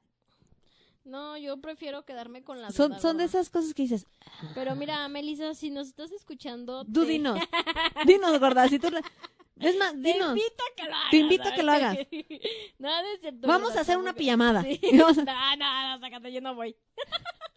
No, 1.05 1.37
yo 1.37 1.61
prefiero 1.61 2.05
quedarme 2.05 2.43
con 2.45 2.61
la 2.61 2.71
son, 2.71 3.01
son 3.01 3.17
de 3.19 3.25
esas 3.25 3.51
cosas 3.51 3.75
que 3.75 3.83
dices, 3.83 4.07
Pero 4.55 4.75
mira, 4.77 5.07
Melissa, 5.09 5.55
si 5.55 5.71
nos 5.71 5.89
estás 5.89 6.13
escuchando, 6.13 6.85
tú 6.85 7.03
te- 7.05 7.07
dinos, 7.07 7.39
dinos, 8.07 8.39
gorda, 8.39 8.69
si 8.69 8.79
tú 8.79 8.91
la- 8.91 9.03
Es 9.61 9.77
más, 9.77 9.93
Te 9.93 9.99
dinos, 9.99 10.29
invito 10.31 10.63
a 10.71 10.75
que 10.77 10.83
lo 10.89 10.95
hagas. 10.95 11.11
Te 11.11 11.17
invito 11.19 11.49
a 11.49 11.53
que 11.55 11.63
lo 11.63 11.73
hagas. 11.73 11.97
no, 12.79 12.89
no 13.03 13.09
es 13.15 13.21
cierto. 13.21 13.47
vamos 13.49 13.77
a 13.77 13.81
hacer 13.81 13.97
una 13.99 14.13
pijamada. 14.15 14.63
Sí. 14.63 14.81
Y 14.83 14.99
vamos 14.99 15.19
a- 15.19 15.25
No, 15.25 15.57
no, 15.57 15.89
no, 15.95 16.01
sácate, 16.01 16.33
yo 16.33 16.41
no 16.41 16.55
voy. 16.55 16.75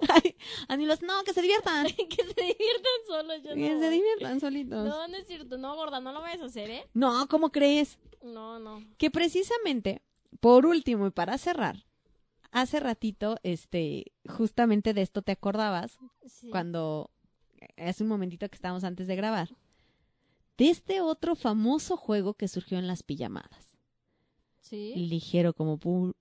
Ay, 0.09 0.35
Anilos, 0.67 1.01
no, 1.01 1.23
que 1.23 1.33
se 1.33 1.41
diviertan. 1.41 1.85
que 1.87 2.23
se 2.23 2.41
diviertan 2.41 2.99
solos, 3.07 3.41
yo 3.43 3.49
no 3.51 3.55
Que 3.55 3.67
se 3.69 3.75
voy. 3.75 3.89
diviertan 3.89 4.39
solitos. 4.39 4.87
No, 4.87 5.07
no 5.07 5.17
es 5.17 5.25
cierto. 5.27 5.57
No, 5.57 5.75
gorda, 5.75 5.99
no 5.99 6.11
lo 6.11 6.21
vayas 6.21 6.41
a 6.41 6.45
hacer, 6.45 6.69
¿eh? 6.69 6.85
No, 6.93 7.27
¿cómo 7.27 7.49
crees? 7.51 7.97
No, 8.21 8.59
no. 8.59 8.83
Que 8.97 9.09
precisamente, 9.09 10.01
por 10.39 10.65
último 10.65 11.07
y 11.07 11.11
para 11.11 11.37
cerrar, 11.37 11.85
hace 12.51 12.79
ratito, 12.79 13.37
este, 13.43 14.11
justamente 14.27 14.93
de 14.93 15.01
esto 15.01 15.21
te 15.21 15.31
acordabas, 15.31 15.97
Sí. 16.27 16.49
cuando 16.49 17.09
hace 17.77 18.03
un 18.03 18.09
momentito 18.09 18.47
que 18.49 18.55
estábamos 18.55 18.83
antes 18.83 19.07
de 19.07 19.15
grabar, 19.15 19.49
de 20.57 20.69
este 20.69 21.01
otro 21.01 21.35
famoso 21.35 21.97
juego 21.97 22.33
que 22.33 22.47
surgió 22.47 22.77
en 22.79 22.87
las 22.87 23.03
pijamadas. 23.03 23.77
Sí. 24.61 24.93
Ligero 24.95 25.53
como 25.53 25.77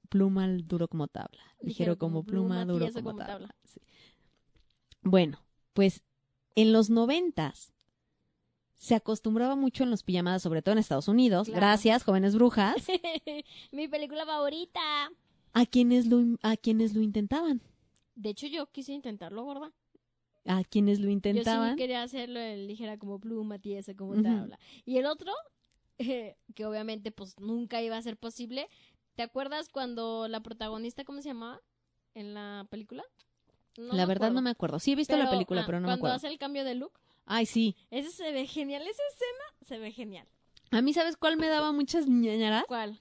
pluma, 0.09 0.49
duro 0.49 0.89
como 0.89 1.09
tabla. 1.09 1.41
Ligero, 1.61 1.97
como, 1.97 2.24
pluma, 2.24 2.64
duro 2.66 2.87
como, 2.93 3.11
como 3.11 3.18
tabla. 3.18 3.32
tabla. 3.49 3.55
Sí. 3.64 3.80
Bueno, 5.03 5.39
pues 5.72 6.03
en 6.55 6.72
los 6.72 6.91
noventas 6.91 7.72
se 8.74 8.95
acostumbraba 8.95 9.57
mucho 9.57 9.82
en 9.85 9.91
los 9.91 10.03
pijamadas, 10.03 10.43
sobre 10.43 10.61
todo 10.61 10.72
en 10.72 10.78
Estados 10.78 11.09
Unidos, 11.09 11.47
Claro. 11.47 11.61
gracias, 11.61 12.03
jóvenes 12.05 12.35
brujas, 12.35 12.74
Mi 13.72 13.89
película 13.89 14.26
favorita. 14.26 14.80
a 15.55 15.64
quienes 15.66 16.07
lo, 16.07 16.37
a 16.43 16.57
quienes 16.59 16.95
lo 16.95 17.01
intentaban. 17.01 17.62
De 18.14 18.30
hecho, 18.30 18.47
yo 18.47 18.66
quise 18.70 18.93
intentarlo, 18.93 19.43
gorda. 19.45 19.72
A 20.47 20.63
quienes 20.65 20.99
lo 21.01 21.07
Yo 21.07 21.13
intentaban. 21.13 21.71
sí 21.71 21.77
quería 21.77 22.03
hacerlo 22.03 22.39
en 22.41 22.67
ligera 22.67 22.99
como 22.99 23.19
pluma, 23.19 23.59
tiesa 23.59 23.95
como 23.95 24.13
Ujú. 24.13 24.23
tabla. 24.23 24.59
Y 24.85 24.99
el 24.99 25.07
otro, 25.07 25.33
eh, 25.99 26.37
que 26.55 26.67
obviamente 26.67 27.11
pues 27.13 27.39
nunca 27.39 27.81
iba 27.83 27.97
a 27.97 28.03
ser 28.03 28.17
posible. 28.17 28.69
¿Te 29.17 29.23
acuerdas 29.23 29.69
cuando 29.69 30.29
la 30.29 30.41
protagonista, 30.41 31.05
¿cómo 31.05 31.23
se 31.23 31.29
llamaba? 31.29 31.61
En 32.15 32.35
la 32.35 32.67
película. 32.71 33.05
No 33.77 33.95
la 33.95 34.07
verdad 34.07 34.29
acuerdo. 34.29 34.35
no 34.35 34.43
me 34.43 34.51
acuerdo. 34.51 34.79
Sí 34.79 34.93
he 34.93 34.97
visto 34.97 35.17
la 35.17 35.25
Pero, 35.25 35.31
película, 35.31 35.63
ah, 35.63 35.67
pero 35.67 35.79
no 35.81 35.83
me 35.83 35.93
Cuando 35.93 36.01
acuerdo. 36.07 36.17
hace 36.17 36.29
el 36.29 36.39
cambio 36.39 36.65
de 36.65 36.75
look, 36.75 36.93
Ay, 37.27 37.47
sí. 37.47 37.77
ese 37.91 38.11
se 38.11 38.31
ve 38.33 38.47
genial. 38.47 38.83
Esa 38.83 39.03
escena 39.13 39.67
se 39.67 39.79
ve 39.79 39.91
genial. 39.93 40.27
A 40.71 40.83
mí, 40.83 40.93
¿sabes 40.93 41.17
cuál 41.17 41.37
me 41.37 41.49
daba 41.49 41.73
muchas 41.73 42.07
ñañaras? 42.07 42.65
¿Cuál? 42.69 43.01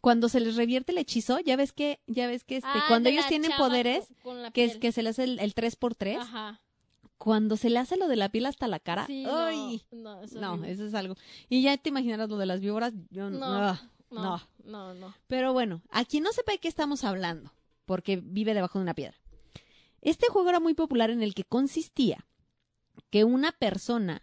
Cuando 0.00 0.28
se 0.28 0.38
les 0.40 0.54
revierte 0.56 0.92
el 0.92 0.98
hechizo, 0.98 1.40
ya 1.40 1.56
ves 1.56 1.72
que, 1.72 2.00
ya 2.06 2.28
ves 2.28 2.44
que 2.44 2.56
este, 2.58 2.68
Ah, 2.70 2.84
cuando 2.88 3.08
ellos 3.08 3.24
la 3.24 3.28
tienen 3.28 3.50
poderes, 3.58 4.08
la 4.24 4.50
que 4.52 4.64
es 4.64 4.76
que 4.76 4.92
se 4.92 5.02
les 5.02 5.18
hace 5.18 5.24
el, 5.24 5.38
el 5.40 5.54
3x3, 5.54 6.18
Ajá. 6.18 6.60
Cuando 7.18 7.56
se 7.56 7.70
le 7.70 7.78
hace 7.78 7.96
lo 7.96 8.08
de 8.08 8.16
la 8.16 8.28
piel 8.30 8.46
hasta 8.46 8.68
la 8.68 8.78
cara, 8.80 9.06
Sí, 9.06 9.24
¡ay! 9.26 9.82
no, 9.90 10.16
no, 10.16 10.22
es 10.22 10.32
No, 10.34 10.64
eso 10.64 10.84
es 10.84 10.94
algo. 10.94 11.16
Y 11.48 11.62
ya 11.62 11.76
te 11.78 11.88
imaginarás 11.88 12.28
lo 12.28 12.36
de 12.36 12.46
las 12.46 12.60
víboras, 12.60 12.92
yo 13.10 13.30
No, 13.30 13.46
ah, 13.46 13.80
no, 14.10 14.22
no. 14.22 14.40
no, 14.64 14.94
no. 14.94 15.14
Pero 15.26 15.52
bueno, 15.52 15.82
a 15.90 16.04
quien 16.04 16.22
no 16.24 16.32
sepa 16.32 16.52
de 16.52 16.58
qué 16.58 16.68
estamos 16.68 17.04
hablando, 17.04 17.52
porque 17.86 18.16
vive 18.22 18.54
debajo 18.54 18.78
de 18.78 18.82
una 18.84 18.94
piedra. 18.94 19.16
Este 20.02 20.28
juego 20.28 20.48
era 20.50 20.60
muy 20.60 20.74
popular 20.74 21.10
en 21.10 21.22
el 21.22 21.34
que 21.34 21.44
consistía 21.44 22.26
que 23.10 23.24
una 23.24 23.52
persona 23.52 24.22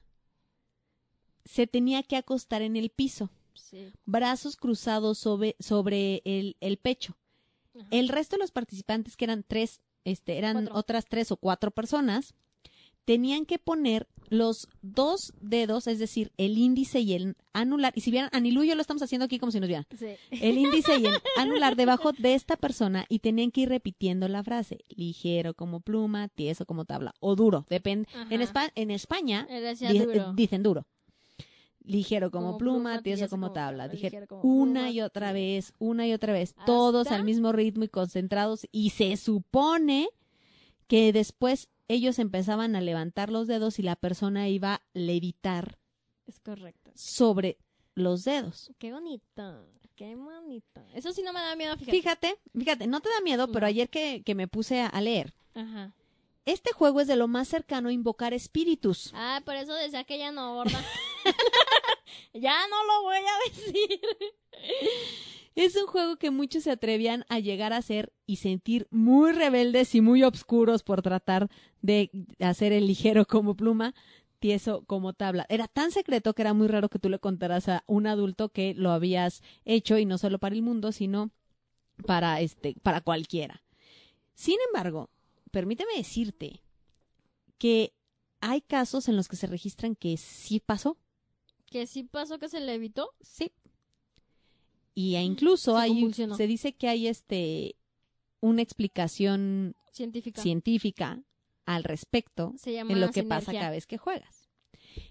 se 1.46 1.68
tenía 1.68 2.04
que 2.04 2.16
acostar 2.16 2.62
en 2.62 2.76
el 2.76 2.90
piso, 2.90 3.30
Sí. 3.54 3.92
brazos 4.06 4.56
cruzados 4.56 5.18
sobre, 5.18 5.56
sobre 5.60 6.22
el, 6.26 6.58
el 6.62 6.78
pecho. 6.78 7.18
Ajá. 7.76 7.88
El 7.92 8.08
resto 8.10 8.36
de 8.36 8.42
los 8.42 8.52
participantes, 8.52 9.18
que 9.18 9.26
eran 9.26 9.44
tres, 9.44 9.82
este, 10.06 10.38
eran 10.38 10.54
Cuatro. 10.66 10.76
otras 10.80 11.06
tres 11.08 11.32
o 11.32 11.38
cuatro 11.38 11.72
personas, 11.72 12.34
tenían 13.06 13.46
que 13.46 13.60
poner 13.60 14.08
los 14.30 14.68
dos 14.82 15.34
dedos, 15.42 15.86
es 15.88 16.00
decir, 16.00 16.32
el 16.38 16.58
índice 16.58 17.02
y 17.02 17.14
el 17.14 17.36
anular. 17.52 17.94
Y 17.96 18.02
si 18.02 18.10
vieran, 18.10 18.30
Anilú 18.34 18.64
y 18.64 18.70
yo 18.70 18.76
lo 18.76 18.82
estamos 18.82 19.04
haciendo 19.04 19.26
aquí 19.26 19.38
como 19.38 19.52
si 19.52 19.60
nos 19.60 19.68
vieran. 19.68 19.86
Sí. 19.98 20.08
El 20.32 20.58
índice 20.58 20.98
y 20.98 21.06
el 21.06 21.14
anular 21.38 21.76
debajo 21.76 22.14
de 22.18 22.34
esta 22.34 22.56
persona 22.58 23.06
y 23.10 23.20
tenían 23.20 23.52
que 23.52 23.62
ir 23.62 23.70
repitiendo 23.70 24.28
la 24.28 24.44
frase. 24.44 24.80
Ligero 24.90 25.54
como 25.54 25.82
pluma, 25.82 26.30
tieso 26.30 26.66
como 26.66 26.86
tabla. 26.86 27.14
O 27.20 27.36
duro, 27.36 27.66
depende. 27.70 28.08
En. 28.30 28.42
Espa- 28.42 28.72
en 28.76 28.90
España 28.92 29.48
di- 29.92 30.00
duro. 30.00 30.34
dicen 30.34 30.64
duro. 30.64 30.88
Ligero 31.86 32.32
como, 32.32 32.46
Como 32.48 32.58
pluma, 32.58 32.78
pluma, 32.78 33.02
tieso 33.04 33.20
tieso 33.20 33.30
como 33.30 33.48
como 33.48 33.54
tabla. 33.54 33.90
Dije 33.90 34.26
como 34.28 34.42
una 34.42 34.74
pluma, 34.84 34.92
y 34.92 35.02
otra 35.02 35.34
vez, 35.34 35.74
una 35.80 36.08
y 36.08 36.14
otra 36.14 36.32
vez, 36.32 36.56
todos 36.66 37.08
al 37.08 37.26
mismo 37.26 37.52
ritmo 37.52 37.84
y 37.84 37.90
concentrados. 37.90 38.66
Y 38.72 38.92
se 38.92 39.18
supone 39.18 40.08
que 40.88 41.12
después 41.12 41.68
ellos 41.94 42.20
empezaban 42.20 42.76
a 42.76 42.82
levantar 42.82 43.30
los 43.32 43.48
dedos 43.48 43.80
y 43.80 43.84
la 43.84 43.96
persona 43.96 44.48
iba 44.50 44.74
a 44.76 44.82
levitar 44.94 45.78
Es 46.28 46.40
correcto. 46.40 46.92
sobre 46.96 47.58
los 47.96 48.24
dedos. 48.26 48.72
Qué 48.80 48.92
bonito. 48.92 49.68
Qué 49.96 50.16
bonito. 50.16 50.82
Eso 50.96 51.12
sí 51.14 51.22
no 51.22 51.32
me 51.34 51.40
da 51.40 51.56
miedo, 51.56 51.74
fíjate. 51.78 51.92
Fíjate, 51.92 52.36
fíjate, 52.58 52.88
no 52.88 53.00
te 53.02 53.10
da 53.10 53.22
miedo, 53.22 53.52
pero 53.52 53.68
ayer 53.68 53.90
que, 53.90 54.24
que 54.26 54.34
me 54.36 54.48
puse 54.48 54.82
a, 54.82 54.88
a 54.88 55.02
leer, 55.02 55.34
Ajá. 55.54 55.94
este 56.46 56.74
juego 56.74 57.00
es 57.02 57.08
de 57.08 57.16
lo 57.16 57.28
más 57.28 57.48
cercano 57.48 57.90
a 57.90 57.94
invocar 57.94 58.34
espíritus. 58.34 59.12
Ah, 59.14 59.42
por 59.46 59.56
eso 59.56 59.74
decía 59.76 60.04
que 60.04 60.18
ya 60.18 60.32
no, 60.32 60.56
gorda. 60.56 60.84
ya 62.34 62.68
no 62.68 62.84
lo 62.86 63.02
voy 63.04 63.18
a 63.18 63.50
decir. 63.50 64.02
Es 65.56 65.76
un 65.76 65.86
juego 65.86 66.18
que 66.18 66.32
muchos 66.32 66.64
se 66.64 66.72
atrevían 66.72 67.26
a 67.30 67.40
llegar 67.40 67.74
a 67.74 67.82
ser 67.82 68.12
y 68.26 68.38
sentir 68.38 68.88
muy 68.90 69.32
rebeldes 69.34 69.94
y 69.94 70.02
muy 70.02 70.24
obscuros 70.24 70.84
por 70.84 71.02
tratar 71.02 71.50
de 71.82 72.10
hacer 72.40 72.74
el 72.74 72.88
ligero 72.88 73.26
como 73.26 73.56
pluma, 73.56 73.94
tieso 74.40 74.84
como 74.86 75.14
tabla. 75.14 75.46
Era 75.50 75.68
tan 75.68 75.92
secreto 75.92 76.34
que 76.34 76.42
era 76.42 76.54
muy 76.54 76.68
raro 76.68 76.90
que 76.90 77.00
tú 77.00 77.08
le 77.10 77.20
contaras 77.20 77.70
a 77.70 77.84
un 77.86 78.08
adulto 78.08 78.50
que 78.50 78.74
lo 78.74 78.92
habías 78.92 79.44
hecho 79.64 79.98
y 80.00 80.06
no 80.06 80.18
solo 80.18 80.40
para 80.40 80.56
el 80.56 80.64
mundo, 80.64 80.92
sino 80.92 81.32
para 82.06 82.42
este 82.42 82.76
para 82.82 83.02
cualquiera. 83.02 83.64
Sin 84.34 84.58
embargo, 84.68 85.10
permíteme 85.52 85.96
decirte 85.96 86.62
que 87.60 87.94
hay 88.42 88.62
casos 88.62 89.08
en 89.08 89.16
los 89.16 89.28
que 89.28 89.36
se 89.36 89.48
registran 89.48 89.96
que 89.96 90.18
sí 90.18 90.60
pasó. 90.60 90.98
Que 91.68 91.88
sí 91.88 92.04
pasó 92.04 92.40
que 92.40 92.50
se 92.50 92.60
le 92.60 92.74
evitó. 92.74 93.12
Sí. 93.22 93.52
Y 94.96 95.16
e 95.16 95.22
incluso 95.22 95.76
Se 95.76 95.82
hay, 95.82 96.14
se 96.14 96.48
dice 96.48 96.74
que 96.74 96.88
hay 96.88 97.08
este 97.08 97.76
una 98.42 98.62
explicación 98.62 99.76
Científica. 99.92 100.42
científica 100.42 101.24
al 101.66 101.84
respecto 101.84 102.54
Se 102.58 102.74
llama 102.74 102.94
en 102.94 103.00
lo 103.00 103.12
que 103.12 103.24
pasa 103.24 103.54
cada 103.54 103.70
vez 103.70 103.88
que 103.88 103.98
juegas. 103.98 104.50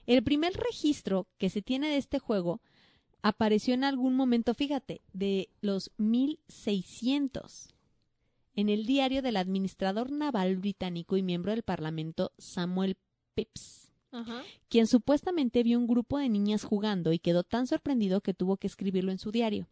El 0.06 0.22
primer 0.22 0.52
registro 0.54 1.26
que 1.38 1.50
se 1.50 1.62
tiene 1.62 1.88
de 1.88 1.96
este 1.96 2.18
juego 2.18 2.60
apareció 3.22 3.74
en 3.74 3.84
algún 3.84 4.14
momento, 4.14 4.54
fíjate, 4.54 5.00
de 5.12 5.48
los 5.60 5.92
1600, 5.96 7.68
en 8.54 8.68
el 8.68 8.84
diario 8.84 9.22
del 9.22 9.36
administrador 9.36 10.10
naval 10.10 10.56
británico 10.56 11.16
y 11.16 11.22
miembro 11.22 11.52
del 11.52 11.62
Parlamento 11.62 12.32
Samuel 12.38 12.96
Pepys 13.34 13.81
Ajá. 14.12 14.42
quien 14.68 14.86
supuestamente 14.86 15.62
vio 15.62 15.78
un 15.78 15.86
grupo 15.86 16.18
de 16.18 16.28
niñas 16.28 16.64
jugando 16.64 17.12
y 17.12 17.18
quedó 17.18 17.42
tan 17.42 17.66
sorprendido 17.66 18.20
que 18.20 18.34
tuvo 18.34 18.56
que 18.58 18.66
escribirlo 18.66 19.10
en 19.10 19.18
su 19.18 19.32
diario. 19.32 19.68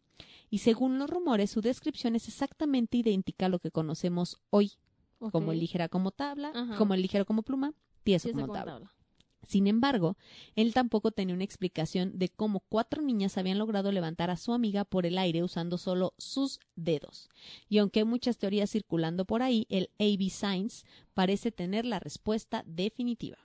Y 0.50 0.58
según 0.58 0.98
los 0.98 1.08
rumores, 1.08 1.50
su 1.50 1.60
descripción 1.60 2.16
es 2.16 2.26
exactamente 2.26 2.96
idéntica 2.98 3.46
a 3.46 3.48
lo 3.48 3.58
que 3.60 3.70
conocemos 3.70 4.40
hoy, 4.50 4.72
como 5.30 5.52
el 5.52 5.60
ligera 5.60 5.88
como 5.88 6.10
tabla, 6.10 6.50
Ajá. 6.54 6.76
como 6.76 6.94
el 6.94 7.02
ligero 7.02 7.24
como 7.24 7.42
pluma, 7.42 7.72
tieso 8.02 8.30
como 8.32 8.46
tabla. 8.52 8.72
tabla. 8.72 8.92
Sin 9.42 9.66
embargo, 9.66 10.16
él 10.54 10.74
tampoco 10.74 11.12
tenía 11.12 11.34
una 11.34 11.44
explicación 11.44 12.18
de 12.18 12.28
cómo 12.28 12.60
cuatro 12.68 13.00
niñas 13.02 13.38
habían 13.38 13.58
logrado 13.58 13.90
levantar 13.90 14.30
a 14.30 14.36
su 14.36 14.52
amiga 14.52 14.84
por 14.84 15.06
el 15.06 15.16
aire 15.16 15.42
usando 15.42 15.78
solo 15.78 16.12
sus 16.18 16.60
dedos. 16.76 17.30
Y 17.68 17.78
aunque 17.78 18.00
hay 18.00 18.04
muchas 18.04 18.36
teorías 18.36 18.70
circulando 18.70 19.24
por 19.24 19.42
ahí, 19.42 19.66
el 19.70 19.90
AB 19.98 20.28
Science 20.30 20.84
parece 21.14 21.52
tener 21.52 21.86
la 21.86 21.98
respuesta 22.00 22.64
definitiva. 22.66 23.38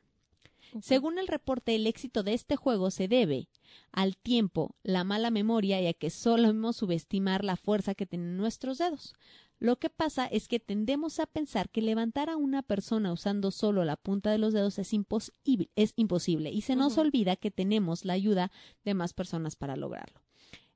Según 0.81 1.19
el 1.19 1.27
reporte, 1.27 1.75
el 1.75 1.87
éxito 1.87 2.23
de 2.23 2.33
este 2.33 2.55
juego 2.55 2.91
se 2.91 3.07
debe 3.07 3.47
al 3.91 4.17
tiempo, 4.17 4.75
la 4.83 5.03
mala 5.03 5.31
memoria 5.31 5.81
y 5.81 5.87
a 5.87 5.93
que 5.93 6.09
solemos 6.09 6.75
subestimar 6.75 7.43
la 7.43 7.55
fuerza 7.55 7.95
que 7.95 8.05
tienen 8.05 8.35
nuestros 8.35 8.77
dedos. 8.77 9.13
Lo 9.59 9.77
que 9.77 9.89
pasa 9.89 10.25
es 10.25 10.49
que 10.49 10.59
tendemos 10.59 11.19
a 11.19 11.27
pensar 11.27 11.69
que 11.69 11.81
levantar 11.81 12.29
a 12.29 12.35
una 12.35 12.61
persona 12.61 13.13
usando 13.13 13.51
solo 13.51 13.85
la 13.85 13.95
punta 13.95 14.29
de 14.31 14.37
los 14.37 14.53
dedos 14.53 14.77
es 14.79 14.91
imposible, 14.91 15.69
es 15.75 15.93
imposible 15.95 16.51
y 16.51 16.61
se 16.61 16.75
nos 16.75 16.97
olvida 16.97 17.37
que 17.37 17.51
tenemos 17.51 18.03
la 18.03 18.13
ayuda 18.13 18.51
de 18.83 18.93
más 18.93 19.13
personas 19.13 19.55
para 19.55 19.77
lograrlo. 19.77 20.19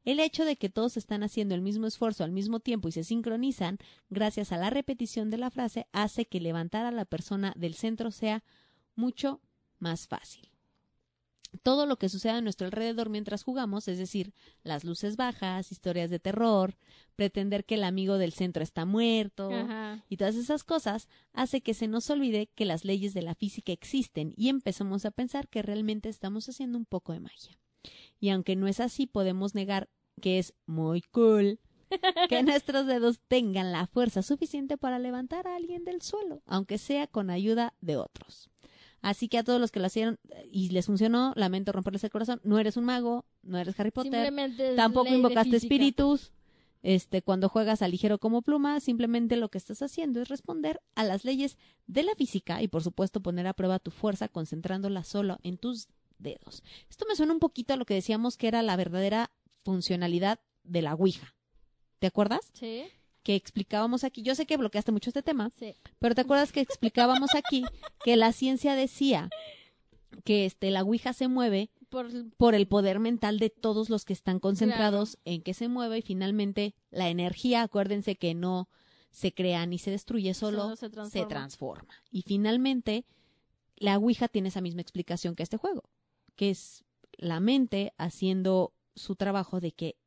El 0.05 0.21
hecho 0.21 0.45
de 0.45 0.55
que 0.55 0.69
todos 0.69 0.95
están 0.95 1.23
haciendo 1.23 1.55
el 1.55 1.61
mismo 1.61 1.85
esfuerzo 1.85 2.23
al 2.23 2.31
mismo 2.31 2.61
tiempo 2.61 2.87
y 2.87 2.93
se 2.93 3.03
sincronizan 3.03 3.79
gracias 4.09 4.53
a 4.53 4.57
la 4.57 4.69
repetición 4.69 5.29
de 5.29 5.37
la 5.37 5.51
frase 5.51 5.87
hace 5.91 6.25
que 6.25 6.39
levantar 6.39 6.85
a 6.85 6.91
la 6.91 7.03
persona 7.03 7.53
del 7.57 7.73
centro 7.73 8.11
sea 8.11 8.45
mucho 8.95 9.41
más 9.79 10.07
fácil. 10.07 10.49
Todo 11.63 11.87
lo 11.87 11.97
que 11.97 12.09
sucede 12.09 12.33
a 12.33 12.41
nuestro 12.41 12.67
alrededor 12.67 13.09
mientras 13.09 13.43
jugamos, 13.43 13.87
es 13.87 13.97
decir, 13.97 14.33
las 14.63 14.83
luces 14.83 15.15
bajas, 15.15 15.71
historias 15.71 16.11
de 16.11 16.19
terror, 16.19 16.77
pretender 17.15 17.65
que 17.65 17.73
el 17.75 17.83
amigo 17.83 18.19
del 18.19 18.33
centro 18.33 18.61
está 18.61 18.85
muerto 18.85 19.51
Ajá. 19.51 20.05
y 20.09 20.17
todas 20.17 20.35
esas 20.35 20.63
cosas, 20.63 21.07
hace 21.33 21.61
que 21.61 21.73
se 21.73 21.87
nos 21.87 22.09
olvide 22.11 22.51
que 22.53 22.65
las 22.65 22.85
leyes 22.85 23.15
de 23.15 23.23
la 23.23 23.33
física 23.33 23.71
existen 23.71 24.33
y 24.37 24.49
empezamos 24.49 25.05
a 25.05 25.11
pensar 25.11 25.47
que 25.47 25.63
realmente 25.63 26.07
estamos 26.07 26.47
haciendo 26.47 26.77
un 26.77 26.85
poco 26.85 27.13
de 27.13 27.19
magia. 27.19 27.59
Y 28.19 28.29
aunque 28.29 28.55
no 28.55 28.67
es 28.67 28.79
así, 28.79 29.07
podemos 29.07 29.55
negar 29.55 29.89
que 30.21 30.37
es 30.37 30.53
muy 30.67 31.01
cool 31.01 31.59
que 32.29 32.43
nuestros 32.43 32.85
dedos 32.85 33.19
tengan 33.27 33.71
la 33.71 33.87
fuerza 33.87 34.21
suficiente 34.21 34.77
para 34.77 34.99
levantar 34.99 35.47
a 35.47 35.55
alguien 35.55 35.83
del 35.83 36.01
suelo, 36.01 36.43
aunque 36.45 36.77
sea 36.77 37.07
con 37.07 37.29
ayuda 37.29 37.73
de 37.81 37.97
otros. 37.97 38.49
Así 39.01 39.29
que 39.29 39.37
a 39.37 39.43
todos 39.43 39.59
los 39.59 39.71
que 39.71 39.79
lo 39.79 39.87
hicieron 39.87 40.19
y 40.51 40.69
les 40.69 40.85
funcionó, 40.85 41.33
lamento 41.35 41.71
romperles 41.71 42.03
el 42.03 42.09
corazón, 42.09 42.41
no 42.43 42.59
eres 42.59 42.77
un 42.77 42.85
mago, 42.85 43.25
no 43.43 43.57
eres 43.57 43.79
Harry 43.79 43.91
Potter, 43.91 44.33
tampoco 44.75 45.13
invocaste 45.13 45.55
espíritus. 45.55 46.31
Este, 46.81 47.21
cuando 47.21 47.49
juegas 47.49 47.81
al 47.81 47.91
ligero 47.91 48.19
como 48.19 48.41
pluma, 48.41 48.79
simplemente 48.79 49.35
lo 49.35 49.49
que 49.49 49.57
estás 49.57 49.81
haciendo 49.81 50.21
es 50.21 50.29
responder 50.29 50.79
a 50.95 51.03
las 51.03 51.25
leyes 51.25 51.57
de 51.87 52.03
la 52.03 52.15
física 52.15 52.61
y 52.61 52.69
por 52.69 52.83
supuesto 52.83 53.21
poner 53.21 53.47
a 53.47 53.53
prueba 53.53 53.79
tu 53.79 53.91
fuerza 53.91 54.29
concentrándola 54.29 55.03
solo 55.03 55.39
en 55.43 55.57
tus 55.57 55.89
dedos. 56.19 56.63
Esto 56.89 57.05
me 57.07 57.15
suena 57.17 57.33
un 57.33 57.39
poquito 57.39 57.73
a 57.73 57.77
lo 57.77 57.85
que 57.85 57.95
decíamos 57.95 58.37
que 58.37 58.47
era 58.47 58.61
la 58.61 58.77
verdadera 58.77 59.29
funcionalidad 59.65 60.39
de 60.63 60.81
la 60.81 60.93
Ouija. 60.93 61.35
¿Te 61.99 62.07
acuerdas? 62.07 62.49
Sí, 62.53 62.83
Que 63.23 63.35
explicábamos 63.35 64.03
aquí, 64.03 64.21
yo 64.21 64.33
sé 64.35 64.45
que 64.45 64.57
bloqueaste 64.57 64.91
mucho 64.91 65.09
este 65.09 65.21
tema, 65.23 65.51
sí. 65.59 65.75
pero 65.99 66.15
¿te 66.15 66.21
acuerdas 66.21 66.51
que 66.51 66.61
explicábamos 66.61 67.35
aquí 67.35 67.65
que 68.03 68.15
la 68.15 68.31
ciencia 68.31 68.75
decía 68.75 69.29
que 70.23 70.45
este 70.45 70.71
la 70.71 70.83
Ouija 70.83 71.13
se 71.13 71.27
mueve 71.27 71.69
Por, 71.89 72.07
por 72.37 72.55
el 72.55 72.67
poder 72.67 72.99
mental 72.99 73.39
de 73.39 73.49
todos 73.49 73.89
los 73.89 74.05
que 74.05 74.13
están 74.13 74.39
concentrados 74.39 75.17
en 75.25 75.41
que 75.41 75.53
se 75.53 75.67
mueva 75.67 75.97
y 75.97 76.01
finalmente 76.01 76.75
la 76.91 77.09
energía, 77.09 77.63
acuérdense 77.63 78.15
que 78.15 78.33
no 78.33 78.69
se 79.11 79.33
crea 79.33 79.65
ni 79.65 79.79
se 79.79 79.91
destruye, 79.91 80.33
solo, 80.33 80.61
Solo 80.63 80.75
se 80.75 80.85
se, 80.85 80.89
transforma. 80.91 81.27
transforma. 81.27 81.93
Y 82.11 82.21
finalmente 82.23 83.05
la 83.77 83.97
Ouija 83.97 84.27
tiene 84.27 84.49
esa 84.49 84.61
misma 84.61 84.81
explicación 84.81 85.35
que 85.35 85.43
este 85.43 85.57
juego, 85.57 85.89
que 86.35 86.51
es 86.51 86.83
la 87.17 87.39
mente 87.39 87.93
haciendo 87.97 88.73
su 88.95 89.15
trabajo 89.15 89.59
de 89.59 89.71
que 89.71 89.97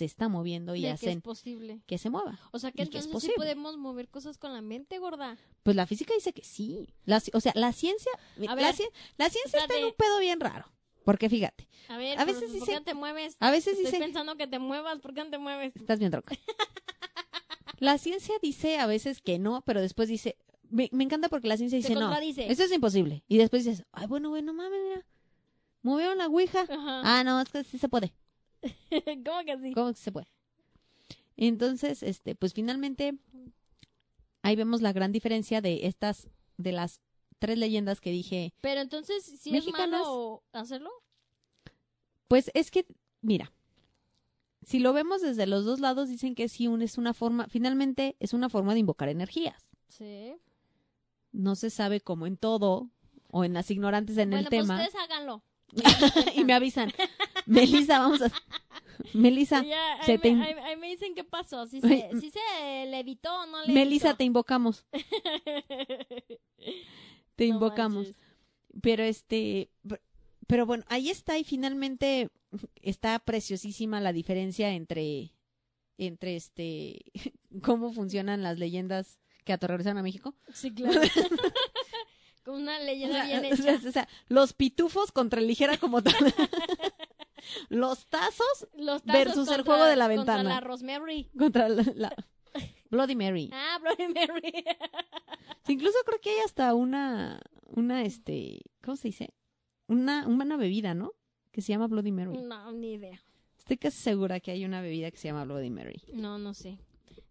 se 0.00 0.06
está 0.06 0.28
moviendo 0.28 0.74
y 0.74 0.80
de 0.82 0.86
que 0.88 0.92
hacen 0.92 1.18
es 1.18 1.22
posible. 1.22 1.80
que 1.86 1.98
se 1.98 2.08
mueva. 2.10 2.38
O 2.52 2.58
sea 2.58 2.72
que 2.72 2.82
es 2.82 2.88
entonces 2.88 3.08
sí 3.08 3.12
posible. 3.12 3.36
podemos 3.36 3.76
mover 3.76 4.08
cosas 4.08 4.38
con 4.38 4.52
la 4.52 4.62
mente, 4.62 4.98
gorda. 4.98 5.36
Pues 5.62 5.76
la 5.76 5.86
física 5.86 6.14
dice 6.14 6.32
que 6.32 6.42
sí. 6.42 6.88
La 7.04 7.22
o 7.34 7.40
sea, 7.40 7.52
la 7.54 7.72
ciencia, 7.72 8.10
la, 8.36 8.54
ver, 8.54 8.74
ci- 8.74 8.90
la 9.18 9.28
ciencia 9.30 9.60
está 9.60 9.76
en 9.78 9.84
un 9.84 9.92
pedo 9.96 10.18
bien 10.18 10.40
raro. 10.40 10.66
Porque 11.04 11.28
fíjate, 11.28 11.66
A 11.88 11.96
ver, 11.98 12.18
A 12.18 12.24
pero 12.24 12.32
veces 12.38 12.50
¿por 12.50 12.60
dice- 12.60 12.72
qué 12.72 12.78
no 12.78 12.84
te 12.84 12.94
mueves? 12.94 13.36
a 13.40 13.50
veces 13.50 13.74
Estoy 13.74 13.84
dice, 13.86 13.98
pensando 13.98 14.36
que 14.36 14.46
te 14.46 14.58
muevas, 14.58 15.00
¿por 15.00 15.12
qué 15.14 15.24
no 15.24 15.30
te 15.30 15.38
mueves? 15.38 15.74
Estás 15.76 15.98
bien 15.98 16.10
tronca. 16.10 16.34
La 17.78 17.96
ciencia 17.98 18.34
dice 18.42 18.78
a 18.78 18.86
veces 18.86 19.20
que 19.22 19.38
no, 19.38 19.62
pero 19.64 19.80
después 19.80 20.08
dice. 20.08 20.36
Me, 20.68 20.88
me 20.92 21.02
encanta 21.04 21.28
porque 21.28 21.48
la 21.48 21.56
ciencia 21.56 21.76
dice 21.76 21.94
no. 21.94 22.12
Eso 22.14 22.62
es 22.64 22.72
imposible. 22.72 23.24
Y 23.26 23.38
después 23.38 23.64
dices, 23.64 23.84
ay, 23.92 24.06
bueno, 24.06 24.28
bueno, 24.30 24.52
mames, 24.52 24.78
mira. 24.88 25.06
Movieron 25.82 26.18
la 26.18 26.26
ouija. 26.28 26.60
Ajá. 26.60 27.00
Ah, 27.04 27.24
no, 27.24 27.40
es 27.40 27.48
que 27.48 27.64
sí 27.64 27.78
se 27.78 27.88
puede. 27.88 28.12
¿Cómo 29.26 29.44
que 29.44 29.58
sí? 29.62 29.72
¿Cómo 29.72 29.92
que 29.92 29.98
se 29.98 30.12
puede? 30.12 30.28
Entonces, 31.36 32.02
este, 32.02 32.34
pues 32.34 32.52
finalmente, 32.52 33.14
ahí 34.42 34.56
vemos 34.56 34.82
la 34.82 34.92
gran 34.92 35.12
diferencia 35.12 35.60
de 35.60 35.86
estas, 35.86 36.28
de 36.58 36.72
las 36.72 37.00
tres 37.38 37.56
leyendas 37.58 38.00
que 38.00 38.10
dije. 38.10 38.52
Pero 38.60 38.80
entonces, 38.82 39.24
¿sí 39.24 39.50
Mexicanas- 39.50 40.00
es 40.00 40.06
malo 40.06 40.42
hacerlo? 40.52 40.90
Pues 42.28 42.50
es 42.54 42.70
que, 42.70 42.86
mira, 43.22 43.52
si 44.62 44.78
lo 44.78 44.92
vemos 44.92 45.22
desde 45.22 45.46
los 45.46 45.64
dos 45.64 45.80
lados, 45.80 46.08
dicen 46.08 46.34
que 46.34 46.48
sí, 46.48 46.68
un, 46.68 46.82
es 46.82 46.98
una 46.98 47.14
forma, 47.14 47.48
finalmente 47.48 48.16
es 48.20 48.34
una 48.34 48.50
forma 48.50 48.74
de 48.74 48.80
invocar 48.80 49.08
energías. 49.08 49.66
Sí. 49.88 50.34
no 51.32 51.54
se 51.56 51.70
sabe 51.70 52.00
como 52.00 52.26
en 52.26 52.36
todo 52.36 52.90
o 53.28 53.44
en 53.44 53.52
las 53.54 53.70
ignorantes 53.70 54.16
en 54.18 54.30
bueno, 54.30 54.44
el 54.44 54.48
tema 54.50 54.76
pues 54.76 54.88
ustedes 54.88 55.04
háganlo. 55.04 55.42
y 56.34 56.44
me 56.44 56.52
avisan 56.52 56.92
Melissa 57.46 57.98
vamos 57.98 58.22
a 58.22 58.30
Melissa 59.14 59.64
Y 59.64 59.68
ya, 59.68 59.94
ahí, 60.00 60.06
se 60.06 60.18
me, 60.18 60.44
ahí- 60.44 60.54
ahí 60.62 60.76
me 60.76 60.88
dicen 60.88 61.14
qué 61.14 61.24
pasó. 61.24 61.66
Si 61.66 61.80
se, 61.80 62.10
si 62.20 62.30
se 62.30 62.86
levitó 62.88 63.34
o 63.34 63.46
no 63.46 63.58
levitó. 63.62 63.72
Melissa 63.74 64.14
te 64.16 64.24
invocamos 64.24 64.84
te 67.36 67.48
No 67.48 67.54
invocamos 67.54 68.06
manches. 68.06 68.16
pero 68.82 69.02
este 69.04 69.70
pero 70.46 70.66
bueno 70.66 70.84
ahí 70.88 71.10
está 71.10 71.38
y 71.38 71.44
finalmente 71.44 72.28
está 72.82 73.18
preciosísima 73.18 74.00
la 74.00 74.12
diferencia 74.12 74.70
entre 74.72 75.32
entre 75.98 76.36
este 76.36 77.02
cómo 77.62 77.92
funcionan 77.92 78.42
las 78.42 78.58
leyendas 78.58 79.18
que 79.44 79.52
aterrorizan 79.52 79.96
a 79.98 80.02
México 80.02 80.34
Sí, 80.52 80.72
claro. 80.72 81.00
Con 82.42 82.62
una 82.62 82.78
O 82.78 82.84
leyenda 82.84 83.26
sea, 83.26 83.40
bien 83.40 83.52
o 83.52 83.56
sea, 83.56 83.74
hecha. 83.74 83.88
o 83.88 83.92
sea, 83.92 84.08
los 84.28 84.54
pitufos 84.54 85.12
contra 85.12 85.42
ligera 85.42 85.76
como 85.76 86.02
tal. 86.02 86.14
Los 87.68 88.06
tazos 88.06 88.68
Los 88.74 89.02
tazos 89.02 89.24
versus 89.24 89.48
el 89.48 89.56
contra- 89.56 89.64
juego 89.64 89.84
de 89.84 89.96
la 89.96 90.06
contra 90.14 90.36
ventana. 90.36 90.54
la 90.54 90.60
Rosemary. 90.60 91.30
contra 91.38 91.68
la, 91.68 91.84
la- 91.94 92.14
Bloody 92.90 93.14
Mary. 93.16 93.50
Ah, 93.52 93.78
Bloody 93.80 94.12
Mary. 94.12 94.52
Incluso 95.68 95.98
creo 96.04 96.20
que 96.20 96.30
hay 96.30 96.38
hasta 96.44 96.74
una, 96.74 97.40
una, 97.66 98.02
este, 98.02 98.60
¿cómo 98.82 98.96
se 98.96 99.08
dice? 99.08 99.34
Una, 99.86 100.26
una 100.26 100.56
bebida, 100.56 100.94
¿no? 100.94 101.12
Que 101.52 101.62
se 101.62 101.72
llama 101.72 101.86
Bloody 101.86 102.12
Mary. 102.12 102.38
no, 102.38 102.72
ni 102.72 102.92
idea. 102.94 103.20
Estoy 103.58 103.76
casi 103.76 103.98
segura 103.98 104.40
que 104.40 104.50
hay 104.50 104.64
una 104.64 104.80
bebida 104.80 105.10
que 105.10 105.16
se 105.16 105.28
llama 105.28 105.44
Bloody 105.44 105.70
Mary. 105.70 106.02
No, 106.12 106.38
no 106.38 106.54
sé. 106.54 106.78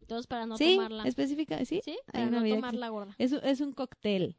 Entonces, 0.01 0.27
para 0.27 0.45
no 0.45 0.57
sí, 0.57 0.75
tomarla. 0.75 1.03
específica, 1.03 1.63
sí. 1.65 1.81
¿Sí? 1.83 1.91
hay 2.07 2.25
Para 2.25 2.27
una 2.27 2.41
no 2.41 2.55
tomarla 2.55 2.89
gorda. 2.89 3.15
Es, 3.17 3.31
un- 3.33 3.43
es 3.43 3.59
un 3.61 3.73
cóctel. 3.73 4.37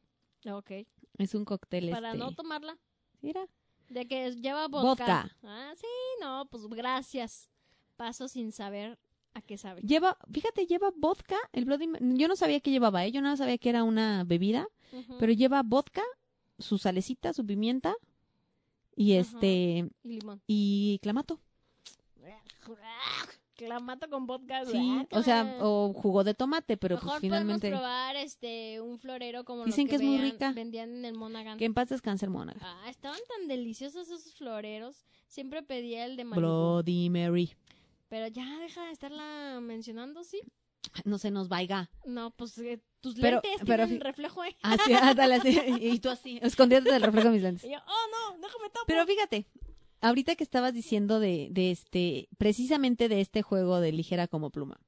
Ok. 0.50 0.70
Es 1.18 1.34
un 1.34 1.44
cóctel, 1.44 1.90
Para 1.90 2.08
este. 2.08 2.18
no 2.18 2.32
tomarla. 2.32 2.78
Mira. 3.20 3.46
De 3.90 4.06
que 4.08 4.30
lleva 4.36 4.66
vodka. 4.68 4.88
Vodka. 4.88 5.36
Ah, 5.42 5.72
sí, 5.76 5.86
no, 6.22 6.46
pues 6.50 6.66
gracias. 6.68 7.50
Paso 7.96 8.28
sin 8.28 8.52
saber 8.52 8.98
a 9.34 9.42
qué 9.42 9.58
sabe. 9.58 9.82
Lleva, 9.82 10.16
fíjate, 10.32 10.64
lleva 10.64 10.90
vodka, 10.96 11.36
el 11.52 11.64
Bloody. 11.66 11.88
Yo 12.16 12.28
no 12.28 12.36
sabía 12.36 12.60
que 12.60 12.70
llevaba, 12.70 13.04
¿eh? 13.04 13.12
Yo 13.12 13.20
no 13.20 13.36
sabía 13.36 13.58
que 13.58 13.68
era 13.68 13.82
una 13.84 14.24
bebida. 14.24 14.66
Pero 15.18 15.32
lleva 15.32 15.62
vodka, 15.62 16.02
su 16.58 16.78
salecita, 16.78 17.32
su 17.32 17.44
pimienta 17.46 17.94
y 18.96 19.12
este 19.12 19.88
Y 20.02 20.08
limón. 20.08 20.42
y 20.46 20.98
clamato. 21.02 21.38
Clamato 23.66 24.08
con 24.08 24.26
vodka. 24.26 24.64
Sí, 24.66 25.06
o 25.10 25.22
sea, 25.22 25.56
o 25.60 25.92
jugo 25.92 26.24
de 26.24 26.34
tomate, 26.34 26.76
pero 26.76 26.96
Mejor 26.96 27.10
pues 27.10 27.20
finalmente 27.20 27.68
podemos 27.68 27.80
probar 27.80 28.16
este 28.16 28.80
un 28.80 28.98
florero 28.98 29.44
como 29.44 29.64
Dicen 29.64 29.84
los 29.86 29.90
que 29.90 29.96
es 29.96 30.02
muy 30.02 30.18
vean- 30.18 30.30
rica. 30.32 30.52
vendían 30.52 30.96
en 30.96 31.04
el 31.04 31.14
Monaghan. 31.14 31.58
que 31.58 31.64
en 31.64 31.74
paz 31.74 31.88
descanse 31.88 32.24
el 32.26 32.30
Mónaga. 32.30 32.60
Ah, 32.62 32.88
estaban 32.90 33.18
tan 33.28 33.48
deliciosos 33.48 34.08
esos 34.08 34.34
floreros. 34.34 35.04
Siempre 35.28 35.62
pedía 35.62 36.04
el 36.06 36.16
de 36.16 36.24
Malibu. 36.24 36.46
Bloody 36.46 37.08
Mary. 37.10 37.54
Pero 38.08 38.26
ya 38.26 38.58
deja 38.58 38.84
de 38.86 38.92
estarla 38.92 39.60
mencionando, 39.62 40.24
¿sí? 40.24 40.40
No 41.04 41.18
se 41.18 41.30
nos 41.30 41.48
vaya. 41.48 41.88
No, 42.04 42.30
pues 42.32 42.58
eh, 42.58 42.82
tus 43.00 43.14
Pero- 43.14 43.40
lentes 43.42 43.60
pero 43.64 43.84
tienen 43.86 44.00
reflejo, 44.00 44.42
¿eh? 44.42 44.56
Así, 44.62 44.92
ándale, 44.94 45.34
así. 45.36 45.56
Y 45.80 46.00
tú 46.00 46.08
así, 46.10 46.38
escondiéndote 46.42 46.94
del 46.94 47.02
reflejo 47.02 47.28
de 47.28 47.34
mis 47.34 47.42
lentes. 47.42 47.64
Y 47.64 47.70
yo, 47.72 47.78
oh 47.78 48.32
no, 48.32 48.38
déjame 48.42 48.68
tapo. 48.70 48.86
Pero 48.88 49.06
fíjate, 49.06 49.46
ahorita 50.00 50.36
que 50.36 50.44
estabas 50.44 50.74
diciendo 50.74 51.20
de, 51.20 51.48
de 51.50 51.70
este, 51.70 52.28
precisamente 52.38 53.08
de 53.08 53.20
este 53.20 53.42
juego 53.42 53.80
de 53.80 53.92
ligera 53.92 54.28
como 54.28 54.50
pluma. 54.50 54.80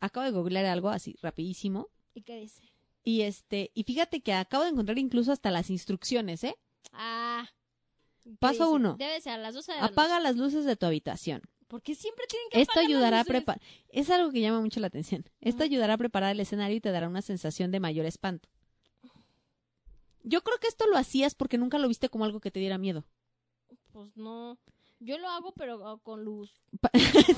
Acabo 0.00 0.24
de 0.24 0.32
googlear 0.32 0.66
algo 0.66 0.90
así, 0.90 1.16
rapidísimo. 1.22 1.88
¿Y 2.14 2.22
qué 2.22 2.40
dice? 2.40 2.62
Y 3.02 3.22
este, 3.22 3.70
y 3.74 3.84
fíjate 3.84 4.20
que 4.20 4.32
acabo 4.32 4.64
de 4.64 4.70
encontrar 4.70 4.98
incluso 4.98 5.32
hasta 5.32 5.50
las 5.50 5.70
instrucciones, 5.70 6.42
¿eh? 6.44 6.56
Ah. 6.92 7.48
¿qué 8.22 8.30
Paso 8.38 8.70
uno. 8.70 8.96
Debe 8.98 9.20
ser 9.20 9.34
a 9.34 9.38
las 9.38 9.54
12 9.54 9.72
de 9.72 9.78
la 9.78 9.86
Apaga 9.86 10.18
las 10.18 10.36
luces 10.36 10.64
de 10.64 10.76
tu 10.76 10.86
habitación. 10.86 11.40
noche. 11.42 11.56
¿Por 11.68 11.82
qué 11.82 11.94
siempre 11.94 12.26
tienen 12.28 12.48
que 12.50 12.60
Esto 12.60 12.78
ayudará 12.78 13.20
a 13.20 13.24
preparar. 13.24 13.60
Es 13.88 14.10
algo 14.10 14.30
que 14.30 14.40
llama 14.40 14.60
mucho 14.60 14.80
la 14.80 14.86
atención. 14.86 15.24
Esto 15.40 15.64
ayudará 15.64 15.94
a 15.94 15.98
preparar 15.98 16.32
el 16.32 16.40
escenario 16.40 16.76
y 16.76 16.80
te 16.80 16.90
dará 16.90 17.08
una 17.08 17.22
sensación 17.22 17.70
de 17.70 17.80
mayor 17.80 18.06
espanto. 18.06 18.48
Yo 20.22 20.42
creo 20.42 20.58
que 20.58 20.66
esto 20.68 20.86
lo 20.88 20.96
hacías 20.96 21.34
porque 21.34 21.58
nunca 21.58 21.78
lo 21.78 21.88
viste 21.88 22.08
como 22.08 22.24
algo 22.24 22.40
que 22.40 22.50
te 22.50 22.60
diera 22.60 22.78
miedo. 22.78 23.04
Pues 23.96 24.14
no. 24.14 24.58
Yo 25.00 25.16
lo 25.16 25.26
hago, 25.26 25.52
pero 25.52 25.98
con 26.02 26.22
luz. 26.22 26.52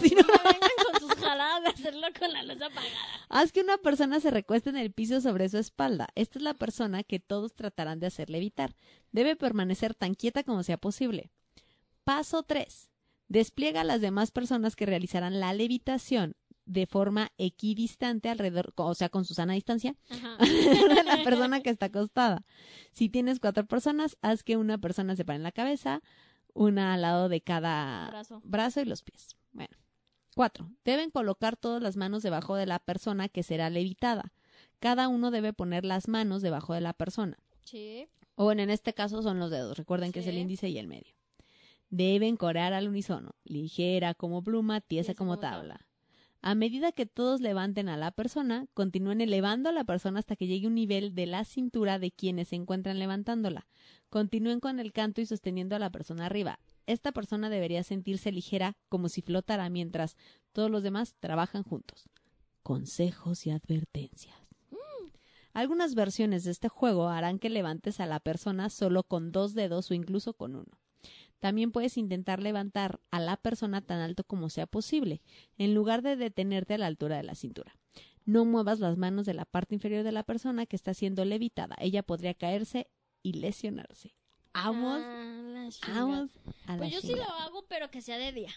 Si 0.01 0.13
no 0.17 0.23
¿no? 0.23 0.27
me 0.27 0.51
vengan 0.51 0.71
con 0.91 1.01
sus 1.01 1.15
jaladas 1.15 1.63
de 1.63 1.69
hacerlo 1.69 2.09
con 2.19 2.33
la 2.33 2.43
luz 2.43 2.61
apagada. 2.61 2.97
Haz 3.29 3.53
que 3.53 3.61
una 3.61 3.79
persona 3.79 4.19
se 4.19 4.33
recueste 4.33 4.69
en 4.71 4.77
el 4.77 4.91
piso 4.91 5.21
sobre 5.21 5.49
su 5.49 5.59
espalda. 5.59 6.09
Esta 6.17 6.41
es 6.41 6.43
la 6.43 6.55
persona 6.55 7.05
que 7.05 7.21
todos 7.21 7.55
tratarán 7.55 8.01
de 8.01 8.09
hacerle 8.09 8.39
evitar. 8.39 8.75
Debe 9.13 9.37
permanecer 9.37 9.95
tan 9.95 10.17
quieta 10.17 10.43
como 10.43 10.65
sea 10.65 10.79
posible. 10.79 11.31
Paso 12.03 12.43
3. 12.43 12.91
Despliega 13.29 13.83
a 13.83 13.85
las 13.85 14.01
demás 14.01 14.33
personas 14.33 14.75
que 14.75 14.87
realizarán 14.87 15.39
la 15.39 15.53
levitación 15.53 16.35
de 16.69 16.87
forma 16.87 17.31
equidistante 17.39 18.29
alrededor, 18.29 18.73
o 18.77 18.95
sea, 18.95 19.09
con 19.09 19.25
su 19.25 19.35
sana 19.35 19.55
distancia, 19.55 19.95
de 20.41 21.05
la 21.05 21.23
persona 21.23 21.61
que 21.61 21.71
está 21.71 21.87
acostada. 21.87 22.45
Si 22.91 23.09
tienes 23.09 23.41
cuatro 23.41 23.65
personas, 23.67 24.19
haz 24.23 24.43
que 24.43 24.57
una 24.57 24.79
persona 24.79 25.15
se 25.15 25.25
pare 25.25 25.37
en 25.37 25.45
la 25.45 25.53
cabeza, 25.53 26.03
una 26.59 26.95
al 26.95 27.03
lado 27.03 27.29
de 27.29 27.41
cada 27.41 28.09
Brazo. 28.09 28.41
brazo 28.45 28.81
y 28.81 28.85
los 28.85 29.03
pies. 29.03 29.37
Bueno. 29.53 29.77
Cuatro. 30.35 30.71
Deben 30.85 31.11
colocar 31.11 31.57
todas 31.57 31.83
las 31.83 31.97
manos 31.97 32.23
debajo 32.23 32.55
de 32.57 32.67
la 32.67 32.79
persona 32.79 33.29
que 33.29 33.43
será 33.43 33.71
levitada. 33.71 34.33
Cada 34.79 35.09
uno 35.09 35.31
debe 35.31 35.53
poner 35.53 35.85
las 35.85 36.07
manos 36.09 36.43
debajo 36.43 36.75
de 36.75 36.81
la 36.81 36.93
persona. 36.93 37.39
Sí. 37.65 38.09
O 38.37 38.45
bueno, 38.45 38.63
en 38.63 38.71
este 38.71 38.95
caso 38.95 39.23
son 39.23 39.39
los 39.41 39.51
dedos. 39.51 39.77
Recuerden 39.77 40.13
que 40.13 40.21
es 40.21 40.27
el 40.27 40.39
índice 40.39 40.69
y 40.69 40.79
el 40.79 40.87
medio. 40.87 41.15
Deben 41.91 42.37
corear 42.37 42.73
al 42.73 42.87
unísono. 42.89 43.35
Ligera 43.45 44.15
como 44.15 44.43
pluma, 44.43 44.81
tiesa 44.81 45.09
Tiesa 45.09 45.15
como 45.19 45.33
como 45.33 45.41
tabla. 45.41 45.75
tabla. 45.75 45.87
A 46.41 46.55
medida 46.55 46.93
que 46.93 47.05
todos 47.05 47.41
levanten 47.41 47.89
a 47.89 47.97
la 47.97 48.13
persona, 48.13 48.67
continúen 48.73 49.21
elevando 49.21 49.69
a 49.69 49.73
la 49.73 49.85
persona 49.85 50.21
hasta 50.21 50.37
que 50.37 50.47
llegue 50.47 50.69
un 50.69 50.75
nivel 50.75 51.15
de 51.15 51.27
la 51.27 51.45
cintura 51.45 51.99
de 51.99 52.13
quienes 52.13 52.49
se 52.49 52.57
encuentran 52.57 52.99
levantándola. 52.99 53.67
Continúen 54.09 54.61
con 54.61 54.79
el 54.79 54.93
canto 54.93 55.21
y 55.21 55.27
sosteniendo 55.27 55.75
a 55.75 55.81
la 55.81 55.91
persona 55.91 56.27
arriba. 56.27 56.61
Esta 56.87 57.11
persona 57.11 57.51
debería 57.51 57.83
sentirse 57.83 58.31
ligera 58.31 58.77
como 58.89 59.09
si 59.09 59.21
flotara 59.21 59.69
mientras 59.69 60.17
todos 60.53 60.71
los 60.71 60.85
demás 60.85 61.17
trabajan 61.19 61.65
juntos. 61.65 62.09
Consejos 62.63 63.47
y 63.47 63.51
advertencias. 63.51 64.37
Algunas 65.53 65.97
versiones 65.97 66.45
de 66.45 66.53
este 66.53 66.69
juego 66.69 67.09
harán 67.09 67.41
que 67.41 67.51
levantes 67.51 67.99
a 67.99 68.07
la 68.07 68.21
persona 68.21 68.71
solo 68.71 69.03
con 69.03 69.33
dos 69.33 69.55
dedos 69.55 69.91
o 69.91 69.95
incluso 69.95 70.35
con 70.35 70.55
uno. 70.55 70.79
También 71.41 71.71
puedes 71.73 71.97
intentar 71.97 72.41
levantar 72.43 73.01
a 73.11 73.21
la 73.21 73.37
persona 73.37 73.81
tan 73.81 74.01
alto 74.01 74.25
como 74.25 74.51
sea 74.51 74.67
posible, 74.67 75.23
en 75.57 75.75
lugar 75.75 76.03
de 76.03 76.17
detenerte 76.17 76.75
a 76.75 76.79
la 76.79 76.87
altura 76.87 77.17
de 77.17 77.23
la 77.23 77.35
cintura. 77.35 77.77
No 78.25 78.45
muevas 78.45 78.81
las 78.81 78.99
manos 78.99 79.25
de 79.25 79.35
la 79.35 79.45
parte 79.45 79.75
inferior 79.75 80.03
de 80.05 80.13
la 80.13 80.23
persona 80.25 80.67
que 80.67 80.77
está 80.77 80.93
siendo 80.95 81.25
levitada. 81.25 81.77
Ella 81.81 82.03
podría 82.03 82.35
caerse 82.35 82.91
y 83.23 83.35
lesionarse. 83.35 84.15
Vamos, 84.53 85.01
Ah, 85.03 85.93
vamos 85.95 86.31
a 86.67 86.73
la 86.73 86.79
Pues 86.79 86.93
yo 86.93 87.01
sí 87.01 87.15
lo 87.15 87.23
hago, 87.23 87.65
pero 87.69 87.91
que 87.91 88.03
sea 88.03 88.19
de 88.19 88.33
día. 88.33 88.51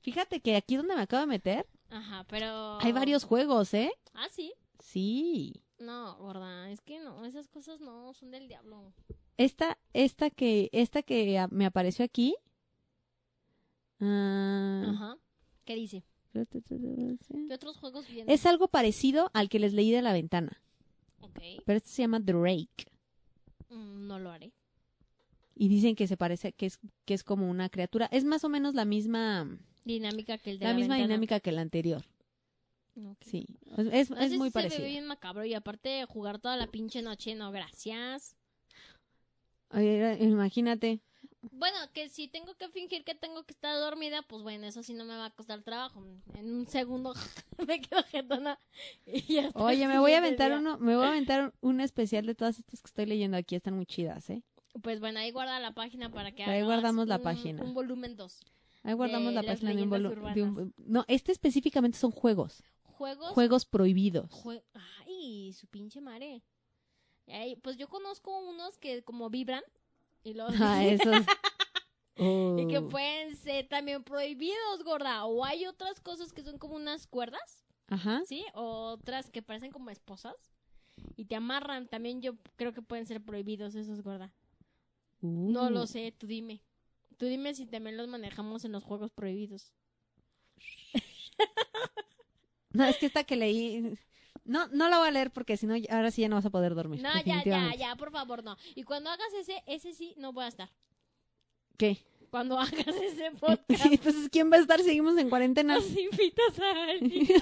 Fíjate 0.00 0.40
que 0.40 0.56
aquí 0.56 0.76
donde 0.76 0.94
me 0.96 1.02
acabo 1.02 1.20
de 1.20 1.26
meter 1.26 1.66
Ajá, 1.90 2.24
pero. 2.28 2.78
hay 2.80 2.92
varios 2.92 3.24
juegos, 3.24 3.72
¿eh? 3.74 3.92
Ah, 4.14 4.28
sí. 4.30 4.52
Sí. 4.80 5.62
No, 5.78 6.16
gorda, 6.18 6.70
es 6.70 6.80
que 6.80 6.98
no, 7.00 7.24
esas 7.24 7.48
cosas 7.48 7.80
no 7.80 8.12
son 8.14 8.30
del 8.30 8.48
diablo. 8.48 8.92
Esta, 9.38 9.78
esta 9.94 10.28
que, 10.30 10.68
esta 10.72 11.02
que 11.02 11.46
me 11.50 11.64
apareció 11.64 12.04
aquí. 12.04 12.34
ah, 14.00 14.84
Ajá. 14.90 15.16
¿Qué 15.64 15.74
dice? 15.74 16.04
¿Qué 16.32 17.54
otros 17.54 17.76
juegos 17.78 18.06
vienen? 18.08 18.32
Es 18.32 18.46
algo 18.46 18.68
parecido 18.68 19.30
al 19.34 19.48
que 19.48 19.58
les 19.58 19.72
leí 19.72 19.90
de 19.90 20.02
la 20.02 20.12
ventana, 20.12 20.60
Ok. 21.20 21.40
pero 21.64 21.78
este 21.78 21.88
se 21.90 22.02
llama 22.02 22.20
Drake. 22.20 22.86
Mm, 23.70 24.06
no 24.06 24.18
lo 24.18 24.30
haré. 24.30 24.52
Y 25.54 25.68
dicen 25.68 25.96
que 25.96 26.06
se 26.06 26.16
parece, 26.16 26.52
que 26.52 26.66
es, 26.66 26.78
que 27.04 27.14
es 27.14 27.24
como 27.24 27.50
una 27.50 27.68
criatura. 27.68 28.06
Es 28.12 28.24
más 28.24 28.44
o 28.44 28.48
menos 28.48 28.74
la 28.74 28.84
misma, 28.84 29.58
Dinámica 29.84 30.38
que 30.38 30.50
el 30.50 30.58
de 30.58 30.64
la 30.66 30.70
la, 30.72 30.76
misma 30.78 30.94
ventana. 30.94 31.08
dinámica 31.14 31.40
que 31.40 31.52
la 31.52 31.62
anterior. 31.62 32.04
Sí, 33.20 33.46
es, 33.76 33.86
es, 33.92 34.10
No, 34.10 34.20
es 34.20 34.32
muy 34.34 34.50
parecido. 34.50 34.78
Se 34.78 34.82
ve 34.82 34.88
bien 34.90 35.06
macabro 35.06 35.44
y 35.44 35.54
aparte 35.54 36.04
jugar 36.06 36.40
toda 36.40 36.56
la 36.56 36.66
pinche 36.66 37.00
noche, 37.02 37.34
no, 37.34 37.50
gracias. 37.52 38.36
Imagínate. 39.72 41.00
Bueno, 41.52 41.76
que 41.92 42.08
si 42.08 42.26
tengo 42.28 42.54
que 42.56 42.68
fingir 42.68 43.04
que 43.04 43.14
tengo 43.14 43.44
que 43.44 43.52
estar 43.52 43.74
dormida, 43.78 44.22
pues 44.22 44.42
bueno, 44.42 44.66
eso 44.66 44.82
sí 44.82 44.92
no 44.92 45.04
me 45.04 45.16
va 45.16 45.26
a 45.26 45.30
costar 45.30 45.62
trabajo. 45.62 46.02
En 46.34 46.50
un 46.52 46.66
segundo 46.66 47.14
me 47.68 47.80
quedo 47.80 48.02
jetona 48.04 48.58
y 49.06 49.20
ya 49.34 49.46
está 49.48 49.62
Oye, 49.62 49.86
me 49.86 49.98
voy 50.00 50.12
a 50.12 50.18
aventar 50.18 50.48
día. 50.50 50.58
uno, 50.58 50.78
me 50.78 50.96
voy 50.96 51.04
a 51.04 51.08
aventar 51.10 51.54
un 51.60 51.80
especial 51.80 52.26
de 52.26 52.34
todas 52.34 52.58
estas 52.58 52.82
que 52.82 52.86
estoy 52.88 53.06
leyendo 53.06 53.36
aquí, 53.36 53.54
están 53.54 53.74
muy 53.74 53.86
chidas, 53.86 54.28
¿eh? 54.30 54.42
Pues 54.82 54.98
bueno, 55.00 55.20
ahí 55.20 55.30
guarda 55.30 55.60
la 55.60 55.72
página 55.72 56.10
para 56.10 56.32
que 56.32 56.42
Ahí 56.44 56.62
guardamos 56.62 57.06
la 57.06 57.16
un- 57.16 57.22
página. 57.22 57.62
Un 57.62 57.72
volumen 57.74 58.16
2. 58.16 58.40
Ahí 58.82 58.94
guardamos 58.94 59.32
la 59.32 59.42
página 59.42 59.70
de 59.74 59.82
un, 59.82 59.90
leyendas 59.90 60.00
volu- 60.12 60.34
de 60.34 60.42
un- 60.42 60.48
urbanas. 60.50 60.74
No, 60.76 61.04
este 61.08 61.32
específicamente 61.32 61.98
son 61.98 62.10
juegos. 62.10 62.62
Juegos. 62.82 63.30
Juegos 63.32 63.64
prohibidos. 63.64 64.30
jue- 64.30 64.62
Ay, 65.06 65.52
su 65.52 65.68
pinche 65.68 66.00
madre. 66.00 66.42
Pues 67.62 67.76
yo 67.76 67.88
conozco 67.88 68.38
unos 68.38 68.78
que 68.78 69.02
como 69.02 69.30
vibran 69.30 69.62
y 70.24 70.34
los 70.34 70.52
Ah, 70.60 70.84
esos. 70.84 71.24
y 72.16 72.66
que 72.68 72.78
Oh. 72.78 72.88
pueden 72.88 73.36
ser 73.36 73.68
también 73.68 74.02
prohibidos, 74.02 74.82
gorda. 74.84 75.24
O 75.26 75.44
hay 75.44 75.66
otras 75.66 76.00
cosas 76.00 76.32
que 76.32 76.42
son 76.42 76.58
como 76.58 76.74
unas 76.76 77.06
cuerdas, 77.06 77.64
Ajá. 77.88 78.22
¿sí? 78.26 78.44
O 78.54 78.90
otras 78.92 79.30
que 79.30 79.42
parecen 79.42 79.70
como 79.70 79.90
esposas 79.90 80.34
y 81.16 81.26
te 81.26 81.36
amarran. 81.36 81.86
También 81.88 82.20
yo 82.22 82.32
creo 82.56 82.72
que 82.72 82.82
pueden 82.82 83.06
ser 83.06 83.22
prohibidos 83.22 83.74
esos, 83.74 84.02
gorda. 84.02 84.32
No 85.20 85.66
Uh. 85.66 85.70
lo 85.70 85.86
sé, 85.86 86.12
tú 86.12 86.26
dime. 86.26 86.62
Tú 87.16 87.26
dime 87.26 87.52
si 87.54 87.66
también 87.66 87.96
los 87.96 88.06
manejamos 88.08 88.64
en 88.64 88.72
los 88.72 88.84
juegos 88.84 89.10
prohibidos. 89.12 89.72
No, 92.70 92.84
es 92.84 92.96
que 92.98 93.06
esta 93.06 93.24
que 93.24 93.34
leí. 93.36 93.98
No, 94.48 94.66
no 94.68 94.88
la 94.88 94.98
voy 94.98 95.08
a 95.08 95.10
leer 95.12 95.30
porque 95.30 95.56
si 95.56 95.66
no, 95.66 95.74
ahora 95.90 96.10
sí 96.10 96.22
ya 96.22 96.28
no 96.28 96.36
vas 96.36 96.46
a 96.46 96.50
poder 96.50 96.74
dormir. 96.74 97.00
No, 97.02 97.10
ya, 97.24 97.44
ya, 97.44 97.74
ya, 97.76 97.94
por 97.96 98.10
favor, 98.10 98.42
no. 98.42 98.56
Y 98.74 98.82
cuando 98.82 99.10
hagas 99.10 99.32
ese, 99.38 99.62
ese 99.66 99.92
sí, 99.92 100.14
no 100.16 100.32
voy 100.32 100.44
a 100.44 100.48
estar. 100.48 100.70
¿Qué? 101.76 101.98
Cuando 102.30 102.58
hagas 102.58 102.86
ese 102.88 103.30
podcast, 103.40 103.82
Sí, 103.82 103.88
entonces, 103.92 104.28
¿quién 104.30 104.50
va 104.50 104.56
a 104.56 104.60
estar? 104.60 104.80
Seguimos 104.80 105.16
en 105.18 105.28
cuarentena. 105.30 105.74
nos 105.76 105.86
invitas 105.96 106.58
a 106.60 106.84
alguien. 106.90 107.28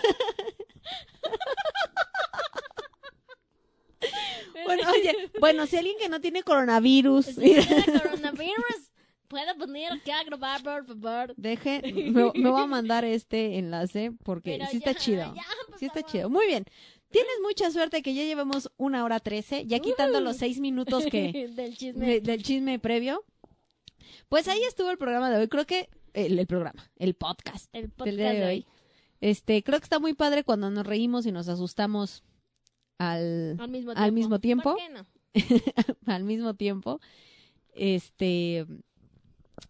Bueno, 4.65 4.83
oye, 4.91 5.31
bueno, 5.41 5.67
si 5.67 5.77
alguien 5.77 5.97
que 5.99 6.09
no 6.09 6.21
tiene 6.21 6.43
coronavirus, 6.43 7.27
Si 7.27 7.35
tiene 7.41 7.65
coronavirus, 8.03 8.91
puede 9.29 9.53
venir 9.55 9.89
aquí 9.93 10.11
a 10.11 10.23
grabar, 10.25 10.63
por 10.63 10.85
favor. 10.87 11.35
deje, 11.37 11.83
me, 11.93 12.33
me 12.35 12.51
voy 12.51 12.63
a 12.63 12.67
mandar 12.67 13.05
este 13.05 13.59
enlace 13.59 14.13
porque 14.25 14.57
Pero 14.59 14.71
sí 14.71 14.79
está 14.79 14.93
ya, 14.93 14.99
chido. 14.99 15.35
ya, 15.35 15.45
Sí 15.79 15.87
está 15.87 16.01
favor. 16.01 16.11
chido. 16.13 16.31
Muy 16.31 16.47
bien. 16.47 16.65
Tienes 17.17 17.35
mucha 17.43 17.71
suerte 17.71 18.03
que 18.03 18.15
ya 18.15 18.25
llevamos 18.25 18.71
una 18.77 19.05
hora 19.05 19.21
trece, 19.21 19.65
ya 19.67 19.79
quitando 19.81 20.21
los 20.21 20.37
seis 20.37 20.61
minutos 20.61 21.05
que 21.07 21.49
Del 21.57 21.77
chisme. 21.77 22.07
de- 22.07 22.21
del 22.21 22.43
chisme 22.43 22.79
previo. 22.79 23.25
Pues 24.29 24.49
ahí 24.49 24.61
estuvo 24.69 24.91
el 24.91 24.99
programa 24.99 25.31
de 25.31 25.39
hoy. 25.39 25.49
Creo 25.49 25.67
que 25.67 25.89
el, 26.13 26.39
el 26.39 26.47
programa, 26.47 26.91
el 26.97 27.15
podcast 27.15 27.69
El 27.73 27.83
del 27.83 27.91
podcast 27.93 28.17
día 28.17 28.33
de 28.33 28.45
hoy. 28.45 28.67
Este, 29.21 29.63
creo 29.63 29.79
que 29.79 29.85
está 29.85 29.99
muy 29.99 30.13
padre 30.15 30.45
cuando 30.45 30.69
nos 30.71 30.87
reímos 30.87 31.25
y 31.27 31.33
nos 31.33 31.49
asustamos 31.49 32.23
al, 32.99 33.57
Al 33.59 33.71
mismo 33.71 33.93
tiempo. 33.95 34.03
al 34.03 34.13
mismo 34.13 34.41
tiempo. 34.41 34.75
¿Por 34.75 34.79
qué 34.79 34.89
no? 34.91 35.07
al 36.13 36.25
mismo 36.25 36.55
tiempo. 36.55 37.01
Este, 37.73 38.67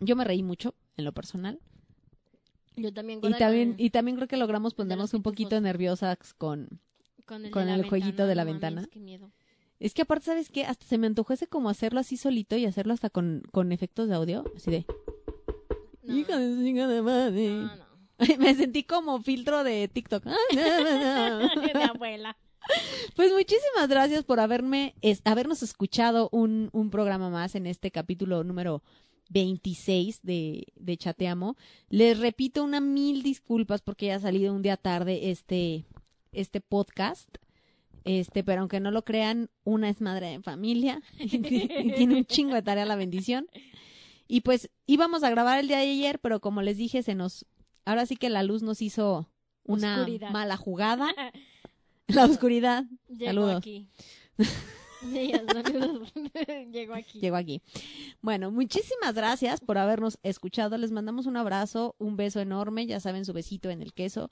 yo 0.00 0.16
me 0.16 0.24
reí 0.24 0.42
mucho 0.42 0.74
en 0.96 1.04
lo 1.04 1.12
personal. 1.12 1.60
Yo 2.76 2.92
también. 2.92 3.20
Y 3.22 3.30
también, 3.38 3.70
con- 3.72 3.80
y 3.80 3.90
también 3.90 4.16
creo 4.16 4.28
que 4.28 4.36
logramos 4.36 4.74
ponernos 4.74 5.14
un 5.14 5.22
poquito 5.22 5.60
nerviosas 5.60 6.34
con... 6.34 6.80
con 7.26 7.44
el, 7.44 7.50
con 7.50 7.66
de 7.66 7.70
la 7.72 7.76
el 7.76 7.88
jueguito 7.88 8.26
ventana, 8.26 8.28
de 8.28 8.34
la 8.34 8.44
no 8.44 8.50
mames, 8.50 8.62
ventana. 8.62 8.88
qué 8.92 9.00
miedo. 9.00 9.30
Es 9.78 9.92
que 9.92 10.02
aparte, 10.02 10.26
¿sabes 10.26 10.48
qué? 10.48 10.64
Hasta 10.64 10.86
se 10.86 10.96
me 10.96 11.06
antojó 11.06 11.34
ese 11.34 11.46
como 11.48 11.68
hacerlo 11.68 12.00
así 12.00 12.16
solito 12.16 12.56
y 12.56 12.64
hacerlo 12.64 12.94
hasta 12.94 13.10
con, 13.10 13.42
con 13.52 13.72
efectos 13.72 14.08
de 14.08 14.14
audio. 14.14 14.44
Así 14.56 14.70
de... 14.70 14.86
No, 16.02 16.16
Hija 16.16 16.38
de 16.38 16.64
chingada 16.64 17.02
madre. 17.02 17.48
no, 17.50 17.76
no. 17.76 17.86
Me 18.38 18.54
sentí 18.54 18.84
como 18.84 19.20
filtro 19.20 19.64
de 19.64 19.88
TikTok. 19.88 20.24
de 20.54 21.82
abuela. 21.82 22.36
Pues 23.14 23.32
muchísimas 23.32 23.88
gracias 23.88 24.24
por 24.24 24.40
haberme, 24.40 24.94
es- 25.02 25.20
habernos 25.24 25.62
escuchado 25.62 26.28
un, 26.32 26.70
un 26.72 26.90
programa 26.90 27.28
más 27.30 27.54
en 27.54 27.66
este 27.66 27.90
capítulo 27.90 28.42
número 28.44 28.82
26 29.30 30.20
de, 30.22 30.66
de 30.76 30.96
Chateamo. 30.96 31.56
Les 31.90 32.18
repito 32.18 32.64
una 32.64 32.80
mil 32.80 33.22
disculpas 33.22 33.82
porque 33.82 34.06
ya 34.06 34.16
ha 34.16 34.20
salido 34.20 34.54
un 34.54 34.62
día 34.62 34.76
tarde 34.76 35.30
este, 35.30 35.84
este 36.36 36.60
podcast. 36.60 37.28
Este, 38.04 38.44
pero 38.44 38.60
aunque 38.60 38.78
no 38.78 38.92
lo 38.92 39.04
crean, 39.04 39.50
una 39.64 39.88
es 39.88 40.00
madre 40.00 40.28
de 40.28 40.40
familia 40.40 41.02
y 41.18 41.40
tiene 41.40 42.14
un 42.16 42.24
chingo 42.24 42.54
de 42.54 42.62
tarea 42.62 42.84
la 42.86 42.94
bendición. 42.96 43.48
Y 44.28 44.42
pues 44.42 44.70
íbamos 44.86 45.22
a 45.24 45.30
grabar 45.30 45.58
el 45.58 45.68
día 45.68 45.78
de 45.78 45.90
ayer, 45.90 46.18
pero 46.20 46.40
como 46.40 46.62
les 46.62 46.76
dije, 46.76 47.02
se 47.02 47.14
nos, 47.14 47.46
ahora 47.84 48.06
sí 48.06 48.16
que 48.16 48.30
la 48.30 48.42
luz 48.42 48.62
nos 48.62 48.80
hizo 48.82 49.28
una 49.64 50.00
Oscuridad. 50.00 50.30
mala 50.30 50.56
jugada. 50.56 51.08
La 52.08 52.24
oscuridad 52.24 52.84
Llegó 53.08 53.24
Saludos. 53.26 53.56
aquí. 53.56 53.88
Ella, 55.14 55.42
saludos. 55.52 56.12
Llegó 56.72 56.94
aquí. 56.94 57.20
llegó 57.20 57.36
aquí. 57.36 57.62
Bueno, 58.22 58.50
muchísimas 58.50 59.14
gracias 59.14 59.60
por 59.60 59.78
habernos 59.78 60.18
escuchado. 60.22 60.78
Les 60.78 60.92
mandamos 60.92 61.26
un 61.26 61.36
abrazo, 61.36 61.94
un 61.98 62.16
beso 62.16 62.40
enorme. 62.40 62.86
Ya 62.86 63.00
saben, 63.00 63.24
su 63.24 63.32
besito 63.32 63.70
en 63.70 63.82
el 63.82 63.92
queso. 63.92 64.30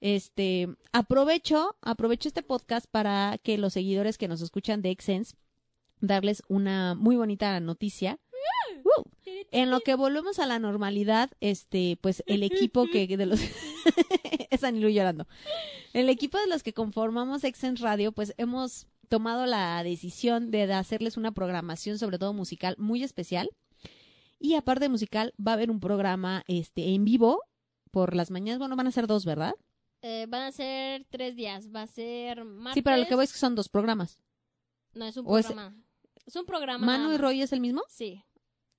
Este, 0.00 0.68
aprovecho, 0.92 1.76
aprovecho 1.82 2.28
este 2.28 2.42
podcast 2.42 2.86
para 2.90 3.38
que 3.42 3.58
los 3.58 3.72
seguidores 3.72 4.18
que 4.18 4.28
nos 4.28 4.40
escuchan 4.40 4.82
de 4.82 4.90
Excense, 4.90 5.34
darles 6.00 6.42
una 6.48 6.94
muy 6.94 7.16
bonita 7.16 7.58
noticia. 7.60 8.18
¡Uh! 8.84 9.02
En 9.50 9.70
lo 9.70 9.80
que 9.80 9.94
volvemos 9.94 10.38
a 10.38 10.46
la 10.46 10.58
normalidad, 10.58 11.30
este, 11.40 11.98
pues 12.00 12.22
el 12.26 12.42
equipo 12.42 12.86
que 12.86 13.06
de 13.16 13.26
los 13.26 13.40
es 14.50 14.64
Anilu 14.64 14.88
llorando. 14.88 15.26
El 15.92 16.08
equipo 16.08 16.38
de 16.38 16.48
los 16.48 16.62
que 16.62 16.72
conformamos 16.72 17.44
Excense 17.44 17.82
Radio, 17.82 18.12
pues 18.12 18.34
hemos 18.36 18.86
tomado 19.16 19.46
la 19.46 19.82
decisión 19.84 20.50
de 20.50 20.72
hacerles 20.72 21.16
una 21.16 21.30
programación, 21.32 21.98
sobre 21.98 22.18
todo 22.18 22.32
musical, 22.32 22.74
muy 22.78 23.04
especial. 23.04 23.48
Y 24.40 24.54
aparte 24.56 24.86
de 24.86 24.88
musical, 24.88 25.32
va 25.38 25.52
a 25.52 25.54
haber 25.54 25.70
un 25.70 25.78
programa 25.78 26.42
este 26.48 26.94
en 26.94 27.04
vivo 27.04 27.40
por 27.92 28.16
las 28.16 28.30
mañanas. 28.32 28.58
Bueno, 28.58 28.74
van 28.74 28.88
a 28.88 28.90
ser 28.90 29.06
dos, 29.06 29.24
¿verdad? 29.24 29.54
Eh, 30.02 30.26
van 30.28 30.42
a 30.42 30.50
ser 30.52 31.06
tres 31.10 31.36
días. 31.36 31.70
Va 31.72 31.82
a 31.82 31.86
ser 31.86 32.44
martes. 32.44 32.74
Sí, 32.74 32.82
pero 32.82 32.96
lo 32.96 33.06
que 33.06 33.14
voy 33.14 33.24
es 33.24 33.32
que 33.32 33.38
son 33.38 33.54
dos 33.54 33.68
programas. 33.68 34.18
No, 34.94 35.06
es 35.06 35.16
un 35.16 35.24
es- 35.38 35.46
programa. 35.46 35.76
Es, 36.26 36.34
un 36.36 36.44
programa. 36.44 36.84
¿Manu 36.84 37.14
y. 37.14 37.16
Roy 37.18 37.40
es 37.42 37.52
el 37.52 37.60
mismo? 37.60 37.82
Sí. 37.88 38.24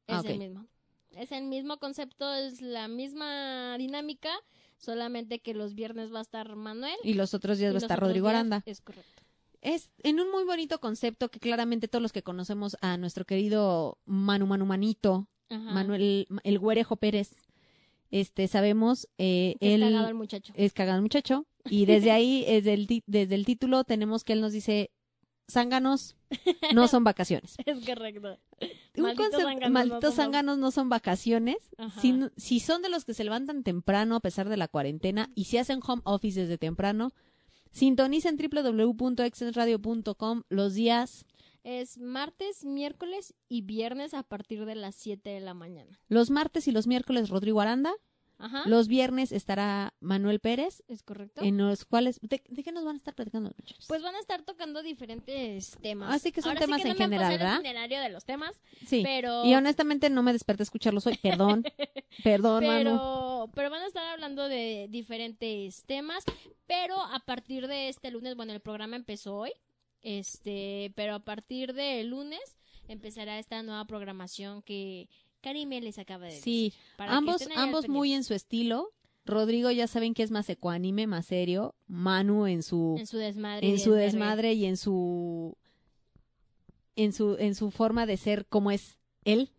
Es 0.08 0.16
Ah, 0.16 0.20
ok. 0.20 0.26
el 0.32 0.40
mismo. 0.40 0.68
Es 1.16 1.32
el 1.32 1.46
mismo 1.46 1.78
concepto, 1.78 2.34
es 2.34 2.62
la 2.62 2.90
misma 2.90 3.78
dinámica, 3.78 4.32
solamente 4.78 5.40
que 5.40 5.54
los 5.54 5.74
viernes 5.74 6.14
va 6.14 6.20
a 6.20 6.24
estar 6.24 6.56
Manuel. 6.58 6.98
Y 7.04 7.14
los 7.14 7.34
otros 7.34 7.58
días 7.58 7.72
va 7.74 7.78
a 7.78 7.80
estar 7.80 8.00
Rodrigo 8.00 8.28
Aranda. 8.28 8.62
Es 8.66 8.82
correcto. 8.82 9.24
Es 9.66 9.90
en 10.04 10.20
un 10.20 10.30
muy 10.32 10.44
bonito 10.44 10.80
concepto 10.80 11.30
que 11.30 11.40
claramente 11.40 11.88
todos 11.88 12.02
los 12.04 12.12
que 12.14 12.22
conocemos 12.22 12.78
a 12.82 12.98
nuestro 12.98 13.26
querido 13.26 13.98
Manu 14.06 14.46
Manu 14.46 14.66
Manito, 14.68 15.28
Ajá. 15.50 15.60
Manuel, 15.74 16.28
el 16.44 16.60
Güerejo 16.60 16.98
Pérez, 16.98 17.36
este, 18.12 18.48
sabemos, 18.48 19.08
eh, 19.18 19.56
es 19.60 19.74
él 19.74 19.82
cagado 19.82 20.08
el 20.08 20.14
muchacho. 20.14 20.54
es 20.56 20.72
cagado 20.74 20.98
el 20.98 21.02
muchacho. 21.02 21.46
Y 21.68 21.86
desde 21.88 22.12
ahí, 22.12 22.46
desde 22.48 22.74
el, 22.76 23.04
desde 23.08 23.34
el 23.36 23.44
título, 23.46 23.84
tenemos 23.86 24.24
que 24.24 24.34
él 24.34 24.42
nos 24.42 24.54
dice, 24.54 24.92
zánganos 25.50 26.16
no 26.74 26.88
son 26.88 27.04
vacaciones. 27.04 27.56
Es 27.66 27.84
correcto. 27.86 28.38
Un 28.98 29.04
Malditos 29.04 29.28
concepto- 29.32 29.42
zánganos 29.48 29.70
no 29.70 29.74
malditos 29.74 30.02
son- 30.04 30.14
zánganos 30.16 30.58
no 30.60 30.72
son 30.72 30.90
vacaciones. 30.90 31.58
Si, 32.00 32.20
si 32.38 32.60
son 32.60 32.82
de 32.84 32.90
los 32.90 33.04
que 33.04 33.14
se 33.16 33.24
levantan 33.24 33.64
temprano 33.64 34.16
a 34.16 34.20
pesar 34.20 34.48
de 34.48 34.58
la 34.58 34.68
cuarentena 34.68 35.32
y 35.36 35.46
si 35.46 35.58
hacen 35.58 35.80
home 35.86 36.02
office 36.06 36.40
desde 36.42 36.58
temprano, 36.60 37.14
sintonicen 37.76 38.38
www.exensradio.com 38.38 40.44
los 40.50 40.74
días, 40.74 41.26
Es 41.64 41.98
martes, 41.98 42.64
miércoles 42.64 43.34
y 43.50 43.64
viernes 43.64 44.14
a 44.14 44.24
partir 44.24 44.66
de 44.66 44.76
las 44.76 44.96
7 44.96 45.30
de 45.30 45.42
la 45.42 45.54
mañana. 45.54 46.00
los 46.08 46.30
martes 46.30 46.68
y 46.68 46.72
los 46.72 46.88
miércoles 46.88 47.30
Rodrigo 47.30 47.60
Aranda, 47.60 47.94
Ajá. 48.38 48.64
los 48.68 48.88
viernes 48.88 49.32
estará 49.32 49.94
Manuel 50.02 50.40
Pérez, 50.40 50.84
Es 50.88 51.04
correcto. 51.04 51.42
en 51.44 51.58
los 51.58 51.86
cuales, 51.86 52.20
¿de, 52.22 52.42
de 52.48 52.64
qué 52.64 52.72
nos 52.72 52.84
van 52.86 52.96
a 52.96 52.98
estar 52.98 53.14
platicando 53.16 53.50
los 53.50 53.58
muchachos? 53.58 53.86
Pues 53.88 54.02
van 54.02 54.16
a 54.16 54.20
estar 54.20 54.44
tocando 54.44 54.84
diferentes 54.84 55.78
temas. 55.82 56.14
Así 56.14 56.32
que 56.32 56.42
son 56.42 56.50
Ahora 56.52 56.62
temas 56.62 56.82
sí 56.82 56.84
que 56.84 56.90
en 56.92 56.94
no 56.96 57.00
me 57.00 57.06
general, 57.06 57.32
el 57.34 57.40
¿verdad? 57.40 57.56
itinerario 57.60 58.00
de 58.02 58.10
los 58.10 58.26
temas, 58.26 58.60
sí. 58.86 59.02
pero 59.04 59.46
Y 59.46 59.54
honestamente 59.56 60.10
no 60.10 60.22
me 60.24 60.34
desperté 60.34 60.64
a 60.64 60.66
escucharlos 60.66 61.08
hoy, 61.08 61.18
perdón, 61.18 61.64
perdón, 62.24 62.66
Manu. 62.66 62.84
pero, 62.92 63.50
pero 63.56 63.70
van 63.70 63.82
a 63.84 63.88
estar 63.88 64.06
hablando 64.14 64.48
de 64.48 64.88
diferentes 64.90 65.84
temas, 65.86 66.24
pero 66.68 67.02
a 67.02 67.20
partir 67.20 67.68
de 67.68 67.90
este 67.90 68.12
lunes, 68.12 68.36
bueno, 68.36 68.54
el 68.54 68.60
programa 68.60 68.96
empezó 68.96 69.36
hoy, 69.38 69.52
este, 70.02 70.92
pero 70.96 71.16
a 71.16 71.20
partir 71.20 71.74
del 71.74 72.08
lunes 72.10 72.58
empezará 72.88 73.40
esta 73.40 73.64
nueva 73.64 73.86
programación 73.86 74.62
que 74.62 75.10
Karime 75.46 75.80
les 75.82 75.98
acaba 76.00 76.26
de 76.26 76.34
decir. 76.34 76.44
Sí, 76.44 76.74
para 76.98 77.16
ambos, 77.16 77.48
ambos 77.56 77.88
muy 77.88 78.14
en 78.14 78.24
su 78.24 78.34
estilo. 78.34 78.92
Rodrigo 79.26 79.72
ya 79.72 79.88
saben 79.88 80.14
que 80.14 80.24
es 80.24 80.32
más 80.32 80.50
ecuánime, 80.50 81.08
más 81.08 81.26
serio. 81.28 81.74
Manu 81.88 82.46
en 82.48 82.62
su 82.64 82.96
en 83.00 83.08
su 83.08 83.18
desmadre. 83.18 83.68
y 83.68 83.72
en 83.72 83.80
su 83.80 83.92
desmadre 83.94 84.54
y 84.54 84.66
en 84.66 84.78
su 84.78 85.56
en 86.96 87.14
su 87.14 87.36
en 87.40 87.56
su 87.56 87.72
forma 87.72 88.06
de 88.06 88.18
ser 88.18 88.46
como 88.46 88.72
es 88.72 88.98
él, 89.24 89.50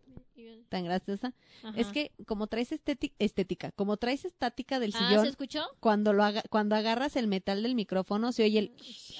tan 0.69 0.83
graciosa. 0.85 1.33
Ajá. 1.63 1.79
Es 1.79 1.87
que 1.87 2.11
como 2.25 2.47
traes 2.47 2.71
estética, 2.71 3.15
estética, 3.19 3.71
como 3.71 3.95
traes 3.97 4.25
estática 4.25 4.79
del 4.79 4.91
Ah, 4.95 4.99
¿se 4.99 5.07
sillón, 5.07 5.25
escuchó? 5.27 5.63
cuando 5.79 6.11
lo 6.13 6.23
haga- 6.23 6.43
cuando 6.49 6.75
agarras 6.75 7.15
el 7.15 7.27
metal 7.27 7.63
del 7.63 7.75
micrófono 7.75 8.31
se 8.33 8.43
oye 8.43 8.59
el 8.59 8.71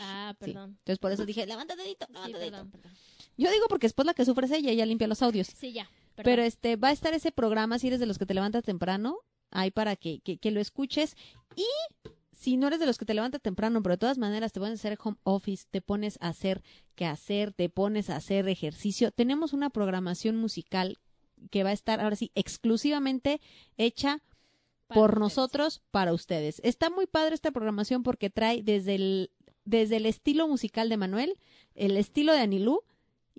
Ah, 0.01 0.33
Sí. 0.39 0.45
perdón. 0.45 0.71
Entonces 0.79 0.99
por 0.99 1.11
eso 1.11 1.25
dije, 1.25 1.45
levanta 1.45 1.75
dedito, 1.75 2.05
Sí, 2.07 2.13
levanta 2.13 2.37
dedito. 2.39 2.51
perdón, 2.57 2.71
perdón. 2.71 2.91
Yo 3.37 3.51
digo 3.51 3.65
porque 3.69 3.85
después 3.87 4.05
la 4.05 4.13
que 4.13 4.25
sufre 4.25 4.45
es 4.47 4.51
ella, 4.51 4.71
ella 4.71 4.85
limpia 4.85 5.07
los 5.07 5.21
audios. 5.21 5.47
Sí, 5.47 5.71
ya. 5.71 5.89
Perdón. 6.17 6.31
Pero 6.31 6.43
este 6.43 6.75
va 6.75 6.89
a 6.89 6.91
estar 6.91 7.13
ese 7.13 7.31
programa 7.31 7.79
si 7.79 7.87
eres 7.87 8.01
de 8.01 8.05
los 8.05 8.17
que 8.17 8.25
te 8.25 8.33
levantas 8.33 8.63
temprano, 8.63 9.19
ahí 9.51 9.71
para 9.71 9.95
que, 9.95 10.19
que, 10.19 10.37
que 10.37 10.51
lo 10.51 10.59
escuches. 10.59 11.15
Y 11.55 11.65
si 12.33 12.57
no 12.57 12.67
eres 12.67 12.79
de 12.79 12.85
los 12.85 12.97
que 12.97 13.05
te 13.05 13.13
levantas 13.13 13.41
temprano, 13.41 13.81
pero 13.81 13.93
de 13.93 13.99
todas 13.99 14.17
maneras 14.17 14.51
te 14.51 14.59
pones 14.59 14.79
a 14.79 14.87
hacer 14.87 14.99
home 15.01 15.17
office, 15.23 15.65
te 15.71 15.81
pones 15.81 16.17
a 16.21 16.29
hacer 16.29 16.61
qué 16.95 17.05
hacer, 17.05 17.53
te 17.53 17.69
pones 17.69 18.09
a 18.09 18.17
hacer 18.17 18.47
ejercicio, 18.47 19.11
tenemos 19.11 19.53
una 19.53 19.69
programación 19.69 20.35
musical 20.35 20.97
que 21.49 21.63
va 21.63 21.69
a 21.69 21.73
estar 21.73 21.99
ahora 22.01 22.15
sí 22.15 22.31
exclusivamente 22.35 23.41
hecha 23.77 24.21
Para 24.87 25.01
por 25.01 25.09
ustedes. 25.11 25.19
nosotros 25.19 25.81
para 25.91 26.13
ustedes. 26.13 26.61
Está 26.63 26.89
muy 26.89 27.07
padre 27.07 27.35
esta 27.35 27.51
programación 27.51 28.03
porque 28.03 28.29
trae 28.29 28.63
desde 28.63 28.95
el 28.95 29.31
desde 29.65 29.97
el 29.97 30.05
estilo 30.05 30.47
musical 30.47 30.87
de 30.87 30.95
Manuel, 30.95 31.37
el 31.75 31.97
estilo 31.97 32.31
de 32.31 32.39
Anilú 32.39 32.83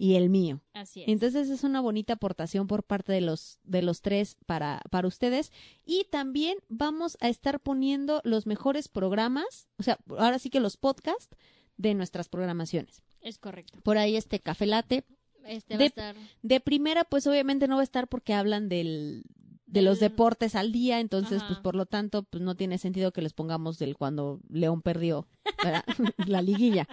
y 0.00 0.14
el 0.14 0.28
mío. 0.30 0.60
Así 0.74 1.02
es. 1.02 1.08
Entonces 1.08 1.50
es 1.50 1.64
una 1.64 1.80
bonita 1.80 2.12
aportación 2.14 2.66
por 2.68 2.84
parte 2.84 3.12
de 3.12 3.20
los 3.20 3.58
de 3.64 3.82
los 3.82 4.00
tres 4.00 4.36
para 4.46 4.80
para 4.90 5.08
ustedes 5.08 5.50
y 5.84 6.04
también 6.10 6.56
vamos 6.68 7.18
a 7.20 7.28
estar 7.28 7.58
poniendo 7.60 8.20
los 8.24 8.46
mejores 8.46 8.86
programas, 8.88 9.68
o 9.78 9.82
sea, 9.82 9.98
ahora 10.16 10.38
sí 10.38 10.50
que 10.50 10.60
los 10.60 10.76
podcasts 10.76 11.36
de 11.76 11.94
nuestras 11.94 12.28
programaciones. 12.28 13.02
Es 13.20 13.38
correcto. 13.38 13.80
Por 13.82 13.98
ahí 13.98 14.16
este 14.16 14.38
Café 14.40 14.66
Latte 14.66 15.04
Este 15.44 15.74
va 15.74 15.78
De- 15.78 15.84
a 15.84 15.86
estar. 15.88 16.16
de 16.42 16.60
primera 16.60 17.04
pues 17.04 17.26
obviamente 17.26 17.66
no 17.66 17.74
va 17.76 17.80
a 17.80 17.84
estar 17.84 18.06
porque 18.08 18.34
hablan 18.34 18.68
del 18.68 19.24
de 19.66 19.82
los 19.82 20.00
deportes 20.00 20.54
al 20.54 20.72
día, 20.72 20.98
entonces 21.00 21.38
Ajá. 21.38 21.48
pues 21.48 21.58
por 21.60 21.74
lo 21.74 21.84
tanto 21.86 22.22
pues 22.22 22.42
no 22.42 22.54
tiene 22.56 22.78
sentido 22.78 23.12
que 23.12 23.20
les 23.20 23.34
pongamos 23.34 23.78
del 23.78 23.96
cuando 23.96 24.40
León 24.48 24.80
perdió 24.80 25.26
la 26.26 26.40
liguilla. 26.40 26.88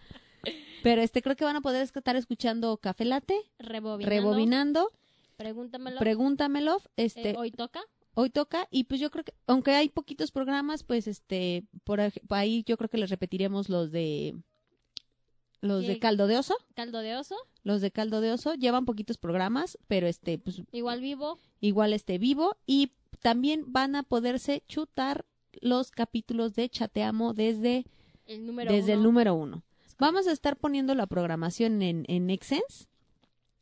Pero 0.86 1.02
este 1.02 1.24
creo 1.24 1.36
que 1.36 1.44
van 1.44 1.56
a 1.56 1.62
poder 1.62 1.82
estar 1.82 2.16
escuchando 2.16 2.78
Café 2.78 3.06
Latte, 3.06 3.34
Rebobinando. 3.57 4.07
rebobinando 4.07 4.91
Pregúntamelo. 5.36 5.98
Pregúntamelo, 5.99 6.78
Eh, 6.95 7.06
este, 7.06 7.36
hoy 7.36 7.49
toca. 7.49 7.82
hoy 8.14 8.30
toca 8.30 8.68
y 8.70 8.84
pues 8.84 9.02
yo 9.02 9.10
creo 9.10 9.24
que 9.26 9.34
aunque 9.48 9.72
hay 9.72 9.90
poquitos 9.90 10.30
programas, 10.32 10.84
pues 10.84 11.07
este 11.07 11.64
por 11.86 11.99
ahí 12.30 12.64
yo 12.68 12.78
creo 12.78 12.88
que 12.90 12.99
les 12.99 13.10
repetiremos 13.10 13.68
los 13.68 13.90
de 13.91 14.36
los 15.62 15.88
de 15.88 15.98
caldo 15.98 16.28
de 16.28 16.38
oso, 16.38 16.56
Caldo 16.76 16.99
de 16.99 17.16
oso. 17.18 17.36
los 17.64 17.82
de 17.82 17.90
caldo 17.90 18.22
de 18.22 18.32
oso 18.32 18.53
llevan 18.53 18.86
poquitos 18.86 19.18
programas, 19.18 19.80
pero 19.88 20.06
este 20.06 20.38
pues 20.38 20.62
Igual 20.72 21.02
vivo. 21.02 21.40
igual 21.62 21.94
este 21.94 22.20
vivo 22.20 22.57
y 22.68 22.91
también 23.22 23.64
van 23.74 23.95
a 23.95 24.03
poderse 24.03 24.62
chutar 24.68 25.26
los 25.62 25.90
capítulos 25.90 26.53
de 26.53 26.70
Chateamo 26.70 27.34
desde 27.34 27.86
El 28.28 28.45
número 28.45 28.72
desde 28.72 28.94
el 28.94 29.02
número 29.02 29.34
uno. 29.34 29.64
Vamos 29.97 30.27
a 30.27 30.31
estar 30.31 30.57
poniendo 30.57 30.93
la 30.95 31.07
programación 31.07 31.81
en, 31.81 32.05
en 32.07 32.30
Excense, 32.30 32.88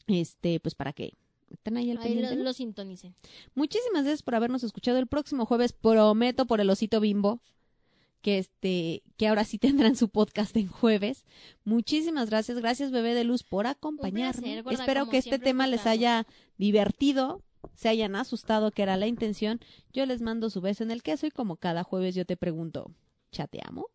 este, 0.08 0.60
pues 0.60 0.76
para 0.76 0.94
que 0.94 1.14
Están 1.52 1.78
ahí 1.78 1.92
al 1.92 1.98
Ahí 2.00 2.16
pendiente. 2.16 2.36
lo, 2.36 2.54
sintonicen. 2.54 3.16
Muchísimas 3.54 4.04
gracias 4.04 4.24
por 4.24 4.36
habernos 4.36 4.64
escuchado. 4.64 4.98
El 4.98 5.08
próximo 5.08 5.46
jueves 5.46 5.74
prometo 5.74 6.46
por 6.46 6.60
el 6.60 6.70
osito 6.70 7.00
bimbo 7.00 7.40
que 8.24 8.40
este 8.40 9.04
que 9.18 9.28
ahora 9.28 9.44
sí 9.44 9.60
tendrán 9.60 9.96
su 9.96 10.10
podcast 10.10 10.56
en 10.58 10.68
jueves. 10.68 11.26
Muchísimas 11.64 12.30
gracias, 12.30 12.58
gracias 12.58 12.90
bebé 12.90 13.14
de 13.14 13.24
luz 13.24 13.44
por 13.44 13.68
acompañarme. 13.68 14.64
placer, 14.64 14.80
Espero 14.80 15.10
que 15.10 15.18
este 15.18 15.38
tema 15.38 15.68
les 15.68 15.86
haya 15.86 16.26
divertido, 16.58 17.44
se 17.76 17.90
hayan 17.90 18.16
asustado, 18.16 18.72
que 18.72 18.82
era 18.82 18.98
la 18.98 19.08
intención. 19.08 19.60
Yo 19.92 20.06
les 20.08 20.22
mando 20.22 20.50
su 20.50 20.62
beso 20.62 20.84
en 20.84 20.90
el 20.90 21.04
queso 21.04 21.28
y 21.28 21.32
como 21.32 21.58
cada 21.58 21.84
jueves 21.84 22.16
yo 22.16 22.26
te 22.26 22.38
pregunto, 22.38 22.90
¿chateamo? 23.32 23.88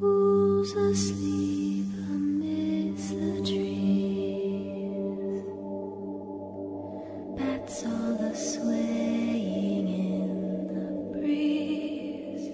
Who's 0.00 0.72
asleep 0.76 1.84
amidst 2.08 3.10
the 3.10 3.42
trees? 3.44 5.44
Bats 7.36 7.84
all 7.84 8.14
the 8.16 8.34
swaying 8.34 9.88
in 9.88 10.68
the 10.72 10.86
breeze. 11.12 12.48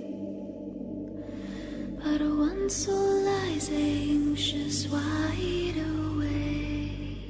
But 2.02 2.20
one 2.20 2.68
soul 2.68 3.22
lies 3.22 3.70
anxious, 3.70 4.88
wide 4.88 5.76
awake, 5.76 7.20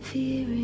fearing. 0.00 0.63